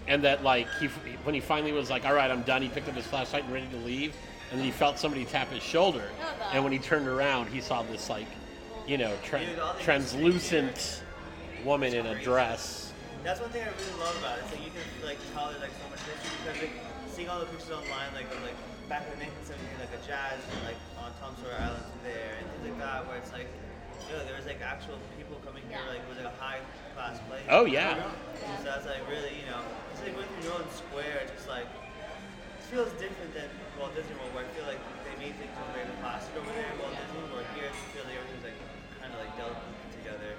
and 0.08 0.24
that 0.24 0.42
like 0.42 0.66
he 0.80 0.86
when 1.24 1.34
he 1.34 1.40
finally 1.40 1.72
was 1.72 1.90
like 1.90 2.04
all 2.06 2.14
right 2.14 2.30
I'm 2.30 2.42
done 2.42 2.62
he 2.62 2.68
picked 2.68 2.88
up 2.88 2.94
his 2.94 3.06
flashlight 3.06 3.44
and 3.44 3.52
ready 3.52 3.68
to 3.68 3.76
leave, 3.78 4.14
and 4.50 4.58
then 4.58 4.64
he 4.64 4.72
felt 4.72 4.98
somebody 4.98 5.24
tap 5.24 5.48
his 5.50 5.62
shoulder, 5.62 6.04
and 6.52 6.62
when 6.64 6.72
he 6.72 6.78
turned 6.78 7.06
around 7.08 7.48
he 7.48 7.60
saw 7.60 7.82
this 7.82 8.08
like 8.08 8.26
you 8.86 8.96
know 8.98 9.12
tra- 9.24 9.40
Dude, 9.44 9.58
translucent 9.80 11.02
woman 11.64 11.92
in 11.94 12.06
a 12.06 12.22
dress. 12.22 12.92
That's 13.24 13.40
one 13.40 13.50
thing 13.50 13.62
I 13.62 13.66
really 13.66 13.98
love 14.00 14.16
about 14.18 14.38
it. 14.38 14.42
It's 14.44 14.52
like 14.52 14.64
you 14.64 14.70
can 14.70 15.06
like 15.06 15.18
tell 15.34 15.48
there's 15.50 15.60
like 15.60 15.70
so 15.70 15.90
much 15.90 15.98
history 16.00 16.38
because 16.44 16.60
like 16.62 16.85
seeing 17.16 17.32
all 17.32 17.40
the 17.40 17.48
pictures 17.48 17.72
online, 17.72 18.12
like 18.12 18.28
of, 18.28 18.44
like 18.44 18.60
back 18.92 19.08
in 19.08 19.16
the 19.16 19.24
1970s, 19.24 19.80
like 19.80 19.94
a 19.96 20.02
jazz 20.04 20.36
like 20.68 20.76
on 21.00 21.08
Tom 21.16 21.32
Sawyer 21.40 21.56
Island 21.56 21.88
there 22.04 22.36
and 22.36 22.44
things 22.52 22.68
like 22.68 22.76
that, 22.76 23.08
where 23.08 23.16
it's 23.16 23.32
like, 23.32 23.48
you 24.04 24.12
know, 24.12 24.20
there 24.28 24.36
was 24.36 24.44
like 24.44 24.60
actual 24.60 25.00
people 25.16 25.40
coming 25.40 25.64
here 25.72 25.80
like 25.88 26.04
with 26.12 26.20
like 26.20 26.28
a 26.28 26.36
high 26.36 26.60
class 26.92 27.16
place. 27.24 27.48
Oh, 27.48 27.64
yeah. 27.64 27.96
So 28.60 28.68
that's 28.68 28.84
like 28.84 29.00
really, 29.08 29.32
you 29.32 29.48
know, 29.48 29.64
it's 29.96 30.04
like 30.04 30.12
going 30.12 30.28
through 30.28 30.44
Nolan 30.44 30.68
Square, 30.76 31.32
just 31.32 31.48
like 31.48 31.64
it 31.64 32.64
feels 32.68 32.92
different 33.00 33.32
than 33.32 33.48
Walt 33.80 33.96
Disney 33.96 34.12
World, 34.20 34.36
where 34.36 34.44
I 34.44 34.52
feel 34.52 34.68
like 34.68 34.82
they 35.08 35.16
made 35.16 35.32
things 35.40 35.56
very 35.72 35.88
plastic 36.04 36.36
over 36.36 36.52
there. 36.52 36.68
at 36.68 36.76
Walt 36.84 36.92
Disney, 37.00 37.24
World 37.32 37.48
here 37.56 37.72
I 37.72 37.80
feel 37.96 38.04
like 38.04 38.20
everything's 38.20 38.44
like 38.44 38.60
kind 39.00 39.16
of 39.16 39.24
like 39.24 39.32
delicate 39.40 39.88
together 40.04 40.36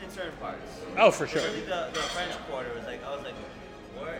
in 0.00 0.08
certain 0.08 0.32
parts. 0.40 0.64
Oh, 0.96 1.12
for 1.12 1.28
sure. 1.28 1.44
Especially 1.44 1.68
the, 1.68 1.92
the 1.92 2.08
French 2.16 2.32
Quarter 2.48 2.72
was 2.72 2.88
like, 2.88 3.04
I 3.04 3.12
was 3.12 3.20
like, 3.20 3.36
where 4.00 4.16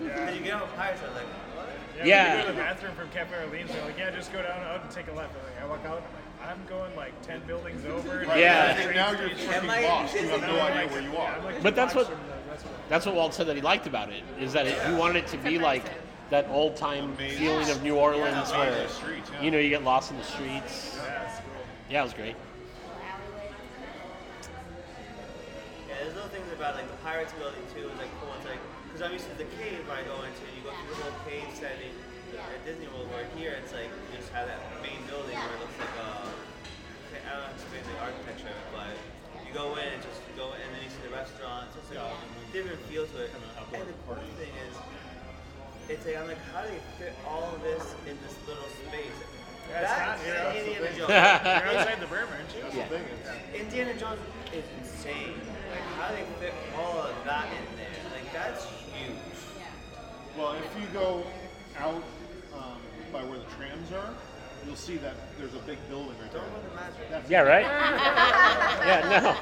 am 0.00 0.06
I? 0.06 0.08
Because 0.08 0.36
you 0.36 0.42
get 0.44 0.54
on 0.54 0.68
Pirates, 0.76 1.00
I 1.02 1.06
was 1.08 1.14
like, 1.16 1.24
what? 1.56 1.68
Yeah, 1.98 2.04
Yeah. 2.04 2.28
When 2.28 2.36
you 2.36 2.42
go 2.42 2.48
to 2.48 2.52
the 2.56 2.62
bathroom 2.62 2.94
from 2.96 3.08
Cafe 3.10 3.34
Orleans, 3.44 3.70
they're 3.72 3.84
like, 3.84 3.98
yeah, 3.98 4.10
just 4.10 4.32
go 4.32 4.42
down 4.42 4.62
out 4.62 4.82
and 4.82 4.90
take 4.90 5.08
a 5.08 5.12
left. 5.12 5.34
I'm 5.36 5.44
like, 5.44 5.62
I 5.62 5.66
walk 5.66 5.84
out, 5.86 5.98
and 5.98 6.06
I'm 6.06 6.12
like, 6.14 6.22
I'm 6.60 6.66
going 6.68 6.96
like 6.96 7.22
10 7.22 7.42
buildings 7.46 7.84
over. 7.84 8.20
and 8.20 8.40
Yeah. 8.40 8.76
I'm 8.78 8.86
And 8.86 8.94
now 8.96 9.10
you're 9.12 9.30
straight- 9.36 9.48
Am 9.56 9.70
I 9.70 9.78
freaking 9.78 9.88
lost. 9.88 10.14
You 10.14 10.20
in 10.20 10.28
have 10.28 10.40
no 10.42 10.46
Disney? 10.48 10.60
idea 10.60 10.88
where 10.92 11.00
you 11.02 11.12
Yeah, 11.12 11.18
are. 11.20 11.36
I'm 11.38 11.44
like 11.44 11.62
But 11.62 11.70
two 11.70 11.76
that's 11.76 11.94
blocks 11.94 12.08
what- 12.10 12.18
from 12.18 12.28
the 12.28 12.50
restaurant. 12.50 12.76
That's 12.88 13.06
what 13.06 13.14
Walt 13.16 13.34
said 13.34 13.46
that 13.48 13.56
he 13.56 13.62
liked 13.62 13.86
about 13.86 14.10
it 14.10 14.22
is 14.38 14.52
that 14.52 14.66
it, 14.66 14.80
he 14.86 14.94
wanted 14.94 15.16
it 15.16 15.26
to 15.28 15.38
be 15.38 15.58
like 15.58 15.84
that 16.30 16.46
old 16.50 16.76
time 16.76 17.14
Amazing. 17.16 17.38
feeling 17.38 17.70
of 17.70 17.82
New 17.82 17.96
Orleans 17.96 18.50
Yeah, 18.52 18.58
where 18.58 18.70
the 18.82 18.88
streets, 18.88 19.30
yeah. 19.32 19.42
you 19.42 19.50
know 19.50 19.58
you 19.58 19.68
get 19.70 19.82
lost 19.84 20.10
in 20.10 20.18
the 20.18 20.24
streets. 20.24 20.96
Yeah, 21.02 21.22
it's 21.28 21.38
cool. 21.40 21.64
Yeah, 21.88 22.00
it 22.00 22.04
was 22.04 22.12
great. 22.14 22.36
Yeah, 25.88 25.94
there's 26.02 26.14
little 26.14 26.28
things 26.30 26.52
about 26.52 26.74
like 26.76 26.88
the 26.90 26.96
Pirates 26.98 27.32
building 27.34 27.62
too. 27.74 27.88
Is 27.88 27.98
like 27.98 28.10
cool. 28.20 28.30
It's 28.38 28.46
like 28.48 28.58
because 28.96 29.12
I'm 29.12 29.12
used 29.12 29.28
to 29.28 29.36
the 29.36 29.44
cave 29.60 29.84
I 29.92 30.00
go 30.08 30.24
into. 30.24 30.40
You 30.56 30.64
go 30.64 30.72
through 30.72 30.96
the 30.96 31.04
whole 31.04 31.20
cave 31.28 31.44
setting 31.52 31.92
at 32.32 32.64
Disney 32.64 32.88
World. 32.88 33.12
Where 33.12 33.28
here 33.36 33.52
it's 33.60 33.76
like 33.76 33.92
you 33.92 34.16
just 34.16 34.32
have 34.32 34.48
that 34.48 34.56
main 34.80 34.96
building 35.04 35.36
where 35.36 35.52
it 35.52 35.60
looks 35.60 35.76
like 35.76 35.92
uh, 36.00 36.24
I 36.24 37.28
don't 37.28 37.28
know 37.28 37.44
how 37.44 37.52
to 37.52 37.60
explain 37.60 37.84
the 37.84 38.00
architecture, 38.00 38.48
of 38.48 38.56
it, 38.56 38.72
but 38.72 38.96
you 39.44 39.52
go 39.52 39.76
in 39.76 39.84
and 39.84 40.00
just 40.00 40.24
you 40.24 40.32
go 40.40 40.56
in 40.56 40.64
and 40.64 40.72
then 40.72 40.80
you 40.80 40.88
see 40.88 41.04
the 41.04 41.12
restaurants. 41.12 41.76
So 41.76 41.84
it's 41.84 41.92
like 41.92 42.08
a 42.08 42.16
different 42.56 42.80
feel 42.88 43.04
to 43.04 43.16
it. 43.20 43.36
And 43.36 43.84
the 43.84 43.96
cool 44.08 44.16
thing 44.40 44.54
is, 44.64 44.74
it's 45.92 46.08
like 46.08 46.16
I'm 46.16 46.32
like, 46.32 46.40
how 46.56 46.64
do 46.64 46.72
they 46.72 46.80
fit 46.96 47.12
all 47.28 47.52
of 47.52 47.60
this 47.60 47.84
in 48.08 48.16
this 48.24 48.32
little 48.48 48.64
space? 48.88 49.12
Yeah, 49.12 49.84
That's 49.84 49.92
not- 49.92 50.24
yeah, 50.24 50.56
Indiana 50.56 50.88
that's 50.88 50.96
Jones. 50.96 51.12
You're 51.52 51.68
outside 51.84 52.00
the 52.00 52.08
berm, 52.08 52.32
aren't 52.32 52.48
you? 52.56 52.64
Yeah. 52.72 53.60
Indiana 53.60 53.92
Jones 54.00 54.24
is 54.56 54.64
insane. 54.80 55.36
Like 55.68 55.84
how 56.00 56.08
they 56.16 56.24
fit 56.40 56.56
all 56.80 57.04
of 57.04 57.12
that 57.28 57.44
in 57.52 57.64
there. 57.76 57.92
Like 58.16 58.24
that's 58.32 58.64
huge. 58.96 59.16
Well, 60.36 60.52
if 60.54 60.80
you 60.80 60.86
go 60.92 61.24
out 61.78 62.02
um, 62.54 62.78
by 63.12 63.22
where 63.24 63.38
the 63.38 63.44
trams 63.56 63.92
are, 63.92 64.14
you'll 64.66 64.76
see 64.76 64.96
that 64.98 65.14
there's 65.38 65.54
a 65.54 65.58
big 65.60 65.78
building 65.88 66.14
right 66.20 66.32
there. 66.32 66.42
Don't 66.42 66.52
win 66.52 66.62
the 66.70 66.74
magic. 66.74 67.10
That's 67.10 67.30
Yeah, 67.30 67.40
right. 67.42 67.62
yeah, 68.86 69.22
no. 69.22 69.36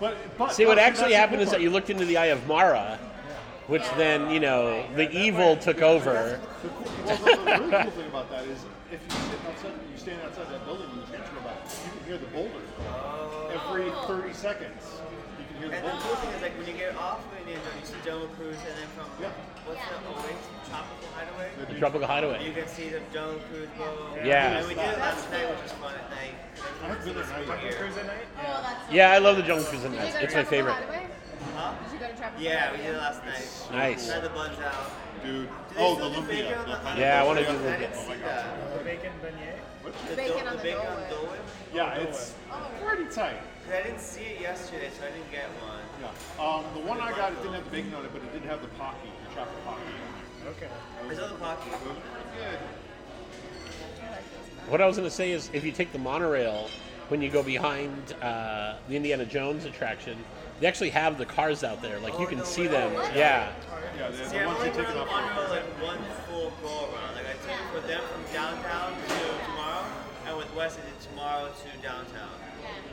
But, 0.00 0.16
but 0.38 0.52
See, 0.52 0.66
what 0.66 0.78
actually 0.78 1.12
happened 1.12 1.38
cool 1.38 1.46
is 1.46 1.50
that 1.50 1.60
you 1.60 1.70
looked 1.70 1.90
into 1.90 2.04
the 2.04 2.16
eye 2.16 2.26
of 2.26 2.46
Mara, 2.46 2.98
which 3.66 3.88
then 3.96 4.30
you 4.30 4.40
know 4.40 4.86
the 4.94 5.10
evil 5.10 5.56
took 5.56 5.82
over. 5.82 6.40
The 6.62 6.68
cool, 6.68 6.86
well, 7.04 7.16
the, 7.16 7.24
the 7.24 7.66
really 7.66 7.82
cool 7.82 7.90
thing 7.92 8.08
about 8.08 8.30
that 8.30 8.44
is 8.44 8.64
if 8.92 9.00
you 9.04 9.10
sit 9.10 9.40
outside, 9.48 9.72
you 9.92 9.98
stand 9.98 10.20
outside 10.22 10.48
that 10.50 10.64
building 10.64 10.88
when 10.90 11.00
the 11.00 11.06
trams 11.06 11.28
go 11.28 11.40
by, 11.40 11.52
you 11.52 11.90
can 11.98 12.06
hear 12.06 12.18
the 12.18 12.26
boulders 12.28 12.68
every 13.52 13.90
30 14.06 14.32
seconds. 14.32 15.00
You 15.38 15.44
can 15.46 15.56
hear 15.58 15.68
the 15.68 15.76
And 15.76 15.86
the 15.86 16.02
cool 16.02 16.16
thing 16.16 16.30
is 16.30 16.42
like 16.42 16.56
when 16.56 16.66
you 16.66 16.72
get 16.74 16.96
off 16.96 17.20
of 17.20 17.37
Jungle 18.08 18.28
Cruise, 18.40 18.56
and 18.64 18.72
then 18.80 18.88
from 18.96 19.04
Yeah. 19.20 19.28
what's 19.68 19.84
that 19.84 20.00
Oasis 20.08 20.48
Tropical 20.64 21.08
Hideaway? 21.12 21.48
The 21.68 21.76
Tropical 21.76 22.40
You 22.40 22.52
can 22.56 22.66
see 22.66 22.88
the 22.88 23.00
Jungle 23.12 23.36
Cruise 23.52 23.68
boat. 23.76 24.16
Yeah. 24.24 24.56
And 24.56 24.66
we 24.66 24.72
did 24.72 24.84
it 24.84 24.98
last 24.98 25.30
night, 25.30 25.44
which 25.50 25.60
was 25.62 25.72
fun 25.72 25.92
at 25.92 26.08
night. 26.08 26.32
I 26.56 26.88
haven't 26.88 27.04
been 27.04 27.14
there 27.14 27.24
This 27.24 27.48
night. 27.48 27.62
year. 27.62 27.72
Cruise 27.76 27.96
at 27.98 28.06
night? 28.06 28.24
Oh, 28.40 28.64
that's 28.64 28.90
Yeah, 28.90 29.12
I 29.12 29.18
love 29.18 29.36
the 29.36 29.42
Jungle 29.42 29.66
Cruise. 29.68 29.82
Did 29.82 29.92
you 29.92 29.98
Nights. 29.98 30.14
go 30.14 30.20
to 30.20 30.24
It's 30.24 30.34
my 30.34 30.40
Tropical 30.40 30.56
favorite. 30.56 30.72
Hideaway? 30.88 31.06
Huh? 31.54 31.72
Did 31.84 31.92
you 31.92 31.98
go 32.00 32.06
to 32.08 32.16
Tropical 32.16 32.42
Yeah, 32.48 32.72
we 32.72 32.76
did 32.78 32.86
it 32.86 32.96
last 32.96 33.20
night. 33.28 33.48
Nice. 33.76 34.06
Tried 34.08 34.22
the 34.24 34.28
buns 34.30 34.58
out. 34.64 34.90
Dude. 35.22 35.48
Oh, 35.76 35.94
the 36.00 36.08
do 36.08 36.16
lumpia. 36.16 36.28
bacon 36.28 36.54
on 36.54 36.64
the 36.64 36.70
the- 36.72 36.80
honey 36.80 37.00
Yeah, 37.02 37.20
I 37.20 37.24
wanna 37.28 37.40
butter. 37.44 37.52
do 37.52 37.58
I 37.60 37.72
lumpia. 37.72 37.78
didn't 37.78 37.94
see 38.08 38.12
oh 38.16 38.24
that. 38.24 38.78
The 38.78 38.84
bacon 38.88 39.12
beignet? 39.20 39.57
The, 40.10 40.16
bacon 40.16 40.38
do- 40.44 40.46
on 40.46 40.50
the 40.52 40.56
the 40.56 40.62
bacon 40.62 40.78
Dole 40.84 40.90
on 40.90 40.96
Whip. 40.96 41.10
Dole 41.10 41.26
Whip? 41.26 41.40
Yeah, 41.74 41.94
it's 41.94 42.34
pretty 42.84 43.04
tight. 43.14 43.40
'Cause 43.64 43.74
I 43.78 43.82
didn't 43.82 44.00
see 44.00 44.22
it 44.22 44.40
yesterday, 44.40 44.88
so 44.98 45.04
I 45.06 45.10
didn't 45.10 45.30
get 45.30 45.44
one. 45.60 45.84
Yeah. 46.00 46.42
Um, 46.42 46.64
the 46.74 46.80
one 46.88 47.00
I 47.00 47.10
got, 47.12 47.32
it 47.32 47.36
didn't 47.42 47.54
have 47.54 47.64
the 47.64 47.70
bacon 47.70 47.94
on 47.94 48.04
it, 48.04 48.12
but 48.12 48.22
it 48.22 48.32
did 48.32 48.42
have 48.48 48.62
the 48.62 48.68
pocky, 48.80 49.10
the 49.28 49.34
chocolate 49.34 49.64
pocky. 49.64 49.82
Okay. 50.56 50.68
There's 51.06 51.18
other 51.18 51.36
pocky. 51.36 51.68
It 51.68 51.72
was 51.72 51.80
pretty 51.82 52.38
good. 52.40 52.58
What 54.68 54.80
I 54.80 54.86
was 54.86 54.96
going 54.96 55.08
to 55.08 55.14
say 55.14 55.32
is, 55.32 55.50
if 55.52 55.64
you 55.64 55.72
take 55.72 55.92
the 55.92 55.98
monorail 55.98 56.68
when 57.08 57.20
you 57.22 57.30
go 57.30 57.42
behind 57.42 58.14
uh, 58.22 58.76
the 58.88 58.96
Indiana 58.96 59.24
Jones 59.24 59.64
attraction, 59.64 60.16
they 60.60 60.66
actually 60.66 60.90
have 60.90 61.16
the 61.18 61.24
cars 61.26 61.64
out 61.64 61.80
there. 61.82 61.98
Like 62.00 62.18
you 62.18 62.26
can 62.26 62.44
see 62.44 62.66
them. 62.66 62.92
Yeah. 63.14 63.50
Yeah, 63.98 64.08
the, 64.10 64.16
See, 64.16 64.24
the 64.36 64.40
I'm 64.40 64.46
ones 64.46 64.58
only 64.58 64.68
you 64.70 64.74
take 64.76 64.88
it 64.88 64.92
to 64.92 65.00
off. 65.00 65.08
Monorail 65.08 65.48
like 65.50 65.82
one 65.82 65.98
full 66.28 66.52
go 66.62 66.68
around. 66.92 67.14
Like 67.16 67.26
I 67.26 67.32
took 67.42 67.50
it 67.52 67.68
for 67.82 67.86
them 67.86 68.00
from 68.12 68.22
downtown 68.34 68.92
to 68.92 69.08
tomorrow, 69.08 69.32
and 69.48 69.57
with 70.38 70.54
Wes 70.54 70.78
I 70.78 70.86
did 70.86 71.00
tomorrow 71.10 71.48
to 71.48 71.82
downtown. 71.82 72.30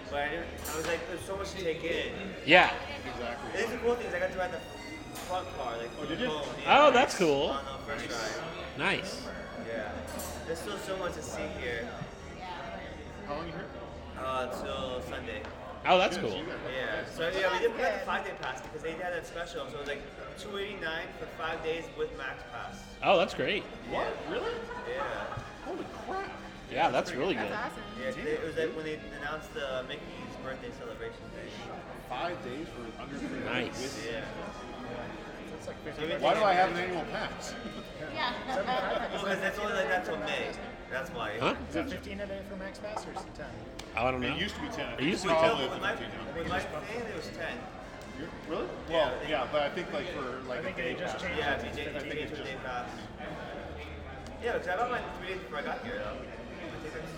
But 0.10 0.20
I 0.20 0.30
didn't. 0.30 0.48
I 0.74 0.78
was 0.78 0.88
like, 0.88 1.08
there's 1.08 1.22
so 1.22 1.38
much 1.38 1.52
to 1.52 1.64
take 1.64 1.84
in. 1.84 2.12
Yeah. 2.46 2.74
Exactly. 3.14 3.62
These 3.62 3.72
are 3.74 3.78
cool 3.78 3.96
things. 3.96 4.14
I 4.14 4.20
got 4.20 4.32
to 4.32 4.38
ride 4.38 4.52
the 4.52 5.18
front 5.20 5.48
car, 5.58 5.78
like 5.78 5.90
Oh, 6.02 6.06
did 6.06 6.20
you? 6.20 6.28
home, 6.28 6.48
Oh, 6.68 6.92
that's 6.92 7.16
cool. 7.16 7.50
On 7.50 7.64
the 7.66 7.86
first 7.86 8.10
ride. 8.10 8.44
Nice. 8.78 9.28
Yeah. 9.68 9.92
There's 10.48 10.60
still 10.60 10.78
so 10.80 10.98
much 10.98 11.14
to 11.14 11.22
see 11.22 11.42
here. 11.62 11.88
How 13.28 13.36
long 13.36 13.46
you 13.46 13.52
here? 13.54 13.66
Uh, 14.20 14.48
till 14.48 15.02
Sunday. 15.04 15.42
Oh, 15.88 16.00
that's 16.00 16.18
cool. 16.18 16.32
Yeah. 16.32 17.06
So 17.14 17.30
yeah, 17.30 17.52
we 17.54 17.60
did 17.60 17.74
we 17.76 17.78
got 17.80 17.94
the 18.00 18.06
five 18.06 18.26
day 18.26 18.32
pass 18.42 18.60
because 18.62 18.82
they 18.82 18.94
had 18.94 19.14
that 19.14 19.28
special. 19.28 19.68
So 19.70 19.76
it 19.76 19.80
was 19.80 19.88
like 19.88 20.02
289 20.40 20.82
for 21.20 21.26
five 21.40 21.64
days 21.64 21.84
with 21.98 22.16
max 22.18 22.42
pass. 22.52 22.82
Oh, 23.04 23.20
that's 23.20 23.36
great. 23.36 23.64
What? 23.92 24.08
Really? 24.32 24.52
Yeah. 24.90 25.04
Holy 25.66 25.86
crap. 26.08 26.32
Yeah, 26.76 26.90
that's 26.92 27.14
really 27.16 27.36
good. 27.36 27.48
That's 27.50 27.72
awesome. 27.72 27.84
Yeah, 28.04 28.12
'cause 28.12 28.26
it 28.28 28.44
was 28.44 28.56
like 28.58 28.76
when 28.76 28.84
they 28.86 29.00
announced 29.24 29.54
the 29.54 29.86
Mickey's 29.88 30.36
birthday 30.44 30.72
celebration 30.78 31.24
thing. 31.32 31.48
Five 32.10 32.36
days 32.44 32.68
for 32.68 32.84
under 33.02 33.16
three 33.18 33.40
Nice. 33.48 33.80
with- 33.82 34.12
Yeah. 34.12 34.22
That's 35.56 35.68
like 35.68 35.80
50 35.86 36.06
we 36.06 36.12
Why 36.20 36.34
do 36.34 36.44
I 36.44 36.54
have 36.54 36.72
an 36.72 36.78
annual 36.78 37.06
pass? 37.12 37.56
Yeah. 38.14 38.32
Because 39.12 39.40
that's 39.40 39.58
only 39.60 39.74
like 39.74 39.88
that 39.90 40.06
till 40.06 40.18
May. 40.18 40.52
That's 40.92 41.10
why. 41.12 41.40
Huh? 41.40 41.56
Is 41.70 41.76
it 41.76 41.90
15 41.90 42.20
a 42.22 42.28
day 42.28 42.42
for 42.50 42.56
Max 42.58 42.80
Pass 42.80 43.06
or 43.08 43.12
is 43.12 43.24
it 43.24 43.36
10? 43.36 43.46
Oh, 43.98 44.06
I 44.06 44.12
don't 44.12 44.22
know. 44.22 44.28
It 44.28 44.38
used 44.38 44.56
to 44.56 44.62
be 44.62 44.68
ten. 44.70 44.94
It 45.00 45.04
used 45.04 45.24
to 45.24 45.30
be 45.30 45.34
With, 45.34 45.42
10. 45.44 45.58
With 45.58 45.72
up 45.72 45.82
my, 45.82 45.92
to 45.92 45.98
15 45.98 46.20
now. 46.28 46.38
with 46.40 46.48
my 46.48 46.60
thing, 46.60 47.02
it 47.08 47.16
was 47.16 47.28
10. 47.36 47.58
You're- 48.20 48.32
Really? 48.48 48.68
Yeah, 48.90 48.96
Well, 48.96 49.08
I 49.08 49.18
think- 49.20 49.30
yeah, 49.32 49.48
but 49.52 49.62
I 49.64 49.70
think 49.70 49.92
like 49.94 50.08
for 50.16 50.40
like 50.48 50.60
I 50.60 50.64
think 50.64 50.78
a 50.78 50.82
day 50.84 50.94
they 50.94 51.00
just 51.00 51.14
pass. 51.18 51.24
changed 51.24 51.40
Yeah, 51.40 51.54
it. 51.56 51.60
if 51.60 51.64
you 51.66 51.70
to 51.72 51.76
did, 51.76 51.96
if 51.96 52.04
15. 52.04 52.20
you 52.22 52.28
did 52.36 52.44
day 52.46 52.56
pass. 52.64 52.90
Yeah, 54.44 54.54
because 54.54 54.68
I 54.68 54.76
bought 54.78 54.92
mine 54.92 55.02
three 55.20 55.28
days 55.34 55.40
before 55.40 55.58
I 55.60 55.62
got 55.64 55.84
here, 55.84 55.98
though. 56.00 56.20
My 56.72 56.78
tickets. 56.84 57.12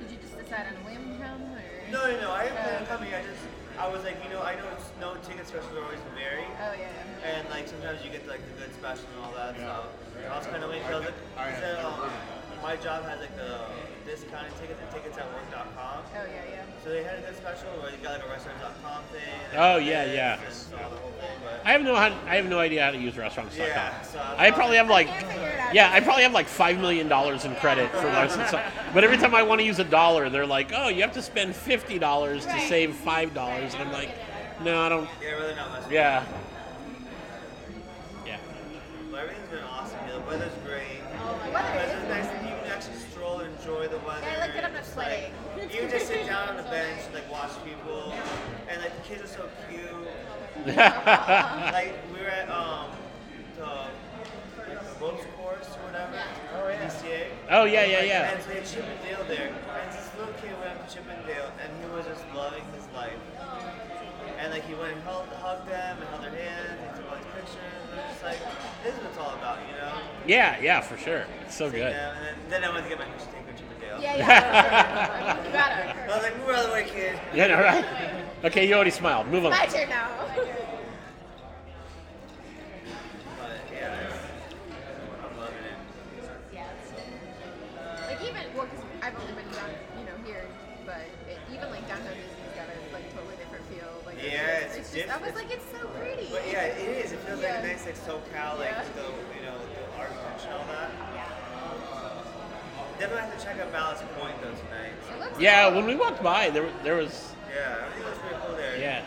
Did 0.00 0.10
you 0.10 0.16
just 0.22 0.36
decide 0.38 0.66
on 0.68 0.74
a 0.80 0.84
whim 0.86 1.12
to 1.12 1.24
come, 1.24 1.42
or? 1.52 1.62
No, 1.92 2.00
no, 2.10 2.20
no. 2.20 2.30
I 2.32 2.44
didn't 2.44 2.58
plan 2.58 2.76
on 2.76 2.82
Oh. 2.82 2.86
coming. 2.96 3.14
I 3.14 3.22
just, 3.22 3.44
I 3.78 3.88
was 3.88 4.04
like, 4.04 4.16
you 4.24 4.30
know, 4.30 4.42
I 4.42 4.54
know 4.56 4.66
it's, 4.76 4.90
no 5.00 5.14
ticket 5.26 5.46
specials 5.48 5.72
are 5.76 5.84
always 5.84 6.00
vary. 6.16 6.44
Oh 6.60 6.72
yeah. 6.76 6.88
yeah. 6.88 7.30
And 7.40 7.48
like 7.50 7.68
sometimes 7.68 8.04
you 8.04 8.10
get 8.10 8.26
like 8.28 8.40
the 8.46 8.54
good 8.64 8.72
special 8.74 9.04
and 9.16 9.24
all 9.24 9.32
that. 9.36 9.56
So 9.56 9.68
I 10.30 10.36
was 10.38 10.46
kind 10.46 10.62
of 10.64 10.70
waiting. 10.70 10.84
'cause 10.84 10.94
I 10.94 10.98
was 10.98 11.06
like, 11.06 11.20
I- 11.36 11.48
I 11.48 11.50
he 11.52 11.56
said, 11.60 11.84
um, 11.84 12.10
my 12.62 12.76
job 12.76 13.04
has 13.04 13.20
like 13.20 13.34
the 13.36 13.64
discounted 14.10 14.52
tickets 14.60 14.80
and 14.82 14.90
tickets 14.90 15.18
at 15.18 15.26
work.com. 15.32 16.02
Oh 16.02 16.24
yeah, 16.26 16.42
yeah. 16.50 16.64
So 16.82 16.90
they 16.90 17.02
had 17.04 17.18
a 17.18 17.22
good 17.22 17.36
special 17.36 17.68
where 17.80 17.90
you 17.90 17.96
got 18.02 18.18
like 18.18 18.26
a 18.26 18.30
restaurant.com 18.30 19.02
thing. 19.12 19.20
Oh, 19.56 19.76
yeah, 19.76 20.04
yeah. 20.12 20.40
And 20.44 20.52
saw 20.54 20.76
the 20.76 20.82
whole 20.96 21.10
thing, 21.12 21.30
but 21.44 21.60
I 21.64 21.72
have 21.72 21.82
no 21.82 21.94
how, 21.94 22.06
I 22.26 22.36
have 22.36 22.46
no 22.48 22.58
idea 22.58 22.84
how 22.84 22.90
to 22.90 22.98
use 22.98 23.16
restaurants.com. 23.16 23.66
Yeah, 23.68 24.02
so 24.02 24.18
I 24.18 24.48
I 24.48 24.50
probably 24.50 24.76
have 24.78 24.88
like 24.88 25.08
I 25.08 25.10
can't 25.12 25.26
figure 25.32 25.46
it 25.48 25.60
out. 25.60 25.74
yeah, 25.74 25.92
I 25.92 26.00
probably 26.00 26.22
have 26.24 26.32
like 26.32 26.48
five 26.48 26.78
million 26.80 27.06
dollars 27.08 27.44
in 27.44 27.54
credit 27.56 27.90
for 27.92 28.06
license. 28.08 28.50
But 28.94 29.04
every 29.04 29.18
time 29.18 29.34
I 29.34 29.42
want 29.42 29.60
to 29.60 29.64
use 29.66 29.78
a 29.78 29.84
dollar, 29.84 30.28
they're 30.30 30.46
like, 30.46 30.72
"Oh, 30.74 30.88
you 30.88 31.02
have 31.02 31.12
to 31.12 31.22
spend 31.22 31.54
fifty 31.54 31.98
dollars 31.98 32.44
to 32.46 32.60
save 32.60 32.94
five 32.96 33.32
dollars," 33.34 33.74
and 33.74 33.82
I'm 33.84 33.92
like, 33.92 34.10
"No, 34.64 34.80
I 34.80 34.88
don't." 34.88 35.08
yeah, 35.22 35.30
really 35.32 35.54
not 35.54 35.70
much. 35.70 35.90
Yeah, 35.90 36.24
yeah. 38.26 38.38
But 39.10 39.20
everything's 39.24 39.48
been 39.50 39.64
awesome. 39.64 39.98
Yeah, 40.06 40.14
the 40.14 40.20
weather's 40.20 40.52
great. 40.66 41.00
Oh, 41.22 41.38
the 41.38 41.44
The 41.46 41.50
weather 41.54 41.76
weather's 41.76 42.02
is 42.02 42.08
nice. 42.08 42.26
and 42.26 42.48
You 42.48 42.54
can 42.62 42.72
actually 42.72 42.96
stroll 43.10 43.40
and 43.40 43.54
enjoy 43.58 43.88
the 43.88 43.98
weather. 43.98 44.22
Yeah, 44.24 44.36
I 44.36 44.40
like 44.40 44.54
that 44.54 44.64
I'm 44.64 44.72
not 44.72 44.80
It's 44.82 44.96
like- 44.96 45.30
sweating. 45.54 45.70
You 45.70 45.80
can 45.82 45.90
just 45.90 46.06
sit 46.08 46.26
down 46.26 46.48
on 46.48 46.56
the 46.56 46.62
bench 46.64 47.00
and 47.06 47.14
like 47.14 47.30
watch 47.30 47.52
people, 47.64 48.12
and 48.68 48.80
like 48.82 48.94
the 48.96 49.02
kids 49.08 49.22
are 49.22 49.26
so 49.28 49.48
cute. 49.68 49.86
like 51.72 51.94
we 52.12 52.20
were 52.20 52.28
at 52.28 52.50
um 52.50 52.90
the, 53.56 53.64
like, 53.64 54.84
the 54.84 55.00
ropes 55.00 55.24
course 55.36 55.68
or 55.76 55.86
whatever. 55.88 56.20
Oh 56.54 56.68
yeah. 56.68 56.88
DCA. 56.88 57.26
Oh, 57.50 57.64
yeah, 57.64 57.84
yeah, 57.84 58.02
yeah. 58.02 58.30
And 58.32 58.42
so 58.42 58.48
they 58.48 58.56
had 58.56 58.66
Chip 58.66 58.84
and 58.84 59.02
Dale 59.02 59.24
there, 59.26 59.48
and 59.48 59.92
this 59.92 60.10
little 60.18 60.34
kid 60.34 60.52
went 60.60 60.76
up 60.76 60.86
to 60.86 60.94
Chip 60.94 61.04
and 61.08 61.26
Dale, 61.26 61.50
and 61.62 61.68
he 61.80 61.90
was 61.90 62.06
just 62.06 62.22
loving 62.34 62.62
his 62.76 62.86
life. 62.94 63.16
And 64.38 64.52
like 64.52 64.64
he 64.66 64.74
went 64.74 64.92
and 64.92 65.02
hugged, 65.02 65.32
hugged 65.34 65.68
them 65.68 65.98
and 65.98 66.08
held 66.08 66.22
their 66.22 66.30
hands, 66.30 66.78
and 66.80 66.96
took 66.96 67.10
all 67.10 67.16
these 67.16 67.26
pictures. 67.34 67.56
And 67.90 67.98
it 67.98 68.04
was 68.04 68.12
just 68.12 68.24
like, 68.24 68.38
this 68.84 68.94
is 68.94 69.00
what 69.00 69.10
it's 69.10 69.18
all 69.18 69.34
about, 69.34 69.58
you 69.68 69.74
know? 69.76 69.92
Yeah, 70.26 70.60
yeah, 70.60 70.80
for 70.80 70.96
sure. 70.96 71.24
It's 71.44 71.56
so 71.56 71.70
good. 71.70 71.80
Yeah, 71.80 72.16
and 72.16 72.24
then, 72.50 72.62
then 72.62 72.64
I 72.64 72.72
went 72.72 72.84
to 72.84 72.88
get 72.88 72.98
my 72.98 73.04
picture 73.06 73.32
taken 73.32 73.46
with 73.46 73.56
Chip 73.56 73.70
and 73.72 73.80
Dale. 73.80 73.98
Yeah, 74.00 74.16
yeah. 74.16 75.44
you 75.46 75.52
got 75.52 75.72
it. 75.72 76.10
I 76.10 76.14
was 76.14 76.22
like, 76.22 76.38
move 76.38 76.48
out 76.50 76.64
of 76.64 76.66
the 76.68 76.72
way, 76.72 76.84
kid. 76.88 77.18
Yeah, 77.34 77.46
no, 77.48 77.60
right? 77.60 78.24
Okay, 78.42 78.66
you 78.66 78.74
already 78.74 78.90
smiled. 78.90 79.26
Move 79.28 79.44
on. 79.44 79.50
My 79.50 79.66
turn 79.66 79.88
now. 79.90 80.08
Yeah, 83.72 83.94
it's, 84.08 84.16
I'm 85.22 85.36
loving 85.38 85.56
yeah. 86.52 86.66
Like 88.08 88.20
even 88.22 88.42
well, 88.56 88.66
cause 88.66 88.84
I've 89.02 89.14
only 89.20 89.32
been 89.32 89.50
down, 89.52 89.70
you 89.98 90.04
know, 90.06 90.16
here, 90.24 90.44
but 90.86 91.04
it, 91.28 91.38
even 91.52 91.70
like 91.70 91.86
downtown 91.88 92.14
Disney's 92.16 92.54
got 92.56 92.66
a 92.68 92.76
like 92.92 93.06
totally 93.14 93.36
different 93.36 93.64
feel. 93.68 93.88
Like 94.06 94.16
Yeah, 94.22 94.64
it's, 94.68 94.76
it's 94.76 94.92
just, 94.94 95.08
I 95.08 95.16
was 95.18 95.32
different. 95.32 95.48
like, 95.48 95.56
it's 95.56 95.68
so 95.72 95.86
pretty. 96.00 96.28
But 96.30 96.44
yeah, 96.50 96.72
it 96.76 97.04
is. 97.04 97.12
It 97.12 97.20
feels 97.20 97.40
like 97.40 97.60
a 97.60 97.66
nice 97.66 97.84
like 97.86 97.96
SoCal, 97.96 98.58
like 98.58 98.70
Yeah. 98.72 98.84
the 98.96 99.06
you 99.36 99.42
know 99.44 99.56
the 99.60 99.82
architecture 100.00 100.48
and 100.48 100.60
all 100.60 100.66
that. 100.72 100.90
Definitely 102.98 103.22
have 103.30 103.38
to 103.38 103.44
check 103.44 103.56
out 103.60 103.72
Ballast 103.72 104.04
Point 104.20 104.36
though 104.42 104.52
tonight. 104.52 104.92
It 104.92 105.20
looks 105.20 105.40
Yeah, 105.40 105.68
cool. 105.68 105.76
when 105.80 105.86
we 105.86 105.94
walked 105.96 106.22
by, 106.22 106.50
there 106.50 106.68
there 106.84 106.96
was 106.96 107.32
Yeah, 107.48 107.86
I 107.86 107.88
think 107.94 108.04
that's 108.04 108.18
pretty 108.18 108.36
cool 108.44 108.56
there. 108.56 108.76
yeah. 108.76 109.02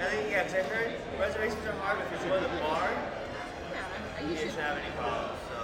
I 0.00 0.04
think 0.10 0.30
yeah, 0.30 0.42
'cause 0.42 0.54
I 0.54 0.62
heard 0.66 0.90
reservations 1.18 1.64
are 1.66 1.72
hard, 1.80 1.98
but 1.98 2.12
if 2.12 2.22
you 2.24 2.28
go 2.30 2.40
to 2.40 2.48
the 2.48 2.60
bar, 2.60 2.90
Yeah, 2.90 4.22
you 4.22 4.28
you 4.30 4.36
should. 4.36 4.50
shouldn't 4.50 4.66
have 4.66 4.78
any 4.78 4.90
problems. 4.98 5.38
So. 5.48 5.58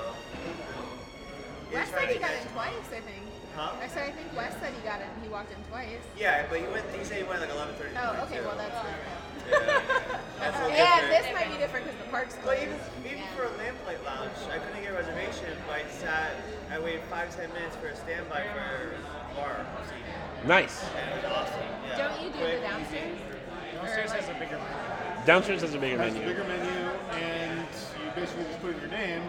Yeah, 1.71 1.79
Wes 1.79 1.91
try 1.91 1.99
said 2.01 2.09
to 2.09 2.15
he 2.15 2.19
got 2.21 2.31
get- 2.31 2.43
in 2.43 2.49
twice, 2.55 2.89
I 2.95 3.01
think. 3.03 3.25
Huh? 3.57 3.73
I 3.83 3.89
said 3.91 4.03
I 4.09 4.13
think 4.15 4.29
Wes 4.39 4.55
said 4.63 4.71
he 4.73 4.81
got 4.87 5.01
in. 5.03 5.11
He 5.23 5.29
walked 5.29 5.51
in 5.51 5.59
twice. 5.69 5.99
Yeah, 6.17 6.47
but 6.49 6.61
you 6.63 6.71
went. 6.71 6.87
You 6.97 7.05
said 7.05 7.19
you 7.19 7.27
went 7.27 7.41
like 7.43 7.51
11:30. 7.51 7.91
Oh, 7.99 8.23
okay. 8.31 8.41
Well, 8.41 8.55
that's 8.57 8.79
different. 8.79 9.19
Yeah, 9.51 10.19
that's 10.39 10.57
a 10.57 10.63
little 10.63 10.79
Yeah, 10.79 11.01
different. 11.03 11.11
this 11.11 11.27
might 11.35 11.51
be 11.51 11.59
different 11.59 11.83
because 11.91 11.99
the 11.99 12.11
park's 12.15 12.35
But 12.39 12.45
closed. 12.47 12.63
even, 12.63 12.79
even 13.11 13.27
for 13.35 13.45
a 13.51 13.53
lamplight 13.59 13.99
lounge, 14.07 14.39
I 14.55 14.59
couldn't 14.63 14.79
get 14.83 14.95
a 14.95 14.97
reservation, 14.97 15.51
but 15.67 15.83
I 15.83 15.85
sat, 15.91 16.39
I 16.71 16.79
waited 16.79 17.03
five, 17.11 17.35
ten 17.35 17.51
minutes 17.53 17.75
for 17.83 17.89
a 17.91 17.97
standby 17.99 18.47
for 18.55 18.95
a 18.95 19.35
bar 19.35 19.67
seat. 19.91 20.07
Nice. 20.47 20.87
And 20.95 21.11
it 21.11 21.17
was 21.19 21.27
awesome. 21.35 21.67
Yeah. 21.91 21.99
Don't 21.99 22.17
you 22.23 22.31
do 22.31 22.39
Quick, 22.39 22.63
the 22.63 22.67
downstairs? 22.71 23.19
Downstairs 23.81 24.13
has 24.13 24.29
a 24.29 24.33
bigger 24.35 24.59
menu. 24.59 25.27
Downstairs 25.27 25.61
has 25.63 25.75
a 25.75 25.79
bigger 25.79 25.97
Has 25.99 26.15
a 26.15 26.19
menu. 26.19 26.29
bigger 26.35 26.45
menu, 26.45 26.71
and 27.17 27.61
you 28.05 28.11
basically 28.15 28.45
just 28.45 28.61
put 28.61 28.75
in 28.75 28.81
your 28.81 28.91
name, 28.91 29.23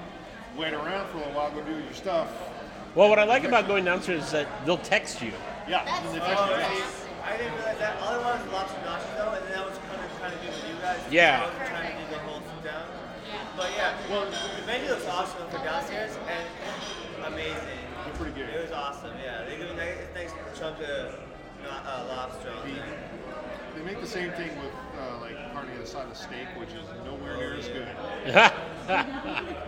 wait 0.57 0.73
around 0.73 1.07
for 1.09 1.17
a 1.17 1.19
little 1.19 1.33
while, 1.33 1.51
go 1.51 1.61
do 1.63 1.71
your 1.71 1.93
stuff. 1.93 2.27
Well, 2.95 3.07
what 3.09 3.19
I 3.19 3.23
like 3.23 3.45
about 3.45 3.67
going 3.67 3.85
downstairs 3.85 4.25
is 4.25 4.31
that 4.31 4.47
they'll 4.65 4.77
text 4.77 5.21
you. 5.21 5.31
Yeah, 5.69 5.85
That's 5.85 6.05
and 6.05 6.15
the 6.15 6.23
Oh, 6.23 6.27
text 6.27 6.43
you 6.43 6.83
see, 6.83 6.83
out. 6.83 7.31
I 7.31 7.37
didn't 7.37 7.53
realize 7.55 7.77
that. 7.79 7.95
All 8.01 8.11
I 8.11 8.17
wanted 8.19 8.43
was 8.43 8.53
lobster 8.53 8.81
nachos 8.83 9.15
though, 9.15 9.31
and 9.39 9.47
then 9.47 9.59
I 9.59 9.65
was 9.65 9.77
kind 9.87 10.01
of 10.03 10.11
trying 10.19 10.31
to 10.35 10.39
do 10.43 10.47
with 10.51 10.67
you 10.67 10.75
guys. 10.83 10.99
Yeah. 11.09 11.39
I 11.39 11.47
wasn't 11.47 11.67
trying 11.71 11.87
to 11.95 12.03
do 12.03 12.05
the 12.11 12.19
whole 12.27 12.41
sit 12.43 12.63
down. 12.67 12.85
But 13.55 13.69
yeah, 13.77 13.95
well, 14.11 14.25
the 14.27 14.65
menu 14.67 14.89
looks 14.89 15.07
awesome 15.07 15.47
for 15.47 15.63
downstairs 15.63 16.11
and 16.27 17.33
amazing. 17.33 17.79
They're 18.03 18.13
pretty 18.19 18.35
good. 18.35 18.49
It 18.49 18.61
was 18.67 18.71
awesome. 18.75 19.11
Yeah, 19.23 19.45
they 19.47 19.55
give 19.55 19.67
me 19.71 19.73
a 19.73 19.79
nice, 19.79 20.03
nice 20.15 20.59
chunk 20.59 20.79
of 20.83 21.15
not, 21.63 21.85
uh, 21.87 22.05
lobster 22.11 22.51
on 22.51 22.67
there. 22.67 22.83
They 23.75 23.83
make 23.83 24.01
the 24.01 24.07
same 24.07 24.31
thing 24.33 24.49
with 24.59 24.71
uh, 24.99 25.19
like 25.21 25.35
carne 25.53 25.67
asada 25.81 26.11
of 26.11 26.17
steak, 26.17 26.47
which 26.57 26.69
is 26.69 26.85
nowhere 27.05 27.37
near 27.37 27.53
as 27.55 27.67
good. 27.67 27.87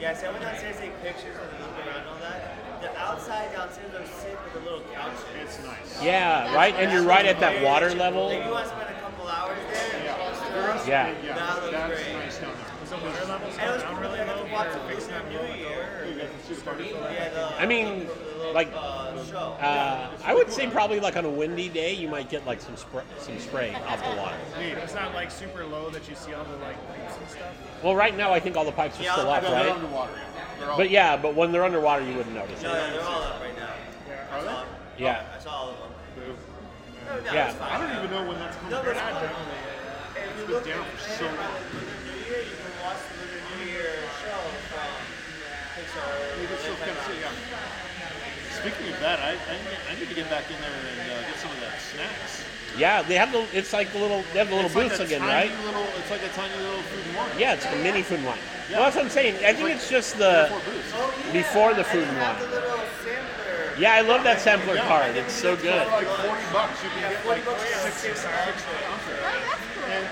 Yeah, 0.00 0.14
so 0.14 0.26
I 0.26 0.30
went 0.32 0.42
downstairs 0.42 0.74
to 0.76 0.82
take 0.82 1.00
pictures 1.00 1.36
and 1.38 1.62
look 1.62 1.86
around 1.86 2.00
and 2.00 2.08
all 2.08 2.18
that. 2.26 2.82
The 2.82 2.90
outside 2.98 3.52
downstairs 3.52 3.92
was 3.94 4.08
sick 4.18 4.36
with 4.44 4.54
the 4.54 4.68
little 4.68 4.82
couches. 4.92 5.22
It's 5.40 5.62
nice. 5.64 6.02
yeah, 6.02 6.52
right. 6.56 6.74
And 6.74 6.90
you're 6.90 7.04
right 7.04 7.24
at 7.24 7.38
that 7.38 7.62
water 7.62 7.94
level. 7.94 8.26
Like 8.26 8.44
you 8.44 8.50
want 8.50 8.64
to 8.66 8.70
spend 8.74 8.90
a 8.90 9.00
couple 9.00 9.28
hours 9.28 9.56
there? 9.70 10.02
Yeah, 10.02 10.16
Yeah. 10.88 11.14
yeah, 11.24 11.34
That 11.36 11.62
looks 11.62 11.70
that's 11.70 12.02
great. 12.02 12.14
nice 12.16 12.38
down 12.38 12.50
there. 12.50 12.66
Was 12.82 12.90
water 13.14 13.26
levels 13.30 13.54
And 13.60 13.70
it 13.70 13.74
was 13.74 13.82
down 13.82 14.00
really 14.00 14.18
I 14.18 14.26
got 14.26 14.36
low 14.38 14.44
to 14.44 14.52
watch 14.52 14.68
for 14.70 14.78
the 14.80 14.84
fixing 14.90 15.14
New 15.30 15.54
Year. 15.54 16.06
You 16.10 16.14
got 16.18 16.26
the 16.36 16.54
super 16.54 16.70
party. 16.72 16.90
Yeah, 16.90 17.28
the, 17.28 17.60
I 17.62 17.66
mean, 17.66 17.86
the 17.86 18.04
little, 18.06 18.31
like, 18.52 18.68
uh. 18.74 18.78
Uh, 19.60 20.10
I 20.24 20.34
would 20.34 20.50
say 20.52 20.66
probably 20.68 21.00
like 21.00 21.16
on 21.16 21.24
a 21.24 21.30
windy 21.30 21.68
day, 21.68 21.92
you 21.94 22.08
might 22.08 22.28
get 22.28 22.44
like 22.46 22.60
some 22.60 22.74
spr- 22.74 23.04
some 23.18 23.38
spray 23.38 23.74
off 23.86 24.02
the 24.02 24.16
water. 24.16 24.36
It's 24.58 24.94
not 24.94 25.14
like 25.14 25.30
super 25.30 25.64
low 25.64 25.90
that 25.90 26.08
you 26.08 26.14
see 26.14 26.34
all 26.34 26.44
the 26.44 26.56
like 26.56 26.76
pipes 26.88 27.16
and 27.20 27.28
stuff. 27.30 27.82
Well, 27.82 27.94
right 27.94 28.16
now 28.16 28.32
I 28.32 28.40
think 28.40 28.56
all 28.56 28.64
the 28.64 28.72
pipes 28.72 28.98
are 29.00 29.04
Yeah, 29.04 29.12
still 29.14 29.30
up, 29.30 29.42
right? 29.44 29.68
underwater. 29.70 30.12
Yeah. 30.12 30.44
They're 30.58 30.70
all, 30.70 30.76
But 30.76 30.90
yeah, 30.90 31.16
but 31.16 31.34
when 31.34 31.52
they're 31.52 31.64
underwater, 31.64 32.04
you 32.04 32.14
wouldn't 32.16 32.34
notice 32.34 32.62
no, 32.62 32.74
it. 32.74 32.92
they're 32.92 33.02
all 33.02 33.22
up 33.22 33.40
right 33.40 33.56
now. 33.56 33.70
Yeah. 34.08 34.26
I 34.32 34.40
saw. 34.44 34.64
Yeah. 34.98 35.24
I 35.34 35.42
saw 35.42 35.50
all 35.52 35.70
of 35.70 35.76
them. 35.78 36.36
No, 37.08 37.20
no, 37.20 37.32
Yeah. 37.32 37.54
I 37.60 37.78
don't 37.78 37.96
even 38.04 38.10
know 38.10 38.28
when 38.28 38.38
that's 38.38 38.56
coming 38.56 38.70
No, 38.70 38.78
but 38.82 38.88
it's 38.90 39.00
back. 39.00 39.12
cool. 39.12 39.28
If 40.14 40.38
you 40.38 40.46
been 40.46 40.64
down 40.68 40.84
for 40.92 40.98
so 41.08 41.24
long. 41.26 41.34
around 41.36 41.54
the 41.62 41.78
Lunar 41.78 41.98
New 42.06 42.18
Year, 42.26 42.40
you 42.42 42.54
can 42.58 42.72
watch 42.84 43.00
the 43.08 43.14
Lunar 43.22 43.42
New 43.56 43.70
Year 43.72 43.92
show 44.22 44.38
from 44.70 44.90
Pixar. 45.72 46.08
Maybe 46.38 46.52
it's 46.52 46.62
still 46.62 46.76
kind 46.76 46.90
of 46.92 46.98
yeah. 47.18 47.51
Speaking 48.62 48.94
of 48.94 49.00
that, 49.00 49.18
I, 49.18 49.34
I, 49.34 49.54
need- 49.58 49.84
I 49.90 49.92
need 49.98 50.08
to 50.08 50.14
get 50.14 50.30
back 50.30 50.46
in 50.46 50.54
there 50.62 50.70
and 50.70 51.10
uh, 51.10 51.20
get 51.26 51.34
some 51.42 51.50
of 51.50 51.58
that 51.60 51.74
snacks. 51.82 52.44
Yeah, 52.78 53.02
they 53.02 53.16
have 53.18 53.32
the. 53.32 53.44
It's 53.52 53.72
like 53.74 53.92
the 53.92 53.98
little. 53.98 54.22
They 54.32 54.38
have 54.38 54.48
the 54.48 54.54
little 54.56 54.70
It's 54.70 54.78
like 54.78 54.88
booths 54.96 55.00
a 55.00 55.04
again, 55.04 55.20
tiny 55.20 55.50
right? 55.50 55.64
Little, 55.66 55.84
it's 55.98 56.08
like 56.10 56.22
a 56.22 56.28
tiny 56.32 56.54
little 56.62 56.80
food 56.88 57.04
and 57.04 57.16
wine. 57.18 57.30
Yeah, 57.36 57.52
it's 57.58 57.66
like 57.66 57.74
a 57.74 57.82
mini 57.82 58.00
food 58.02 58.22
and 58.22 58.26
wine. 58.32 58.38
Yeah. 58.70 58.76
Well, 58.80 58.84
that's 58.86 58.96
what 58.96 59.04
I'm 59.04 59.10
saying. 59.10 59.34
I 59.44 59.52
think 59.52 59.66
like 59.68 59.76
it's 59.76 59.90
just 59.90 60.16
the 60.16 60.48
Oh, 60.48 60.56
yeah. 61.26 61.32
before 61.36 61.74
the 61.74 61.84
food 61.84 62.06
you 62.06 62.14
and 62.14 62.22
have 62.22 62.40
wine. 62.40 62.48
the 62.48 62.54
little. 62.56 62.80
Yeah, 63.76 63.92
I 63.98 64.00
love 64.06 64.22
that 64.24 64.40
sampler 64.40 64.76
Yeah. 64.76 64.86
card. 64.88 65.16
It's 65.16 65.32
so 65.34 65.56
good. 65.56 65.82
For 65.84 66.00
like 66.00 66.06
40 66.06 66.52
bucks, 66.54 66.76
you 66.84 66.88
can 66.96 67.00
get 67.12 67.20
40 67.24 67.28
like 67.28 67.44
bucks 67.44 67.64
for 67.66 67.90
six, 67.90 67.96
six 67.98 68.20
six 68.20 68.30
ounces. 68.30 68.62
ounces. 68.88 69.16
Oh, 69.20 69.36
that's. 69.42 69.90
And 69.92 70.04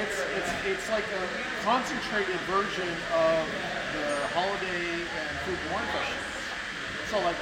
it's, 0.00 0.16
it's, 0.38 0.52
it's 0.72 0.86
like 0.94 1.04
a 1.10 1.24
concentrated 1.64 2.38
version 2.48 2.88
of 3.12 3.44
the 3.92 4.06
holiday 4.32 5.04
and 5.04 5.28
food 5.44 5.58
and 5.58 5.68
wine 5.74 5.88
festivals. 5.92 6.38
So 7.12 7.18
like 7.24 7.36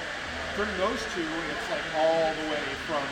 during 0.59 0.75
those 0.75 0.99
two, 1.15 1.23
it's 1.23 1.71
like 1.71 1.87
all 1.95 2.35
the 2.35 2.47
way 2.51 2.67
from 2.91 3.07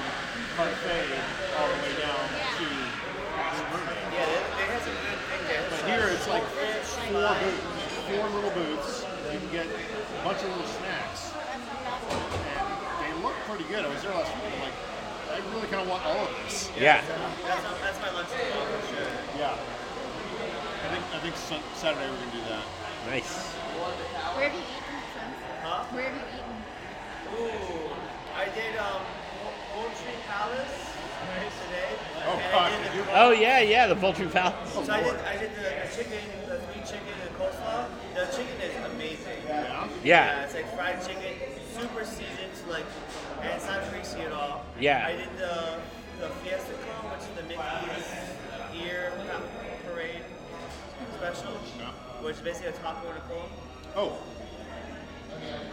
parfait 0.59 1.07
all 1.55 1.71
the 1.71 1.79
way 1.79 1.95
down 2.03 2.27
to 2.59 2.67
Blue 2.67 3.67
Mermaid. 3.71 4.03
Yeah, 4.11 4.27
they, 4.27 4.43
they 4.59 4.67
had 4.67 4.83
some 4.83 4.99
good 4.99 5.21
things 5.31 5.47
there. 5.47 5.63
But 5.71 5.79
here 5.87 6.11
it's 6.11 6.27
like 6.27 6.43
four 6.43 7.23
booths, 7.39 7.95
four 8.11 8.27
little 8.35 8.51
booths. 8.51 9.07
You 9.31 9.39
can 9.39 9.51
get 9.55 9.67
a 9.71 10.25
bunch 10.27 10.43
of 10.43 10.51
little 10.59 10.67
snacks, 10.67 11.31
and 11.39 12.67
they 13.07 13.15
look 13.23 13.39
pretty 13.47 13.63
good. 13.71 13.87
I 13.87 13.95
was 13.95 14.03
there 14.03 14.11
last 14.11 14.35
week. 14.43 14.51
I'm 14.51 14.67
like, 14.67 14.79
I 15.31 15.39
really 15.55 15.71
kind 15.71 15.87
of 15.87 15.89
want 15.89 16.03
all 16.03 16.27
of 16.27 16.35
this. 16.43 16.67
Yeah. 16.75 16.99
That's, 17.47 17.63
that's 17.79 18.01
my 18.03 18.11
lunch 18.11 18.35
tomorrow 18.35 18.75
for 18.75 18.91
sure. 18.91 19.07
Yeah. 19.39 19.55
I 19.55 20.89
think 20.91 21.05
I 21.15 21.19
think 21.23 21.39
Saturday 21.79 22.11
we're 22.11 22.19
gonna 22.27 22.43
do 22.43 22.43
that. 22.51 22.67
Nice. 23.07 23.55
Where 24.35 24.51
have 24.51 24.59
you 24.59 24.67
eaten 24.67 24.99
since? 25.15 25.39
Huh? 25.63 25.87
Where 25.95 26.11
have 26.11 26.15
you 26.19 26.26
eaten? 26.26 26.26
Ooh, 27.37 27.93
I 28.35 28.47
did 28.55 28.77
um, 28.77 29.03
Home 29.75 29.93
Tree 30.01 30.21
Palace 30.27 30.87
today. 31.67 31.93
Oh, 32.27 32.41
and 32.41 32.53
God, 32.53 32.73
I 32.73 32.85
did 32.85 32.95
you 32.95 33.05
the 33.05 33.21
Oh 33.21 33.31
yeah, 33.33 33.61
yeah, 33.61 33.87
the 33.87 33.97
Poultry 33.97 34.27
Palace. 34.27 34.73
So 34.73 34.81
I 34.93 35.03
did, 35.03 35.17
I 35.21 35.37
did 35.37 35.51
the, 35.55 35.63
the 35.63 35.97
chicken, 35.97 36.19
the 36.49 36.59
three 36.59 36.83
chicken 36.83 37.15
and 37.23 37.37
coleslaw. 37.37 37.89
The 38.15 38.27
chicken 38.37 38.57
is 38.61 38.75
amazing. 38.93 39.41
Yeah. 40.03 40.45
it's 40.45 40.55
like 40.55 40.73
fried 40.75 41.05
chicken, 41.05 41.35
super 41.75 42.05
seasoned, 42.05 42.53
like, 42.69 42.87
and 43.43 43.51
it's 43.51 43.67
not 43.67 43.91
greasy 43.91 44.21
at 44.21 44.33
all. 44.33 44.65
Yeah. 44.81 45.07
I 45.07 45.13
did 45.17 45.37
the 45.39 45.79
the 46.21 46.29
Fiesta 46.41 46.73
Cone, 46.73 47.11
which 47.13 47.21
is 47.21 47.35
the 47.37 47.43
Mickey's 47.43 48.87
ear 48.87 49.13
parade 49.85 50.25
special, 51.17 51.53
which 52.23 52.37
is 52.37 52.41
basically 52.41 52.69
a 52.69 52.73
taco 52.73 53.09
and 53.09 53.19
a 53.19 53.21
cone. 53.23 53.51
Oh. 53.95 54.19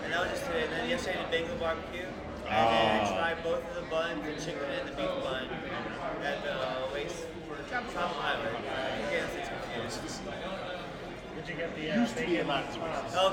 And 0.04 0.14
that 0.14 0.20
was 0.22 0.30
just 0.32 0.46
today. 0.46 0.64
And 0.64 0.72
then 0.74 0.90
yesterday 0.90 1.18
I 1.20 1.22
did 1.24 1.32
Bengal 1.32 1.58
barbecue. 1.58 2.08
And 2.48 2.68
then 2.70 3.02
I 3.02 3.10
Oh. 3.10 3.16
tried 3.18 3.38
both 3.44 3.64
of 3.70 3.74
the 3.76 3.88
buns, 3.90 4.20
the 4.26 4.36
chicken 4.44 4.68
and 4.78 4.88
the 4.88 4.94
beef 4.94 5.10
bun, 5.24 5.48
at 6.24 6.44
the 6.44 6.94
Waste 6.94 7.26
Tropical 7.70 8.08
Highway. 8.22 8.52
Again, 9.10 9.26
it's 9.40 9.50
confused. 9.50 10.20
Did 11.36 11.50
you 11.50 11.56
get 11.56 11.76
the 11.76 11.92
uh, 11.92 12.00
Used 12.02 12.16
to 12.18 12.22
be 12.22 12.28
bacon? 12.38 12.46
a 12.46 12.50
Latin 12.50 12.82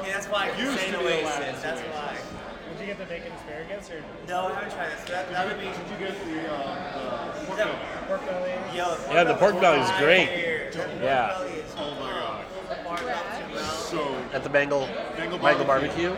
Okay, 0.01 0.13
that's 0.13 0.27
why 0.27 0.47
I 0.47 0.51
keep 0.51 0.59
Used 0.65 0.79
saying 0.79 0.93
to 0.93 0.99
be 0.99 1.05
a 1.05 1.09
Oasis. 1.21 1.25
Latin 1.39 1.55
That's 1.63 1.81
why. 1.95 2.17
Did 2.17 2.81
you 2.81 2.87
get 2.87 2.99
the 2.99 3.05
bacon 3.05 3.33
asparagus 3.33 3.91
or 3.91 4.03
No, 4.27 4.47
I 4.47 4.55
haven't 4.55 4.73
tried 4.73 4.91
this. 4.97 5.05
That, 5.11 5.31
that 5.31 5.47
would 5.47 5.59
be. 5.61 5.67
Did 5.67 5.87
you 5.91 5.99
get 6.01 6.17
the, 6.25 6.49
uh, 6.49 7.37
the 7.37 7.47
pork 7.47 7.59
belly? 7.59 7.77
pork 8.09 8.25
belly? 8.27 8.53
Yo, 8.75 8.97
Yeah, 9.13 9.25
the 9.25 9.35
pork 9.35 9.61
belly 9.61 9.81
is 9.81 9.91
great. 9.99 10.73
The 10.73 10.79
pork 10.79 10.91
Yeah. 11.03 11.29
belly 11.29 11.53
is 11.61 11.75
Oh 11.77 11.91
my 12.01 12.11
god. 12.11 12.45
apart 12.71 13.03
up 13.05 13.39
to 13.39 13.55
mouth. 13.55 13.89
So, 13.91 14.20
At 14.33 14.45
the 14.45 14.49
Bengal 14.49 14.87
Bengal 15.17 15.39
Bengal 15.39 15.65
barbecue. 15.65 16.11
barbecue. 16.11 16.17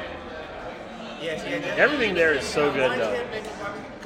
Yes, 1.22 1.44
yeah, 1.48 1.56
yeah. 1.56 1.74
Everything 1.76 2.14
there 2.14 2.32
is 2.34 2.44
so 2.44 2.72
good 2.72 2.98
though. 2.98 3.24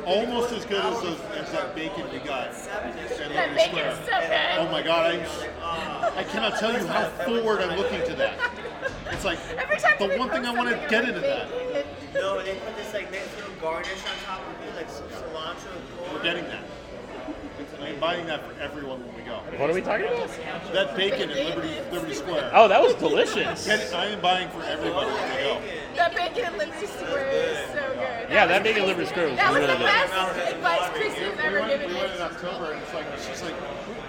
almost 0.05 0.53
as 0.53 0.65
good 0.67 0.85
as, 0.85 1.03
those, 1.03 1.21
as 1.35 1.51
that 1.51 1.75
bacon 1.75 2.05
we 2.13 2.19
got. 2.19 2.53
That 2.53 2.95
Liberty 2.95 3.29
bacon's 3.29 3.63
Square. 3.63 3.97
so 4.05 4.29
good. 4.29 4.59
Oh 4.59 4.71
my 4.71 4.83
god, 4.83 5.15
I'm, 5.15 6.19
I 6.19 6.25
cannot 6.25 6.59
tell 6.59 6.73
you 6.73 6.87
how 6.87 7.09
forward 7.25 7.63
I'm 7.63 7.77
looking 7.79 8.05
to 8.07 8.15
that. 8.17 8.39
It's 9.11 9.25
like 9.25 9.39
Every 9.57 9.77
time 9.79 9.97
the 9.99 10.17
one 10.19 10.29
thing 10.31 10.45
I 10.47 10.53
want 10.53 10.69
to 10.69 10.77
get 10.89 11.05
about 11.05 11.09
into 11.09 11.21
that. 11.21 11.49
No, 12.15 12.43
they 12.43 12.55
put 12.55 12.77
this 12.77 12.93
like 12.93 13.11
nice 13.11 13.35
little 13.37 13.55
garnish 13.61 13.89
on 13.91 14.25
top 14.25 14.41
of 14.47 14.69
it, 14.69 14.77
like 14.77 14.91
some 14.91 15.09
cilantro. 15.09 16.13
We're 16.13 16.23
getting 16.23 16.45
that. 16.45 16.65
I'm 17.87 18.01
buying 18.01 18.27
that 18.27 18.43
for 18.45 18.61
everyone 18.61 19.05
when 19.07 19.15
we 19.15 19.23
go. 19.23 19.37
What 19.59 19.71
are 19.71 19.75
we 19.75 19.81
talking 19.81 20.07
about? 20.07 20.29
That 20.73 20.97
bacon 20.97 21.31
at 21.31 21.37
Liberty, 21.37 21.75
Liberty 21.93 22.15
Square. 22.15 22.51
Oh, 22.53 22.67
that 22.69 22.83
was 22.83 22.95
delicious. 22.95 23.67
Get- 23.67 23.95
I 23.95 24.07
am 24.07 24.21
buying 24.21 24.49
for 24.51 24.63
everybody 24.65 25.07
when 25.07 25.31
we 25.31 25.45
go. 25.45 25.61
That 25.97 26.15
bacon 26.17 26.45
at 26.45 26.59
Liberty 26.59 26.87
Square 26.87 27.29
is 27.31 27.59
so 27.69 27.87
good. 27.95 28.31
Yeah, 28.31 28.47
that 28.47 28.63
bacon 28.65 28.83
at 28.83 28.89
Liberty 28.89 29.07
Square 29.09 29.29
was 29.31 29.37
That 29.39 29.51
was 29.53 29.61
really 29.61 29.73
the 29.73 29.79
good. 29.79 29.87
best 29.87 30.53
advice 30.53 30.89
Chrissy's 30.91 31.19
We 31.37 31.43
ever 31.45 31.61
went, 31.61 31.71
given 31.73 31.87
we 31.89 31.95
me. 31.95 32.01
went 32.01 32.15
in 32.17 32.23
October 32.23 32.73
and 32.73 32.83
it's 32.83 32.95
like 32.95 33.07
she's 33.23 33.43
like 33.43 33.55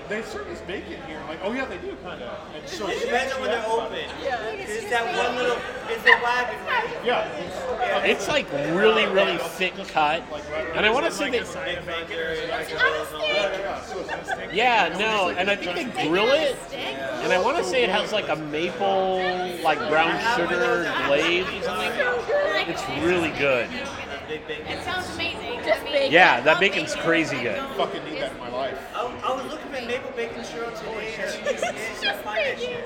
they 0.09 0.21
serve 0.21 0.47
this 0.47 0.61
bacon 0.61 1.01
here. 1.07 1.19
I'm 1.21 1.27
like, 1.27 1.39
oh 1.43 1.51
yeah, 1.51 1.65
they 1.65 1.77
do 1.79 1.95
kind 2.03 2.21
of. 2.21 2.39
And 2.55 2.67
so 2.67 2.87
It 2.87 2.99
she 2.99 3.05
depends 3.05 3.33
when 3.35 3.45
they're 3.51 3.65
open. 3.67 3.99
Yeah. 4.23 4.41
It's 4.51 4.89
that 4.89 5.05
one 5.17 5.35
little, 5.35 5.57
it's 5.89 6.03
the 6.03 6.15
wagon, 6.23 6.65
right? 6.65 7.05
Yeah. 7.05 8.03
It's 8.05 8.27
like 8.27 8.51
really, 8.51 9.05
really 9.07 9.37
thick 9.37 9.73
cut, 9.89 10.23
and 10.75 10.85
I 10.85 10.89
want 10.89 11.05
to 11.05 11.11
say 11.11 11.29
Big 11.31 11.43
that. 11.43 11.83
finger 11.83 12.47
like 12.49 12.69
a 12.69 12.73
little- 12.73 13.21
Yeah, 14.53 14.89
Yeah, 14.89 14.97
no, 14.97 15.29
and 15.29 15.49
I 15.49 15.55
think 15.55 15.93
they 15.95 16.07
grill 16.07 16.31
it, 16.31 16.55
and 16.73 17.33
I 17.33 17.39
want 17.41 17.57
to 17.57 17.63
say 17.63 17.83
it 17.83 17.89
has 17.89 18.11
like 18.13 18.29
a 18.29 18.35
maple, 18.35 19.17
like 19.63 19.79
brown 19.89 20.17
sugar 20.37 20.91
glaze 21.07 21.45
or 21.47 21.63
something. 21.63 21.91
It's 22.69 22.87
really 23.03 23.31
good. 23.31 23.67
Big 24.27 24.45
bacon. 24.45 24.67
It 24.67 24.83
sounds 24.83 25.09
amazing. 25.15 25.63
Just 25.63 25.83
bacon. 25.85 26.11
Yeah, 26.11 26.41
that 26.41 26.59
bacon's 26.59 26.93
crazy 26.95 27.39
good. 27.41 27.59
fucking 27.77 28.03
need 28.03 28.19
that 28.21 28.33
in 28.33 28.39
my 28.39 28.49
life. 28.49 28.77
I, 28.93 29.05
I 29.23 29.31
was 29.41 29.45
looking 29.49 29.67
for 29.67 29.81
maple 29.87 30.11
bacon 30.11 30.41
churro 30.41 30.77
today, 30.77 31.13
and 31.17 31.23
I 31.23 31.31
didn't 31.43 32.01
can't 32.01 32.21
find 32.23 32.45
that 32.45 32.59
shit. 32.59 32.83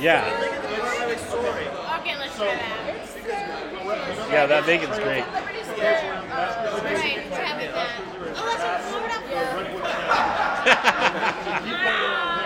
Yeah, 0.00 0.24
Look 0.40 0.50
at 0.50 0.62
the 0.62 0.68
Broadway 0.80 1.16
story. 1.16 1.66
Okay, 2.00 2.16
let's 2.18 2.36
try 2.36 2.56
that. 2.56 4.30
yeah, 4.32 4.46
that 4.46 4.64
bacon's 4.64 4.98
great. 4.98 5.24
Liberty 5.34 5.62
Square. 5.64 6.22
Right, 6.32 7.30
we're 7.30 7.36
having 7.36 7.70
that. 7.70 8.00
Oh, 8.34 8.44
let's 8.48 8.92
warm 8.92 9.04
it 9.04 9.12
up. 9.12 9.22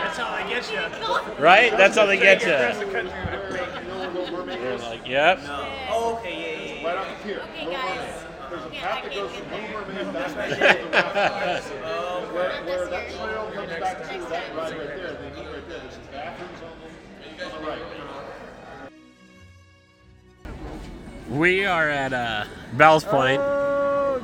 That's 0.02 0.18
how 0.18 0.28
I 0.34 0.42
get 0.48 0.64
you. 0.72 0.80
Right? 1.42 1.70
That's 1.76 1.96
how 1.96 2.06
they 2.06 2.16
get 2.18 2.42
you. 2.42 3.45
The 4.78 4.85
country 4.85 4.90
with 4.90 4.90
bacon. 4.90 4.90
They're 4.90 4.90
like, 4.90 5.07
yep. 5.09 5.40
Oh, 5.90 6.16
okay, 6.19 6.35
yeah, 6.35 6.74
yeah, 6.74 6.81
yeah. 6.81 6.86
Right 6.86 6.97
off 6.97 7.09
the 7.19 7.24
pier. 7.24 7.40
Okay, 7.43 7.73
guys. 7.73 8.24
There's 8.48 8.62
a 8.62 8.74
Yeah, 8.74 8.81
path 8.81 9.05
I 9.05 9.09
that 9.09 9.15
goes 9.15 9.31
from 9.32 9.48
there. 9.51 9.61
Little 9.61 9.86
Mermaid 9.86 10.12
back 10.12 10.31
to 10.31 10.44
the 10.55 10.90
West 10.93 11.69
Where, 12.32 12.53
where 12.65 12.86
that 12.89 13.07
trail 13.11 13.44
comes 13.53 13.70
back 13.81 13.97
to 14.03 14.09
that 14.31 14.55
ride 14.55 14.73
right 14.78 14.86
there, 14.86 15.12
they 15.15 15.31
meet 15.31 15.47
right 15.53 15.69
there. 15.69 15.81
There's 15.81 15.98
bathrooms 16.12 16.61
on 16.62 16.70
the, 17.39 17.44
on 17.44 17.51
the 17.62 17.69
right. 17.69 17.82
We 21.28 21.65
are 21.65 21.89
at 21.90 22.12
uh, 22.12 22.44
Ballast 22.74 23.09
Point, 23.09 23.40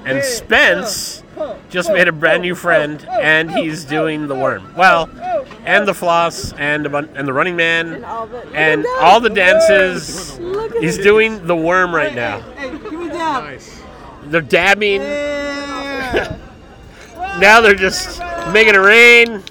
and 0.05 0.23
Spence 0.25 1.23
just 1.71 1.91
made 1.91 2.09
a 2.09 2.13
brand 2.13 2.43
new 2.43 2.55
friend, 2.55 3.07
and 3.09 3.51
he's 3.51 3.85
doing 3.85 4.29
the 4.29 4.35
worm. 4.35 4.75
Well, 4.77 5.09
and 5.65 5.87
the 5.87 5.95
floss, 5.95 6.53
and 6.55 6.85
the 6.85 6.89
bun- 6.89 7.11
and 7.15 7.27
the 7.27 7.33
Running 7.33 7.57
Man, 7.57 8.05
and 8.55 8.87
all 9.01 9.21
the 9.21 9.31
dances. 9.31 10.39
He's 10.81 10.99
doing 10.99 11.47
the 11.47 11.57
worm 11.57 11.95
right 11.95 12.15
now. 12.15 12.41
They're 14.25 14.41
dabbing. 14.41 15.01
now 17.41 17.61
they're 17.61 17.75
just 17.75 18.21
making 18.53 18.75
it 18.75 18.79
rain. 18.79 19.43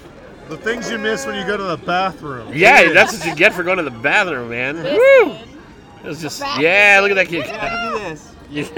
The 0.48 0.56
things 0.58 0.90
you 0.90 0.98
miss 0.98 1.24
when 1.26 1.34
you 1.34 1.46
go 1.46 1.56
to 1.56 1.62
the 1.62 1.78
bathroom. 1.78 2.50
Yeah, 2.52 2.92
that's 2.92 3.18
what 3.18 3.26
you 3.26 3.34
get 3.34 3.54
for 3.54 3.62
going 3.62 3.78
to 3.78 3.84
the 3.84 3.90
bathroom, 3.90 4.50
man. 4.50 4.76
Woo! 4.76 5.36
It 6.04 6.08
was 6.08 6.20
just 6.20 6.40
yeah. 6.58 6.98
Look 7.00 7.10
at 7.10 7.14
that 7.14 7.28
kid. 7.28 7.46
Yeah. 8.52 8.68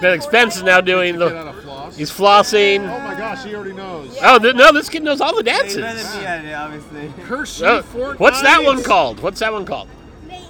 That 0.00 0.22
Spence 0.22 0.56
is 0.56 0.62
now 0.64 0.80
doing 0.82 1.18
the. 1.18 1.30
floss. 1.62 1.96
He's 1.96 2.10
flossing. 2.10 2.80
Oh 2.80 2.98
my 3.08 3.14
gosh, 3.14 3.44
he 3.44 3.54
already 3.54 3.72
knows. 3.72 4.18
Oh 4.20 4.38
th- 4.38 4.54
no, 4.54 4.70
this 4.72 4.88
kid 4.90 5.02
knows 5.02 5.20
all 5.20 5.34
the 5.34 5.42
dances. 5.42 5.78
Yeah, 5.78 6.62
obviously. 6.64 7.06
Hershey 7.22 7.64
Oh, 7.64 7.80
Fort 7.80 8.18
what's 8.20 8.42
that 8.42 8.62
one 8.64 8.82
called? 8.82 9.20
What's 9.20 9.38
that 9.40 9.52
one 9.52 9.64
called? 9.64 9.88
Mate. 10.26 10.42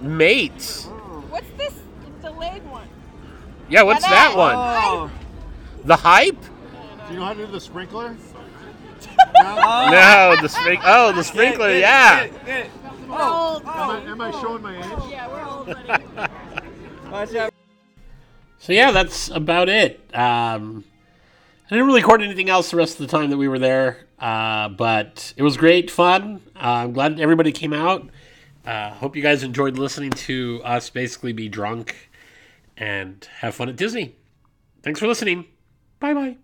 Mate. 0.00 0.86
What's 1.30 1.46
this 1.56 1.74
delayed 2.20 2.62
one? 2.70 2.86
Yeah, 3.68 3.82
what's 3.82 4.04
that 4.04 4.36
one? 4.36 4.54
Oh. 4.56 5.10
The 5.84 5.96
hype? 5.96 6.40
Do 7.08 7.14
you 7.14 7.18
know 7.20 7.24
how 7.24 7.32
to 7.32 7.46
do 7.46 7.50
the 7.50 7.60
sprinkler? 7.60 8.14
No, 9.42 10.36
the 10.40 10.48
sprink. 10.48 10.80
Oh, 10.84 11.10
the 11.12 11.24
sprinkler. 11.24 11.70
Yeah. 11.70 12.28
Oh, 13.10 13.60
Am 13.64 13.90
I, 13.90 14.00
am 14.10 14.20
I 14.20 14.30
showing 14.30 14.62
my 14.62 14.76
age? 14.76 15.10
yeah, 15.10 15.28
we're 15.28 15.44
old, 15.44 15.66
buddy. 15.66 16.30
Watch 17.10 17.34
out. 17.34 17.52
So 18.64 18.72
yeah, 18.72 18.92
that's 18.92 19.28
about 19.28 19.68
it. 19.68 20.00
Um, 20.14 20.84
I 21.66 21.68
didn't 21.68 21.84
really 21.84 22.00
record 22.00 22.22
anything 22.22 22.48
else 22.48 22.70
the 22.70 22.78
rest 22.78 22.98
of 22.98 23.06
the 23.06 23.14
time 23.14 23.28
that 23.28 23.36
we 23.36 23.46
were 23.46 23.58
there, 23.58 24.06
uh, 24.18 24.70
but 24.70 25.34
it 25.36 25.42
was 25.42 25.58
great 25.58 25.90
fun. 25.90 26.40
Uh, 26.56 26.84
I'm 26.84 26.94
glad 26.94 27.20
everybody 27.20 27.52
came 27.52 27.74
out. 27.74 28.08
Uh, 28.64 28.88
hope 28.88 29.16
you 29.16 29.22
guys 29.22 29.42
enjoyed 29.42 29.76
listening 29.76 30.12
to 30.12 30.62
us 30.64 30.88
basically 30.88 31.34
be 31.34 31.46
drunk 31.46 32.08
and 32.74 33.28
have 33.40 33.54
fun 33.54 33.68
at 33.68 33.76
Disney. 33.76 34.16
Thanks 34.82 34.98
for 34.98 35.08
listening. 35.08 35.44
Bye 36.00 36.14
bye. 36.14 36.38